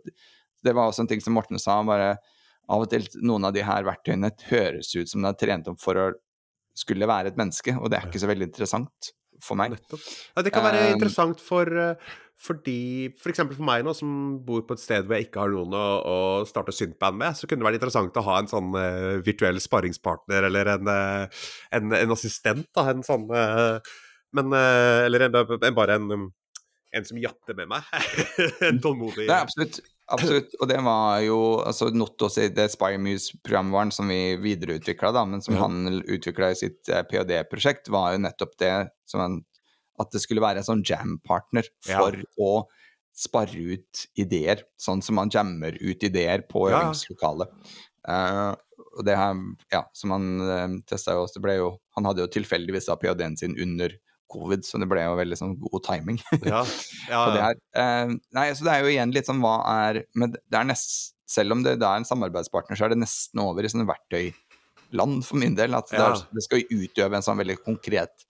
det 0.64 0.74
var 0.74 0.88
også 0.88 1.04
en 1.04 1.12
ting 1.12 1.24
som 1.24 1.36
Morten 1.38 1.60
sa. 1.62 1.82
bare 1.88 2.16
Av 2.68 2.84
og 2.84 2.90
til 2.92 3.06
noen 3.24 3.48
av 3.48 3.56
de 3.56 3.64
her 3.64 3.86
verktøyene 3.88 4.34
høres 4.50 4.92
ut 4.98 5.10
som 5.10 5.24
det 5.24 5.34
er 5.34 5.42
trent 5.44 5.70
opp 5.72 5.80
for 5.84 6.00
å 6.02 6.08
skulle 6.78 7.10
være 7.10 7.32
et 7.32 7.40
menneske, 7.40 7.74
og 7.80 7.90
det 7.90 8.00
er 8.00 8.10
ikke 8.10 8.22
så 8.22 8.30
veldig 8.30 8.50
interessant 8.52 9.12
for 9.44 9.58
meg. 9.60 9.76
Ja, 10.36 10.44
det 10.46 10.54
kan 10.54 10.66
være 10.66 10.88
um, 10.88 10.96
interessant 10.96 11.42
for 11.44 11.70
uh, 11.70 12.16
fordi 12.42 13.10
f.eks. 13.18 13.42
For, 13.42 13.56
for 13.58 13.68
meg 13.70 13.86
nå, 13.86 13.94
som 13.98 14.10
bor 14.46 14.64
på 14.68 14.78
et 14.78 14.82
sted 14.82 15.08
hvor 15.08 15.18
jeg 15.18 15.28
ikke 15.28 15.44
har 15.44 15.54
noen 15.54 15.74
å, 15.78 15.86
å 16.02 16.18
starte 16.50 16.76
synthband 16.76 17.20
med, 17.22 17.38
så 17.38 17.50
kunne 17.50 17.64
det 17.64 17.70
vært 17.70 17.80
interessant 17.80 18.18
å 18.18 18.26
ha 18.28 18.40
en 18.42 18.50
sånn 18.52 18.72
uh, 18.78 19.18
virtuell 19.26 19.62
sparringspartner 19.62 20.50
eller 20.50 20.74
en, 20.76 20.92
uh, 20.92 21.46
en, 21.78 21.94
en, 21.98 22.16
assistent, 22.18 22.68
da. 22.78 22.90
En 22.94 23.06
sånn 23.06 23.30
Men 24.38 24.52
Eller 24.54 25.24
en, 25.30 25.36
bare 25.74 25.96
en, 25.96 26.26
en 26.94 27.06
som 27.08 27.20
jatter 27.22 27.56
med 27.58 27.70
meg. 27.72 27.86
en 28.68 28.82
tålmodig 28.84 29.26
Det 29.26 29.32
er 29.34 29.46
absolutt. 29.46 29.80
Absolutt. 30.08 30.54
Og 30.62 30.70
det 30.72 30.78
var 30.86 31.20
jo 31.26 31.40
altså 31.68 31.90
Nottos 31.92 32.38
i 32.40 32.48
det 32.56 32.70
Spiremuse-programvaren 32.72 33.92
som 33.92 34.08
vi 34.08 34.38
videreutvikla, 34.40 35.12
men 35.28 35.44
som 35.44 35.58
ja. 35.58 35.66
han 35.66 36.00
utvikla 36.00 36.54
i 36.54 36.60
sitt 36.60 36.88
eh, 36.92 37.04
ph.d.-prosjekt, 37.08 37.92
var 37.92 38.16
jo 38.16 38.24
nettopp 38.24 38.56
det 38.62 38.72
en, 38.72 39.42
at 40.00 40.14
det 40.14 40.22
skulle 40.24 40.44
være 40.44 40.64
en 40.64 40.70
sånn 40.70 40.86
jam-partner 40.88 41.68
for 41.84 42.16
ja. 42.16 42.30
å 42.40 42.52
spare 43.18 43.74
ut 43.74 44.06
ideer, 44.22 44.64
sånn 44.80 45.02
som 45.04 45.18
man 45.18 45.32
jammer 45.34 45.76
ut 45.82 46.06
ideer 46.06 46.46
på 46.48 46.68
ja. 46.70 46.86
øvingslokalet. 46.86 47.52
Uh, 48.08 48.54
og 48.98 49.04
det 49.06 49.18
her, 49.20 49.40
ja, 49.74 49.84
som 49.98 50.14
han 50.16 50.28
uh, 50.40 50.52
eh, 50.62 50.76
testa 50.88 51.18
jo 51.18 51.26
også, 51.26 51.38
det 51.38 51.44
ble 51.44 51.56
jo 51.58 51.72
Han 51.98 52.06
hadde 52.08 52.24
jo 52.24 52.30
tilfeldigvis 52.32 52.88
ph.d.-en 52.88 53.36
sin 53.36 53.58
under 53.60 53.92
covid, 54.32 54.66
så 54.68 54.80
det 54.82 54.90
ble 54.90 55.04
jo 55.04 55.18
veldig 55.20 55.38
sånn 55.40 55.56
god 55.62 55.84
timing. 55.86 56.20
ja, 56.52 56.64
ja, 57.10 57.22
ja. 57.38 57.52
Uh, 57.78 58.18
nei, 58.38 58.50
så 58.58 58.68
det 58.68 58.74
er 58.74 58.84
jo 58.84 58.92
igjen 58.94 59.14
litt 59.16 59.30
sånn 59.30 59.42
hva 59.44 59.60
er 59.88 60.04
Men 60.18 60.36
det 60.36 60.60
er 60.60 60.68
nest, 60.68 61.16
selv 61.28 61.56
om 61.56 61.64
det, 61.66 61.78
det 61.82 61.88
er 61.88 62.02
en 62.02 62.08
samarbeidspartner, 62.08 62.80
så 62.80 62.88
er 62.88 62.96
det 62.96 63.02
nesten 63.02 63.44
over 63.44 63.66
i 63.66 63.72
sånne 63.72 63.88
verktøyland 63.90 65.22
for 65.28 65.42
min 65.42 65.58
del. 65.58 65.76
At 65.78 65.92
det, 65.92 66.02
er, 66.04 66.24
det, 66.32 66.46
skal 66.46 66.64
utøve 66.64 67.20
en 67.20 67.26
sånn 67.26 67.42
veldig 67.42 67.60
konkret 67.66 68.28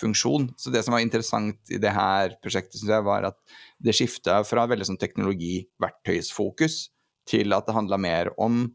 funksjon. 0.00 0.50
Så 0.60 0.72
det 0.72 0.84
som 0.86 0.94
var 0.96 1.04
interessant 1.04 1.72
i 1.72 1.80
det 1.80 1.92
her 1.94 2.36
prosjektet, 2.44 2.78
syns 2.80 2.92
jeg, 2.92 3.06
var 3.06 3.28
at 3.30 3.38
det 3.82 3.96
skifta 3.96 4.40
fra 4.48 4.66
veldig 4.70 4.90
sånn 4.90 5.00
teknologi-verktøysfokus 5.00 6.82
til 7.30 7.56
at 7.56 7.68
det 7.68 7.76
handla 7.76 7.98
mer 8.00 8.32
om 8.40 8.62
eh, 8.64 8.70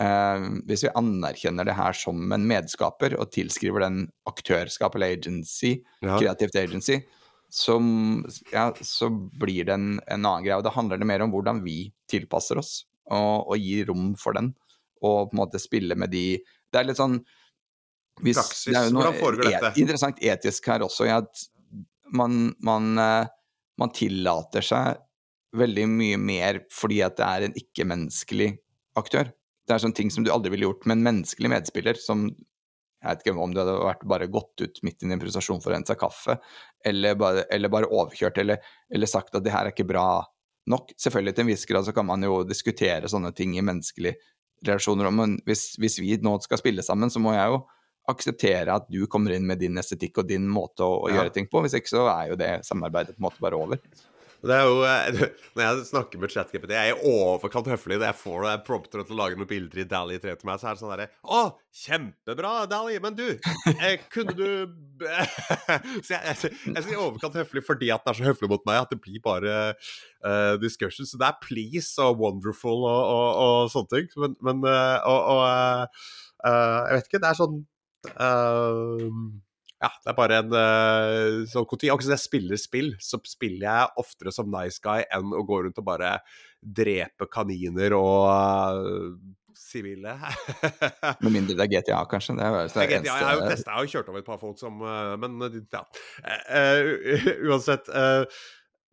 Hvis 0.00 0.86
vi 0.86 0.92
anerkjenner 0.96 1.66
det 1.68 1.74
her 1.76 1.92
som 1.92 2.32
en 2.32 2.44
medskaper 2.48 3.12
og 3.20 3.32
tilskriver 3.34 3.84
den 3.84 4.06
aktørskap 4.30 4.94
eller 4.96 5.12
agency, 5.18 5.74
ja. 6.00 6.14
kreativt 6.14 6.56
agency, 6.56 7.02
som, 7.50 8.24
ja, 8.52 8.70
så 8.80 9.10
blir 9.10 9.66
det 9.68 9.74
en, 9.74 9.90
en, 10.06 10.24
annen 10.24 10.46
greie. 10.46 10.56
Og 10.56 10.64
da 10.64 10.72
handler 10.74 11.00
det 11.00 11.08
mer 11.10 11.24
om 11.24 11.34
hvordan 11.34 11.60
vi 11.64 11.90
tilpasser 12.10 12.60
oss 12.62 12.84
og, 13.10 13.50
og 13.50 13.56
gir 13.58 13.90
rom 13.90 14.14
for 14.18 14.38
den. 14.38 14.52
Og 15.02 15.30
på 15.30 15.34
en 15.34 15.42
måte 15.42 15.60
spille 15.60 15.96
med 15.96 16.12
de 16.12 16.24
Det 16.70 16.76
er 16.76 16.84
litt 16.86 16.98
sånn 17.00 17.18
hvis, 18.20 18.36
Praksis, 18.36 18.74
det 18.74 18.90
hvordan 18.92 19.16
foregår 19.16 19.48
dette? 19.48 19.70
Et, 19.72 19.78
interessant 19.80 20.18
etisk 20.20 20.66
her 20.68 20.84
også, 20.84 21.06
ja, 21.08 21.20
at 21.22 21.44
man, 22.12 22.50
man, 22.60 22.90
eh, 23.00 23.30
man 23.80 23.92
tillater 23.96 24.64
seg 24.66 25.00
veldig 25.56 25.86
mye 25.88 26.18
mer 26.20 26.60
fordi 26.74 27.00
at 27.06 27.16
det 27.18 27.26
er 27.26 27.46
en 27.46 27.56
ikke-menneskelig 27.56 28.50
aktør. 29.00 29.32
Det 29.70 29.76
er 29.76 29.82
sånne 29.84 29.94
ting 29.94 30.08
som 30.10 30.24
du 30.26 30.32
aldri 30.34 30.50
ville 30.50 30.66
gjort 30.66 30.88
med 30.90 30.98
en 30.98 31.04
menneskelig 31.06 31.50
medspiller, 31.52 31.98
som 32.02 32.26
jeg 33.00 33.06
vet 33.06 33.22
ikke 33.22 33.32
om 33.38 33.52
det 33.54 33.62
hadde 33.62 33.76
vært 33.80 34.02
bare 34.12 34.26
gått 34.28 34.60
ut 34.60 34.80
midt 34.84 35.00
i 35.00 35.06
en 35.06 35.14
improvisasjon 35.14 35.62
for 35.62 35.72
å 35.72 35.78
hente 35.78 35.94
seg 35.94 36.00
kaffe, 36.02 36.36
eller 36.84 37.14
bare, 37.20 37.46
eller 37.54 37.72
bare 37.72 37.88
overkjørt, 37.88 38.42
eller, 38.42 38.60
eller, 38.92 39.08
sagt 39.08 39.38
at 39.38 39.46
det 39.46 39.54
her 39.54 39.68
er 39.68 39.72
ikke 39.72 39.88
bra 39.88 40.08
nok. 40.68 40.92
Selvfølgelig 41.00 41.36
til 41.36 41.46
en 41.46 41.52
viss 41.52 41.64
grad 41.70 41.86
så 41.86 41.94
kan 41.96 42.08
man 42.10 42.26
jo 42.26 42.42
diskutere 42.44 43.08
sånne 43.08 43.32
ting 43.36 43.54
i 43.56 43.64
menneskelige 43.64 44.18
relasjoner, 44.66 45.08
men 45.14 45.38
hvis, 45.46 45.70
hvis 45.80 45.96
vi 46.02 46.18
nå 46.20 46.34
skal 46.44 46.60
spille 46.60 46.84
sammen, 46.84 47.12
så 47.14 47.22
må 47.22 47.32
jeg 47.32 47.54
jo 47.54 47.62
akseptere 48.10 48.74
at 48.74 48.90
du 48.90 49.04
kommer 49.08 49.32
inn 49.36 49.46
med 49.48 49.62
din 49.62 49.78
estetikk 49.80 50.20
og 50.20 50.28
din 50.28 50.48
måte 50.50 50.84
å, 50.84 51.04
å 51.06 51.08
ja. 51.08 51.20
gjøre 51.20 51.34
ting 51.38 51.48
på. 51.48 51.62
Hvis 51.64 51.78
ikke 51.78 51.94
så 51.94 52.04
er 52.10 52.32
jo 52.32 52.40
det 52.40 52.52
samarbeidet 52.66 53.14
på 53.14 53.22
en 53.22 53.28
måte 53.30 53.44
bare 53.44 53.60
over. 53.60 53.80
Det 54.40 54.54
er 54.56 54.64
jo, 54.64 54.76
eh, 54.88 55.20
Når 55.56 55.62
jeg 55.62 55.86
snakker 55.90 56.20
med 56.20 56.32
ChatGPT, 56.32 56.72
jeg 56.72 56.92
er 56.92 56.96
i 56.96 57.10
overkant 57.10 57.68
høflig 57.68 57.98
når 57.98 58.06
jeg 58.08 58.18
får 58.22 58.46
det 58.46 58.54
prompter 58.66 59.02
til 59.04 59.16
å 59.16 59.18
lage 59.18 59.36
noen 59.36 59.50
bilder 59.50 59.82
i 59.82 59.86
Dally 59.88 60.16
3 60.22 60.36
til 60.40 60.48
meg, 60.48 60.60
så 60.60 60.70
er 60.70 60.76
det 60.76 60.82
sånn 60.82 60.92
derre 60.94 61.08
Å, 61.20 61.40
kjempebra, 61.82 62.52
Dally, 62.70 62.96
men 63.04 63.18
du, 63.18 63.26
eh, 63.74 64.06
kunne 64.12 64.36
du 64.38 64.46
Så 66.06 66.14
jeg, 66.14 66.22
jeg, 66.24 66.52
jeg, 66.52 66.76
er 66.76 66.88
i 66.94 67.00
overkant 67.00 67.36
høflig 67.40 67.64
fordi 67.66 67.92
at 67.92 68.04
den 68.04 68.14
er 68.14 68.20
så 68.20 68.28
høflig 68.30 68.50
mot 68.52 68.64
meg 68.68 68.82
at 68.82 68.92
det 68.92 69.00
blir 69.00 69.20
bare 69.24 69.54
uh, 69.72 70.54
discussion. 70.60 71.08
Så 71.08 71.20
det 71.20 71.28
er 71.28 71.40
please 71.40 71.96
og 72.04 72.20
wonderful 72.20 72.84
og, 72.84 73.00
og, 73.00 73.28
og 73.44 73.70
sånne 73.72 73.92
ting. 73.94 74.10
Men, 74.20 74.36
men 74.44 74.64
uh, 74.68 74.98
og 75.08 75.44
uh, 75.46 75.84
jeg 76.44 76.98
vet 76.98 77.08
ikke, 77.08 77.22
det 77.24 77.30
er 77.30 77.40
sånn 77.40 77.62
ja, 79.80 79.88
det 80.04 80.12
er 80.12 80.16
bare 80.18 80.38
en 80.42 80.52
uh, 80.52 81.48
sånn 81.48 81.64
koti. 81.68 81.88
Akkurat 81.88 82.10
som 82.10 82.12
jeg 82.12 82.22
spiller 82.26 82.60
spill, 82.60 82.90
så 83.00 83.16
spiller 83.24 83.64
jeg 83.64 84.02
oftere 84.02 84.32
som 84.34 84.50
nice 84.52 84.82
guy 84.84 85.06
enn 85.08 85.32
å 85.32 85.44
gå 85.48 85.62
rundt 85.64 85.80
og 85.80 85.86
bare 85.86 86.18
drepe 86.60 87.24
kaniner 87.32 87.96
og 87.96 89.16
sivile. 89.56 90.18
Uh, 90.20 91.14
Med 91.24 91.32
mindre 91.32 91.56
det 91.56 91.64
er 91.64 91.72
GTA, 91.72 92.02
kanskje? 92.12 92.36
Det 92.36 92.44
er, 92.44 92.58
det 92.60 92.84
er 92.84 92.92
GTA, 92.92 93.16
jeg 93.16 93.28
har 93.30 93.40
jo 93.40 93.48
testa, 93.48 93.80
og 93.80 93.94
kjørt 93.94 94.12
over 94.12 94.20
et 94.20 94.28
par 94.28 94.40
folk 94.42 94.60
som 94.60 94.84
uh, 94.84 95.16
Men 95.20 95.40
ja. 95.72 95.82
Uansett. 97.48 97.88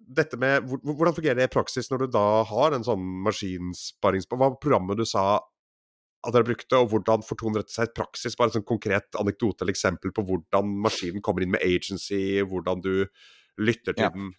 dette 0.08 0.40
med 0.40 0.72
Hvordan 0.72 1.16
fungerer 1.20 1.42
det 1.42 1.50
i 1.50 1.56
praksis 1.58 1.92
når 1.92 2.06
du 2.06 2.16
da 2.16 2.26
har 2.48 2.78
en 2.78 2.88
sånn 2.88 3.04
maskinsparings... 3.28 4.32
Hva 4.32 4.40
var 4.46 4.60
programmet 4.64 5.04
du 5.04 5.04
sa 5.04 5.34
at 6.28 6.36
dere 6.36 6.48
brukte, 6.50 6.80
og 6.80 6.92
hvordan 6.92 7.24
fortoner 7.26 7.64
seg 7.72 7.90
i 7.90 7.96
praksis? 7.96 8.36
Bare 8.38 8.52
en 8.52 8.60
sånn 8.60 8.68
konkret 8.68 9.18
anekdote 9.20 9.64
eller 9.64 9.76
eksempel 9.76 10.14
på 10.16 10.26
hvordan 10.28 10.78
maskinen 10.84 11.24
kommer 11.24 11.46
inn 11.46 11.54
med 11.56 11.64
agency, 11.66 12.42
hvordan 12.44 12.84
du 12.84 12.94
lytter 13.64 13.96
til 13.96 14.08
ja. 14.10 14.14
den. 14.14 14.34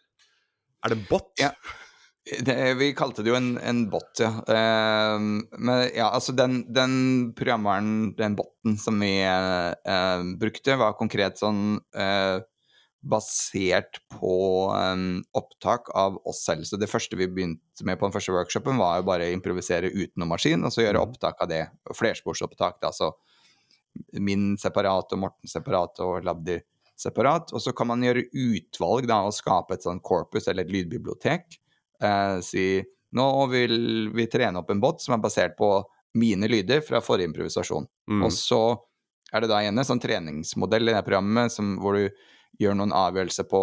Er 0.84 0.94
det 0.94 1.04
bot? 1.08 1.32
Ja. 1.40 1.52
Det, 2.28 2.54
vi 2.76 2.90
kalte 2.92 3.24
det 3.24 3.32
jo 3.32 3.38
en, 3.38 3.54
en 3.64 3.86
bot, 3.88 4.20
ja. 4.20 4.28
Uh, 4.44 5.16
men 5.56 5.86
ja, 5.96 6.10
altså 6.10 6.34
den, 6.36 6.60
den 6.76 6.92
programvaren, 7.38 8.12
den 8.18 8.36
boten 8.36 8.76
som 8.80 9.00
vi 9.00 9.14
uh, 9.24 10.20
brukte, 10.36 10.76
var 10.76 10.98
konkret 11.00 11.40
sånn 11.40 11.78
uh, 11.96 12.36
basert 13.00 14.00
på 14.10 14.34
um, 14.74 15.20
opptak 15.38 15.90
av 15.94 16.18
oss 16.26 16.42
selv. 16.44 16.66
Så 16.66 16.76
det 16.80 16.90
første 16.90 17.16
vi 17.16 17.28
begynte 17.30 17.86
med 17.86 17.98
på 18.00 18.08
den 18.08 18.14
første 18.14 18.34
workshopen, 18.34 18.80
var 18.80 18.98
jo 18.98 19.06
bare 19.08 19.28
å 19.28 19.34
improvisere 19.36 19.92
noen 20.18 20.32
maskin, 20.32 20.64
og 20.66 20.74
så 20.74 20.82
gjøre 20.82 20.98
mm. 20.98 21.04
opptak 21.06 21.44
av 21.44 21.50
det. 21.52 21.62
Flersporsopptak, 21.94 22.80
da, 22.82 22.92
så 22.94 23.12
min 24.18 24.52
separat 24.60 25.14
og 25.14 25.22
Morten 25.22 25.50
separat 25.50 26.02
og 26.04 26.26
Labdi 26.26 26.58
separat. 26.98 27.52
Og 27.54 27.62
så 27.62 27.74
kan 27.76 27.90
man 27.92 28.02
gjøre 28.04 28.26
utvalg 28.32 29.08
da, 29.10 29.22
og 29.26 29.36
skape 29.36 29.78
et 29.78 29.86
sånn 29.86 30.02
corpus 30.04 30.50
eller 30.50 30.66
et 30.66 30.74
lydbibliotek. 30.74 31.58
Eh, 32.02 32.38
si 32.44 32.68
nå 33.16 33.28
vil 33.48 34.10
vi 34.14 34.26
trene 34.28 34.60
opp 34.60 34.70
en 34.70 34.82
bot 34.82 35.00
som 35.00 35.16
er 35.16 35.22
basert 35.22 35.56
på 35.58 35.70
mine 36.18 36.48
lyder 36.50 36.82
fra 36.84 37.00
forrige 37.04 37.30
improvisasjon. 37.30 37.86
Mm. 38.10 38.24
Og 38.26 38.34
så 38.34 38.62
er 39.32 39.44
det 39.44 39.50
da 39.50 39.60
igjen 39.62 39.78
en 39.80 39.86
sånn 39.86 40.02
treningsmodell 40.02 40.90
i 40.90 40.96
det 40.96 41.04
programmet 41.06 41.52
som, 41.52 41.76
hvor 41.82 41.96
du 41.96 42.08
gjør 42.58 42.78
noen 42.78 42.94
avgjørelse 42.96 43.44
på 43.50 43.62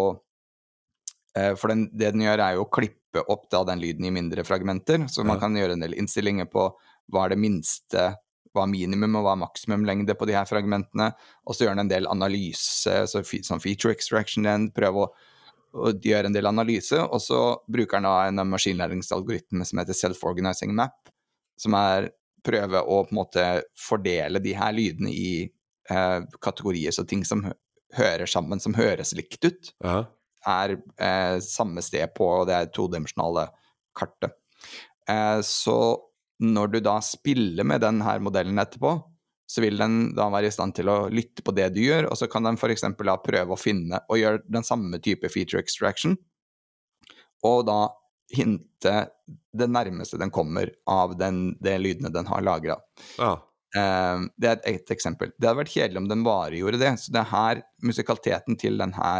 eh, 1.36 1.54
For 1.58 1.72
den, 1.72 1.88
det 1.92 2.12
den 2.14 2.24
gjør, 2.26 2.42
er 2.44 2.56
jo 2.56 2.66
å 2.66 2.70
klippe 2.72 3.24
opp 3.32 3.48
da, 3.52 3.64
den 3.68 3.80
lyden 3.82 4.06
i 4.08 4.12
mindre 4.14 4.44
fragmenter. 4.44 5.06
Så 5.08 5.24
man 5.24 5.40
kan 5.40 5.56
gjøre 5.56 5.76
en 5.76 5.84
del 5.84 5.96
innstillinger 5.96 6.48
på 6.52 6.68
hva 7.12 7.26
er 7.26 7.34
det 7.34 7.40
minste 7.40 8.10
hva 8.56 8.64
er 8.64 8.72
minimum 8.72 9.18
og 9.18 9.26
hva 9.26 9.34
er 9.36 9.42
maksimumlengde 9.44 10.16
på 10.18 10.28
de 10.28 10.36
her 10.36 10.48
fragmentene. 10.48 11.10
Og 11.44 11.56
så 11.56 11.66
gjør 11.66 11.76
den 11.76 11.86
en 11.86 11.92
del 11.92 12.10
analyse, 12.10 12.98
så, 13.10 13.22
sånn 13.22 13.62
feature 13.62 13.94
extraction, 13.94 14.46
den, 14.48 14.70
prøve 14.76 15.04
å, 15.04 15.10
å, 15.76 15.92
gjøre 15.92 16.30
en 16.30 16.36
del 16.36 16.48
analyse. 16.48 16.98
Og 17.04 17.22
så 17.22 17.42
bruker 17.68 18.00
den 18.00 18.08
da 18.08 18.16
en 18.30 18.46
maskinlæringsalgoritme 18.54 19.66
som 19.68 19.82
heter 19.82 19.98
self-organizing 19.98 20.74
map, 20.76 21.12
som 21.60 21.76
er 21.78 22.10
prøve 22.46 22.80
å 22.80 23.02
på 23.04 23.12
en 23.14 23.20
måte 23.20 23.44
fordele 23.80 24.40
de 24.42 24.54
her 24.56 24.74
lydene 24.74 25.10
i 25.12 25.30
eh, 25.44 26.18
kategorier, 26.42 26.94
så 26.94 27.02
ting 27.08 27.24
som 27.26 27.42
hører 27.94 28.26
sammen, 28.30 28.60
som 28.62 28.74
høres 28.76 29.14
likt 29.16 29.44
ut, 29.46 29.72
ja. 29.84 30.02
er 30.46 30.76
eh, 30.76 31.38
samme 31.44 31.84
sted 31.84 32.10
på 32.16 32.28
det 32.48 32.66
todimensjonale 32.76 33.48
kartet. 33.96 34.34
Eh, 35.08 35.40
så 35.46 35.78
når 36.42 36.72
du 36.72 36.80
da 36.84 36.98
spiller 37.04 37.64
med 37.64 37.84
denne 37.84 38.16
modellen 38.20 38.58
etterpå, 38.60 38.96
så 39.46 39.62
vil 39.62 39.78
den 39.78 40.10
da 40.16 40.26
være 40.32 40.50
i 40.50 40.54
stand 40.54 40.74
til 40.76 40.90
å 40.90 41.04
lytte 41.12 41.44
på 41.46 41.54
det 41.54 41.68
du 41.76 41.80
gjør, 41.84 42.10
og 42.10 42.18
så 42.18 42.26
kan 42.30 42.44
den 42.46 42.58
f.eks. 42.58 42.82
da 42.98 43.14
prøve 43.22 43.54
å 43.54 43.60
finne 43.60 44.02
og 44.10 44.18
gjøre 44.18 44.42
den 44.50 44.66
samme 44.66 44.98
type 45.02 45.30
feature 45.30 45.62
extraction, 45.62 46.16
og 47.46 47.62
da 47.68 47.80
hinte 48.34 48.94
det 49.56 49.68
nærmeste 49.70 50.18
den 50.18 50.32
kommer 50.34 50.72
av 50.90 51.14
den, 51.18 51.54
de 51.62 51.76
lydene 51.78 52.10
den 52.10 52.26
har 52.26 52.42
lagra. 52.42 52.80
Ja. 53.20 53.36
Uh, 53.76 54.26
det 54.40 54.50
er 54.50 54.62
et, 54.72 54.90
eksempel. 54.94 55.32
Det 55.36 55.48
hadde 55.48 55.60
vært 55.60 55.74
kjedelig 55.74 56.00
om 56.00 56.08
den 56.10 56.24
bare 56.26 56.56
gjorde 56.56 56.80
det. 56.80 56.94
Så 57.02 57.12
det 57.14 57.22
er 57.22 57.32
her, 57.32 57.62
musikaliteten 57.84 58.58
til 58.60 58.80
denne 58.80 59.12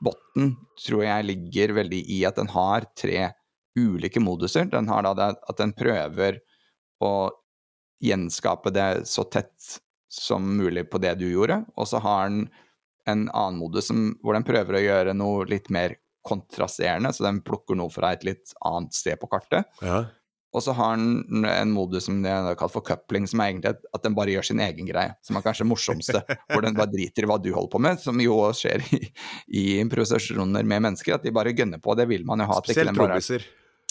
botten 0.00 0.54
tror 0.80 1.04
jeg 1.04 1.28
ligger 1.28 1.74
veldig 1.76 2.00
i 2.14 2.22
at 2.28 2.38
den 2.40 2.48
har 2.54 2.86
tre 2.98 3.30
ulike 3.78 4.22
moduser. 4.22 4.68
Den 4.70 4.88
har 4.90 5.04
da 5.06 5.14
det, 5.18 5.30
at 5.50 5.60
den 5.60 5.74
prøver 5.76 6.40
å 7.04 7.14
gjenskape 8.00 8.72
det 8.72 8.88
så 9.08 9.26
tett 9.28 9.78
som 10.10 10.46
mulig 10.56 10.86
på 10.90 10.98
det 11.02 11.14
du 11.20 11.28
gjorde, 11.28 11.60
og 11.78 11.86
så 11.86 12.00
har 12.02 12.30
den 12.30 12.46
en 13.08 13.26
annen 13.28 13.58
modus 13.60 13.88
som, 13.90 14.14
hvor 14.22 14.34
den 14.36 14.46
prøver 14.46 14.76
å 14.76 14.82
gjøre 14.82 15.14
noe 15.16 15.44
litt 15.48 15.70
mer 15.72 15.94
kontrasterende, 16.26 17.12
så 17.14 17.24
den 17.24 17.40
plukker 17.44 17.78
noe 17.78 17.92
fra 17.92 18.12
et 18.14 18.24
litt 18.26 18.52
annet 18.66 18.96
sted 18.96 19.20
på 19.20 19.28
kartet. 19.30 19.68
Ja. 19.84 20.02
Og 20.50 20.64
så 20.64 20.74
har 20.74 20.96
den 20.98 21.44
en 21.46 21.70
modus 21.70 22.08
som 22.08 22.16
det 22.24 22.30
er 22.32 22.56
kalt 22.58 22.74
for 22.74 22.82
coupling, 22.86 23.28
som 23.30 23.42
er 23.42 23.52
egentlig 23.52 23.70
at 23.70 24.02
den 24.02 24.16
bare 24.16 24.32
gjør 24.34 24.48
sin 24.48 24.62
egen 24.64 24.88
greie. 24.88 25.14
Som 25.22 25.38
er 25.38 25.44
kanskje 25.44 25.66
morsomste, 25.68 26.22
hvor 26.50 26.64
den 26.64 26.74
bare 26.78 26.90
driter 26.90 27.26
i 27.26 27.30
hva 27.30 27.38
du 27.38 27.52
holder 27.54 27.70
på 27.70 27.82
med, 27.86 28.02
som 28.02 28.18
jo 28.22 28.40
skjer 28.56 28.82
i, 28.96 29.00
i 29.60 29.64
improvisasjoner 29.78 30.66
med 30.66 30.86
mennesker, 30.88 31.14
at 31.14 31.26
de 31.26 31.34
bare 31.34 31.54
gønner 31.54 31.82
på. 31.82 31.94
Det 31.98 32.08
vil 32.10 32.26
man 32.26 32.42
jo 32.42 32.50
ha. 32.50 32.58
Spesielt 32.64 32.96
trommiser. 32.98 33.46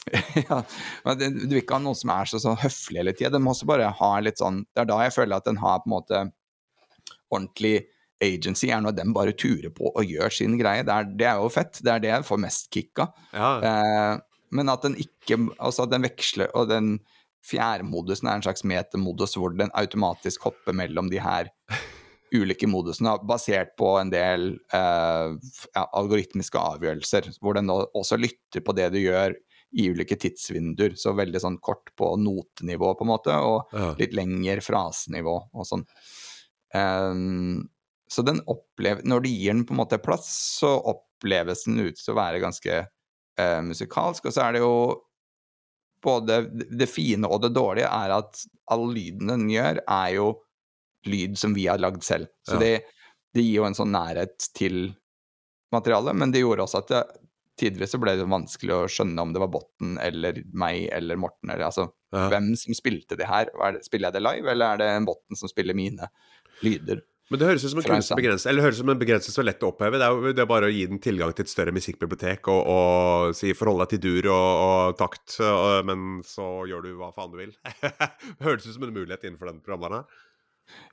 ja, 0.49 0.63
men 1.05 1.19
det, 1.19 1.29
Du 1.43 1.53
vil 1.53 1.61
ikke 1.61 1.77
ha 1.77 1.83
noen 1.83 1.97
som 1.97 2.11
er 2.15 2.29
så, 2.31 2.41
så 2.43 2.57
høflig 2.59 3.03
hele 3.03 3.15
tida. 3.15 3.31
Den 3.35 3.45
må 3.45 3.53
også 3.53 3.67
bare 3.69 3.91
ha 3.99 4.11
litt 4.23 4.39
sånn 4.41 4.63
Det 4.71 4.83
er 4.83 4.87
da 4.89 4.99
jeg 5.03 5.15
føler 5.15 5.37
at 5.37 5.47
den 5.47 5.59
har 5.61 5.81
på 5.83 5.89
en 5.89 5.95
måte 5.95 6.21
ordentlig 7.29 7.75
agency, 8.23 8.67
er 8.73 8.81
når 8.83 8.97
den 8.97 9.13
bare 9.15 9.35
turer 9.37 9.71
på 9.71 9.91
og 9.93 10.07
gjør 10.07 10.33
sin 10.33 10.57
greie. 10.59 10.83
Det 10.83 10.95
er, 10.95 11.11
det 11.21 11.27
er 11.29 11.37
jo 11.39 11.51
fett. 11.53 11.79
Det 11.79 11.93
er 11.93 12.03
det 12.03 12.11
jeg 12.11 12.27
får 12.27 12.41
mest 12.43 12.67
kick 12.73 13.03
av. 13.03 13.13
Ja. 13.31 13.51
Eh, 13.69 14.25
men 14.55 14.71
at 14.71 14.85
den 14.85 14.97
ikke 14.99 15.37
Altså 15.59 15.85
at 15.85 15.93
den 15.93 16.05
veksler, 16.07 16.51
og 16.57 16.69
den 16.71 16.97
fjerde 17.45 17.85
modusen 17.87 18.27
er 18.27 18.39
en 18.39 18.43
slags 18.43 18.65
metermodus 18.67 19.37
hvor 19.39 19.53
den 19.55 19.71
automatisk 19.77 20.49
hopper 20.49 20.75
mellom 20.75 21.11
de 21.11 21.21
her 21.23 21.51
ulike 22.35 22.67
modusene, 22.69 23.15
basert 23.27 23.75
på 23.79 23.93
en 23.99 24.11
del 24.13 24.51
eh, 24.75 25.31
algoritmiske 25.81 26.61
avgjørelser, 26.61 27.31
hvor 27.41 27.57
den 27.57 27.71
også 27.71 28.19
lytter 28.19 28.63
på 28.65 28.75
det 28.77 28.89
du 28.93 28.99
gjør 29.01 29.33
i 29.79 29.87
ulike 29.93 30.17
tidsvinduer. 30.19 30.95
Så 30.99 31.15
veldig 31.17 31.41
sånn 31.41 31.57
kort 31.63 31.91
på 31.97 32.11
notenivå, 32.21 32.93
på 32.97 33.05
en 33.05 33.11
måte, 33.11 33.33
og 33.33 33.73
ja. 33.73 33.91
litt 33.99 34.15
lengre 34.17 34.61
frasenivå 34.65 35.35
og 35.49 35.67
sånn. 35.67 35.85
Um, 36.73 37.65
så 38.09 38.21
den 38.21 38.43
opplever 38.45 39.01
Når 39.01 39.23
du 39.23 39.27
gir 39.31 39.55
den 39.55 39.63
på 39.65 39.73
en 39.73 39.79
måte 39.81 39.97
plass, 40.01 40.29
så 40.59 40.75
oppleves 40.77 41.63
den 41.65 41.79
ut 41.81 41.97
til 41.97 42.13
å 42.13 42.19
være 42.19 42.41
ganske 42.43 42.83
uh, 43.39 43.61
musikalsk. 43.65 44.27
Og 44.27 44.35
så 44.35 44.45
er 44.45 44.57
det 44.57 44.63
jo 44.63 44.73
både 46.03 46.43
det 46.51 46.87
fine 46.87 47.27
og 47.27 47.41
det 47.43 47.53
dårlige 47.55 47.89
er 47.91 48.13
at 48.19 48.43
all 48.71 48.85
lyden 48.93 49.31
den 49.31 49.49
gjør, 49.51 49.81
er 49.83 50.13
jo 50.15 50.29
lyd 51.09 51.37
som 51.39 51.55
vi 51.55 51.67
har 51.67 51.81
lagd 51.81 52.03
selv. 52.05 52.29
Så 52.47 52.57
ja. 52.57 52.61
det, 52.63 52.73
det, 53.35 53.43
gir 53.43 53.61
jo 53.61 53.67
en 53.67 53.77
sånn 53.77 53.91
nærhet 53.95 54.49
til 54.55 54.93
materialet, 55.73 56.17
men 56.17 56.33
det 56.33 56.43
gjorde 56.43 56.65
også 56.65 56.83
at 56.83 56.93
det, 56.93 57.03
tidligere 57.59 57.91
så 57.91 57.99
ble 58.01 58.15
det 58.15 58.27
vanskelig 58.31 58.75
å 58.75 58.89
skjønne 58.91 59.23
om 59.23 59.33
det 59.35 59.43
var 59.43 59.51
Botten 59.51 59.97
eller 60.01 60.41
meg 60.55 60.87
eller 60.95 61.19
Morten. 61.19 61.51
Eller, 61.51 61.67
altså, 61.67 61.89
ja. 62.15 62.27
Hvem 62.31 62.53
som 62.59 62.77
spilte 62.77 63.17
det 63.19 63.27
her? 63.29 63.51
Det, 63.75 63.83
spiller 63.85 64.09
jeg 64.09 64.17
det 64.17 64.25
live, 64.25 64.53
eller 64.53 64.73
er 64.73 64.81
det 64.81 64.89
en 64.95 65.07
Botten 65.09 65.39
som 65.39 65.51
spiller 65.51 65.77
mine 65.77 66.07
lyder? 66.65 67.03
Men 67.29 67.41
det 67.41 67.45
høres 67.45 67.63
ut 67.65 67.73
som 67.75 67.81
en 67.81 67.85
kunst 67.85 68.15
begrensning, 68.17 68.49
eller 68.51 68.65
høres 68.65 68.79
ut 68.79 68.81
som 68.81 68.91
en 68.93 69.01
begrensning 69.01 69.33
som 69.35 69.43
er 69.43 69.47
lett 69.51 69.65
å 69.65 69.69
oppheve. 69.69 69.99
Det 70.01 70.05
er 70.05 70.15
jo 70.15 70.31
det 70.33 70.41
er 70.41 70.49
bare 70.49 70.69
å 70.69 70.73
gi 70.73 70.85
den 70.89 71.01
tilgang 71.03 71.33
til 71.37 71.45
et 71.45 71.51
større 71.51 71.73
musikkbibliotek 71.75 72.49
og, 72.49 72.71
og 72.73 73.35
si 73.37 73.53
forholde 73.57 73.85
deg 73.85 73.93
til 73.93 74.01
dur 74.07 74.31
og, 74.33 74.47
og 74.63 74.97
takt, 74.97 75.35
og, 75.45 75.85
men 75.85 76.23
så 76.25 76.47
gjør 76.69 76.87
du 76.87 76.95
hva 76.97 77.11
faen 77.13 77.35
du 77.35 77.37
vil. 77.43 77.53
høres 78.47 78.65
ut 78.65 78.73
som 78.73 78.87
en 78.87 78.95
mulighet 78.95 79.27
innenfor 79.27 79.51
den 79.51 79.61
programvaren 79.61 80.01
her. 80.01 80.25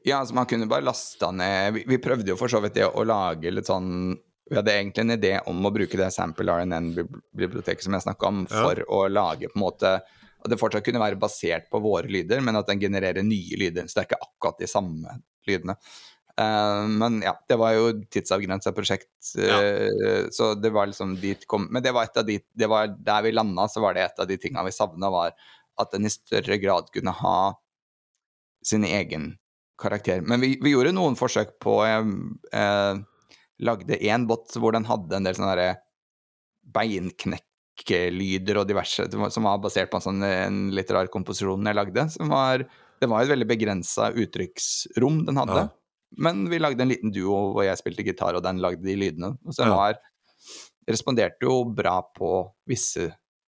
Ja, 0.05 0.21
altså 0.21 0.37
man 0.37 0.49
kunne 0.49 0.69
bare 0.69 0.85
lasta 0.85 1.29
ned 1.37 1.75
vi, 1.77 1.83
vi, 1.89 1.99
prøvde 2.01 2.31
jo 2.33 2.39
for 2.41 2.49
så 2.49 2.63
vidt 2.65 2.79
det 2.79 2.87
å 2.89 3.05
lage 3.05 3.51
litt 3.53 3.69
sånn 3.69 4.15
vi 4.47 4.57
hadde 4.57 4.73
egentlig 4.73 5.03
en 5.03 5.15
idé 5.17 5.33
om 5.51 5.65
å 5.67 5.73
bruke 5.75 5.99
det 5.99 6.13
sample 6.15 6.55
RNN-biblioteket 6.63 7.83
som 7.83 7.97
jeg 7.97 8.05
snakka 8.05 8.29
om, 8.31 8.45
for 8.47 8.79
ja. 8.79 8.85
å 8.87 9.01
lage 9.11 9.51
på 9.51 9.59
en 9.59 9.65
måte 9.65 9.97
At 9.99 10.53
det 10.53 10.59
fortsatt 10.61 10.85
kunne 10.87 11.03
være 11.03 11.19
basert 11.19 11.67
på 11.73 11.81
våre 11.83 12.07
lyder, 12.07 12.45
men 12.45 12.55
at 12.61 12.69
den 12.71 12.79
genererer 12.79 13.27
nye 13.27 13.59
lyder. 13.59 13.89
Så 13.89 13.97
det 13.97 14.05
er 14.05 14.09
ikke 14.13 14.29
akkurat 14.29 14.61
de 14.63 14.69
samme 14.71 15.17
lydene. 15.49 15.75
Uh, 16.37 16.85
men 17.01 17.23
ja, 17.25 17.33
det 17.49 17.57
var 17.57 17.73
jo 17.73 17.93
tidsavgrensa 18.13 18.75
prosjekt, 18.77 19.09
ja. 19.41 19.57
så 20.37 20.51
det 20.61 20.69
var 20.75 20.91
liksom 20.91 21.15
dit 21.17 21.47
kom 21.49 21.65
Men 21.73 21.81
det 21.81 21.95
var 21.97 22.05
et 22.05 22.19
av 22.21 22.27
de 22.29 22.37
det 22.53 22.69
var 22.69 22.91
Der 22.93 23.23
vi 23.25 23.33
landa, 23.33 23.65
så 23.73 23.81
var 23.81 23.97
det 23.97 24.03
et 24.05 24.21
av 24.21 24.29
de 24.29 24.37
tinga 24.37 24.65
vi 24.67 24.75
savna, 24.77 25.09
var 25.11 25.33
at 25.81 25.93
den 25.93 26.09
i 26.09 26.13
større 26.13 26.59
grad 26.61 26.93
kunne 26.93 27.15
ha 27.17 27.39
sin 28.65 28.85
egen 28.85 29.37
karakter. 29.83 30.21
Men 30.21 30.41
vi, 30.41 30.57
vi 30.63 30.73
gjorde 30.73 30.95
noen 30.97 31.17
forsøk 31.19 31.57
på 31.63 31.79
eh, 31.87 32.95
lagde 33.69 33.99
én 34.01 34.27
bot 34.29 34.57
hvor 34.57 34.75
den 34.77 34.89
hadde 34.89 35.19
en 35.19 35.29
del 35.29 35.37
sånne 35.37 35.75
beinknekkelyder 36.77 38.61
og 38.61 38.69
diverse, 38.69 39.07
som 39.13 39.47
var 39.47 39.63
basert 39.63 39.93
på 39.93 40.01
en, 40.01 40.07
sånn, 40.09 40.27
en 40.27 40.61
litterær 40.75 41.11
komposisjon 41.13 41.69
jeg 41.69 41.79
lagde. 41.79 42.09
Var, 42.33 42.67
det 43.03 43.11
var 43.13 43.23
et 43.23 43.33
veldig 43.35 43.49
begrensa 43.49 44.11
uttrykksrom 44.17 45.25
den 45.29 45.43
hadde. 45.43 45.67
Ja. 45.67 45.86
Men 46.11 46.45
vi 46.51 46.59
lagde 46.59 46.83
en 46.83 46.93
liten 46.93 47.13
duo 47.13 47.53
hvor 47.55 47.67
jeg 47.67 47.79
spilte 47.81 48.05
gitar, 48.07 48.37
og 48.39 48.45
den 48.45 48.61
lagde 48.63 48.87
de 48.87 48.97
lydene. 48.99 49.35
Og 49.45 49.57
så 49.57 49.69
var 49.71 49.99
responderte 50.87 51.47
jo 51.47 51.65
bra 51.75 51.99
på 52.17 52.31
visse 52.69 53.11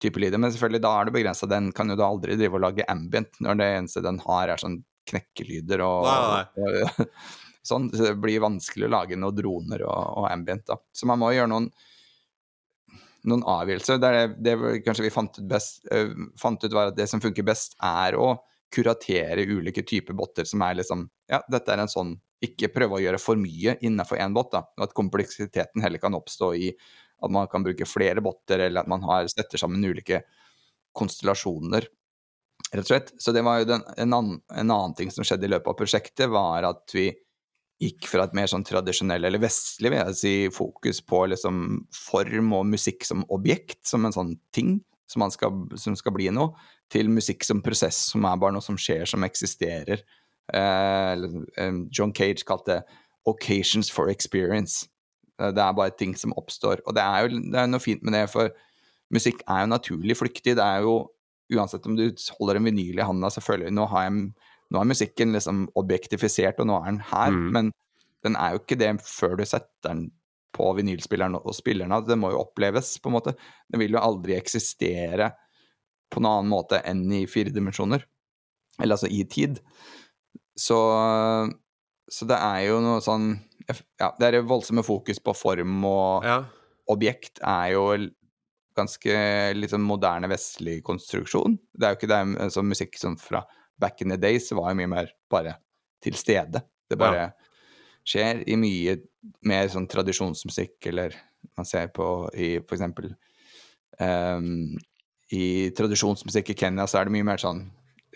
typer 0.02 0.24
lyder, 0.24 0.40
men 0.40 0.54
selvfølgelig 0.54 0.84
da 0.84 0.94
er 0.94 1.08
det 1.08 1.16
begrensa. 1.16 1.50
Den 1.50 1.72
kan 1.76 1.90
jo 1.92 1.98
da 2.00 2.08
aldri 2.08 2.38
drive 2.38 2.60
og 2.60 2.64
lage 2.64 2.86
ambient 2.92 3.42
når 3.44 3.60
det 3.60 3.68
eneste 3.80 4.04
den 4.06 4.22
har, 4.24 4.54
er 4.54 4.62
sånn 4.62 4.80
knekkelyder 5.08 5.82
og, 5.86 6.08
nei, 6.08 6.44
nei. 6.56 6.82
og 6.86 7.06
sånn. 7.68 7.90
Så 7.94 8.10
det 8.10 8.16
blir 8.22 8.44
vanskelig 8.44 8.88
å 8.88 8.94
lage 8.94 9.20
noen 9.20 9.38
droner 9.38 9.86
og, 9.88 10.22
og 10.22 10.30
ambient. 10.32 10.68
da. 10.70 10.80
Så 10.94 11.10
man 11.10 11.22
må 11.22 11.32
gjøre 11.36 11.52
noen, 11.52 11.72
noen 13.28 13.48
avgjørelser. 13.58 14.00
Det, 14.04 14.14
det, 14.46 14.58
kanskje 14.86 15.08
vi 15.08 15.14
fant 15.14 15.42
ut, 15.42 15.48
best, 15.50 15.82
uh, 15.92 16.14
fant 16.40 16.64
ut 16.64 16.78
var 16.78 16.94
at 16.94 17.00
det 17.00 17.10
som 17.12 17.24
funker 17.24 17.48
best, 17.48 17.76
er 17.84 18.20
å 18.20 18.36
kuratere 18.74 19.48
ulike 19.48 19.86
typer 19.88 20.16
botter 20.16 20.44
som 20.44 20.60
er 20.66 20.82
liksom 20.82 21.06
Ja, 21.32 21.40
dette 21.48 21.72
er 21.72 21.80
en 21.80 21.92
sånn 21.92 22.18
Ikke 22.44 22.70
prøve 22.74 22.98
å 22.98 23.02
gjøre 23.02 23.22
for 23.22 23.40
mye 23.40 23.78
innenfor 23.82 24.22
én 24.22 24.36
båt. 24.36 24.56
Og 24.58 24.86
at 24.86 24.96
kompleksiteten 24.98 25.84
heller 25.84 26.02
kan 26.02 26.18
oppstå 26.18 26.54
i 26.58 26.72
at 27.18 27.34
man 27.34 27.48
kan 27.50 27.64
bruke 27.66 27.88
flere 27.90 28.22
båter, 28.22 28.68
eller 28.68 28.84
at 28.84 28.90
man 28.92 29.02
har, 29.08 29.26
setter 29.32 29.58
sammen 29.58 29.86
ulike 29.86 30.22
konstellasjoner 30.98 31.88
rett 32.72 32.84
og 32.84 32.90
slett. 32.90 33.14
Så 33.22 33.34
det 33.36 33.44
var 33.46 33.62
jo 33.62 33.70
den, 33.70 33.86
en, 33.98 34.14
annen, 34.14 34.42
en, 34.52 34.72
annen, 34.72 34.96
ting 34.98 35.12
som 35.14 35.26
skjedde 35.28 35.48
i 35.48 35.54
løpet 35.54 35.72
av 35.72 35.78
prosjektet, 35.80 36.28
var 36.32 36.68
at 36.68 36.96
vi 36.96 37.10
gikk 37.82 38.08
fra 38.10 38.26
et 38.26 38.36
mer 38.38 38.50
sånn 38.50 38.66
tradisjonell, 38.66 39.28
eller 39.30 39.42
vestlig, 39.42 39.92
vil 39.94 40.00
jeg 40.00 40.18
si, 40.18 40.36
fokus 40.54 41.02
på 41.06 41.28
liksom 41.34 41.84
form 41.94 42.56
og 42.58 42.66
musikk 42.72 43.06
som 43.06 43.26
objekt, 43.34 43.84
som 43.86 44.08
en 44.08 44.16
sånn 44.16 44.34
ting 44.56 44.80
som, 45.08 45.24
skal, 45.32 45.68
som 45.80 45.96
skal 45.96 46.16
bli 46.16 46.32
noe, 46.34 46.58
til 46.92 47.12
musikk 47.14 47.46
som 47.46 47.62
prosess, 47.64 48.00
som 48.12 48.26
er 48.26 48.40
bare 48.42 48.58
noe 48.58 48.66
som 48.66 48.80
skjer, 48.82 49.06
som 49.10 49.26
eksisterer. 49.28 50.02
Eh, 50.54 51.74
John 51.92 52.14
Cage 52.14 52.46
kalte 52.48 52.84
'occasions 53.28 53.92
for 53.92 54.08
experience'. 54.08 54.88
Det 55.38 55.62
er 55.62 55.74
bare 55.74 55.94
ting 55.94 56.16
som 56.18 56.34
oppstår. 56.34 56.82
Og 56.88 56.96
det 56.96 57.04
er 57.04 57.22
jo 57.22 57.42
det 57.52 57.60
er 57.60 57.68
noe 57.68 57.80
fint 57.80 58.02
med 58.04 58.14
det, 58.14 58.30
for 58.30 58.50
musikk 59.14 59.44
er 59.48 59.66
jo 59.66 59.74
naturlig 59.74 60.18
flyktig. 60.18 60.56
Det 60.56 60.64
er 60.64 60.82
jo 60.82 61.10
Uansett 61.48 61.86
om 61.88 61.96
du 61.96 62.10
holder 62.40 62.58
en 62.60 62.68
vinyl 62.68 63.00
i 63.00 63.06
handa, 63.08 63.30
selvfølgelig 63.32 63.72
Nå, 63.72 63.86
har 63.88 64.08
jeg, 64.10 64.24
nå 64.68 64.80
er 64.82 64.90
musikken 64.90 65.32
liksom 65.32 65.62
objektifisert, 65.80 66.60
og 66.60 66.68
nå 66.68 66.80
er 66.82 66.90
den 66.90 67.04
her, 67.08 67.32
mm. 67.32 67.46
men 67.56 67.70
den 68.26 68.36
er 68.36 68.52
jo 68.52 68.60
ikke 68.60 68.80
det 68.82 68.90
før 69.06 69.38
du 69.40 69.46
setter 69.48 69.88
den 69.88 70.02
på 70.58 70.72
vinylspilleren 70.76 71.38
og 71.38 71.56
spiller 71.56 71.88
den. 71.88 72.08
Det 72.08 72.18
må 72.20 72.34
jo 72.34 72.42
oppleves, 72.42 72.96
på 73.00 73.12
en 73.12 73.16
måte. 73.16 73.36
Den 73.72 73.80
vil 73.84 73.96
jo 73.96 74.04
aldri 74.04 74.36
eksistere 74.36 75.32
på 76.12 76.24
noen 76.24 76.42
annen 76.42 76.52
måte 76.52 76.82
enn 76.88 77.06
i 77.14 77.26
fire 77.30 77.54
dimensjoner. 77.54 78.04
Eller 78.82 78.98
altså 78.98 79.10
i 79.12 79.22
tid. 79.30 79.62
Så, 80.58 80.78
så 82.10 82.28
det 82.30 82.38
er 82.38 82.62
jo 82.68 82.80
noe 82.82 83.02
sånn 83.06 83.36
Ja, 84.00 84.14
det 84.18 84.30
er 84.30 84.46
voldsomme 84.48 84.84
fokus 84.86 85.20
på 85.22 85.36
form 85.38 85.84
og 85.86 86.26
ja. 86.26 86.38
objekt 86.90 87.42
er 87.44 87.74
jo 87.76 87.84
ganske 88.78 89.14
liksom 89.58 89.84
moderne 89.86 90.30
vestlig 90.32 90.80
konstruksjon. 90.86 91.58
Det 91.74 91.86
er 91.86 91.94
jo 91.94 92.00
ikke 92.00 92.10
det 92.12 92.20
altså, 92.46 92.64
musikk 92.64 92.98
som 93.02 93.18
fra 93.20 93.42
back 93.82 94.02
in 94.02 94.14
the 94.14 94.18
days 94.22 94.50
var 94.56 94.72
jo 94.72 94.80
mye 94.80 94.92
mer 94.92 95.12
bare 95.32 95.58
til 96.04 96.18
stede. 96.18 96.62
Det 96.88 96.98
bare 97.00 97.24
ja. 97.26 97.30
skjer 98.08 98.44
i 98.48 98.58
mye 98.60 98.98
mer 99.50 99.68
sånn 99.74 99.90
tradisjonsmusikk, 99.92 100.78
eller 100.92 101.16
man 101.58 101.68
ser 101.68 101.90
på 101.94 102.06
i 102.38 102.54
for 102.62 102.78
eksempel 102.78 103.12
um, 104.00 104.78
I 105.34 105.74
tradisjonsmusikk 105.76 106.54
i 106.54 106.58
Kenya 106.62 106.88
så 106.88 107.02
er 107.02 107.10
det 107.10 107.18
mye 107.18 107.28
mer 107.28 107.42
sånn 107.42 107.66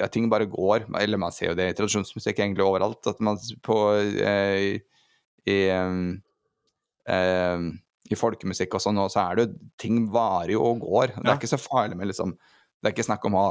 ja, 0.02 0.10
ting 0.10 0.28
bare 0.32 0.49
går. 0.49 0.88
Eller 0.99 1.22
man 1.22 1.34
ser 1.36 1.52
jo 1.52 1.58
det 1.60 1.70
i 1.72 1.78
tradisjonsmusikk 1.78 2.41
egentlig 2.41 2.66
overalt. 2.66 3.06
At 3.08 3.22
man 3.24 3.39
på 3.66 3.78
eh, 4.02 4.82
i, 5.45 5.58
um, 5.74 6.14
i, 8.10 8.18
folkemusikk 8.18 8.78
og 8.78 8.84
sånn, 8.84 9.02
og 9.02 9.12
så 9.14 9.24
er 9.24 9.38
det 9.38 9.45
jo 9.45 9.70
Ting 9.82 10.06
varer 10.14 10.56
jo 10.56 10.64
og 10.66 10.86
går. 10.86 11.18
Det 11.18 11.28
er 11.28 11.38
ikke 11.38 11.54
så 11.54 11.62
farlig 11.62 11.97
med 11.99 12.12
liksom 12.12 12.36
Det 12.36 12.89
er 12.89 12.95
ikke 12.95 13.10
snakk 13.10 13.26
om 13.30 13.38
å 13.39 13.49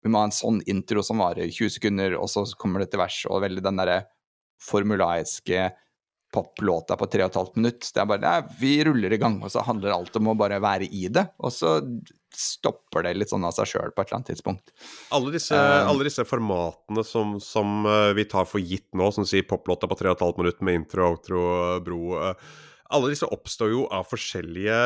vi 0.00 0.08
må 0.08 0.22
ha 0.22 0.28
en 0.30 0.32
sånn 0.32 0.62
intro 0.70 1.02
som 1.04 1.20
varer 1.20 1.50
20 1.52 1.74
sekunder, 1.74 2.14
og 2.16 2.30
så 2.32 2.46
kommer 2.56 2.80
det 2.80 2.88
til 2.92 3.02
vers, 3.02 3.18
og 3.28 3.42
veldig 3.44 3.60
den 3.66 3.80
derre 3.80 3.98
formulaiske 4.64 5.66
poplåta 6.32 6.96
på 6.96 7.06
3 7.10 7.28
15 7.28 7.52
minutter. 7.58 7.90
Det 7.94 8.02
er 8.02 8.08
bare 8.08 8.22
nei, 8.22 8.54
vi 8.60 8.72
ruller 8.86 9.12
i 9.12 9.18
gang, 9.20 9.40
og 9.42 9.52
så 9.52 9.64
handler 9.66 9.94
alt 9.96 10.16
om 10.20 10.30
å 10.30 10.38
bare 10.38 10.60
være 10.62 10.86
i 10.86 11.08
det. 11.12 11.26
Og 11.42 11.52
så 11.54 11.78
stopper 12.36 13.04
det 13.04 13.16
litt 13.18 13.32
sånn 13.32 13.44
av 13.46 13.54
seg 13.56 13.68
sjøl 13.72 13.92
på 13.94 14.02
et 14.02 14.10
eller 14.10 14.20
annet 14.20 14.30
tidspunkt. 14.32 14.72
Alle 15.16 15.32
disse, 15.34 15.56
uh, 15.56 15.88
alle 15.90 16.06
disse 16.06 16.24
formatene 16.28 17.04
som, 17.06 17.38
som, 17.42 17.80
eh, 17.90 18.12
vi 18.16 18.26
tar 18.30 18.46
for 18.48 18.62
gitt 18.62 18.88
nå, 18.96 19.10
som 19.14 19.26
sier 19.28 19.46
poplåta 19.48 19.90
på 19.90 19.98
3,5 19.98 20.38
minutter 20.38 20.66
med 20.66 20.82
intro, 20.82 21.08
outro, 21.14 21.42
bro 21.84 22.02
uh, 22.18 22.52
Alle 22.90 23.12
disse 23.12 23.26
oppstår 23.26 23.70
jo 23.70 23.82
av 23.94 24.06
forskjellige 24.10 24.78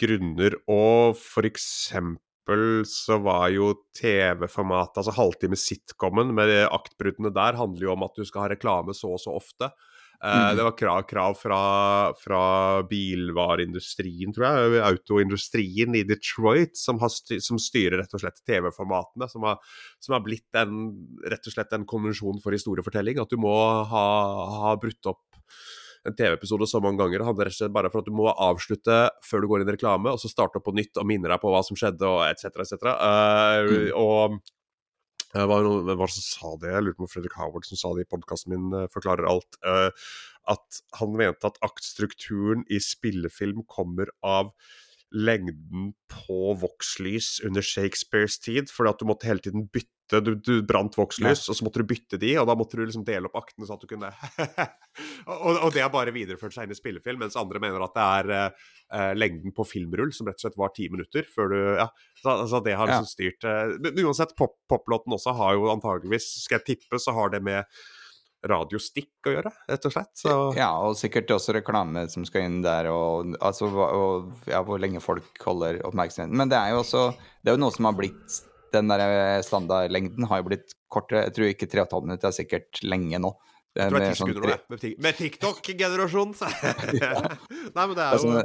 grunner, 0.00 0.56
og 0.68 1.16
for 1.16 1.48
eksempel 1.48 2.82
så 2.88 3.16
var 3.24 3.48
jo 3.52 3.70
TV-formatet, 3.96 5.00
altså 5.00 5.16
halvtime 5.16 5.56
sitcomen 5.56 6.34
med 6.36 6.52
aktbruddene 6.66 7.32
der, 7.32 7.56
handler 7.56 7.88
jo 7.88 7.94
om 7.94 8.04
at 8.04 8.20
du 8.20 8.24
skal 8.28 8.44
ha 8.44 8.50
reklame 8.52 8.96
så 8.96 9.14
og 9.16 9.22
så 9.22 9.36
ofte. 9.36 9.70
Mm. 10.24 10.56
Det 10.56 10.64
var 10.66 10.74
krav, 10.78 11.02
krav 11.06 11.34
fra, 11.38 11.58
fra, 12.18 12.42
bilvareindustrien, 12.90 14.32
tror 14.34 14.46
jeg, 14.48 14.80
autoindustrien 14.82 15.94
i 15.94 16.02
Detroit, 16.08 16.74
som, 16.78 16.98
styr, 17.12 17.38
som 17.44 17.60
styrer 17.62 18.00
rett 18.02 18.16
og 18.18 18.24
slett 18.24 18.42
TV-formatene. 18.42 19.28
Som, 19.30 19.46
som, 20.02 20.16
har 20.16 20.24
blitt 20.26 20.58
en, 20.58 20.88
rett 21.22 21.46
og 21.46 21.54
slett 21.54 21.76
en 21.76 21.86
konvensjon 21.86 22.42
for 22.42 22.56
historiefortelling. 22.56 23.22
At 23.22 23.30
du 23.30 23.38
må 23.38 23.54
ha, 23.92 24.08
ha 24.64 24.74
brutt 24.82 25.12
opp 25.12 25.22
en 26.08 26.18
TV-episode 26.18 26.66
så 26.66 26.82
mange 26.82 26.98
ganger. 27.02 27.20
Det 27.20 27.30
handler 27.30 27.50
rett 27.50 27.56
og 27.56 27.62
slett 27.62 27.78
bare 27.78 27.90
for 27.92 28.02
at 28.02 28.10
du 28.10 28.18
må 28.18 28.28
avslutte 28.32 29.00
før 29.26 29.42
du 29.42 29.50
går 29.50 29.62
inn 29.62 29.70
i 29.70 29.78
reklame, 29.78 30.10
og 30.10 30.22
så 30.22 30.30
starte 30.30 30.58
opp 30.58 30.66
på 30.66 30.74
nytt 30.74 30.98
og 30.98 31.06
minne 31.08 31.30
deg 31.30 31.42
på 31.42 31.52
hva 31.52 31.62
som 31.66 31.78
skjedde, 31.78 32.10
og 32.10 32.24
etc., 32.26 32.50
etc. 32.64 32.90
Uh, 32.90 33.70
mm. 33.70 33.90
Og 34.02 34.38
det 35.34 35.44
var 35.50 35.66
hvem 35.66 35.98
var 36.00 36.08
det 36.08 36.16
som 36.16 36.24
sa 36.24 36.50
det? 36.62 36.72
Jeg 36.72 36.84
lurte 36.86 37.02
på 37.02 37.10
Fredrik 37.12 37.36
Howard 37.36 37.66
som 37.68 37.80
sa 37.80 37.92
det 37.96 38.06
i 38.06 38.10
podkasten 38.10 38.54
min, 38.54 38.68
uh, 38.72 38.88
forklarer 38.94 39.28
alt. 39.28 39.58
Uh, 39.60 39.90
at 40.48 40.80
han 40.96 41.16
mente 41.18 41.48
at 41.48 41.60
aktstrukturen 41.66 42.64
i 42.72 42.80
spillefilm 42.80 43.66
kommer 43.68 44.08
av 44.24 44.54
lengden 45.12 45.92
på 46.12 46.54
vokslys 46.60 47.38
under 47.44 47.64
Shakespeares 47.64 48.38
tid, 48.40 48.72
fordi 48.72 48.92
at 48.92 49.00
du 49.00 49.08
måtte 49.08 49.28
hele 49.28 49.44
tiden 49.44 49.68
bytte 49.72 49.92
du, 50.08 50.30
du 50.40 50.52
brant 50.66 50.94
vokslys, 50.96 51.44
ja. 51.44 51.52
og 51.52 51.58
så 51.58 51.66
måtte 51.66 51.82
du 51.82 51.88
bytte 51.90 52.20
de, 52.20 52.32
og 52.40 52.48
da 52.48 52.56
måtte 52.58 52.78
du 52.78 52.84
liksom 52.84 53.04
dele 53.06 53.28
opp 53.28 53.36
aktene 53.42 53.68
sånn 53.68 53.78
at 53.78 53.84
du 53.84 53.90
kunne 53.90 54.10
og, 55.28 55.52
og, 55.52 55.68
det 55.74 55.84
har 55.84 55.92
bare 55.92 56.14
videreført 56.14 56.56
seg 56.56 56.66
inn 56.66 56.74
i 56.74 56.78
spillefilm, 56.78 57.20
mens 57.24 57.38
andre 57.40 57.62
mener 57.62 57.84
at 57.84 57.94
det 57.96 58.06
er 58.06 58.32
uh, 58.48 59.12
lengden 59.18 59.54
på 59.56 59.66
filmrull, 59.68 60.12
som 60.16 60.30
rett 60.30 60.40
og 60.40 60.46
slett 60.46 60.58
var 60.60 60.74
ti 60.76 60.88
minutter 60.92 61.28
før 61.28 61.52
du 61.52 61.58
Ja, 61.78 61.88
så, 62.22 62.38
altså 62.38 62.62
det 62.64 62.78
har 62.80 62.90
liksom 62.90 63.10
styrt 63.10 63.44
uh, 63.46 63.76
Men 63.84 64.00
uansett, 64.06 64.34
pop, 64.38 64.56
poplåten 64.70 65.14
også 65.16 65.36
har 65.38 65.56
jo 65.58 65.70
antageligvis, 65.74 66.32
skal 66.46 66.60
jeg 66.60 66.68
tippe, 66.72 67.00
så 67.02 67.14
har 67.16 67.34
det 67.34 67.44
med 67.44 67.68
radiostikk 68.46 69.26
å 69.26 69.32
gjøre, 69.34 69.50
rett 69.66 69.86
og 69.88 69.94
slett. 69.94 70.12
Så. 70.18 70.34
Ja, 70.56 70.70
og 70.86 70.94
sikkert 70.98 71.30
også 71.34 71.56
reklame 71.56 72.04
som 72.12 72.26
skal 72.28 72.46
inn 72.46 72.60
der, 72.62 72.90
og, 72.92 73.34
altså, 73.42 73.66
og 73.66 74.50
ja, 74.50 74.62
hvor 74.66 74.78
lenge 74.82 75.02
folk 75.02 75.42
holder 75.42 75.80
oppmerksomheten. 75.88 76.36
Men 76.38 76.52
det 76.52 76.60
er 76.60 76.76
jo 76.76 76.84
også 76.84 77.08
Det 77.42 77.50
er 77.50 77.58
jo 77.58 77.64
noe 77.64 77.74
som 77.74 77.88
har 77.88 77.96
blitt 77.98 78.38
Den 78.74 78.90
der 78.92 79.04
eh, 79.04 79.42
standardlengden 79.46 80.28
har 80.30 80.42
jo 80.42 80.48
blitt 80.50 80.74
kortere. 80.92 81.26
Jeg 81.28 81.36
tror 81.36 81.52
ikke 81.52 81.70
3,5 81.70 82.08
minutter 82.08 82.30
er 82.30 82.36
sikkert 82.36 82.82
lenge 82.84 83.20
nå. 83.22 83.34
Jeg 83.78 83.92
tror 83.92 84.02
det 84.02 84.08
er 84.08 84.16
10 84.16 84.18
sånn 84.18 84.32
sekunder 84.32 84.56
nå, 84.56 84.90
med 85.04 85.18
TikTok-generasjonen! 85.20 86.34
Nei, 87.76 87.84
men 87.84 87.94
det 87.94 88.06
er 88.06 88.16
jo 88.16 88.42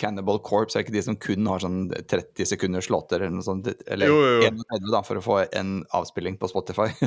Cannibal 0.00 0.40
Corps 0.44 0.76
er 0.76 0.84
ikke 0.84 0.94
de 0.94 1.02
som 1.04 1.16
kun 1.20 1.46
har 1.50 1.62
sånn 1.62 1.84
30 1.90 2.48
sekunders 2.48 2.88
låter 2.92 3.22
eller 3.22 3.34
noe 3.34 3.46
sånt? 3.46 3.68
Eller 3.86 4.10
jo, 4.10 4.18
jo. 4.38 4.48
31 4.48 4.90
da, 4.92 5.02
for 5.06 5.20
å 5.20 5.24
få 5.24 5.38
en 5.46 5.74
avspilling 5.94 6.38
på 6.40 6.50
Spotify. 6.50 6.88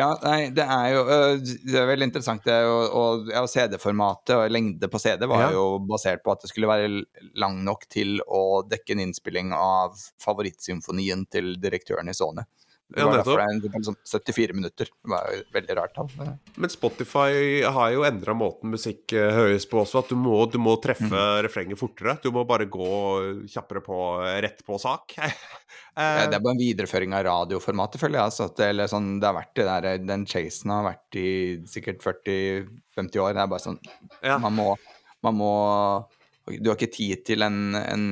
ja, 0.00 0.08
nei, 0.22 0.40
det 0.54 0.66
er 0.66 0.88
jo 0.94 1.04
Det 1.42 1.80
er 1.80 1.90
veldig 1.90 2.10
interessant. 2.10 2.44
Det, 2.46 2.58
og, 2.68 3.30
og 3.30 3.50
CD-formatet 3.50 4.34
og 4.36 4.54
lengde 4.54 4.90
på 4.92 5.02
CD 5.02 5.26
var 5.30 5.48
ja. 5.48 5.52
jo 5.56 5.66
basert 5.88 6.24
på 6.24 6.34
at 6.34 6.44
det 6.44 6.52
skulle 6.52 6.70
være 6.70 7.04
lang 7.40 7.62
nok 7.66 7.86
til 7.92 8.20
å 8.26 8.62
dekke 8.68 8.96
en 8.96 9.06
innspilling 9.06 9.54
av 9.56 9.96
favorittsymfonien 10.22 11.26
til 11.32 11.56
direktøren 11.62 12.10
i 12.10 12.16
Sony. 12.16 12.44
Ja, 12.96 13.08
nettopp. 13.08 13.40
er 13.40 13.84
sånn 13.86 13.96
74 14.08 14.56
minutter. 14.56 14.90
Det 14.90 15.10
var 15.10 15.28
jo 15.32 15.42
veldig 15.54 15.76
rart 15.78 15.94
tall. 15.96 16.10
Men 16.56 16.72
Spotify 16.72 17.62
har 17.64 17.92
jo 17.94 18.04
endra 18.06 18.34
måten 18.36 18.72
musikk 18.74 19.14
eh, 19.16 19.30
høres 19.34 19.66
på 19.68 19.80
også. 19.82 20.02
At 20.02 20.12
du 20.12 20.18
må, 20.18 20.34
du 20.52 20.58
må 20.62 20.74
treffe 20.82 21.10
mm. 21.10 21.42
refrenget 21.46 21.80
fortere. 21.80 22.16
Du 22.22 22.30
må 22.34 22.44
bare 22.48 22.68
gå 22.70 22.90
kjappere 23.52 23.84
på, 23.84 23.98
rett 24.44 24.64
på 24.66 24.80
sak. 24.82 25.16
Eh, 25.92 26.22
det 26.24 26.38
er 26.38 26.40
bare 26.40 26.54
en 26.54 26.60
videreføring 26.60 27.12
av 27.12 27.22
radioformatet, 27.26 28.00
føler 28.00 28.16
jeg. 28.16 28.30
Altså, 28.30 28.46
det, 28.56 28.86
sånn, 28.88 29.08
det, 29.20 29.26
har 29.28 29.34
vært 29.36 29.50
det 29.58 29.64
der, 29.66 29.88
Den 30.08 30.22
chasen 30.24 30.72
har 30.72 30.86
vært 30.86 31.18
i 31.20 31.32
sikkert 31.68 32.00
40-50 32.00 33.20
år. 33.20 33.34
Det 33.36 33.42
er 33.42 33.50
bare 33.52 33.60
sånn 33.60 33.76
ja. 34.24 34.38
man, 34.40 34.56
må, 34.56 34.70
man 35.20 35.36
må 35.36 35.50
Du 36.48 36.70
har 36.70 36.78
ikke 36.78 36.94
tid 36.96 37.26
til 37.28 37.44
en, 37.44 37.76
en 37.76 38.06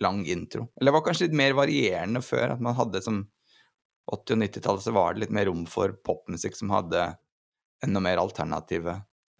lang 0.00 0.22
intro. 0.24 0.70
Eller 0.78 0.88
det 0.88 0.96
var 0.96 1.04
kanskje 1.04 1.28
litt 1.28 1.36
mer 1.42 1.58
varierende 1.58 2.22
før. 2.24 2.54
At 2.56 2.64
man 2.64 2.76
hadde 2.78 3.04
som 3.04 3.26
80- 4.08 4.36
og 4.36 4.42
90-tallet 4.44 4.84
så 4.84 4.94
var 4.96 5.14
det 5.14 5.24
litt 5.24 5.34
mer 5.34 5.48
rom 5.50 5.64
for 5.68 5.92
popmusikk 6.06 6.56
som 6.56 6.72
hadde 6.72 7.10
enda 7.84 8.02
mer 8.02 8.20
alternative 8.22 8.96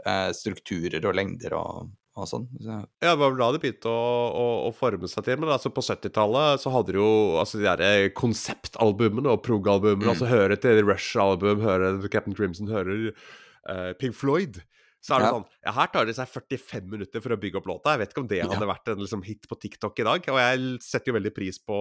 eh, 0.07 0.29
strukturer 0.37 1.03
og 1.09 1.17
lengder 1.17 1.57
og, 1.59 1.91
og 2.19 2.29
sånn. 2.31 2.47
Så. 2.61 2.79
Ja, 3.03 3.13
det 3.13 3.17
var 3.23 3.33
vel 3.33 3.43
da 3.43 3.51
det 3.55 3.63
begynte 3.65 3.91
å, 3.91 4.07
å, 4.29 4.47
å, 4.69 4.73
forme 4.77 5.11
seg 5.11 5.27
til. 5.27 5.41
Men 5.41 5.55
altså 5.55 5.73
på 5.75 5.85
70-tallet 5.85 6.63
så 6.63 6.73
hadde 6.75 6.95
du 6.95 7.01
jo 7.01 7.13
altså 7.41 7.61
de 7.61 7.69
der 7.69 7.85
eh, 7.87 8.09
konseptalbumene 8.17 9.35
og 9.35 9.45
prog-albumene. 9.47 10.07
Mm. 10.07 10.15
Altså 10.15 10.31
høre 10.31 10.59
til 10.61 10.83
Rush-album, 10.87 11.63
høre 11.65 11.95
Captain 12.09 12.37
Crimson, 12.37 12.71
hører 12.73 13.11
uh, 13.11 13.95
Pink 13.99 14.17
Floyd. 14.19 14.61
Så 15.05 15.15
er 15.15 15.23
det 15.23 15.29
ja. 15.29 15.35
sånn 15.37 15.45
Ja, 15.63 15.73
her 15.77 15.91
tar 15.93 16.07
det 16.09 16.17
seg 16.19 16.31
45 16.31 16.89
minutter 16.91 17.23
for 17.23 17.35
å 17.35 17.41
bygge 17.41 17.61
opp 17.61 17.69
låta. 17.71 17.95
Jeg 17.95 18.03
vet 18.03 18.15
ikke 18.15 18.25
om 18.25 18.31
det 18.31 18.43
hadde 18.43 18.67
ja. 18.67 18.71
vært 18.73 18.91
en 18.93 19.03
liksom, 19.03 19.23
hit 19.27 19.47
på 19.51 19.59
TikTok 19.63 20.03
i 20.03 20.07
dag. 20.09 20.31
Og 20.35 20.41
jeg 20.43 20.71
setter 20.85 21.13
jo 21.13 21.19
veldig 21.19 21.35
pris 21.37 21.61
på 21.63 21.79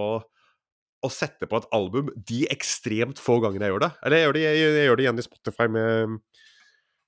å 1.04 1.10
sette 1.12 1.46
på 1.46 1.60
et 1.60 1.68
album 1.76 2.10
de 2.16 2.44
ekstremt 2.50 3.20
få 3.22 3.38
gangene 3.44 3.68
jeg 3.68 3.74
gjør 3.74 3.86
det. 3.86 3.92
Eller 4.04 4.18
jeg 4.20 4.26
gjør 4.26 4.36
det, 4.36 4.44
jeg, 4.44 4.62
jeg 4.64 4.88
gjør 4.88 4.98
det 4.98 5.06
igjen 5.06 5.22
i 5.22 5.26
Spotify 5.26 5.68
med 5.70 6.16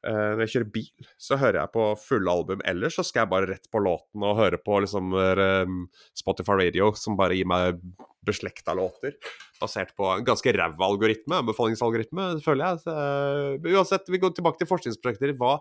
uh, 0.06 0.30
Når 0.36 0.44
jeg 0.44 0.52
kjører 0.54 0.70
bil, 0.76 1.08
så 1.26 1.40
hører 1.40 1.60
jeg 1.62 1.74
på 1.74 1.88
fulle 2.04 2.36
album. 2.38 2.62
Ellers 2.70 3.00
så 3.00 3.06
skal 3.06 3.24
jeg 3.24 3.32
bare 3.34 3.50
rett 3.50 3.66
på 3.72 3.82
låten 3.82 4.26
og 4.26 4.38
høre 4.38 4.62
på 4.62 4.78
liksom 4.84 5.18
uh, 5.18 5.74
Spotify 6.18 6.60
Radio, 6.62 6.92
som 6.98 7.18
bare 7.18 7.38
gir 7.38 7.50
meg 7.50 7.82
beslekta 8.26 8.76
låter. 8.76 9.16
Basert 9.60 9.94
på 9.96 10.06
en 10.12 10.24
ganske 10.24 10.52
ræva 10.54 10.86
algoritme, 10.86 11.40
anbefalingsalgoritme, 11.42 12.30
føler 12.44 12.68
jeg. 12.68 12.82
Så, 12.86 12.94
uh, 12.94 13.70
uansett, 13.74 14.10
vi 14.12 14.22
går 14.22 14.36
tilbake 14.36 14.62
til 14.62 14.70
forskningsprosjekter. 14.70 15.34
Hva, 15.40 15.56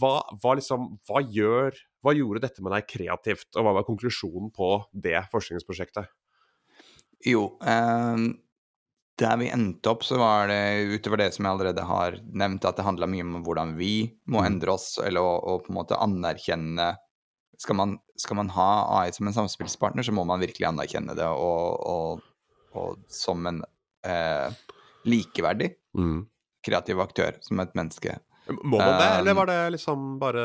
hva, 0.00 0.16
hva, 0.40 0.56
liksom, 0.56 0.94
hva, 1.10 1.20
gjør, 1.20 1.76
hva 2.06 2.16
gjorde 2.16 2.46
dette 2.48 2.64
med 2.64 2.72
deg 2.72 2.88
kreativt, 2.88 3.50
og 3.52 3.66
hva 3.66 3.82
var 3.82 3.90
konklusjonen 3.90 4.54
på 4.56 4.78
det 4.96 5.20
forskningsprosjektet? 5.34 6.08
Jo, 7.24 7.56
eh, 7.64 8.16
der 9.16 9.36
vi 9.40 9.48
endte 9.48 9.88
opp, 9.88 10.02
så 10.04 10.18
var 10.20 10.48
det 10.50 10.84
utover 10.92 11.16
det 11.22 11.30
som 11.34 11.46
jeg 11.46 11.54
allerede 11.56 11.84
har 11.88 12.18
nevnt, 12.36 12.64
at 12.68 12.76
det 12.76 12.84
handla 12.84 13.06
mye 13.08 13.24
om 13.24 13.38
hvordan 13.46 13.74
vi 13.78 14.12
må 14.28 14.42
Mm. 14.42 14.46
endre 14.50 14.72
oss, 14.74 14.98
eller 14.98 15.20
å, 15.24 15.38
å 15.40 15.58
på 15.64 15.72
en 15.72 15.78
måte 15.78 15.96
anerkjenne 15.96 16.96
skal 17.56 17.76
man, 17.76 17.98
skal 18.20 18.36
man 18.36 18.50
ha 18.52 19.00
AI 19.00 19.10
som 19.16 19.26
en 19.26 19.32
samspillspartner, 19.32 20.04
så 20.04 20.12
må 20.12 20.26
man 20.28 20.40
virkelig 20.44 20.68
anerkjenne 20.68 21.14
det 21.16 21.24
og, 21.24 21.80
og, 21.88 22.20
og 22.76 22.98
som 23.08 23.46
en 23.48 23.62
eh, 24.04 24.50
likeverdig 25.08 25.72
Mm. 25.96 26.26
kreativ 26.66 27.00
aktør, 27.00 27.38
som 27.40 27.60
et 27.60 27.72
menneske. 27.72 28.18
Må 28.62 28.76
man 28.78 28.98
det, 29.00 29.06
Um, 29.08 29.18
eller 29.22 29.34
var 29.34 29.46
det 29.46 29.60
liksom 29.72 30.18
bare 30.20 30.42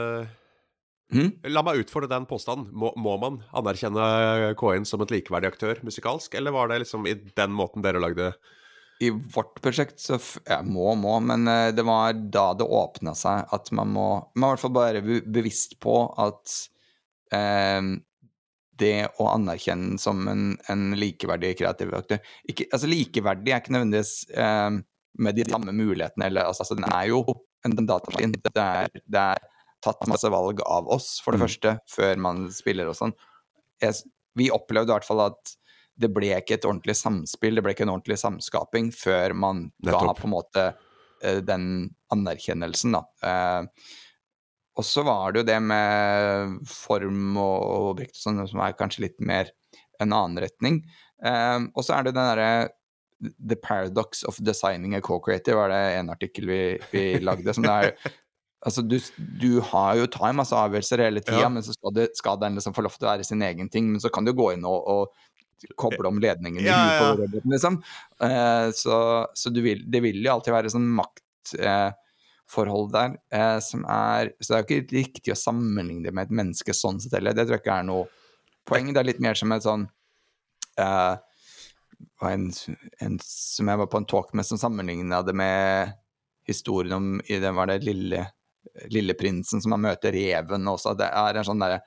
Hm? 1.11 1.33
La 1.51 1.63
meg 1.65 1.81
utfordre 1.81 2.09
den 2.11 2.25
påstanden. 2.27 2.69
Må, 2.71 2.93
må 2.99 3.17
man 3.19 3.41
anerkjenne 3.57 4.53
K1 4.59 4.87
som 4.87 5.03
et 5.03 5.11
likeverdig 5.11 5.51
aktør 5.51 5.81
musikalsk, 5.83 6.37
eller 6.39 6.55
var 6.55 6.71
det 6.71 6.81
liksom 6.85 7.07
i 7.09 7.17
den 7.35 7.55
måten 7.55 7.83
dere 7.83 8.01
lagde 8.01 8.31
I 9.03 9.09
vårt 9.11 9.59
prosjekt 9.63 9.99
så 9.99 10.19
ja, 10.45 10.61
må, 10.63 10.93
må, 10.95 11.17
men 11.25 11.47
eh, 11.51 11.71
det 11.75 11.83
var 11.87 12.15
da 12.15 12.51
det 12.55 12.67
åpna 12.67 13.15
seg 13.17 13.51
at 13.51 13.73
man 13.75 13.91
må 13.91 14.07
Man 14.35 14.43
må 14.45 14.51
i 14.51 14.55
hvert 14.55 14.63
fall 14.63 14.77
bare 14.77 15.03
be 15.03 15.19
bevisst 15.25 15.79
på 15.83 15.97
at 16.21 16.55
eh, 17.35 17.91
det 18.81 18.95
å 19.21 19.27
anerkjenne 19.33 19.99
som 20.01 20.23
en, 20.31 20.55
en 20.71 20.87
likeverdig 20.97 21.57
kreativ 21.59 21.91
aktør 21.93 22.23
ikke, 22.49 22.69
altså 22.71 22.89
Likeverdig 22.89 23.51
er 23.51 23.61
ikke 23.61 23.75
nødvendigvis 23.75 24.15
eh, 24.31 24.79
med 25.21 25.35
de 25.35 25.43
samme 25.43 25.73
mulighetene, 25.75 26.29
eller 26.31 26.47
altså, 26.47 26.71
den 26.71 26.87
er 26.87 27.09
jo 27.11 27.19
en 27.67 27.75
datamaskin. 27.75 28.31
Det 28.31 28.63
er, 28.63 28.87
det 29.05 29.23
er 29.35 29.50
tatt 29.81 30.07
masse 30.09 30.29
valg 30.31 30.61
av 30.65 30.87
oss, 30.93 31.19
for 31.23 31.33
det 31.33 31.41
Mm. 31.41 31.47
første, 31.47 31.73
før 31.89 32.17
man 32.21 32.43
spiller 32.53 32.87
og 32.91 32.95
sånn. 32.97 33.13
Vi 34.35 34.49
opplevde 34.53 34.91
i 34.91 34.95
hvert 34.95 35.07
fall 35.07 35.21
at 35.25 35.55
det 36.01 36.09
ble 36.13 36.29
ikke 36.37 36.55
et 36.55 36.65
ordentlig 36.65 36.95
samspill, 36.95 37.55
det 37.57 37.63
ble 37.65 37.73
ikke 37.75 37.83
en 37.83 37.93
ordentlig 37.97 38.17
samskaping 38.21 38.91
før 38.95 39.33
man 39.37 39.71
ga 39.83 40.13
på 40.17 40.25
en 40.29 40.33
måte 40.33 40.67
eh, 41.21 41.41
den 41.45 41.89
anerkjennelsen, 42.13 42.95
da. 42.95 43.01
Eh, 43.21 43.65
og 44.79 44.85
så 44.87 45.03
var 45.03 45.33
det 45.33 45.41
jo 45.43 45.47
det 45.51 45.59
med 45.61 46.61
form 46.71 47.35
og, 47.37 47.57
og 47.67 47.89
objekt 47.91 48.15
og 48.15 48.23
sånn, 48.23 48.47
som 48.47 48.61
er 48.63 48.77
kanskje 48.79 49.03
litt 49.09 49.19
mer 49.19 49.51
en 49.99 50.13
annen 50.15 50.39
retning. 50.41 50.79
Eh, 51.23 51.59
og 51.75 51.83
så 51.83 51.97
er 51.97 52.07
det 52.07 52.15
den 52.15 52.29
derre 52.31 52.69
The 53.21 53.53
paradox 53.55 54.23
of 54.25 54.39
designing 54.41 54.95
a 54.97 55.01
co-creator, 55.05 55.53
var 55.53 55.69
det 55.69 55.81
en 55.99 56.07
artikkel 56.09 56.47
vi, 56.49 56.61
vi 56.89 57.03
lagde. 57.21 57.53
som 57.53 57.67
det 57.67 57.69
er 57.69 58.15
Altså, 58.61 58.83
du, 58.85 58.99
du 59.41 59.59
har 59.71 59.95
jo 59.97 60.05
tar 60.13 60.35
masse 60.37 60.53
avgjørelser 60.53 61.01
hele 61.01 61.21
tida, 61.23 61.39
Ja. 61.41 61.49
men 61.49 61.63
så 61.65 61.73
skal, 61.73 61.93
det, 61.95 62.09
skal 62.17 62.37
den 62.41 62.59
liksom 62.59 62.75
få 62.77 62.83
lov 62.85 62.93
til 62.97 63.07
å 63.07 63.11
være 63.15 63.25
sin 63.25 63.41
egen 63.41 63.69
ting. 63.73 63.87
Men 63.91 64.03
så 64.03 64.11
kan 64.13 64.27
du 64.27 64.33
gå 64.37 64.51
inn 64.53 64.65
og, 64.69 64.85
og 64.85 65.71
koble 65.77 66.09
om 66.09 66.19
ledningen 66.21 66.63
ja, 66.65 66.77
Ja, 66.77 66.99
på 67.01 67.21
roboten, 67.23 67.51
liksom. 67.53 67.79
Eh, 68.21 68.69
så 68.77 68.95
så 69.33 69.49
du 69.53 69.61
vil, 69.65 69.83
det 69.91 70.01
vil 70.05 70.21
jo 70.23 70.31
alltid 70.35 70.53
være 70.55 70.71
sånn 70.73 70.87
maktforhold 70.97 72.91
der 72.93 73.17
eh, 73.33 73.57
som 73.61 73.83
er 73.89 74.31
Så 74.41 74.53
det 74.53 74.57
er 74.57 74.61
jo 74.63 74.67
ikke 74.69 74.97
riktig 74.97 75.33
å 75.35 75.39
sammenligne 75.41 76.05
det 76.07 76.13
med 76.17 76.29
et 76.29 76.37
menneske 76.41 76.73
sånn 76.77 77.01
sett 77.01 77.13
heller. 77.17 77.33
Det 77.37 77.45
tror 77.47 77.57
jeg 77.59 77.65
ikke 77.65 77.79
er 77.81 77.89
noe 77.89 78.07
poeng. 78.67 78.93
Det 78.93 79.01
er 79.01 79.09
litt 79.09 79.21
mer 79.23 79.37
som 79.37 79.53
et 79.53 79.65
sånn 79.65 79.87
eh, 80.81 81.15
en, 82.25 82.47
en 83.01 83.17
som 83.25 83.69
jeg 83.69 83.81
var 83.81 83.89
på 83.89 84.01
en 84.01 84.07
talk 84.09 84.33
med, 84.37 84.45
som 84.45 84.57
sammenligna 84.61 85.21
det 85.25 85.33
med 85.37 85.93
historien 86.49 86.93
om 86.97 87.21
i 87.29 87.37
den 87.41 87.55
var 87.57 87.69
det 87.69 87.83
lille, 87.85 88.25
lille 88.93 89.13
prinsen 89.17 89.61
som 89.61 89.73
han 89.75 89.81
møter 89.83 90.13
reven 90.15 90.67
også. 90.71 90.93
Det 90.97 91.07
er 91.09 91.39
en 91.41 91.47
sånn 91.47 91.59
derre 91.63 91.81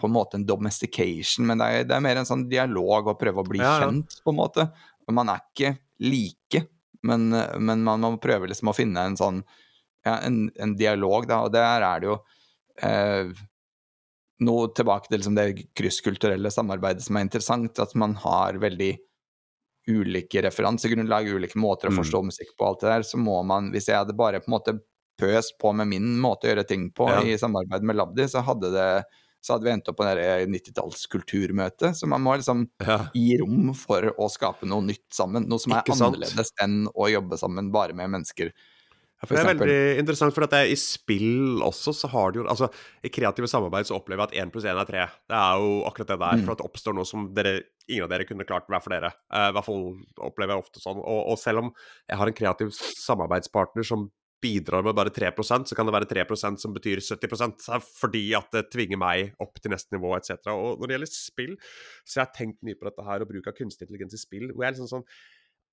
På 0.00 0.08
en 0.08 0.14
måte 0.16 0.34
en 0.40 0.46
domestication, 0.46 1.46
men 1.46 1.60
det 1.60 1.66
er, 1.70 1.84
det 1.86 1.94
er 1.94 2.00
mer 2.02 2.18
en 2.18 2.26
sånn 2.26 2.48
dialog 2.50 3.06
og 3.12 3.18
prøve 3.20 3.44
å 3.44 3.46
bli 3.46 3.60
Ja, 3.62 3.76
ja. 3.78 3.84
kjent, 3.86 4.16
på 4.24 4.32
en 4.32 4.38
måte. 4.40 4.64
Man 5.06 5.28
er 5.30 5.38
ikke 5.44 5.76
like, 6.02 6.64
men, 7.06 7.28
men 7.62 7.84
man 7.86 8.00
må 8.02 8.10
prøve 8.18 8.48
liksom 8.50 8.72
å 8.72 8.74
finne 8.74 9.04
en 9.06 9.14
sånn 9.20 9.38
ja, 10.04 10.16
en, 10.26 10.48
en 10.58 10.74
dialog, 10.76 11.28
da, 11.30 11.44
og 11.46 11.52
der 11.54 11.84
er 11.86 12.00
det 12.02 12.08
jo 12.10 12.16
eh, 12.82 13.30
noe 14.44 14.66
tilbake 14.74 15.08
til 15.08 15.20
liksom 15.22 15.36
det 15.38 15.46
krysskulturelle 15.78 16.50
samarbeidet 16.50 17.06
som 17.06 17.16
er 17.16 17.24
interessant, 17.28 17.78
at 17.78 17.94
man 17.94 18.16
har 18.24 18.58
veldig 18.60 18.90
ulike 19.94 20.42
referansegrunnlag, 20.42 21.28
ulike 21.36 21.60
måter 21.60 21.88
å 21.88 21.94
Mm. 21.94 22.00
forstå 22.02 22.22
musikk 22.32 22.50
på, 22.58 22.66
alt 22.66 22.80
det 22.82 22.90
der, 22.90 23.02
så 23.06 23.16
må 23.20 23.38
man 23.46 23.70
Hvis 23.70 23.86
jeg 23.88 23.96
hadde 24.00 24.16
bare 24.16 24.40
på 24.40 24.48
en 24.50 24.56
måte 24.58 24.74
pøst 25.20 25.58
på 25.60 25.72
med 25.76 25.90
min 25.90 26.14
måte 26.20 26.48
å 26.48 26.52
gjøre 26.54 26.66
ting 26.68 26.88
på 26.94 27.08
Ja. 27.10 27.20
i 27.22 27.36
samarbeid 27.38 27.82
med 27.82 27.96
Labdi, 27.96 28.26
så 28.30 28.42
hadde 28.44 28.72
det 28.74 28.88
så 29.44 29.52
hadde 29.58 29.66
vi 29.66 29.72
endt 29.74 29.88
opp 29.90 29.98
på 29.98 30.04
det 30.08 30.14
der 30.16 30.46
90-tallskulturmøtet. 30.48 31.92
Så 31.98 32.06
man 32.08 32.22
må 32.24 32.32
liksom 32.38 32.66
Ja. 32.80 33.10
gi 33.12 33.36
rom 33.42 33.74
for 33.74 34.00
å 34.16 34.30
skape 34.32 34.64
noe 34.64 34.80
nytt 34.80 35.10
sammen. 35.12 35.46
Noe 35.46 35.58
som 35.60 35.72
er 35.72 35.82
annerledes 35.84 36.50
enn 36.62 36.86
å 36.88 37.10
jobbe 37.12 37.36
sammen 37.36 37.70
bare 37.70 37.92
med 37.92 38.08
mennesker. 38.08 38.52
Ja, 39.22 39.28
det 39.28 39.38
er 39.38 39.54
veldig 39.54 39.98
interessant, 40.00 40.34
for 40.34 40.44
at 40.44 40.52
i 40.52 40.74
spill 40.76 41.60
også 41.64 41.94
så 41.94 42.08
har 42.08 42.32
det 42.32 42.42
jo 42.42 42.48
Altså, 42.48 42.68
i 43.02 43.08
kreative 43.08 43.48
samarbeid 43.48 43.86
så 43.86 43.96
opplever 43.96 44.26
jeg 44.26 44.32
at 44.32 44.46
én 44.46 44.50
pluss 44.52 44.64
én 44.64 44.80
er 44.80 44.84
tre. 44.84 45.06
Det 45.28 45.36
er 45.36 45.60
jo 45.60 45.84
akkurat 45.88 46.08
det 46.08 46.18
der. 46.18 46.36
Mm. 46.40 46.44
For 46.44 46.52
at 46.52 46.58
det 46.58 46.66
oppstår 46.66 46.94
noe 46.94 47.04
som 47.06 47.32
dere, 47.32 47.62
ingen 47.88 48.04
av 48.04 48.10
dere 48.10 48.24
kunne 48.26 48.44
klart 48.44 48.66
hver 48.68 48.82
for 48.82 48.90
dere. 48.90 49.12
Eh, 49.32 49.48
I 49.48 49.52
hvert 49.52 49.64
fall 49.64 49.96
opplever 50.18 50.56
jeg 50.56 50.64
ofte 50.64 50.80
sånn. 50.80 50.98
Og, 51.00 51.30
og 51.32 51.38
selv 51.38 51.58
om 51.58 51.72
jeg 52.08 52.16
har 52.18 52.26
en 52.26 52.34
kreativ 52.34 52.72
samarbeidspartner 52.72 53.84
som 53.84 54.10
bidrar 54.44 54.84
med 54.84 54.96
bare 54.96 55.12
3% 55.14 55.70
så 55.70 55.78
kan 55.78 55.88
det 55.88 55.96
være 55.96 56.10
3% 56.12 56.60
som 56.60 56.74
betyr 56.76 57.02
70 57.02 57.46
eh, 57.48 57.88
fordi 58.02 58.24
at 58.38 58.50
det 58.54 58.66
tvinger 58.74 59.00
meg 59.00 59.32
opp 59.42 59.58
til 59.60 59.72
neste 59.74 59.96
nivå 59.96 60.12
etc. 60.18 60.36
Og 60.52 60.80
når 60.80 60.86
det 60.86 60.98
gjelder 60.98 61.14
spill, 61.14 61.56
så 62.04 62.20
har 62.20 62.28
jeg 62.28 62.36
tenkt 62.40 62.60
mye 62.66 62.78
på 62.78 62.88
dette 62.88 63.06
her 63.08 63.24
og 63.24 63.32
bruk 63.32 63.48
av 63.50 63.56
kunstig 63.56 63.88
intelligens 63.88 64.16
i 64.16 64.22
spill. 64.22 64.50
hvor 64.52 64.64
jeg 64.66 64.72
er 64.72 64.76
liksom 64.76 64.92
sånn 64.92 65.08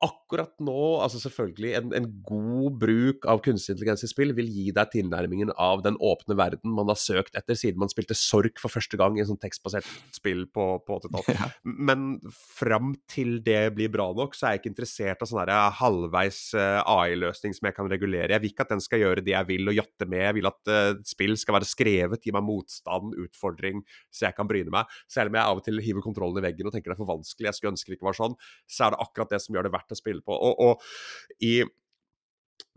Akkurat 0.01 0.53
nå, 0.63 0.77
altså 1.03 1.19
selvfølgelig, 1.21 1.71
en, 1.77 1.91
en 1.93 2.07
god 2.25 2.77
bruk 2.81 3.25
av 3.29 3.41
kunstig 3.45 3.75
intelligens 3.75 4.01
i 4.05 4.09
spill 4.09 4.31
vil 4.33 4.47
gi 4.49 4.71
deg 4.73 4.89
tilnærmingen 4.95 5.51
av 5.61 5.83
den 5.85 5.97
åpne 6.01 6.33
verden 6.39 6.73
man 6.73 6.89
har 6.89 6.97
søkt 6.97 7.37
etter 7.37 7.57
siden 7.59 7.77
man 7.83 7.91
spilte 7.91 8.17
Sork 8.17 8.57
for 8.61 8.73
første 8.73 8.97
gang 8.97 9.17
i 9.17 9.21
en 9.21 9.29
sånn 9.29 9.39
tekstbasert 9.41 9.85
spill 10.15 10.47
på, 10.49 10.65
på 10.87 10.99
80-tallet. 11.01 11.29
Ja. 11.41 11.47
Men 11.63 12.17
fram 12.33 12.91
til 13.09 13.37
det 13.45 13.71
blir 13.77 13.91
bra 13.93 14.09
nok, 14.17 14.33
så 14.35 14.47
er 14.47 14.55
jeg 14.55 14.61
ikke 14.61 14.71
interessert 14.73 15.21
av 15.23 15.29
sånn 15.29 15.39
her 15.39 15.71
halvveis 15.77 16.39
eh, 16.57 16.79
AI-løsning 16.81 17.55
som 17.55 17.69
jeg 17.69 17.77
kan 17.77 17.89
regulere. 17.89 18.33
Jeg 18.33 18.43
vil 18.43 18.51
ikke 18.51 18.65
at 18.65 18.73
den 18.73 18.83
skal 18.83 19.01
gjøre 19.01 19.23
det 19.25 19.33
jeg 19.35 19.47
vil 19.47 19.71
og 19.71 19.77
jatte 19.77 20.07
med. 20.09 20.25
Jeg 20.25 20.37
vil 20.37 20.49
at 20.49 20.71
uh, 20.73 20.99
spill 21.07 21.37
skal 21.39 21.55
være 21.55 21.69
skrevet, 21.69 22.25
gi 22.25 22.33
meg 22.35 22.45
motstand, 22.45 23.15
utfordring, 23.21 23.85
så 24.11 24.27
jeg 24.27 24.37
kan 24.37 24.49
bryne 24.49 24.73
meg. 24.73 24.91
Selv 25.11 25.31
om 25.31 25.39
jeg 25.39 25.45
av 25.45 25.61
og 25.61 25.65
til 25.65 25.81
hiver 25.85 26.05
kontrollen 26.05 26.41
i 26.41 26.45
veggen 26.45 26.67
og 26.67 26.75
tenker 26.75 26.91
det 26.91 26.97
er 26.97 27.03
for 27.03 27.13
vanskelig, 27.13 27.47
jeg 27.49 27.59
skulle 27.59 27.73
ønske 27.75 27.93
det 27.93 27.99
ikke 27.99 28.09
var 28.09 28.19
sånn, 28.19 28.37
så 28.69 28.87
er 28.87 28.95
det 28.95 29.01
akkurat 29.05 29.33
det 29.35 29.41
som 29.45 29.55
gjør 29.55 29.69
det 29.69 29.73
verdt 29.77 29.90
å 29.95 29.99
spille 29.99 30.25
på. 30.25 30.35
Og, 30.35 30.65
og 30.71 31.43
i 31.45 31.61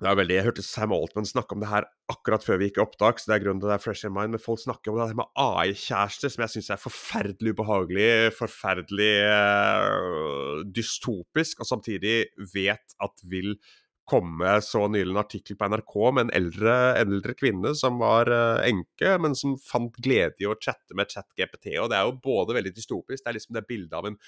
det 0.02 0.08
er 0.10 0.16
veldig, 0.18 0.34
Jeg 0.34 0.44
hørte 0.48 0.62
Sam 0.64 0.92
Altman 0.92 1.26
snakke 1.28 1.54
om 1.54 1.60
det 1.62 1.68
her 1.70 1.84
akkurat 2.10 2.42
før 2.44 2.58
vi 2.58 2.66
gikk 2.68 2.80
i 2.80 2.82
opptak, 2.82 3.20
så 3.20 3.30
det 3.30 3.36
er 3.36 3.44
grunnen 3.44 3.60
til 3.62 3.70
det 3.70 3.76
er 3.76 3.82
fresh 3.84 4.08
in 4.08 4.14
mind. 4.14 4.34
Men 4.34 4.42
folk 4.42 4.60
snakker 4.60 4.90
om 4.90 4.98
det 4.98 5.06
her 5.06 5.18
med 5.20 5.30
AI-kjærester, 5.38 6.32
som 6.32 6.42
jeg 6.44 6.54
syns 6.54 6.70
er 6.74 6.82
forferdelig 6.82 7.54
ubehagelig, 7.54 8.08
forferdelig 8.34 9.12
eh, 9.28 10.64
dystopisk, 10.74 11.62
og 11.62 11.70
samtidig 11.70 12.16
vet 12.56 12.98
at 13.06 13.24
vil 13.30 13.54
komme 14.08 14.58
så 14.62 14.84
nylig 14.88 15.14
en 15.14 15.20
artikkel 15.22 15.56
på 15.56 15.68
NRK 15.72 15.94
med 16.14 16.26
en 16.26 16.32
eldre, 16.36 16.74
eldre 17.00 17.34
kvinne 17.38 17.72
som 17.78 17.96
var 18.02 18.28
uh, 18.28 18.60
enke, 18.66 19.14
men 19.20 19.36
som 19.38 19.54
fant 19.60 19.96
glede 20.04 20.44
i 20.44 20.48
å 20.48 20.56
chatte 20.60 20.96
med 20.96 21.08
ChatGPT. 21.12 21.72
Og 21.80 21.88
det 21.90 21.98
er 21.98 22.08
jo 22.08 22.18
både 22.24 22.56
veldig 22.58 22.74
dystopisk, 22.76 23.22
det 23.24 23.32
er 23.32 23.38
liksom 23.38 23.56
det 23.56 23.64
bildet 23.68 23.96
av 23.96 24.10
en, 24.10 24.18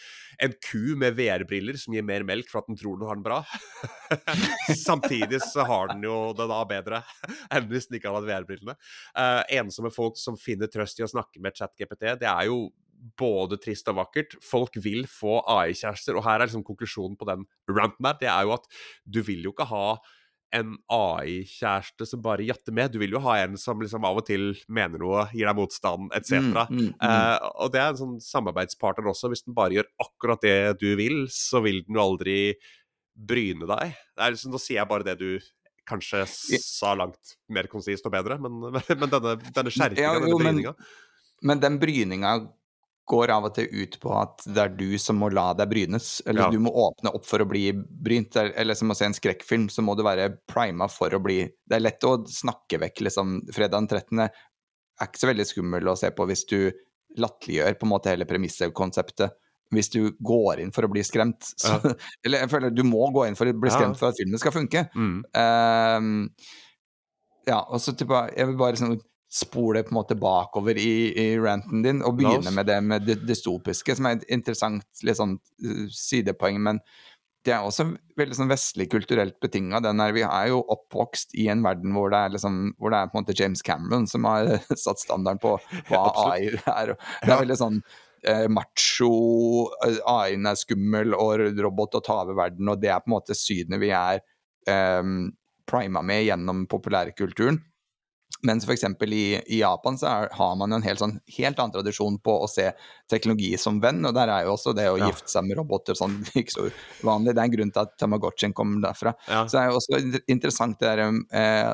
en 0.46 0.56
ku 0.68 0.96
med 0.98 1.18
VR-briller 1.18 1.76
som 1.80 1.96
gir 1.96 2.06
mer 2.06 2.24
melk 2.26 2.48
for 2.52 2.62
at 2.62 2.70
den 2.70 2.80
tror 2.80 2.96
den 2.96 3.10
har 3.10 3.20
den 3.20 3.26
bra. 3.26 3.42
Samtidig 4.86 5.42
så 5.44 5.66
har 5.68 5.92
den 5.92 6.08
jo 6.08 6.16
det 6.36 6.48
da 6.50 6.62
bedre 6.68 7.02
enn 7.52 7.68
hvis 7.70 7.90
den 7.90 8.00
ikke 8.00 8.10
hadde 8.10 8.24
hatt 8.24 8.32
VR-brillene. 8.32 8.78
Uh, 9.12 9.42
ensomme 9.60 9.92
folk 9.94 10.16
som 10.20 10.40
finner 10.40 10.72
trøst 10.72 11.00
i 11.02 11.06
å 11.06 11.12
snakke 11.12 11.42
med 11.44 11.56
ChatGPT, 11.58 12.16
det 12.22 12.32
er 12.32 12.48
jo 12.48 12.66
både 13.18 13.58
trist 13.62 13.88
og 13.92 13.98
vakkert. 14.00 14.36
Folk 14.42 14.76
vil 14.82 15.04
få 15.10 15.38
AI-kjærester, 15.46 16.16
og 16.18 16.24
her 16.26 16.40
er 16.40 16.48
liksom 16.48 16.64
konklusjonen 16.66 17.16
på 17.20 17.28
den 17.28 17.44
ranten 17.70 18.06
der. 18.08 18.20
Det 18.22 18.30
er 18.32 18.46
jo 18.48 18.54
at 18.56 18.70
du 19.04 19.20
vil 19.26 19.44
jo 19.46 19.52
ikke 19.54 19.68
ha 19.70 19.88
en 20.56 20.76
AI-kjæreste 20.94 22.06
som 22.08 22.22
bare 22.24 22.46
jatter 22.46 22.72
med. 22.74 22.92
Du 22.94 23.00
vil 23.02 23.12
jo 23.16 23.20
ha 23.24 23.34
en 23.42 23.56
som 23.60 23.80
liksom 23.82 24.04
av 24.08 24.20
og 24.20 24.26
til 24.28 24.52
mener 24.72 25.02
noe, 25.02 25.26
gir 25.34 25.48
deg 25.48 25.58
motstand, 25.58 26.08
etc. 26.16 26.38
Mm, 26.38 26.54
mm, 26.54 26.78
mm. 26.78 26.90
Eh, 27.08 27.48
og 27.64 27.72
det 27.74 27.82
er 27.82 27.90
en 27.92 28.00
sånn 28.00 28.16
samarbeidspartner 28.22 29.10
også. 29.10 29.30
Hvis 29.32 29.44
den 29.46 29.56
bare 29.58 29.76
gjør 29.78 29.90
akkurat 30.06 30.46
det 30.46 30.56
du 30.80 30.88
vil, 30.98 31.24
så 31.34 31.60
vil 31.66 31.82
den 31.86 31.98
jo 31.98 32.04
aldri 32.06 32.38
bryne 33.16 33.68
deg. 33.68 33.96
Det 34.16 34.30
liksom, 34.34 34.54
Nå 34.54 34.60
sier 34.62 34.80
jeg 34.82 34.90
bare 34.90 35.06
det 35.10 35.18
du 35.20 35.28
kanskje 35.86 36.24
sa 36.26 36.94
langt 36.98 37.36
mer 37.54 37.68
konsist 37.70 38.06
og 38.08 38.14
bedre, 38.16 38.38
men, 38.42 38.56
men 39.02 39.12
denne, 39.12 39.36
denne 39.54 39.72
skjerpinga, 39.74 40.02
Ja, 40.02 40.14
denne 40.18 40.30
men- 40.32 40.42
bryninga 40.42 40.72
Men 41.46 41.60
den 41.60 41.74
bryninga 41.78 42.30
går 43.06 43.30
av 43.30 43.44
og 43.48 43.54
til 43.54 43.68
ut 43.70 43.96
på 44.02 44.12
at 44.18 44.42
det 44.50 44.62
er 44.62 44.72
du 44.74 44.98
som 44.98 45.18
må 45.20 45.28
la 45.32 45.52
deg 45.54 45.70
brynes. 45.70 46.22
Eller 46.26 46.46
Ja. 46.46 46.50
du 46.50 46.58
må 46.58 46.72
åpne 46.74 47.14
opp 47.14 47.26
for 47.26 47.38
å 47.38 47.48
bli 47.48 47.72
brynt. 47.72 48.36
Eller- 48.36 48.74
som 48.74 48.90
å 48.90 48.96
se 48.96 49.04
en 49.06 49.14
skrekkfilm, 49.14 49.68
så 49.70 49.82
må 49.82 49.96
du 49.96 50.02
være 50.02 50.38
prima 50.46 50.88
for 50.90 51.10
å 51.10 51.22
bli 51.22 51.44
Det 51.68 51.76
er 51.76 51.80
lett 51.80 52.00
å 52.00 52.26
snakke 52.26 52.78
vekk, 52.78 53.00
liksom. 53.06 53.40
Fredag 53.52 53.70
den 53.72 53.88
13. 53.88 54.20
er 54.20 55.06
ikke 55.06 55.18
så 55.18 55.32
veldig 55.32 55.46
skummel 55.46 55.82
å 55.88 55.96
se 55.98 56.10
på 56.10 56.26
hvis 56.26 56.46
du 56.46 56.72
latterliggjør 57.16 57.78
på 57.78 57.86
en 57.86 57.90
måte 57.90 58.10
hele 58.10 58.24
premisset, 58.24 58.72
konseptet. 58.72 59.30
hvis 59.72 59.90
du 59.90 60.12
går 60.22 60.60
inn 60.60 60.70
for 60.70 60.82
å 60.86 60.90
bli 60.90 61.02
skremt. 61.02 61.42
Så, 61.58 61.74
ja. 61.82 61.94
Eller 62.24 62.38
jeg 62.44 62.50
føler 62.50 62.70
du 62.74 62.84
må 62.84 63.12
gå 63.12 63.26
inn 63.26 63.34
for 63.34 63.46
å 63.46 63.52
bli 63.60 63.70
skremt 63.70 63.96
ja. 63.96 63.98
for 63.98 64.08
at 64.08 64.16
filmen 64.16 64.38
skal 64.38 64.52
funke. 64.52 64.88
Mm. 64.94 65.24
Um, 65.34 66.30
ja, 67.46 67.60
og 67.62 67.80
så 67.80 67.94
tilbake, 67.96 68.36
Jeg 68.36 68.46
vil 68.46 68.56
bare 68.56 68.78
sånn 68.78 69.00
spole 69.32 69.82
på 69.82 69.90
en 69.90 69.98
måte 69.98 70.16
bakover 70.18 70.78
i, 70.78 71.10
i 71.18 71.26
ranten 71.42 71.82
din 71.82 72.02
og 72.06 72.20
begynne 72.20 72.52
med 72.54 72.68
det 72.70 72.78
med 72.86 73.06
det 73.08 73.18
dystopiske, 73.26 73.96
som 73.98 74.06
er 74.06 74.18
et 74.18 74.28
interessant 74.38 75.04
litt 75.06 75.18
sånn 75.18 75.36
uh, 75.36 75.84
sidepoeng. 75.92 76.62
men 76.62 76.82
det 77.46 77.54
er 77.54 77.62
også 77.62 77.84
veldig 78.18 78.36
sånn 78.38 78.50
vestlig 78.50 78.88
kulturelt 78.90 79.36
betinga. 79.42 79.78
Vi 80.14 80.24
er 80.26 80.48
jo 80.50 80.64
oppvokst 80.74 81.36
i 81.38 81.46
en 81.52 81.62
verden 81.62 81.94
hvor 81.94 82.10
det 82.10 82.18
er, 82.18 82.32
liksom, 82.34 82.56
hvor 82.80 82.90
det 82.90 82.98
er 82.98 83.12
på 83.12 83.18
en 83.18 83.22
måte 83.22 83.36
James 83.38 83.62
Cameron 83.62 84.08
som 84.10 84.26
har 84.26 84.50
satt 84.84 85.02
standarden 85.02 85.38
på 85.42 85.54
hva 85.90 86.02
AI 86.26 86.56
er. 86.56 86.96
Det 87.22 87.30
er 87.30 87.42
veldig 87.44 87.58
sånn 87.60 87.78
eh, 88.26 88.46
macho, 88.50 89.12
eh, 89.86 90.00
AI-en 90.10 90.50
er 90.50 90.58
skummel 90.58 91.14
og 91.14 91.46
robot 91.62 92.00
å 92.00 92.04
ta 92.04 92.20
over 92.24 92.38
verden, 92.42 92.72
og 92.72 92.82
det 92.82 92.90
er 92.90 93.02
på 93.04 93.12
en 93.12 93.16
måte 93.18 93.38
synet 93.38 93.82
vi 93.82 93.92
er 93.94 94.22
eh, 94.66 95.14
prima 95.70 96.02
med 96.06 96.26
gjennom 96.26 96.66
populærkulturen. 96.70 97.62
Mens 98.46 98.66
f.eks. 98.68 98.84
I, 98.84 99.40
i 99.46 99.60
Japan 99.60 99.96
så 99.98 100.06
er, 100.06 100.28
har 100.36 100.56
man 100.60 100.72
en 100.76 100.84
helt, 100.84 101.00
sånn, 101.00 101.16
helt 101.38 101.58
annen 101.58 101.72
tradisjon 101.72 102.18
på 102.22 102.34
å 102.44 102.48
se 102.50 102.68
teknologi 103.10 103.54
som 103.58 103.80
venn, 103.82 104.04
og 104.06 104.14
der 104.16 104.30
er 104.32 104.46
jo 104.46 104.54
også 104.54 104.74
det 104.76 104.86
å 104.90 104.98
ja. 105.00 105.08
gifte 105.08 105.32
seg 105.32 105.48
med 105.48 105.58
roboter 105.60 105.98
sånn 105.98 106.18
ikke 106.40 106.54
så 106.54 106.68
vanlig. 107.06 107.32
Det 107.32 107.42
er 107.42 107.48
en 107.48 107.56
grunn 107.56 107.72
til 107.74 107.84
at 107.86 107.96
Tamagotchien 108.02 108.54
kommer 108.56 108.84
derfra. 108.84 109.16
Ja. 109.26 109.46
Så 109.46 109.56
det 109.56 109.62
er 109.64 109.72
jo 109.72 109.80
også 109.80 110.22
interessant 110.36 110.78
det 110.82 110.92
der, 110.92 111.20
eh, 111.40 111.72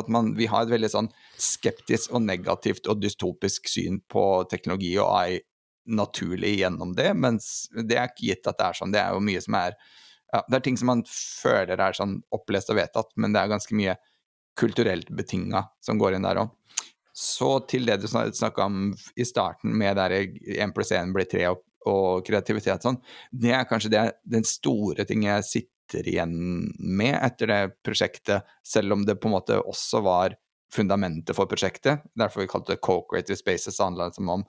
at 0.00 0.10
man, 0.14 0.32
vi 0.38 0.48
har 0.50 0.64
et 0.64 0.72
veldig 0.72 0.90
sånn 0.90 1.12
skeptisk 1.40 2.14
og 2.14 2.24
negativt 2.24 2.86
og 2.90 3.00
dystopisk 3.02 3.68
syn 3.68 3.98
på 4.10 4.24
teknologi 4.50 4.94
og 5.02 5.10
AI 5.18 5.40
naturlig 5.90 6.60
gjennom 6.60 6.92
det, 6.94 7.08
mens 7.18 7.66
det 7.74 7.96
er 7.98 8.10
ikke 8.10 8.28
gitt 8.28 8.46
at 8.46 8.58
det 8.60 8.68
er 8.68 8.78
sånn. 8.78 8.92
Det 8.94 9.00
er 9.02 9.16
jo 9.16 9.24
mye 9.24 9.42
som 9.42 9.56
er 9.58 9.74
ja, 10.30 10.44
Det 10.46 10.60
er 10.60 10.62
ting 10.62 10.76
som 10.78 10.86
man 10.92 11.00
føler 11.10 11.80
er 11.82 11.96
sånn 11.96 12.20
opplest 12.30 12.70
og 12.70 12.78
vedtatt, 12.78 13.08
men 13.18 13.34
det 13.34 13.40
er 13.40 13.50
ganske 13.50 13.74
mye 13.74 13.96
kulturelt 14.58 15.10
betinga 15.14 15.64
som 15.84 16.00
går 16.00 16.16
inn 16.16 16.26
der 16.26 16.42
òg. 16.42 16.54
Så 17.20 17.58
til 17.68 17.88
det 17.88 17.98
du 18.00 18.06
snakka 18.08 18.64
om 18.64 18.92
i 19.16 19.26
starten, 19.28 19.74
med 19.76 19.98
der 19.98 20.14
1 20.16 20.72
pluss 20.74 20.92
1 20.96 21.12
blir 21.14 21.28
3 21.28 21.48
og, 21.50 21.64
og 21.90 22.24
kreativitet 22.26 22.86
sånn, 22.86 23.00
det 23.32 23.52
er 23.56 23.66
kanskje 23.68 23.92
det, 23.92 24.04
den 24.24 24.46
store 24.46 25.04
ting 25.08 25.26
jeg 25.26 25.46
sitter 25.48 26.06
igjen 26.08 26.32
med 26.78 27.16
etter 27.18 27.50
det 27.50 27.60
prosjektet, 27.84 28.46
selv 28.64 28.96
om 28.96 29.04
det 29.04 29.18
på 29.20 29.28
en 29.28 29.36
måte 29.36 29.58
også 29.60 30.02
var 30.06 30.38
fundamentet 30.70 31.34
for 31.36 31.50
prosjektet. 31.50 32.06
Derfor 32.14 32.44
vi 32.44 32.50
kalte 32.50 32.76
det 32.76 32.84
co-creative 32.86 33.36
spaces. 33.36 33.76
Det 33.76 33.84
handla 33.84 34.10
liksom 34.10 34.28
om 34.30 34.44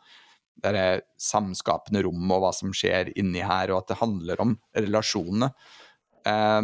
det 0.61 1.01
samskapende 1.21 2.03
rom 2.05 2.31
og 2.35 2.43
hva 2.43 2.51
som 2.53 2.73
skjer 2.75 3.09
inni 3.17 3.41
her, 3.41 3.71
og 3.71 3.81
at 3.81 3.93
det 3.93 4.01
handler 4.03 4.43
om 4.43 4.53
relasjonene. 4.77 5.49
Eh, 6.27 6.61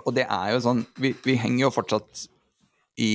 og 0.00 0.14
det 0.16 0.24
er 0.28 0.54
jo 0.54 0.62
sånn 0.64 0.84
vi, 1.00 1.12
vi, 1.24 1.36
henger 1.40 1.66
jo 1.66 1.74
fortsatt 1.74 2.24
i 3.00 3.12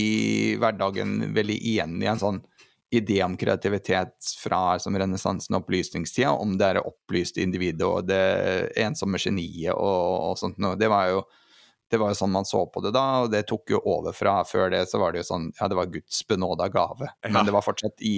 hverdagen 0.59 1.33
veldig 1.35 1.57
igjen 1.71 1.97
i 2.01 2.09
en 2.09 2.21
sånn 2.21 2.39
idé 2.89 3.19
om 3.23 3.35
kreativitet 3.37 4.29
fra 4.39 4.77
som 4.79 4.95
renessansen 4.95 5.57
og 5.57 5.65
opplysningstida, 5.65 6.31
om 6.31 6.55
det 6.59 6.69
er 6.69 6.79
opplyste 6.85 7.43
individet 7.43 7.83
og 7.83 8.07
det 8.07 8.21
ensomme 8.79 9.19
geniet 9.19 9.75
og, 9.75 10.31
og 10.31 10.39
sånt 10.39 10.59
noe. 10.63 10.79
Det 10.79 10.87
var 10.91 11.11
jo 11.11 11.25
det 11.87 11.99
var 12.01 12.11
jo 12.11 12.17
sånn 12.19 12.33
man 12.33 12.47
så 12.47 12.65
på 12.67 12.81
det 12.83 12.91
da, 12.95 13.05
og 13.23 13.29
det 13.31 13.45
tok 13.47 13.71
jo 13.71 13.79
over 13.87 14.15
fra 14.15 14.41
Før 14.47 14.71
det 14.73 14.81
så 14.91 14.99
var 14.99 15.13
det 15.13 15.21
jo 15.21 15.29
sånn 15.29 15.45
Ja, 15.55 15.69
det 15.71 15.77
var 15.79 15.91
Guds 15.91 16.19
benåda 16.27 16.67
gave, 16.71 17.07
ja. 17.07 17.31
men 17.31 17.47
det 17.47 17.53
var 17.55 17.63
fortsatt 17.63 18.03
i, 18.03 18.17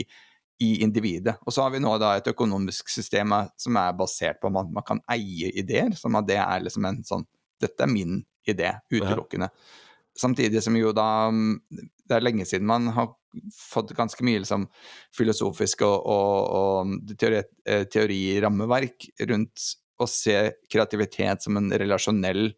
i 0.65 0.69
individet. 0.84 1.36
Og 1.45 1.53
så 1.53 1.65
har 1.65 1.73
vi 1.76 1.81
nå 1.84 1.94
da 2.02 2.15
et 2.18 2.31
økonomisk 2.31 2.90
system 2.90 3.36
som 3.61 3.77
er 3.77 3.94
basert 3.98 4.41
på 4.41 4.49
at 4.49 4.56
man, 4.57 4.72
man 4.73 4.86
kan 4.86 5.03
eie 5.14 5.52
ideer, 5.53 5.94
som 5.98 6.18
at 6.18 6.27
det 6.30 6.40
er 6.41 6.65
liksom 6.65 6.90
en 6.90 7.03
sånn 7.06 7.27
Dette 7.60 7.84
er 7.84 7.91
min 7.91 8.22
idé, 8.48 8.74
utelukkende. 8.94 9.49
Ja. 9.52 9.88
Samtidig 10.20 10.64
som 10.64 10.76
jo 10.76 10.91
da 10.91 11.30
Det 11.30 12.16
er 12.18 12.24
lenge 12.26 12.45
siden 12.48 12.68
man 12.68 12.90
har 12.95 13.14
fått 13.53 13.94
ganske 13.94 14.24
mye 14.26 14.41
liksom, 14.41 14.66
filosofisk 15.14 15.84
og, 15.86 16.07
og, 16.10 16.38
og 16.49 17.11
teori, 17.22 17.44
eh, 17.70 17.84
teorirammeverk 17.86 19.06
rundt 19.30 19.68
å 20.02 20.07
se 20.10 20.36
kreativitet 20.72 21.45
som 21.45 21.60
en 21.60 21.70
relasjonell 21.70 22.49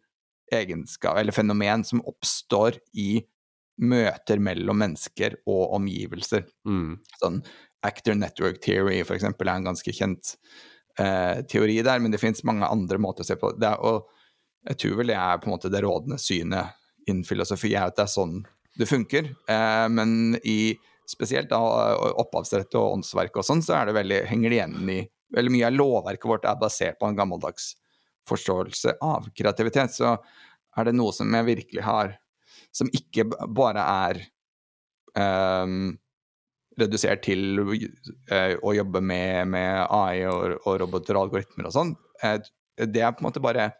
egenskap, 0.52 1.18
eller 1.20 1.36
fenomen, 1.36 1.84
som 1.84 2.00
oppstår 2.08 2.78
i 2.96 3.20
møter 3.82 4.40
mellom 4.42 4.80
mennesker 4.80 5.38
og 5.48 5.76
omgivelser. 5.78 6.46
Mm. 6.68 6.98
Sånn 7.20 7.40
actor 7.84 8.16
network 8.16 8.60
theory, 8.62 9.00
for 9.04 9.16
eksempel, 9.16 9.48
er 9.50 9.60
en 9.60 9.70
ganske 9.72 9.94
kjent 9.96 10.34
eh, 11.00 11.42
teori 11.50 11.80
der, 11.82 12.02
men 12.02 12.14
det 12.14 12.20
finnes 12.22 12.44
mange 12.46 12.68
andre 12.68 13.00
måter 13.02 13.26
å 13.26 13.30
se 13.32 13.38
på 13.40 13.54
det. 13.58 13.72
Er, 13.72 13.80
Og 13.80 14.08
jeg 14.68 14.78
tror 14.78 14.98
vel 15.00 15.12
det 15.12 15.18
er 15.18 15.40
på 15.40 15.48
en 15.48 15.54
måte 15.56 15.70
det 15.72 15.82
rådende 15.82 16.18
synet 16.22 16.78
innen 17.10 17.26
filosofi, 17.26 17.72
er 17.74 17.88
at 17.88 17.98
det 17.98 18.06
er 18.06 18.12
sånn 18.12 18.36
det 18.78 18.88
funker. 18.88 19.32
Eh, 19.50 19.88
men 19.92 20.36
i 20.48 20.74
spesielt 21.10 21.50
da 21.50 21.60
opphavsrett 22.22 22.74
og 22.78 22.98
åndsverk 22.98 23.36
og 23.36 23.46
sånn, 23.46 23.62
så 23.64 23.76
er 23.80 23.88
det 23.88 23.96
veldig, 23.98 24.20
henger 24.30 24.52
det 24.52 24.60
igjen 24.60 24.94
i 24.94 25.02
Veldig 25.32 25.48
mye 25.48 25.64
av 25.64 25.72
lovverket 25.72 26.28
vårt 26.28 26.42
er 26.44 26.58
basert 26.60 26.98
på 27.00 27.08
en 27.08 27.14
gammeldags 27.16 27.70
forståelse 28.28 28.98
av 29.00 29.30
kreativitet. 29.32 29.94
Så 29.96 30.10
er 30.76 30.84
det 30.84 30.92
noe 30.92 31.14
som 31.16 31.32
jeg 31.32 31.46
virkelig 31.46 31.84
har 31.86 32.18
Som 32.72 32.90
ikke 32.92 33.24
bare 33.52 33.80
er 33.80 34.20
um, 35.64 35.90
redusert 36.80 37.20
til 37.24 37.60
uh, 37.60 38.54
å 38.60 38.72
jobbe 38.76 39.00
med, 39.00 39.48
med 39.52 39.80
AI 39.88 40.22
og, 40.28 40.58
og, 40.66 40.78
roboter 40.80 41.16
og 41.16 41.26
algoritmer 41.26 41.68
og 41.68 41.74
sånn. 41.76 41.94
Uh, 42.20 42.38
det 42.76 43.04
er 43.04 43.12
på 43.12 43.20
en 43.20 43.28
måte 43.30 43.44
bare 43.44 43.70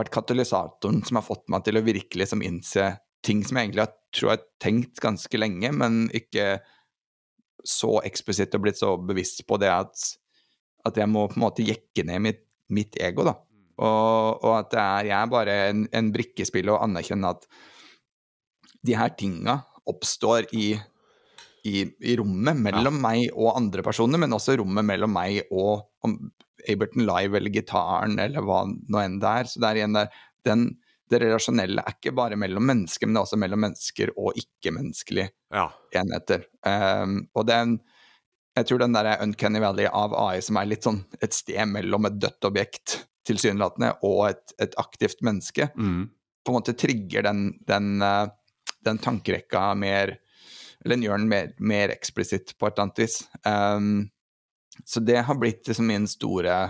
vært 0.00 0.14
katalysatoren 0.14 1.02
som 1.06 1.18
har 1.20 1.26
fått 1.26 1.46
meg 1.52 1.64
til 1.66 1.78
å 1.78 1.84
virkelig 1.86 2.24
liksom 2.24 2.44
innse 2.46 2.92
ting 3.24 3.42
som 3.44 3.58
jeg 3.58 3.68
egentlig 3.68 3.84
har, 3.84 3.94
tror 4.14 4.30
jeg 4.30 4.38
har 4.38 4.46
tenkt 4.62 5.02
ganske 5.02 5.40
lenge, 5.40 5.70
men 5.76 6.02
ikke 6.16 6.58
så 7.66 7.98
eksplisitt 8.08 8.54
og 8.56 8.64
blitt 8.64 8.80
så 8.80 8.94
bevisst 8.96 9.44
på 9.48 9.58
det 9.60 9.70
at, 9.72 10.04
at 10.88 10.96
jeg 10.96 11.10
må 11.12 11.26
på 11.28 11.36
en 11.36 11.44
måte 11.44 11.66
jekke 11.66 12.06
ned 12.08 12.24
mitt, 12.24 12.44
mitt 12.72 12.96
ego, 13.02 13.26
da. 13.28 13.36
Og, 13.80 14.44
og, 14.44 14.54
at 14.58 14.76
er, 14.76 15.10
jeg 15.10 15.16
er 15.16 15.32
bare 15.32 15.56
en, 15.70 15.84
en 15.96 16.08
brikkespill 16.12 16.68
og 16.72 16.82
anerkjenner 16.84 17.36
at 17.36 17.46
de 18.84 18.96
her 18.96 19.12
tinga 19.16 19.56
oppstår 19.88 20.50
i, 20.56 20.74
i, 21.68 21.84
i 21.84 22.16
rommet 22.20 22.60
mellom 22.60 22.98
ja. 22.98 23.04
meg 23.06 23.22
og 23.32 23.54
andre 23.56 23.84
personer, 23.84 24.20
men 24.20 24.36
også 24.36 24.58
rommet 24.60 24.86
mellom 24.88 25.12
meg 25.16 25.42
og 25.48 25.86
Aberton 26.68 27.06
Live 27.08 27.36
eller 27.38 27.52
gitaren 27.54 28.18
eller 28.20 28.44
hva 28.44 28.64
nå 28.68 29.02
enn 29.02 29.18
det 29.22 29.34
er. 29.40 29.50
Så 29.50 29.62
det 29.62 29.70
er 29.70 29.80
igjen 29.80 29.96
der, 29.96 30.10
den, 30.46 30.66
det 31.10 31.20
relasjonelle 31.24 31.82
er 31.82 31.96
ikke 31.96 32.14
bare 32.16 32.38
mellom 32.40 32.66
mennesker, 32.70 33.06
men 33.06 33.16
det 33.16 33.20
er 33.20 33.28
også 33.28 33.40
mellom 33.40 33.64
mennesker 33.66 34.12
og 34.16 34.38
ikke-menneskelige 34.38 35.30
ja. 35.54 35.66
enheter. 36.00 36.46
Um, 36.66 37.24
og 37.34 37.48
den, 37.50 37.78
jeg 38.56 38.68
tror 38.68 38.82
den 38.84 38.94
der 38.94 39.10
Uncanny 39.24 39.62
Valley 39.62 39.88
av 39.90 40.14
AI 40.14 40.40
som 40.44 40.60
er 40.60 40.70
litt 40.70 40.86
sånn 40.86 41.02
et 41.22 41.34
sted 41.36 41.60
mellom 41.70 42.08
et 42.08 42.20
dødt 42.22 42.50
objekt, 42.50 43.00
tilsynelatende, 43.26 43.92
og 44.06 44.30
et, 44.30 44.54
et 44.62 44.76
aktivt 44.80 45.20
menneske, 45.26 45.68
mm. 45.74 46.00
på 46.44 46.52
en 46.52 46.60
måte 46.60 46.76
trigger 46.78 47.26
den, 47.26 47.44
den, 47.68 47.92
uh, 48.04 48.30
den 48.86 49.02
tankerekka 49.02 49.70
mer 49.78 50.18
Eller 50.80 50.96
den 50.96 51.02
gjør 51.04 51.18
den 51.20 51.28
mer, 51.28 51.50
mer 51.58 51.90
eksplisitt 51.92 52.54
på 52.56 52.64
et 52.64 52.72
eller 52.72 52.86
annet 52.86 53.00
vis. 53.02 53.16
Um, 53.44 54.06
så 54.86 55.02
det 55.04 55.24
har 55.26 55.38
blitt 55.40 55.68
liksom 55.68 55.88
min 55.90 56.06
store 56.10 56.60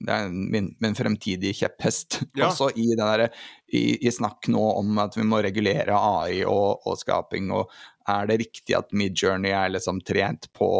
det 0.00 0.14
er 0.16 0.30
min, 0.32 0.70
min 0.80 0.94
fremtidige 0.96 1.58
kjepphest. 1.58 2.22
Ja. 2.38 2.48
Også 2.48 2.70
i, 2.78 2.86
der, 2.96 3.26
i, 3.68 3.98
i, 4.00 4.12
snakk 4.12 4.48
nå 4.48 4.62
om 4.78 4.96
at 5.02 5.16
vi 5.18 5.26
må 5.28 5.42
regulere 5.44 5.96
AI 5.96 6.40
og, 6.48 6.86
og 6.88 6.96
skaping, 7.00 7.50
og 7.52 7.68
er 8.08 8.30
det 8.30 8.40
riktig 8.46 8.76
at 8.78 8.94
Midjourney 8.96 9.52
er 9.52 9.74
liksom 9.74 10.00
trent 10.06 10.48
på 10.56 10.70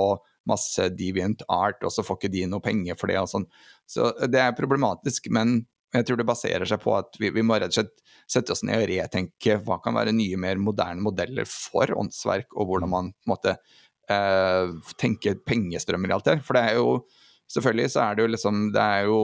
masse 0.49 0.89
deviant 0.97 1.43
art, 1.53 1.85
og 1.85 1.93
så 1.93 2.05
får 2.07 2.17
ikke 2.17 2.33
de 2.33 2.47
noe 2.49 2.65
penger 2.65 2.97
for 2.99 3.13
det 3.13 3.19
og 3.21 3.29
sånn. 3.31 3.45
Så 3.89 4.09
det 4.31 4.41
er 4.41 4.57
problematisk, 4.57 5.29
men 5.35 5.61
jeg 5.93 6.07
tror 6.07 6.21
det 6.21 6.29
baserer 6.29 6.71
seg 6.71 6.81
på 6.83 6.95
at 6.97 7.19
vi, 7.21 7.33
vi 7.35 7.45
må 7.45 7.59
rett 7.59 7.75
og 7.75 7.81
slett 7.81 7.97
sette 8.31 8.55
oss 8.55 8.63
ned 8.67 8.79
og 8.79 8.91
retenke 8.93 9.57
hva 9.67 9.81
kan 9.83 9.97
være 9.97 10.15
nye, 10.15 10.39
mer 10.39 10.61
moderne 10.63 11.03
modeller 11.03 11.49
for 11.51 11.91
åndsverk, 11.99 12.55
og 12.55 12.71
hvordan 12.71 12.93
man 12.93 13.13
på 13.13 13.27
en 13.27 13.35
måte 13.35 13.57
eh, 14.11 14.73
tenke 15.01 15.37
pengestrømmer 15.47 16.11
i 16.11 16.17
alt 16.17 16.29
det. 16.29 16.39
For 16.47 16.59
det 16.59 16.67
er 16.69 16.81
jo 16.81 17.01
Selvfølgelig 17.51 17.91
så 17.91 18.03
er 18.05 18.15
det 18.15 18.23
jo 18.23 18.31
liksom 18.31 18.59
Det 18.75 18.83
er 18.83 19.07
jo 19.09 19.21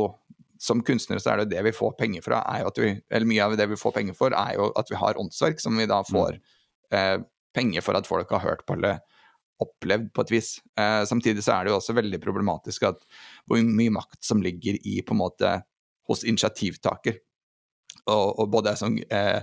Som 0.58 0.80
kunstnere 0.82 1.22
så 1.22 1.30
er 1.30 1.38
det 1.38 1.44
jo 1.46 1.52
det 1.54 1.64
vi 1.68 1.76
får 1.76 1.92
penger 2.00 2.24
fra, 2.24 2.40
er 2.50 2.64
jo 2.64 2.70
at 2.72 2.80
vi 2.82 2.88
Eller 3.10 3.28
mye 3.30 3.44
av 3.44 3.56
det 3.58 3.68
vi 3.70 3.78
får 3.78 3.94
penger 3.98 4.16
for, 4.18 4.34
er 4.34 4.56
jo 4.58 4.72
at 4.74 4.90
vi 4.90 4.98
har 4.98 5.20
åndsverk 5.20 5.62
som 5.62 5.78
vi 5.78 5.86
da 5.86 6.00
mm. 6.02 6.10
får 6.10 6.38
eh, 6.96 7.18
penger 7.56 7.84
for 7.84 7.98
at 7.98 8.08
folk 8.08 8.30
har 8.34 8.42
hørt 8.44 8.66
på 8.66 8.74
eller 8.76 8.98
opplevd 9.62 10.10
på 10.12 10.24
et 10.26 10.32
vis. 10.34 10.48
Eh, 10.78 11.02
samtidig 11.08 11.44
så 11.44 11.54
er 11.54 11.64
det 11.64 11.72
jo 11.72 11.78
også 11.78 11.94
veldig 11.96 12.18
problematisk 12.20 12.84
at 12.90 13.00
hvor 13.48 13.62
mye 13.64 13.94
makt 13.94 14.20
som 14.24 14.42
ligger 14.44 14.76
i 14.84 14.98
på 15.00 15.16
en 15.16 15.22
måte 15.22 15.52
hos 16.10 16.24
initiativtaker. 16.28 17.16
Og, 18.06 18.26
og 18.38 18.50
både 18.52 18.76
sånn 18.78 18.98
eh, 19.08 19.40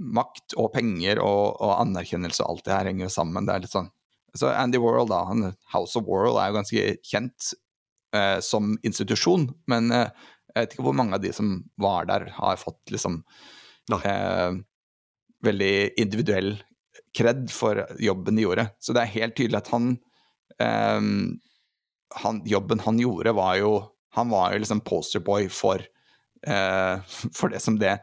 makt 0.00 0.56
og 0.60 0.70
penger 0.74 1.20
og, 1.22 1.58
og, 1.58 1.74
anerkjennelse 1.80 2.44
og 2.44 2.54
alt 2.54 2.68
det 2.68 2.76
her 2.76 2.90
henger 2.90 3.08
jo 3.08 3.14
sammen. 3.16 3.46
Det 3.46 3.54
er 3.54 3.66
litt 3.66 3.74
sånn 3.74 3.90
så 4.38 4.50
Andy 4.50 4.80
Warhol, 4.82 5.08
da, 5.10 5.22
han, 5.28 5.52
House 5.72 5.98
of 5.98 6.08
Warhol, 6.08 6.40
er 6.40 6.50
jo 6.50 6.58
ganske 6.58 6.86
kjent 7.06 7.52
eh, 8.16 8.38
som 8.42 8.74
institusjon, 8.86 9.48
men 9.70 9.92
eh, 9.94 10.08
jeg 10.54 10.60
vet 10.60 10.76
ikke 10.76 10.86
hvor 10.86 10.96
mange 10.98 11.16
av 11.16 11.22
de 11.22 11.32
som 11.34 11.56
var 11.80 12.08
der, 12.10 12.28
har 12.36 12.60
fått 12.60 12.94
liksom 12.94 13.20
eh, 13.94 14.60
veldig 15.44 15.74
individuell 16.00 16.54
kred 17.14 17.48
for 17.52 17.84
jobben 18.02 18.38
de 18.38 18.46
gjorde. 18.46 18.68
Så 18.82 18.94
det 18.94 19.04
er 19.04 19.16
helt 19.16 19.36
tydelig 19.38 19.60
at 19.60 19.72
han, 19.74 19.96
eh, 20.62 21.00
han 22.22 22.42
Jobben 22.46 22.82
han 22.84 23.00
gjorde, 23.02 23.34
var 23.34 23.58
jo 23.58 23.74
Han 24.14 24.28
var 24.30 24.52
jo 24.52 24.60
liksom 24.62 24.78
posterboy 24.86 25.48
for, 25.50 25.82
eh, 26.46 26.98
for 27.34 27.50
det 27.50 27.58
som 27.62 27.74
det 27.80 27.96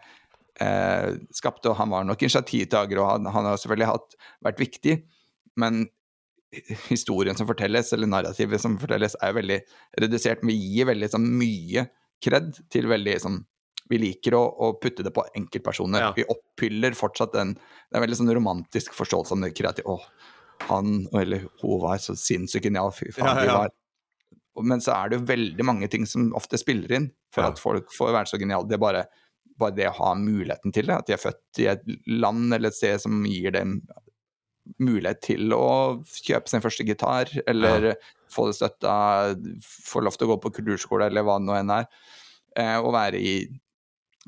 eh, 0.60 1.14
skapte, 1.32 1.70
og 1.72 1.78
han 1.80 1.90
var 1.90 2.04
nok 2.04 2.20
initiativtaker, 2.20 3.00
og 3.00 3.08
han, 3.08 3.30
han 3.32 3.48
har 3.48 3.56
selvfølgelig 3.56 3.88
hatt, 3.88 4.18
vært 4.44 4.60
viktig, 4.60 4.98
men 5.56 5.86
historien 6.90 7.38
som 7.38 7.48
fortelles, 7.48 7.94
eller 7.96 8.10
narrativet 8.12 8.62
som 8.62 8.78
fortelles, 8.80 9.16
er 9.22 9.32
jo 9.32 9.40
veldig 9.40 9.60
redusert. 10.04 10.44
Vi 10.48 10.58
gir 10.58 10.90
veldig 10.92 11.10
sånn, 11.14 11.28
mye 11.40 11.88
kred 12.22 12.54
til 12.72 12.92
veldig 12.92 13.18
sånn 13.24 13.42
Vi 13.92 13.98
liker 14.00 14.36
å, 14.38 14.40
å 14.40 14.68
putte 14.80 15.04
det 15.04 15.12
på 15.12 15.24
enkeltpersoner. 15.36 16.00
Ja. 16.00 16.12
Vi 16.16 16.24
oppfyller 16.32 16.94
fortsatt 16.96 17.34
den 17.36 17.56
Det 17.58 17.96
er 17.96 18.00
en 18.00 18.06
veldig 18.06 18.20
sånn 18.22 18.32
romantisk 18.38 18.94
forståelse 18.96 19.36
av 19.36 19.42
det 19.44 19.50
kreative. 19.58 19.96
Å, 19.96 20.68
han 20.70 21.02
eller 21.18 21.48
hun 21.64 21.82
var 21.82 22.00
så 22.00 22.16
sinnssykt 22.16 22.70
genial. 22.70 22.94
Fy 22.96 23.10
faen, 23.12 23.42
ja, 23.42 23.48
ja. 23.50 23.58
var 23.64 23.74
men 24.60 24.82
så 24.84 24.94
er 24.96 25.10
det 25.10 25.20
jo 25.20 25.28
veldig 25.30 25.66
mange 25.66 25.88
ting 25.92 26.06
som 26.10 26.32
ofte 26.38 26.60
spiller 26.60 26.92
inn 26.98 27.10
for 27.34 27.48
at 27.48 27.60
folk 27.62 27.92
får 27.96 28.12
være 28.18 28.32
så 28.32 28.40
geniale. 28.42 28.68
Det 28.68 28.76
er 28.76 28.84
bare, 28.84 29.04
bare 29.60 29.76
det 29.78 29.88
å 29.90 29.96
ha 30.02 30.12
muligheten 30.20 30.76
til 30.76 30.90
det. 30.90 30.98
At 30.98 31.08
de 31.08 31.16
er 31.16 31.22
født 31.22 31.62
i 31.64 31.68
et 31.72 31.86
land 32.12 32.52
eller 32.52 32.72
et 32.72 32.78
sted 32.78 33.00
som 33.04 33.24
gir 33.28 33.56
dem 33.56 33.78
mulighet 34.82 35.22
til 35.26 35.54
å 35.56 36.02
kjøpe 36.06 36.52
sin 36.52 36.64
første 36.64 36.86
gitar, 36.88 37.32
eller 37.50 37.92
ja. 37.92 37.96
få 38.32 38.48
det 38.50 38.58
støtta, 38.60 38.94
få 39.64 40.04
lov 40.06 40.18
til 40.18 40.28
å 40.28 40.34
gå 40.34 40.38
på 40.44 40.54
kulturskole, 40.60 41.10
eller 41.10 41.26
hva 41.26 41.40
det 41.40 41.48
nå 41.48 41.58
enn 41.58 41.76
er. 41.76 41.90
Eh, 42.60 42.78
å 42.78 42.94
være 42.94 43.22
i 43.22 43.36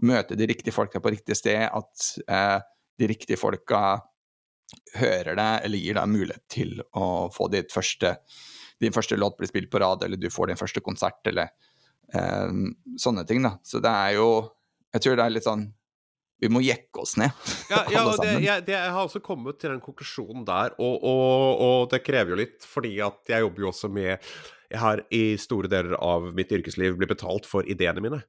Møte 0.01 0.33
de 0.33 0.47
riktige 0.49 0.73
folka 0.73 0.97
på 0.97 1.11
riktig 1.13 1.35
sted, 1.37 1.67
at 1.69 2.05
eh, 2.25 2.57
de 2.97 3.09
riktige 3.11 3.37
folka 3.37 3.99
hører 4.97 5.37
deg, 5.37 5.59
eller 5.67 5.83
gir 5.83 5.99
deg 5.99 6.09
mulighet 6.09 6.43
til 6.49 6.79
å 6.97 7.29
få 7.33 7.45
ditt 7.53 7.69
første 7.69 8.15
din 8.81 8.95
første 8.95 9.15
låt 9.19 9.37
blir 9.37 9.47
spilt 9.47 9.69
på 9.71 9.79
rad, 9.79 10.03
eller 10.03 10.19
du 10.19 10.29
får 10.33 10.49
din 10.49 10.59
første 10.59 10.81
konsert, 10.83 11.21
eller 11.29 11.53
eh, 12.13 12.57
sånne 12.99 13.25
ting, 13.29 13.43
da. 13.45 13.55
Så 13.63 13.81
det 13.83 13.93
er 13.93 14.17
jo 14.19 14.27
Jeg 14.93 15.01
tror 15.01 15.15
det 15.17 15.23
er 15.25 15.33
litt 15.33 15.45
sånn 15.47 15.63
vi 16.43 16.51
må 16.51 16.61
jekke 16.63 17.03
oss 17.03 17.15
ned. 17.19 17.31
Ja, 17.73 17.83
ja 17.89 18.03
og 18.05 18.19
det, 18.21 18.35
jeg, 18.43 18.65
det, 18.67 18.75
jeg, 18.75 18.93
har 18.95 19.07
også 19.07 19.21
kommet 19.23 19.57
til 19.61 19.71
den 19.71 19.81
konklusjonen 19.83 20.43
der, 20.47 20.75
og, 20.77 21.01
og, 21.01 21.63
og, 21.63 21.79
det 21.93 22.03
krever 22.05 22.35
jo 22.35 22.41
litt, 22.43 22.61
fordi 22.67 22.97
at 23.03 23.33
jeg 23.33 23.45
jobber 23.45 23.65
jo 23.65 23.71
også 23.71 23.89
med 23.93 24.13
Jeg 24.73 24.81
har 24.81 25.03
i 25.13 25.23
store 25.37 25.69
deler 25.69 25.95
av 26.01 26.31
mitt 26.35 26.51
yrkesliv 26.53 26.97
blitt 26.97 27.13
betalt 27.13 27.47
for 27.49 27.65
ideene 27.69 28.03
mine. 28.03 28.23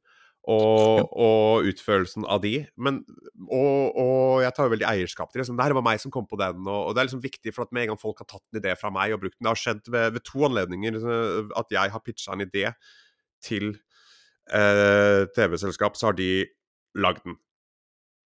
Og, 0.45 1.07
og 1.17 1.65
utførelsen 1.71 2.27
av 2.29 2.43
de. 2.43 2.67
Men, 2.77 2.99
og, 3.47 3.97
og, 3.97 4.43
jeg 4.45 4.53
tar 4.53 4.69
jo 4.69 4.75
veldig 4.75 4.89
eierskap 4.91 5.31
til 5.31 5.39
det. 5.39 5.47
Liksom, 5.47 5.57
det 5.57 5.65
her 5.65 5.77
var 5.79 5.87
meg 5.87 6.03
som 6.03 6.13
kom 6.13 6.27
på 6.29 6.37
den. 6.37 6.67
Og, 6.69 6.91
det 6.93 7.01
er 7.01 7.09
liksom 7.09 7.23
viktig, 7.25 7.55
for 7.57 7.65
at 7.65 7.73
med 7.73 7.87
en 7.87 7.95
gang 7.95 8.03
folk 8.03 8.21
har 8.21 8.29
tatt 8.29 8.45
en 8.53 8.61
idé 8.61 8.75
fra 8.77 8.93
meg 8.93 9.17
og 9.17 9.23
brukt 9.23 9.39
den 9.39 9.49
Det 9.49 9.55
har 9.55 9.63
skjedd 9.63 9.89
ved, 9.89 10.19
ved 10.19 10.27
to 10.29 10.45
anledninger 10.51 10.99
liksom, 10.99 11.55
at 11.63 11.73
jeg 11.79 11.95
har 11.97 12.05
pitcha 12.05 12.37
en 12.37 12.45
idé 12.45 12.67
til 13.45 13.73
eh, 14.53 15.25
TV-selskap, 15.37 15.97
så 15.97 16.11
har 16.11 16.19
de 16.21 16.29
lagd 17.01 17.25
den. 17.25 17.39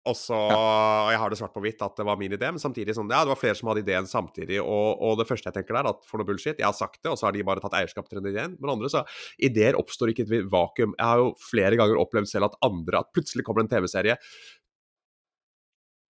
Og 0.07 0.15
så, 0.15 0.35
og 0.35 1.09
Jeg 1.11 1.19
har 1.19 1.31
det 1.31 1.38
svart 1.41 1.53
på 1.53 1.61
hvitt 1.63 1.81
at 1.84 1.97
det 1.99 2.05
var 2.07 2.17
min 2.19 2.31
idé, 2.31 2.47
men 2.53 2.61
samtidig 2.61 2.95
sånn, 2.95 3.09
ja, 3.11 3.19
det 3.26 3.34
var 3.34 3.39
flere 3.39 3.57
som 3.59 3.67
hadde 3.71 3.84
ideen 3.84 4.07
samtidig. 4.07 4.61
Og, 4.63 5.01
og 5.03 5.17
det 5.19 5.27
første 5.27 5.51
jeg 5.51 5.57
tenker 5.57 5.76
der, 5.76 5.89
at 5.91 6.05
for 6.07 6.21
noe 6.21 6.30
bullshit. 6.30 6.55
Jeg 6.55 6.67
har 6.67 6.77
sagt 6.77 7.01
det, 7.01 7.11
og 7.11 7.19
så 7.19 7.27
har 7.27 7.35
de 7.35 7.43
bare 7.45 7.63
tatt 7.63 7.76
eierskap 7.81 8.07
til 8.07 8.21
den 8.21 8.31
ideen. 8.31 8.55
Men 8.61 8.73
andre 8.77 8.91
så, 8.91 9.03
ideer 9.43 9.77
oppstår 9.80 10.13
ikke 10.13 10.26
i 10.26 10.39
et 10.39 10.47
vakuum. 10.53 10.95
Jeg 10.95 11.11
har 11.11 11.23
jo 11.26 11.34
flere 11.43 11.80
ganger 11.80 11.99
opplevd 11.99 12.31
selv 12.31 12.49
at 12.49 12.57
andre, 12.65 13.03
at 13.03 13.11
plutselig 13.15 13.45
kommer 13.47 13.65
en 13.65 13.71
TV-serie 13.71 14.15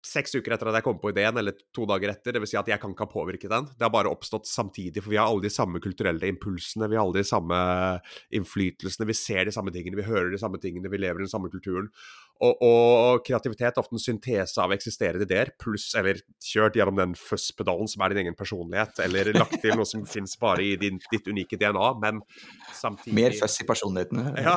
seks 0.06 0.32
uker 0.39 0.55
etter 0.55 0.70
at 0.70 0.78
jeg 0.78 0.85
kom 0.86 0.98
på 1.01 1.10
ideen, 1.12 1.36
eller 1.36 1.56
to 1.77 1.85
dager 1.89 2.14
etter. 2.14 2.36
Dvs. 2.36 2.52
Si 2.55 2.59
at 2.59 2.70
jeg 2.72 2.81
kan 2.81 2.94
ikke 2.94 3.05
ha 3.06 3.12
påvirket 3.12 3.52
den. 3.52 3.68
Det 3.77 3.85
har 3.85 3.93
bare 3.93 4.10
oppstått 4.12 4.48
samtidig, 4.48 5.02
for 5.02 5.12
vi 5.12 5.18
har 5.20 5.28
alle 5.28 5.44
de 5.44 5.52
samme 5.52 5.82
kulturelle 5.82 6.31
impulsene. 6.31 6.89
Vi 6.89 6.97
har 6.97 7.05
alle 7.05 7.20
de 7.20 7.28
samme 7.28 7.59
innflytelsene. 8.36 9.09
Vi 9.10 9.16
ser 9.18 9.44
de 9.48 9.55
samme 9.55 9.72
tingene, 9.74 9.98
vi 9.98 10.06
hører 10.09 10.32
de 10.32 10.40
samme 10.40 10.60
tingene, 10.62 10.90
vi 10.93 11.02
lever 11.02 11.20
i 11.20 11.27
den 11.27 11.32
samme 11.32 11.51
kulturen. 11.52 11.90
Og, 12.40 12.62
og 12.64 13.24
kreativitet 13.27 13.74
er 13.74 13.82
ofte 13.82 13.98
en 13.98 14.01
syntese 14.01 14.62
av 14.62 14.72
eksisterende 14.72 15.27
ideer, 15.28 15.52
pluss 15.60 15.90
eller 15.98 16.22
kjørt 16.40 16.78
gjennom 16.78 16.97
den 16.97 17.12
fuzz-pedalen 17.18 17.90
som 17.90 18.05
er 18.05 18.14
din 18.14 18.22
egen 18.24 18.39
personlighet, 18.39 19.02
eller 19.05 19.35
lagt 19.36 19.59
til 19.60 19.77
noe 19.77 19.89
som 19.89 20.06
finnes 20.14 20.39
bare 20.40 20.64
i 20.64 20.72
din, 20.81 21.02
ditt 21.12 21.28
unike 21.28 21.60
DNA, 21.60 21.93
men 22.01 22.22
samtidig 22.72 23.18
Mer 23.20 23.36
fuzz 23.36 23.60
i 23.60 23.68
personligheten. 23.68 24.24
Ja. 24.40 24.56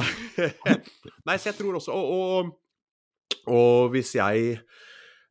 Nei, 1.27 1.35
så 1.35 1.51
jeg 1.51 1.59
tror 1.59 1.81
også 1.81 1.99
og, 1.99 2.15
og, 2.15 3.43
og 3.51 3.91
hvis 3.91 4.15
jeg 4.15 4.61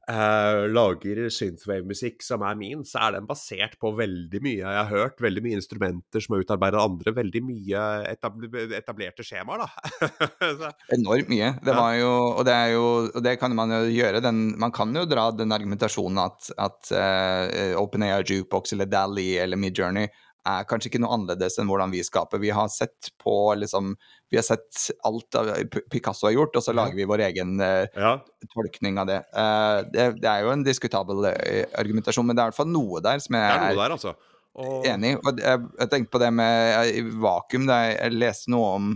Uh, 0.02 0.66
lager 0.66 1.28
synthwave-musikk 1.30 2.24
som 2.26 2.42
er 2.42 2.56
min, 2.58 2.80
så 2.82 3.04
er 3.04 3.14
den 3.14 3.26
basert 3.28 3.76
på 3.78 3.92
veldig 3.94 4.40
mye 4.42 4.58
jeg 4.58 4.78
har 4.80 4.88
hørt. 4.90 5.22
Veldig 5.22 5.44
mye 5.44 5.58
instrumenter 5.60 6.24
som 6.24 6.34
er 6.34 6.42
utarbeidet 6.42 6.80
av 6.80 6.88
andre. 6.90 7.12
Veldig 7.20 7.42
mye 7.46 7.84
etablerte 8.10 9.22
skjemaer, 9.26 9.62
da. 9.62 10.72
Enormt 10.96 11.30
mye. 11.30 11.52
Det 11.62 11.76
var 11.78 11.94
jo, 12.00 12.10
og 12.32 12.42
det 12.48 12.56
er 12.56 12.74
jo 12.74 12.82
Og 13.12 13.22
det 13.22 13.36
kan 13.38 13.54
man 13.54 13.70
jo 13.76 13.80
gjøre. 13.94 14.24
Den, 14.24 14.42
man 14.58 14.74
kan 14.74 14.90
jo 14.96 15.06
dra 15.06 15.28
den 15.36 15.54
argumentasjonen 15.54 16.18
at, 16.24 16.50
at 16.58 16.92
uh, 16.96 17.78
OpenAI 17.78 18.24
Jukebox 18.26 18.74
eller 18.74 18.90
Dally 18.90 19.36
eller 19.38 19.60
Midjourney 19.60 20.10
er 20.48 20.66
kanskje 20.66 20.90
ikke 20.90 21.00
noe 21.02 21.14
annerledes 21.14 21.58
enn 21.60 21.68
hvordan 21.70 21.92
vi 21.92 22.02
skaper. 22.04 22.40
Vi 22.42 22.50
har 22.54 22.70
sett 22.72 23.12
på 23.22 23.34
liksom 23.58 23.94
Vi 24.32 24.38
har 24.38 24.46
sett 24.46 24.88
alt 25.06 25.38
av 25.38 25.50
Picasso 25.92 26.26
har 26.26 26.34
gjort, 26.34 26.56
og 26.56 26.64
så 26.64 26.74
lager 26.74 26.96
vi 26.96 27.06
vår 27.08 27.24
egen 27.28 27.60
uh, 27.60 27.84
ja. 27.92 28.14
tolkning 28.54 28.98
av 29.02 29.10
det. 29.10 29.20
Uh, 29.36 29.84
det. 29.92 30.06
det. 30.22 30.28
er 30.30 30.46
jo 30.46 30.54
en 30.54 30.64
diskutabel 30.64 31.26
argumentasjon, 31.28 32.26
men 32.26 32.38
det 32.38 32.42
er 32.42 32.48
i 32.48 32.54
hvert 32.54 32.60
fall 32.62 32.72
noe 32.72 33.02
der 33.04 33.20
som 33.20 33.36
jeg 33.36 33.50
er, 33.52 33.76
der, 33.76 33.96
altså. 33.98 34.14
og... 34.56 34.86
enig 34.88 35.14
i. 35.14 35.18
Jeg, 35.44 35.64
jeg 35.82 35.92
tenkte 35.92 36.16
på 36.16 36.22
det 36.24 36.32
med 36.40 37.12
vakuum. 37.20 37.68
Da 37.68 37.82
jeg 37.90 38.16
leste 38.16 38.54
noe 38.54 38.76
om 38.78 38.92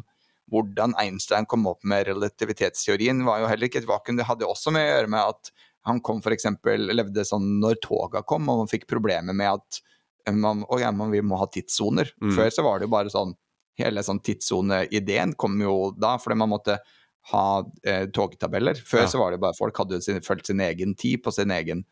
hvordan 0.52 0.94
Einstein 1.02 1.46
kom 1.50 1.66
opp 1.68 1.84
med 1.84 2.06
relativitetsteorien, 2.08 3.24
var 3.26 3.42
jo 3.42 3.50
heller 3.50 3.68
ikke 3.68 3.82
et 3.82 3.90
vakuum. 3.90 4.16
Det 4.18 4.28
hadde 4.28 4.48
også 4.48 4.72
med 4.74 4.86
å 4.86 4.92
gjøre 4.94 5.12
med 5.12 5.34
at 5.34 5.52
han 5.86 6.00
kom 6.02 6.22
for 6.22 6.34
eksempel, 6.34 6.88
levde 6.96 7.26
sånn 7.26 7.58
når 7.62 7.78
toga 7.84 8.24
kom, 8.26 8.48
og 8.50 8.64
han 8.64 8.70
fikk 8.70 8.88
problemer 8.90 9.36
med 9.36 9.52
at 9.58 9.80
man, 10.32 10.64
okay, 10.68 10.90
man, 10.92 11.10
vi 11.14 11.22
må 11.22 11.38
ha 11.40 11.46
tidssoner. 11.52 12.10
Mm. 12.22 12.32
Før 12.36 12.50
så 12.54 12.64
var 12.66 12.78
det 12.78 12.88
jo 12.88 12.94
bare 12.96 13.12
sånn 13.12 13.36
Hele 13.76 14.00
sånn 14.00 14.22
tidssoneideen 14.24 15.34
kom 15.36 15.58
jo 15.60 15.90
da, 16.00 16.14
fordi 16.16 16.38
man 16.40 16.48
måtte 16.48 16.78
ha 17.28 17.46
eh, 17.84 18.06
togtabeller. 18.08 18.78
Før 18.80 19.02
ja. 19.02 19.08
så 19.12 19.18
var 19.20 19.34
det 19.34 19.40
bare 19.42 19.52
folk 19.58 19.76
hadde 19.82 19.98
sin, 20.00 20.22
følt 20.24 20.48
sin 20.48 20.62
egen 20.64 20.94
tid 20.96 21.20
på 21.20 21.32
sin 21.36 21.52
egen 21.52 21.82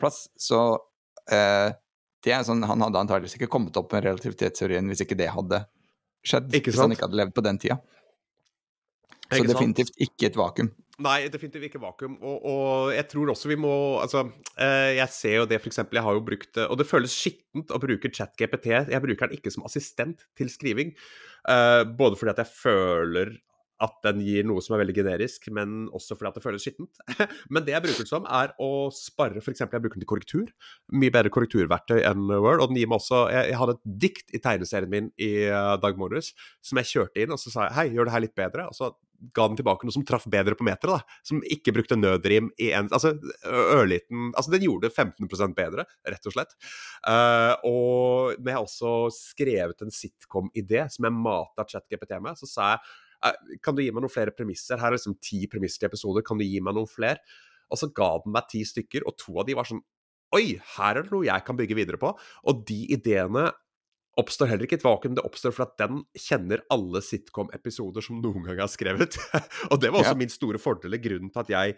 plass. 0.00 0.22
Så 0.40 0.60
eh, 1.28 1.74
det 2.24 2.32
er 2.32 2.46
sånn, 2.48 2.64
han 2.64 2.80
hadde 2.86 3.02
antakeligvis 3.02 3.36
ikke 3.36 3.50
kommet 3.52 3.76
opp 3.76 3.92
med 3.92 4.06
relativitetsteorien 4.06 4.88
hvis 4.88 5.04
ikke 5.04 5.18
det 5.20 5.28
hadde 5.34 5.60
skjedd. 6.24 6.48
Hvis 6.56 6.80
han 6.80 6.96
ikke 6.96 7.10
hadde 7.10 7.20
levd 7.20 7.36
på 7.36 7.44
den 7.44 7.60
tida. 7.60 7.76
Så 9.28 9.44
definitivt 9.48 10.00
ikke 10.00 10.30
et 10.30 10.38
vakuum. 10.38 10.72
Nei, 11.02 11.26
definitivt 11.26 11.66
ikke 11.66 11.80
vakuum. 11.82 12.14
Og, 12.22 12.44
og, 12.46 12.92
jeg 12.94 13.08
tror 13.10 13.32
også 13.32 13.50
vi 13.50 13.56
må 13.58 13.72
Altså, 13.98 14.28
eh, 14.54 14.94
jeg 15.00 15.10
ser 15.10 15.40
jo 15.40 15.48
det 15.50 15.58
f.eks. 15.58 15.80
Jeg 15.82 16.04
har 16.06 16.14
jo 16.14 16.22
brukt 16.22 16.60
Og 16.68 16.78
det 16.78 16.86
føles 16.86 17.14
skittent 17.14 17.72
å 17.74 17.80
bruke 17.82 18.12
ChatGPT. 18.14 18.70
Jeg 18.92 19.02
bruker 19.02 19.26
den 19.26 19.40
ikke 19.40 19.50
som 19.50 19.66
assistent 19.66 20.22
til 20.38 20.52
skriving. 20.52 20.94
Eh, 21.50 21.82
både 21.98 22.20
fordi 22.20 22.34
at 22.36 22.44
jeg 22.44 22.54
føler 22.60 23.34
at 23.82 23.96
den 24.06 24.20
gir 24.22 24.46
noe 24.46 24.62
som 24.62 24.76
er 24.76 24.84
veldig 24.84 24.96
generisk, 24.96 25.48
men 25.54 25.86
også 25.94 26.14
fordi 26.14 26.30
at 26.30 26.38
det 26.38 26.44
føles 26.44 26.66
skittent. 26.66 27.00
men 27.54 27.66
det 27.66 27.74
jeg 27.74 27.84
bruker 27.86 28.04
den 28.04 28.10
som, 28.10 28.28
er 28.30 28.54
å 28.62 28.88
spare 28.94 29.42
F.eks. 29.42 29.64
jeg 29.64 29.70
bruker 29.72 29.98
den 29.98 30.04
til 30.04 30.10
korrektur. 30.10 30.52
Mye 30.94 31.14
bedre 31.14 31.32
korrekturverktøy 31.34 31.98
enn 32.06 32.28
Word. 32.30 32.62
Og 32.62 32.70
den 32.70 32.78
gir 32.80 32.90
meg 32.90 33.00
også 33.00 33.24
Jeg, 33.34 33.50
jeg 33.50 33.60
hadde 33.60 33.76
et 33.76 33.96
dikt 34.04 34.36
i 34.36 34.42
tegneserien 34.42 34.92
min 34.92 35.10
i 35.18 35.32
uh, 35.50 35.74
dag 35.82 35.98
morges 35.98 36.32
som 36.64 36.78
jeg 36.80 36.90
kjørte 36.92 37.24
inn, 37.24 37.34
og 37.34 37.40
så 37.40 37.50
sa 37.50 37.66
jeg 37.66 37.76
hei, 37.78 37.88
gjør 37.96 38.08
det 38.08 38.14
her 38.14 38.24
litt 38.24 38.38
bedre. 38.38 38.68
Og 38.70 38.78
så 38.78 38.92
ga 39.34 39.46
den 39.48 39.58
tilbake 39.58 39.86
noe 39.86 39.94
som 39.94 40.04
traff 40.06 40.26
bedre 40.30 40.56
på 40.58 40.66
meteret, 40.66 41.00
da. 41.00 41.20
Som 41.26 41.42
ikke 41.42 41.74
brukte 41.76 41.98
nødrim 41.98 42.50
i 42.60 42.70
en 42.76 42.90
Altså 42.94 43.14
ørliten 43.44 44.32
Altså, 44.34 44.52
den 44.54 44.66
gjorde 44.66 44.88
det 44.88 44.96
15% 44.96 45.56
bedre, 45.56 45.86
rett 46.06 46.28
og 46.28 46.36
slett. 46.36 46.54
Uh, 47.06 47.54
og 47.66 48.38
når 48.40 48.52
jeg 48.52 48.68
også 48.68 48.92
skrevet 49.16 49.84
en 49.84 49.94
sitcom-idé 49.94 50.86
som 50.92 51.08
jeg 51.08 51.16
mata 51.16 51.66
ChatGPT 51.68 52.18
med, 52.20 52.38
så 52.40 52.50
sa 52.50 52.70
jeg 52.74 52.84
kan 53.64 53.76
du 53.76 53.82
gi 53.84 53.90
meg 53.94 54.04
noen 54.04 54.12
flere 54.12 54.34
premisser? 54.36 54.78
Her 54.80 54.92
er 54.92 54.98
liksom 54.98 55.16
ti 55.22 55.44
premisser 55.50 55.84
til 55.84 55.90
episoder, 55.92 56.24
kan 56.26 56.40
du 56.40 56.44
gi 56.46 56.60
meg 56.64 56.76
noen 56.76 56.90
flere? 56.90 57.22
Og 57.72 57.80
så 57.80 57.88
ga 57.96 58.10
den 58.24 58.34
meg 58.34 58.48
ti 58.52 58.62
stykker, 58.66 59.06
og 59.08 59.16
to 59.20 59.38
av 59.40 59.48
de 59.48 59.58
var 59.58 59.68
sånn 59.68 59.82
Oi, 60.34 60.56
her 60.74 60.98
er 60.98 61.04
det 61.06 61.12
noe 61.14 61.26
jeg 61.28 61.44
kan 61.46 61.54
bygge 61.54 61.76
videre 61.78 61.98
på. 62.00 62.08
Og 62.50 62.64
de 62.66 62.80
ideene 62.96 63.44
oppstår 64.18 64.48
heller 64.50 64.66
ikke 64.66 64.80
et 64.80 64.86
vakuum, 64.86 65.14
det 65.14 65.22
oppstår 65.26 65.54
for 65.54 65.66
at 65.66 65.76
den 65.78 66.00
kjenner 66.18 66.64
alle 66.74 67.02
sitcom-episoder 67.04 68.02
som 68.02 68.18
noen 68.22 68.42
gang 68.48 68.62
er 68.64 68.70
skrevet. 68.70 69.18
og 69.70 69.78
det 69.82 69.92
var 69.92 70.02
også 70.02 70.16
ja. 70.16 70.20
min 70.24 70.32
store 70.32 70.58
fordel. 70.62 70.98
Grunnen 71.02 71.30
til 71.30 71.44
at 71.44 71.52
jeg 71.54 71.76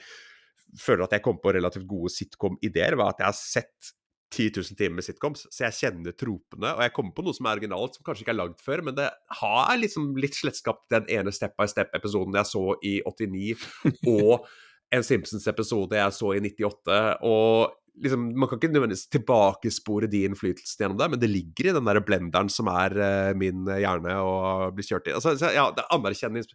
føler 0.80 1.04
at 1.04 1.16
jeg 1.16 1.24
kom 1.24 1.36
på 1.42 1.52
relativt 1.56 1.88
gode 1.90 2.12
sitcom-ideer, 2.12 2.96
var 2.96 3.12
at 3.12 3.22
jeg 3.22 3.28
har 3.28 3.38
sett 3.38 3.92
10 4.34 4.50
000 4.56 4.78
timer 4.78 4.98
med 4.98 5.06
sitcoms, 5.06 5.46
så 5.54 5.66
jeg 5.68 5.76
kjenner 5.78 6.14
tropene. 6.18 6.72
Og 6.74 6.82
jeg 6.82 6.94
kommer 6.96 7.14
på 7.14 7.24
noe 7.26 7.36
som 7.36 7.46
er 7.46 7.60
originalt, 7.60 7.96
som 7.96 8.06
kanskje 8.06 8.24
ikke 8.24 8.34
er 8.34 8.40
lagd 8.40 8.62
før, 8.64 8.82
men 8.88 8.96
det 8.98 9.08
har 9.40 9.74
liksom 9.78 10.12
litt 10.18 10.38
slettskapt 10.38 10.88
den 10.92 11.08
ene 11.12 11.34
Step 11.34 11.54
by 11.58 11.68
Step-episoden 11.70 12.38
jeg 12.40 12.50
så 12.50 12.64
i 12.82 12.98
89, 13.06 13.66
og 14.16 14.48
en 14.94 15.06
Simpsons-episode 15.06 15.98
jeg 15.98 16.14
så 16.14 16.32
i 16.34 16.42
98. 16.42 16.98
og 17.26 17.76
liksom, 18.02 18.26
Man 18.38 18.50
kan 18.50 18.60
ikke 18.60 18.72
nødvendigvis 18.74 19.08
tilbakespore 19.14 20.10
de 20.10 20.24
innflytelsene 20.28 20.84
gjennom 20.84 21.00
det, 21.00 21.10
men 21.14 21.22
det 21.22 21.32
ligger 21.32 21.70
i 21.70 21.76
den 21.78 21.90
der 21.90 22.02
blenderen 22.06 22.50
som 22.52 22.70
er 22.72 22.98
uh, 22.98 23.32
min 23.38 23.66
hjerne 23.66 24.18
og 24.22 24.76
blir 24.76 24.90
kjørt 24.90 25.10
i. 25.10 25.16
Altså, 25.16 25.36
ja, 25.54 25.70
det 25.74 25.86
anerkjenner 25.94 26.46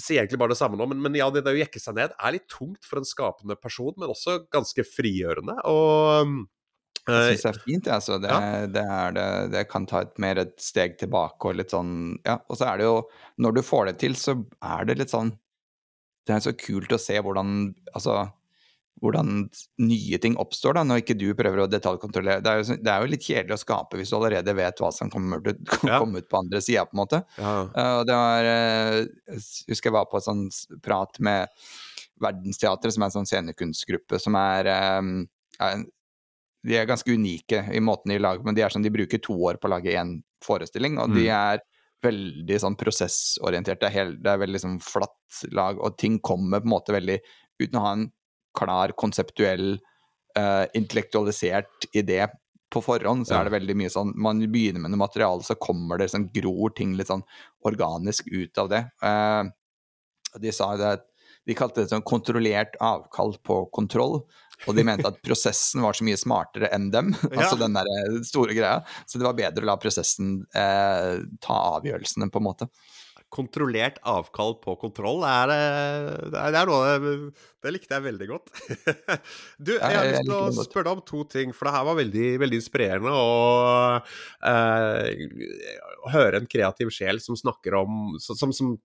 sier 0.00 0.22
egentlig 0.22 0.40
bare 0.40 0.54
det 0.54 0.60
samme 0.60 0.78
nå, 0.78 0.86
men, 0.90 1.00
men 1.02 1.16
ja, 1.18 1.28
det, 1.32 1.44
det 1.46 1.54
å 1.54 1.58
jekke 1.60 1.80
seg 1.82 1.96
ned 1.98 2.14
er 2.16 2.36
litt 2.36 2.46
tungt 2.52 2.84
for 2.86 3.00
en 3.00 3.08
skapende 3.08 3.56
person, 3.58 3.94
men 3.96 4.12
også 4.12 4.42
ganske 4.52 4.84
frigjørende. 4.88 5.56
Og 5.70 6.46
jeg 7.06 7.36
syns 7.36 7.44
det 7.44 7.50
er 7.52 7.58
fint, 7.62 7.88
altså. 7.94 8.18
Det, 8.18 8.30
ja. 8.30 8.62
det, 8.66 8.84
det, 9.14 9.26
det, 9.54 9.64
kan 9.70 9.86
ta 9.86 10.02
et 10.02 10.16
mer 10.22 10.40
et 10.42 10.56
steg 10.62 10.96
tilbake 10.98 11.50
og 11.50 11.58
litt 11.60 11.74
sånn 11.74 12.16
Ja, 12.26 12.40
og 12.50 12.58
så 12.58 12.72
er 12.72 12.80
det 12.80 12.88
jo 12.88 12.96
Når 13.42 13.54
du 13.54 13.62
får 13.62 13.90
det 13.90 13.98
til, 14.02 14.16
så 14.18 14.34
er 14.58 14.88
det 14.88 14.98
litt 14.98 15.14
sånn 15.14 15.30
Det 16.26 16.34
er 16.34 16.42
så 16.42 16.56
kult 16.58 16.96
å 16.96 16.98
se 16.98 17.20
hvordan 17.22 17.52
Altså 17.92 18.24
hvordan 19.02 19.48
nye 19.84 20.18
ting 20.22 20.36
oppstår, 20.40 20.78
da, 20.78 20.84
når 20.86 21.02
ikke 21.02 21.16
du 21.20 21.26
prøver 21.36 21.62
å 21.62 21.68
detaljkontrollere. 21.68 22.40
Det 22.44 22.52
er, 22.52 22.60
jo, 22.62 22.76
det 22.80 22.92
er 22.92 23.02
jo 23.02 23.10
litt 23.12 23.26
kjedelig 23.26 23.56
å 23.58 23.60
skape 23.60 24.00
hvis 24.00 24.12
du 24.12 24.16
allerede 24.18 24.54
vet 24.56 24.80
hva 24.80 24.90
som 24.94 25.10
kommer 25.12 25.42
til 25.44 25.58
å 25.58 25.90
ja. 25.90 25.98
komme 26.00 26.22
ut 26.22 26.30
på 26.30 26.40
andre 26.40 26.62
sida, 26.64 26.86
på 26.88 26.96
en 26.96 27.02
måte. 27.02 27.20
Ja. 27.36 27.52
Uh, 27.76 28.00
det 28.08 28.16
var 28.16 28.48
uh, 28.48 28.96
Jeg 29.34 29.74
husker 29.74 29.90
jeg 29.90 29.98
var 29.98 30.08
på 30.08 30.20
en 30.20 30.26
sånn 30.28 30.46
prat 30.84 31.20
med 31.20 31.68
Verdensteatret, 32.24 32.96
som 32.96 33.04
er 33.04 33.10
en 33.10 33.16
sånn 33.18 33.28
scenekunstgruppe 33.28 34.20
som 34.22 34.38
er, 34.40 34.72
um, 34.96 35.14
er 35.60 35.84
De 36.66 36.80
er 36.80 36.88
ganske 36.88 37.12
unike 37.12 37.66
i 37.68 37.84
måten 37.84 38.14
de 38.14 38.20
lager 38.22 38.46
men 38.46 38.56
de 38.56 38.64
er 38.64 38.72
sånn, 38.72 38.86
de 38.86 38.94
bruker 38.94 39.20
to 39.22 39.36
år 39.36 39.60
på 39.60 39.68
å 39.68 39.76
lage 39.76 39.92
én 39.92 40.16
forestilling, 40.44 40.96
og 41.02 41.12
mm. 41.12 41.18
de 41.20 41.28
er 41.32 41.64
veldig 42.04 42.58
sånn 42.60 42.76
prosessorientert. 42.78 43.80
Det 43.80 43.88
er, 43.88 43.94
helt, 43.94 44.18
det 44.24 44.32
er 44.32 44.40
veldig 44.40 44.60
sånn 44.62 44.80
flatt 44.84 45.44
lag, 45.52 45.80
og 45.80 45.96
ting 46.00 46.18
kommer 46.24 46.62
på 46.62 46.68
en 46.68 46.74
måte 46.78 46.96
veldig 46.96 47.20
uten 47.60 47.78
å 47.78 47.84
ha 47.84 47.92
en 47.96 48.06
klar, 48.56 48.94
konseptuell, 48.98 49.76
uh, 50.38 50.64
intellektualisert 50.76 51.88
idé 51.92 52.24
på 52.72 52.82
forhånd, 52.82 53.26
så 53.28 53.38
er 53.38 53.46
det 53.46 53.54
veldig 53.54 53.76
mye 53.78 53.90
sånn 53.92 54.10
Man 54.18 54.40
begynner 54.50 54.82
med 54.82 54.92
noe 54.92 55.04
materiale, 55.04 55.44
så 55.46 55.54
kommer 55.60 56.00
det 56.00 56.10
sånn 56.12 56.26
gror 56.34 56.74
ting 56.76 56.96
litt 56.98 57.12
sånn 57.12 57.22
organisk 57.68 58.26
ut 58.32 58.58
av 58.62 58.72
det. 58.72 58.82
Uh, 59.04 59.46
de 60.42 60.52
sa 60.52 60.72
det 60.76 60.96
De 61.46 61.54
kalte 61.54 61.84
det 61.84 61.92
sånn 61.92 62.02
kontrollert 62.02 62.74
avkall 62.82 63.36
på 63.46 63.60
kontroll. 63.70 64.24
Og 64.66 64.74
de 64.74 64.82
mente 64.88 65.06
at 65.06 65.20
prosessen 65.26 65.84
var 65.84 65.94
så 65.94 66.04
mye 66.06 66.18
smartere 66.18 66.72
enn 66.74 66.90
dem. 66.90 67.12
Ja. 67.36 67.44
altså 67.44 67.58
den 67.60 67.76
der 67.76 67.86
eh, 67.92 68.16
store 68.26 68.56
greia. 68.56 68.80
Så 69.06 69.20
det 69.20 69.28
var 69.28 69.36
bedre 69.38 69.62
å 69.62 69.68
la 69.70 69.76
prosessen 69.78 70.40
eh, 70.56 71.22
ta 71.44 71.58
avgjørelsene, 71.76 72.30
på 72.32 72.42
en 72.42 72.48
måte 72.48 72.68
kontrollert 73.36 74.00
avkall 74.08 74.56
på 74.62 74.74
kontroll 74.80 75.22
er, 75.28 75.52
eh, 75.52 76.08
det 76.32 76.60
er 76.62 76.70
noe 76.70 76.96
det, 77.02 77.12
det 77.64 77.74
likte 77.74 77.98
jeg 77.98 78.06
veldig 78.06 78.28
godt. 78.30 78.52
du, 79.66 79.74
jeg 79.76 79.84
har 79.84 80.08
lyst 80.08 80.26
til 80.26 80.34
å 80.38 80.64
spørre 80.64 80.88
deg 80.88 80.94
om 80.96 81.04
to 81.12 81.22
ting, 81.36 81.54
for 81.56 81.68
det 81.68 81.76
her 81.76 81.86
var 81.90 82.00
veldig, 82.00 82.26
veldig 82.42 82.60
inspirerende 82.62 83.12
å 83.12 83.30
uh, 84.46 85.06
høre 86.14 86.40
en 86.40 86.50
kreativ 86.50 86.92
sjel 86.94 87.20
som 87.22 87.38
snakker 87.38 87.76
om 87.82 88.16
som, 88.22 88.52
som 88.54 88.76